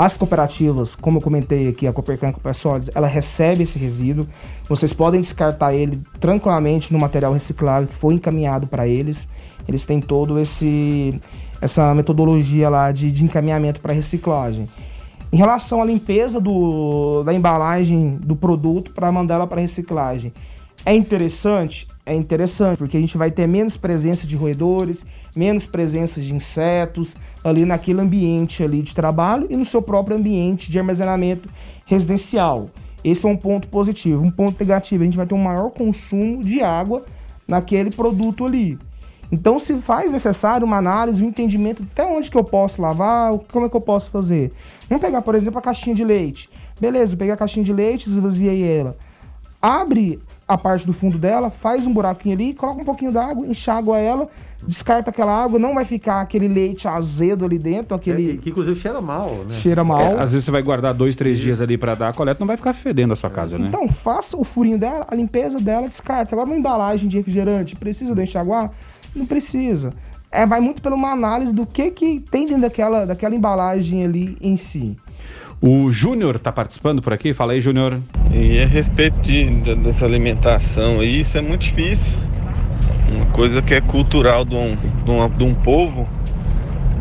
As 0.00 0.16
cooperativas, 0.16 0.96
como 0.96 1.18
eu 1.18 1.20
comentei 1.20 1.68
aqui, 1.68 1.86
a 1.86 1.92
Copercan 1.92 2.32
Copersólides, 2.32 2.88
ela 2.94 3.06
recebe 3.06 3.64
esse 3.64 3.78
resíduo. 3.78 4.26
Vocês 4.66 4.94
podem 4.94 5.20
descartar 5.20 5.74
ele 5.74 6.00
tranquilamente 6.18 6.90
no 6.90 6.98
material 6.98 7.34
reciclável 7.34 7.86
que 7.86 7.94
foi 7.94 8.14
encaminhado 8.14 8.66
para 8.66 8.88
eles. 8.88 9.28
Eles 9.68 9.84
têm 9.84 10.00
todo 10.00 10.38
esse 10.38 11.20
essa 11.60 11.94
metodologia 11.94 12.70
lá 12.70 12.90
de, 12.90 13.12
de 13.12 13.22
encaminhamento 13.22 13.78
para 13.82 13.92
reciclagem. 13.92 14.66
Em 15.30 15.36
relação 15.36 15.82
à 15.82 15.84
limpeza 15.84 16.40
do, 16.40 17.22
da 17.22 17.34
embalagem 17.34 18.16
do 18.22 18.34
produto 18.34 18.92
para 18.92 19.12
mandá-la 19.12 19.46
para 19.46 19.60
reciclagem, 19.60 20.32
é 20.82 20.94
interessante? 20.94 21.86
É 22.10 22.14
interessante, 22.16 22.78
porque 22.78 22.96
a 22.96 23.00
gente 23.00 23.16
vai 23.16 23.30
ter 23.30 23.46
menos 23.46 23.76
presença 23.76 24.26
de 24.26 24.34
roedores, 24.34 25.06
menos 25.32 25.64
presença 25.64 26.20
de 26.20 26.34
insetos 26.34 27.16
ali 27.44 27.64
naquele 27.64 28.00
ambiente 28.00 28.64
ali 28.64 28.82
de 28.82 28.92
trabalho 28.92 29.46
e 29.48 29.56
no 29.56 29.64
seu 29.64 29.80
próprio 29.80 30.16
ambiente 30.16 30.72
de 30.72 30.78
armazenamento 30.80 31.48
residencial. 31.86 32.68
Esse 33.04 33.24
é 33.24 33.28
um 33.28 33.36
ponto 33.36 33.68
positivo. 33.68 34.24
Um 34.24 34.30
ponto 34.32 34.58
negativo, 34.58 35.04
a 35.04 35.04
gente 35.04 35.16
vai 35.16 35.24
ter 35.24 35.34
um 35.34 35.42
maior 35.44 35.70
consumo 35.70 36.42
de 36.42 36.60
água 36.60 37.04
naquele 37.46 37.92
produto 37.92 38.44
ali. 38.44 38.76
Então, 39.30 39.60
se 39.60 39.76
faz 39.76 40.10
necessário 40.10 40.66
uma 40.66 40.78
análise, 40.78 41.22
um 41.22 41.28
entendimento 41.28 41.86
até 41.92 42.04
onde 42.04 42.28
que 42.28 42.36
eu 42.36 42.42
posso 42.42 42.82
lavar, 42.82 43.38
como 43.52 43.66
é 43.66 43.68
que 43.68 43.76
eu 43.76 43.80
posso 43.80 44.10
fazer. 44.10 44.50
Vamos 44.88 45.00
pegar, 45.00 45.22
por 45.22 45.36
exemplo, 45.36 45.60
a 45.60 45.62
caixinha 45.62 45.94
de 45.94 46.02
leite. 46.02 46.50
Beleza, 46.80 47.12
eu 47.12 47.16
peguei 47.16 47.32
a 47.32 47.36
caixinha 47.36 47.64
de 47.64 47.72
leite, 47.72 48.08
esvaziei 48.08 48.64
ela. 48.64 48.96
Abre 49.62 50.18
a 50.50 50.58
parte 50.58 50.84
do 50.84 50.92
fundo 50.92 51.16
dela, 51.16 51.48
faz 51.48 51.86
um 51.86 51.92
buraquinho 51.92 52.34
ali, 52.34 52.52
coloca 52.52 52.82
um 52.82 52.84
pouquinho 52.84 53.12
d'água, 53.12 53.46
enxágua 53.46 53.98
ela, 53.98 54.28
descarta 54.66 55.10
aquela 55.10 55.44
água, 55.44 55.60
não 55.60 55.74
vai 55.74 55.84
ficar 55.84 56.20
aquele 56.20 56.48
leite 56.48 56.88
azedo 56.88 57.44
ali 57.44 57.56
dentro, 57.56 57.94
aquele... 57.94 58.32
É, 58.32 58.36
que 58.36 58.50
inclusive 58.50 58.78
cheira 58.78 59.00
mal, 59.00 59.28
né? 59.48 59.50
Cheira 59.50 59.84
mal. 59.84 60.00
É, 60.00 60.14
às 60.14 60.32
vezes 60.32 60.44
você 60.44 60.50
vai 60.50 60.60
guardar 60.60 60.92
dois, 60.92 61.14
três 61.14 61.38
dias 61.38 61.60
ali 61.60 61.78
para 61.78 61.94
dar 61.94 62.08
a 62.08 62.12
coleta, 62.12 62.40
não 62.40 62.48
vai 62.48 62.56
ficar 62.56 62.72
fedendo 62.72 63.12
a 63.12 63.16
sua 63.16 63.30
casa, 63.30 63.58
né? 63.58 63.68
Então, 63.68 63.88
faça 63.88 64.36
o 64.36 64.42
furinho 64.42 64.76
dela, 64.76 65.06
a 65.08 65.14
limpeza 65.14 65.60
dela, 65.60 65.86
descarta. 65.86 66.34
Agora, 66.34 66.48
uma 66.48 66.58
embalagem 66.58 67.08
de 67.08 67.16
refrigerante, 67.16 67.76
precisa 67.76 68.12
de 68.12 68.22
enxaguar? 68.22 68.72
Não 69.14 69.26
precisa. 69.26 69.94
É, 70.32 70.44
vai 70.44 70.58
muito 70.58 70.82
pela 70.82 70.96
uma 70.96 71.12
análise 71.12 71.54
do 71.54 71.64
que, 71.64 71.92
que 71.92 72.18
tem 72.28 72.44
dentro 72.44 72.62
daquela, 72.62 73.04
daquela 73.04 73.36
embalagem 73.36 74.04
ali 74.04 74.36
em 74.40 74.56
si. 74.56 74.96
O 75.62 75.92
Júnior 75.92 76.36
está 76.36 76.50
participando 76.50 77.02
por 77.02 77.12
aqui. 77.12 77.34
Fala 77.34 77.52
aí, 77.52 77.60
Júnior. 77.60 78.00
E 78.32 78.62
a 78.62 78.66
respeito 78.66 79.20
de, 79.20 79.44
de, 79.60 79.74
dessa 79.74 80.06
alimentação 80.06 81.00
aí, 81.00 81.20
isso 81.20 81.36
é 81.36 81.42
muito 81.42 81.66
difícil. 81.66 82.14
Uma 83.12 83.26
coisa 83.26 83.60
que 83.60 83.74
é 83.74 83.80
cultural 83.80 84.42
de 84.42 84.54
um, 84.54 84.74
de 85.04 85.10
um, 85.10 85.28
de 85.28 85.44
um 85.44 85.54
povo, 85.54 86.08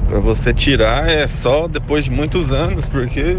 para 0.10 0.20
você 0.20 0.54
tirar 0.54 1.08
é 1.08 1.26
só 1.26 1.70
depois 1.70 2.04
de 2.04 2.12
muitos 2.12 2.52
anos, 2.52 2.86
porque 2.86 3.38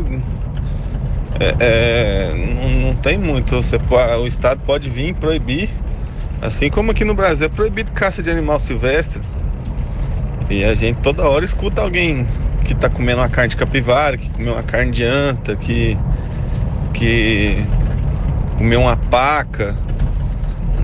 é, 1.38 1.54
é, 1.60 2.34
não, 2.34 2.70
não, 2.86 2.94
tem 2.94 3.18
muito. 3.18 3.56
Você, 3.56 3.76
o 4.18 4.26
Estado 4.26 4.62
pode 4.64 4.88
vir 4.88 5.14
proibir, 5.16 5.68
assim 6.40 6.70
como 6.70 6.92
aqui 6.92 7.04
no 7.04 7.14
Brasil 7.14 7.44
é 7.44 7.50
proibido 7.50 7.92
caça 7.92 8.22
de 8.22 8.30
animal 8.30 8.58
silvestre. 8.58 9.20
E 10.48 10.64
a 10.64 10.74
gente 10.74 10.98
toda 11.00 11.28
hora 11.28 11.44
escuta 11.44 11.82
alguém 11.82 12.26
que 12.64 12.74
tá 12.74 12.88
comendo 12.88 13.20
uma 13.20 13.28
carne 13.28 13.50
de 13.50 13.56
capivara, 13.56 14.16
que 14.16 14.30
comeu 14.30 14.54
uma 14.54 14.62
carne 14.62 14.92
de 14.92 15.04
anta, 15.04 15.56
que, 15.56 15.96
que 16.92 17.56
comeu 18.56 18.80
uma 18.80 18.96
paca, 18.96 19.76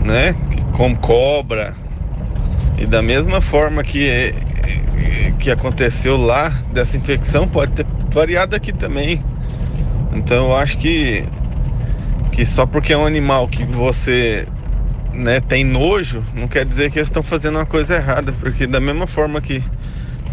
né? 0.04 0.34
Que 0.50 0.64
come 0.72 0.96
cobra. 0.96 1.74
E 2.78 2.86
da 2.86 3.02
mesma 3.02 3.40
forma 3.40 3.82
que, 3.82 4.34
que 5.38 5.50
aconteceu 5.50 6.16
lá 6.16 6.50
dessa 6.72 6.96
infecção, 6.96 7.48
pode 7.48 7.72
ter 7.72 7.86
variado 8.10 8.56
aqui 8.56 8.72
também. 8.72 9.22
Então 10.14 10.48
eu 10.48 10.56
acho 10.56 10.78
que, 10.78 11.24
que 12.32 12.44
só 12.46 12.66
porque 12.66 12.92
é 12.92 12.96
um 12.96 13.06
animal 13.06 13.46
que 13.48 13.64
você 13.64 14.46
né, 15.12 15.40
tem 15.40 15.64
nojo, 15.64 16.22
não 16.34 16.46
quer 16.46 16.64
dizer 16.64 16.90
que 16.90 16.98
eles 16.98 17.08
estão 17.08 17.22
fazendo 17.22 17.56
uma 17.56 17.66
coisa 17.66 17.94
errada, 17.96 18.32
porque 18.32 18.66
da 18.66 18.80
mesma 18.80 19.06
forma 19.06 19.40
que 19.40 19.62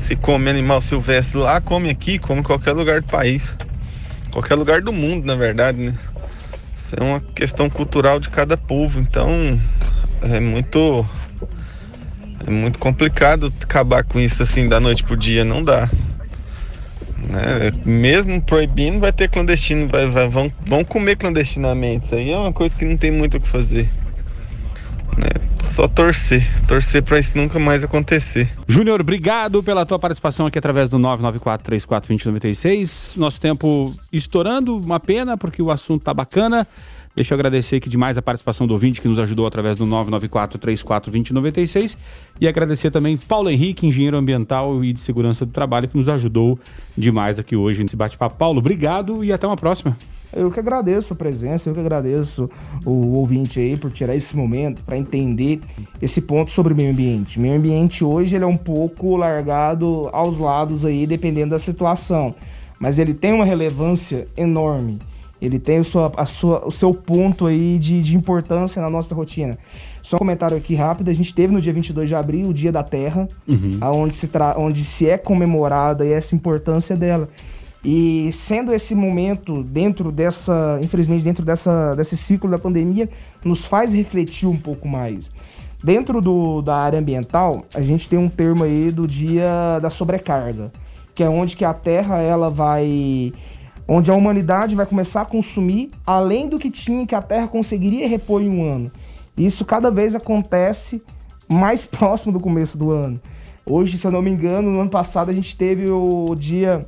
se 0.04 0.18
come 0.18 0.50
animal 0.50 0.82
silvestre 0.82 1.38
lá, 1.38 1.62
come 1.62 1.90
aqui, 1.90 2.20
come 2.20 2.42
em 2.42 2.44
qualquer 2.44 2.74
lugar 2.74 3.02
do 3.02 3.08
país. 3.08 3.54
Qualquer 4.32 4.56
lugar 4.56 4.82
do 4.82 4.92
mundo, 4.92 5.26
na 5.26 5.36
verdade, 5.36 5.80
né? 5.80 5.96
Isso 6.76 6.96
é 7.00 7.02
uma 7.04 7.22
questão 7.22 7.70
cultural 7.70 8.20
de 8.20 8.30
cada 8.30 8.58
povo, 8.58 9.00
então 9.00 9.60
é 10.22 10.40
muito 10.40 11.08
é 12.46 12.50
muito 12.50 12.80
complicado 12.80 13.54
acabar 13.62 14.04
com 14.04 14.20
isso 14.20 14.44
assim 14.44 14.68
da 14.68 14.80
noite 14.80 15.04
pro 15.04 15.16
dia, 15.16 15.46
não 15.46 15.64
dá. 15.64 15.90
Né? 17.18 17.72
Mesmo 17.86 18.42
proibindo, 18.42 19.00
vai 19.00 19.14
ter 19.14 19.30
clandestino, 19.30 19.88
vai, 19.88 20.08
vai, 20.08 20.28
vão, 20.28 20.52
vão 20.66 20.84
comer 20.84 21.16
clandestinamente. 21.16 22.08
Isso 22.08 22.16
aí 22.16 22.30
é 22.30 22.38
uma 22.38 22.52
coisa 22.52 22.76
que 22.76 22.84
não 22.84 22.98
tem 22.98 23.12
muito 23.12 23.38
o 23.38 23.40
que 23.40 23.48
fazer. 23.48 23.88
Né? 25.18 25.30
Só 25.62 25.88
torcer, 25.88 26.46
torcer 26.68 27.02
para 27.04 27.20
isso 27.20 27.32
nunca 27.36 27.60
mais 27.60 27.84
acontecer. 27.84 28.50
Júnior, 28.68 29.02
obrigado 29.02 29.62
pela 29.64 29.86
tua 29.86 30.00
participação 30.00 30.48
aqui 30.48 30.60
através 30.60 30.90
do 30.90 31.00
994-34-2096. 31.00 33.16
Nosso 33.18 33.40
tempo 33.40 33.96
estourando, 34.12 34.76
uma 34.78 35.00
pena, 35.00 35.38
porque 35.38 35.62
o 35.62 35.72
assunto 35.72 36.04
tá 36.04 36.14
bacana. 36.14 36.68
Deixa 37.16 37.34
eu 37.34 37.36
agradecer 37.36 37.76
aqui 37.76 37.88
demais 37.88 38.18
a 38.18 38.24
participação 38.24 38.66
do 38.66 38.74
ouvinte 38.74 39.00
que 39.00 39.08
nos 39.08 39.20
ajudou 39.20 39.46
através 39.46 39.78
do 39.78 39.86
994-34-2096 39.86 41.96
e 42.42 42.48
agradecer 42.48 42.90
também 42.90 43.16
Paulo 43.16 43.52
Henrique, 43.52 43.86
engenheiro 43.86 44.18
ambiental 44.18 44.84
e 44.84 44.92
de 44.92 45.00
segurança 45.00 45.46
do 45.46 45.52
trabalho, 45.52 45.88
que 45.88 45.96
nos 45.96 46.10
ajudou 46.10 46.60
demais 46.98 47.38
aqui 47.38 47.56
hoje 47.56 47.84
nesse 47.84 47.96
bate-papo. 47.96 48.36
Paulo, 48.36 48.58
obrigado 48.58 49.24
e 49.24 49.32
até 49.32 49.46
uma 49.46 49.56
próxima. 49.56 49.96
Eu 50.36 50.52
que 50.52 50.60
agradeço 50.60 51.14
a 51.14 51.16
presença, 51.16 51.70
eu 51.70 51.74
que 51.74 51.80
agradeço 51.80 52.50
o 52.86 53.16
ouvinte 53.16 53.60
aí 53.60 53.78
por 53.78 53.92
tirar 53.92 54.16
esse 54.16 54.36
momento 54.36 54.82
para 54.84 54.98
entender 54.98 55.62
esse 56.02 56.22
ponto 56.22 56.52
sobre 56.52 56.74
o 56.74 56.76
meio 56.76 56.92
ambiente. 56.92 57.38
O 57.38 57.42
meio 57.42 57.56
ambiente 57.56 58.04
hoje 58.04 58.36
ele 58.36 58.44
é 58.44 58.48
um 58.48 58.58
pouco 58.58 59.16
largado 59.16 60.10
aos 60.12 60.38
lados 60.38 60.86
aí, 60.86 61.06
dependendo 61.06 61.52
da 61.52 61.60
situação, 61.60 62.34
mas 62.80 63.00
ele 63.00 63.14
tem 63.14 63.34
uma 63.34 63.46
relevância 63.46 64.28
enorme. 64.36 65.00
Ele 65.42 65.60
tem 65.60 65.80
o, 65.80 65.84
sua, 65.84 66.12
a 66.16 66.26
sua, 66.26 66.66
o 66.66 66.72
seu 66.72 66.94
ponto 66.94 67.46
aí 67.46 67.78
de, 67.78 68.02
de 68.02 68.16
importância 68.16 68.82
na 68.82 68.90
nossa 68.90 69.14
rotina. 69.14 69.58
Só 70.02 70.16
um 70.16 70.20
comentário 70.20 70.56
aqui 70.56 70.74
rápido, 70.74 71.10
a 71.10 71.14
gente 71.14 71.36
teve 71.36 71.54
no 71.54 71.60
dia 71.60 71.74
22 71.74 72.08
de 72.08 72.16
abril 72.16 72.48
o 72.48 72.54
Dia 72.54 72.72
da 72.72 72.82
Terra, 72.82 73.28
uhum. 73.46 73.78
onde, 73.82 74.16
se 74.16 74.30
onde 74.58 74.84
se 74.86 75.10
é 75.10 75.18
comemorada 75.18 76.06
essa 76.06 76.34
importância 76.34 76.96
dela. 76.96 77.28
E 77.84 78.32
sendo 78.32 78.74
esse 78.74 78.96
momento 78.96 79.62
dentro 79.62 80.12
dessa, 80.12 80.80
infelizmente, 80.82 81.24
dentro 81.24 81.44
dessa, 81.44 81.94
desse 81.96 82.16
ciclo 82.16 82.50
da 82.50 82.58
pandemia, 82.58 83.10
nos 83.44 83.66
faz 83.66 83.94
refletir 83.94 84.48
um 84.48 84.56
pouco 84.56 84.88
mais. 84.88 85.30
Dentro 85.84 86.22
do, 86.22 86.62
da 86.62 86.78
área 86.78 86.98
ambiental, 86.98 87.66
a 87.74 87.82
gente 87.82 88.08
tem 88.08 88.18
um 88.18 88.30
termo 88.30 88.64
aí 88.64 88.90
do 88.90 89.06
dia 89.06 89.80
da 89.82 89.90
sobrecarga, 89.90 90.72
que 91.14 91.22
é 91.22 91.30
onde 91.30 91.58
que 91.58 91.66
a 91.66 91.74
Terra 91.74 92.22
ela 92.22 92.50
vai 92.50 93.34
onde 93.86 94.10
a 94.10 94.14
humanidade 94.14 94.76
vai 94.76 94.86
começar 94.86 95.24
a 95.24 95.26
consumir 95.26 95.92
além 96.06 96.48
do 96.48 96.58
que 96.58 96.72
tinha 96.72 97.06
que 97.06 97.14
a 97.14 97.22
Terra 97.22 97.50
conseguiria 97.50 98.08
repor 98.08 98.42
em 98.42 98.50
um 98.50 98.64
ano. 98.64 98.90
Isso 99.36 99.66
cada 99.66 99.92
vez 99.92 100.16
acontece 100.16 101.04
mais 101.50 101.84
próximo 101.86 102.32
do 102.32 102.40
começo 102.40 102.78
do 102.78 102.92
ano. 102.92 103.20
Hoje, 103.66 103.98
se 103.98 104.08
eu 104.08 104.12
não 104.12 104.22
me 104.22 104.32
engano, 104.32 104.72
no 104.72 104.80
ano 104.80 104.90
passado 104.90 105.30
a 105.30 105.34
gente 105.34 105.58
teve 105.58 105.92
o 105.92 106.34
dia 106.34 106.88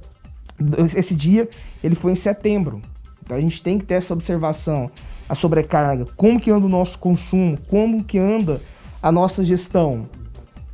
esse 0.96 1.16
dia 1.16 1.50
ele 1.84 1.96
foi 1.96 2.12
em 2.12 2.16
setembro. 2.16 2.82
Então 3.24 3.38
a 3.38 3.42
gente 3.42 3.62
tem 3.62 3.80
que 3.80 3.86
ter 3.86 3.96
essa 3.96 4.14
observação, 4.14 4.90
a 5.28 5.34
sobrecarga, 5.34 6.06
como 6.16 6.40
que 6.40 6.52
anda 6.52 6.66
o 6.66 6.70
nosso 6.70 7.00
consumo, 7.00 7.58
como 7.68 8.04
que 8.04 8.18
anda 8.18 8.62
a 9.02 9.12
nossa 9.12 9.44
gestão. 9.44 10.08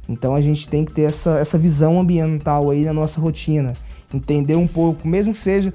Então 0.08 0.36
a 0.36 0.42
gente 0.42 0.68
tem 0.68 0.84
que 0.84 0.92
ter 0.92 1.04
essa, 1.04 1.40
essa 1.40 1.58
visão 1.58 2.00
ambiental 2.00 2.70
aí 2.70 2.84
na 2.84 2.92
nossa 2.92 3.22
rotina, 3.22 3.74
entender 4.14 4.56
um 4.56 4.68
pouco, 4.68 5.08
mesmo 5.08 5.32
que 5.32 5.40
seja 5.40 5.74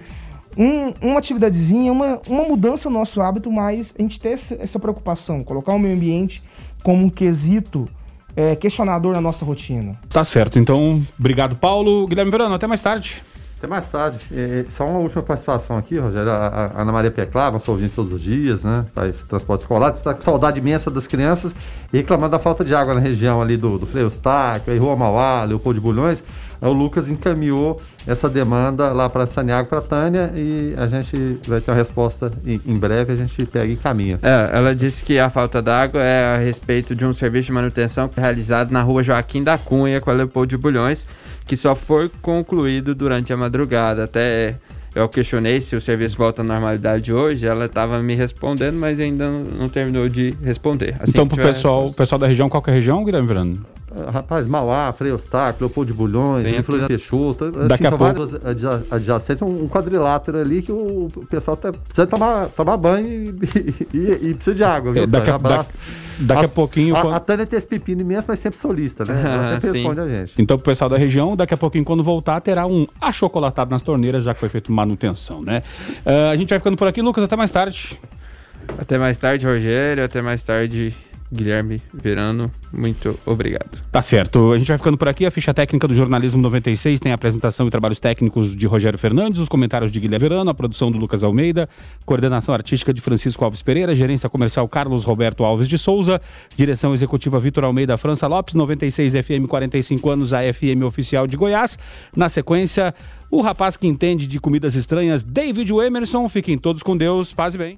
um, 0.56 0.92
uma 1.00 1.18
atividadezinha, 1.18 1.92
uma, 1.92 2.20
uma 2.28 2.44
mudança 2.44 2.90
no 2.90 2.98
nosso 2.98 3.20
hábito, 3.20 3.50
mas 3.50 3.94
a 3.98 4.02
gente 4.02 4.20
ter 4.20 4.30
essa, 4.30 4.54
essa 4.54 4.78
preocupação, 4.78 5.42
colocar 5.42 5.72
o 5.72 5.78
meio 5.78 5.94
ambiente 5.94 6.42
como 6.82 7.04
um 7.04 7.10
quesito 7.10 7.88
é, 8.34 8.54
questionador 8.54 9.14
na 9.14 9.20
nossa 9.20 9.44
rotina. 9.44 9.98
Tá 10.10 10.22
certo, 10.24 10.58
então 10.58 11.02
obrigado 11.18 11.56
Paulo. 11.56 12.06
Guilherme 12.06 12.30
Verano, 12.30 12.54
até 12.54 12.66
mais 12.66 12.80
tarde. 12.80 13.22
Até 13.58 13.66
mais 13.66 13.90
tarde. 13.90 14.18
É, 14.32 14.66
só 14.68 14.86
uma 14.86 14.98
última 14.98 15.22
participação 15.22 15.78
aqui, 15.78 15.98
Rogério. 15.98 16.30
A, 16.30 16.72
a 16.76 16.82
Ana 16.82 16.92
Maria 16.92 17.10
Peclar, 17.10 17.50
nossa 17.50 17.70
ouvinte 17.70 17.92
todos 17.94 18.12
os 18.12 18.20
dias, 18.20 18.64
né? 18.64 18.84
Faz 18.94 19.24
transporte 19.24 19.62
escolar, 19.62 19.94
está 19.94 20.12
com 20.12 20.20
saudade 20.20 20.60
imensa 20.60 20.90
das 20.90 21.06
crianças 21.06 21.54
e 21.92 21.96
reclamando 21.96 22.32
da 22.32 22.38
falta 22.38 22.64
de 22.64 22.74
água 22.74 22.94
na 22.94 23.00
região 23.00 23.40
ali 23.40 23.56
do, 23.56 23.78
do 23.78 23.86
Freio 23.86 24.06
Eustáquio, 24.06 24.72
aí 24.72 24.78
Rua 24.78 24.94
Mauá, 24.94 25.44
Leopoldo 25.44 25.80
de 25.80 25.82
Bulhões. 25.82 26.22
Aí 26.60 26.68
o 26.68 26.72
Lucas 26.72 27.08
encaminhou 27.08 27.80
essa 28.06 28.28
demanda 28.28 28.92
lá 28.92 29.10
para 29.10 29.26
Saniago, 29.26 29.68
para 29.68 29.80
Tânia, 29.80 30.30
e 30.34 30.74
a 30.76 30.86
gente 30.86 31.40
vai 31.46 31.60
ter 31.60 31.70
uma 31.70 31.76
resposta 31.76 32.30
em, 32.46 32.60
em, 32.64 32.78
breve, 32.78 33.12
a 33.12 33.16
gente 33.16 33.44
pega 33.46 33.72
e 33.72 33.76
caminha. 33.76 34.18
É, 34.22 34.56
ela 34.56 34.74
disse 34.74 35.04
que 35.04 35.18
a 35.18 35.28
falta 35.28 35.60
d'água 35.60 36.02
é 36.02 36.36
a 36.36 36.38
respeito 36.38 36.94
de 36.94 37.04
um 37.04 37.12
serviço 37.12 37.46
de 37.46 37.52
manutenção 37.52 38.08
realizado 38.16 38.70
na 38.70 38.82
rua 38.82 39.02
Joaquim 39.02 39.42
da 39.42 39.58
Cunha, 39.58 40.00
com 40.00 40.10
a 40.10 40.14
Leopoldo 40.14 40.50
de 40.50 40.56
Bulhões, 40.56 41.06
que 41.46 41.56
só 41.56 41.74
foi 41.74 42.10
concluído 42.22 42.94
durante 42.94 43.32
a 43.32 43.36
madrugada. 43.36 44.04
Até 44.04 44.54
eu 44.94 45.08
questionei 45.08 45.60
se 45.60 45.76
o 45.76 45.80
serviço 45.80 46.16
volta 46.16 46.42
à 46.42 46.44
normalidade 46.44 47.12
hoje, 47.12 47.46
ela 47.46 47.66
estava 47.66 48.00
me 48.00 48.14
respondendo, 48.14 48.76
mas 48.76 48.98
ainda 48.98 49.28
não, 49.30 49.68
terminou 49.68 50.08
de 50.08 50.34
responder. 50.42 50.94
Assim 51.00 51.10
então, 51.10 51.28
para 51.28 51.38
o 51.38 51.42
pessoal, 51.42 51.92
pessoal 51.92 52.18
da 52.18 52.26
região, 52.26 52.48
qual 52.48 52.62
é 52.66 52.70
a 52.70 52.74
região, 52.74 53.04
Guilherme 53.04 53.28
Verano? 53.28 53.75
Rapaz, 54.12 54.46
Mauá, 54.46 54.92
Frei 54.92 55.10
Eustáquio, 55.10 55.66
Leopoldo 55.66 55.90
de 55.90 55.96
Bulhões, 55.96 56.44
Floriano 56.64 56.88
Peixoto. 56.88 57.44
Assim, 57.44 57.68
Daqui 57.68 57.86
a 57.86 57.90
são 57.90 57.98
pouco... 57.98 58.26
várias 58.26 58.92
adjacências, 58.92 59.42
um 59.42 59.66
quadrilátero 59.68 60.38
ali 60.38 60.60
que 60.60 60.70
o 60.70 61.08
pessoal 61.30 61.56
tá, 61.56 61.72
precisa 61.72 62.06
tomar, 62.06 62.48
tomar 62.48 62.76
banho 62.76 63.08
e, 63.08 63.96
e, 63.96 64.28
e 64.30 64.34
precisa 64.34 64.54
de 64.54 64.62
água. 64.62 64.92
Viu, 64.92 65.04
é, 65.04 65.06
daqui, 65.06 65.30
a, 65.30 65.38
daqui, 65.38 65.72
daqui 66.18 66.42
a, 66.42 66.46
a 66.46 66.48
pouquinho. 66.48 66.96
A, 66.96 67.00
quando... 67.00 67.14
a 67.14 67.20
Tânia 67.20 67.46
tem 67.46 67.56
esse 67.56 67.66
pepino 67.66 68.02
imenso, 68.02 68.26
mas 68.28 68.38
sempre 68.38 68.58
solista, 68.58 69.04
né? 69.04 69.22
Ela 69.24 69.44
sempre 69.60 69.70
Sim. 69.70 69.78
responde 69.78 70.00
a 70.00 70.08
gente. 70.08 70.34
Então, 70.36 70.58
pro 70.58 70.64
pessoal 70.64 70.90
da 70.90 70.98
região, 70.98 71.34
daqui 71.34 71.54
a 71.54 71.56
pouquinho, 71.56 71.84
quando 71.84 72.02
voltar, 72.02 72.40
terá 72.40 72.66
um 72.66 72.86
achocolatado 73.00 73.70
nas 73.70 73.82
torneiras, 73.82 74.24
já 74.24 74.34
que 74.34 74.40
foi 74.40 74.48
feito 74.48 74.70
manutenção, 74.70 75.42
né? 75.42 75.62
Uh, 76.04 76.30
a 76.30 76.36
gente 76.36 76.50
vai 76.50 76.58
ficando 76.58 76.76
por 76.76 76.86
aqui, 76.86 77.00
Lucas, 77.00 77.24
até 77.24 77.36
mais 77.36 77.50
tarde. 77.50 77.98
Até 78.78 78.98
mais 78.98 79.16
tarde, 79.18 79.46
Rogério. 79.46 80.04
Até 80.04 80.20
mais 80.20 80.42
tarde 80.42 80.94
Guilherme 81.32 81.82
Verano, 81.92 82.50
muito 82.72 83.18
obrigado. 83.26 83.78
Tá 83.90 84.00
certo. 84.00 84.52
A 84.52 84.58
gente 84.58 84.68
vai 84.68 84.78
ficando 84.78 84.96
por 84.96 85.08
aqui. 85.08 85.26
A 85.26 85.30
ficha 85.30 85.52
técnica 85.52 85.88
do 85.88 85.94
Jornalismo 85.94 86.40
96 86.42 87.00
tem 87.00 87.12
a 87.12 87.14
apresentação 87.14 87.66
e 87.66 87.70
trabalhos 87.70 87.98
técnicos 87.98 88.54
de 88.54 88.66
Rogério 88.66 88.98
Fernandes, 88.98 89.40
os 89.40 89.48
comentários 89.48 89.90
de 89.90 89.98
Guilherme 89.98 90.28
Verano, 90.28 90.50
a 90.50 90.54
produção 90.54 90.90
do 90.90 90.98
Lucas 90.98 91.24
Almeida, 91.24 91.68
coordenação 92.04 92.54
artística 92.54 92.92
de 92.92 93.00
Francisco 93.00 93.44
Alves 93.44 93.62
Pereira, 93.62 93.94
gerência 93.94 94.28
comercial 94.28 94.68
Carlos 94.68 95.04
Roberto 95.04 95.44
Alves 95.44 95.68
de 95.68 95.76
Souza, 95.78 96.20
direção 96.56 96.94
executiva 96.94 97.40
Vitor 97.40 97.64
Almeida 97.64 97.96
França 97.96 98.26
Lopes, 98.26 98.54
96 98.54 99.14
FM 99.14 99.48
45 99.48 100.10
anos, 100.10 100.32
a 100.32 100.40
FM 100.52 100.84
oficial 100.84 101.26
de 101.26 101.36
Goiás. 101.36 101.78
Na 102.14 102.28
sequência, 102.28 102.94
o 103.30 103.40
rapaz 103.40 103.76
que 103.76 103.86
entende 103.86 104.26
de 104.26 104.38
comidas 104.38 104.74
estranhas, 104.74 105.22
David 105.22 105.72
Emerson. 105.72 106.28
Fiquem 106.28 106.56
todos 106.56 106.82
com 106.82 106.96
Deus. 106.96 107.32
Paz 107.32 107.54
e 107.54 107.58
bem. 107.58 107.74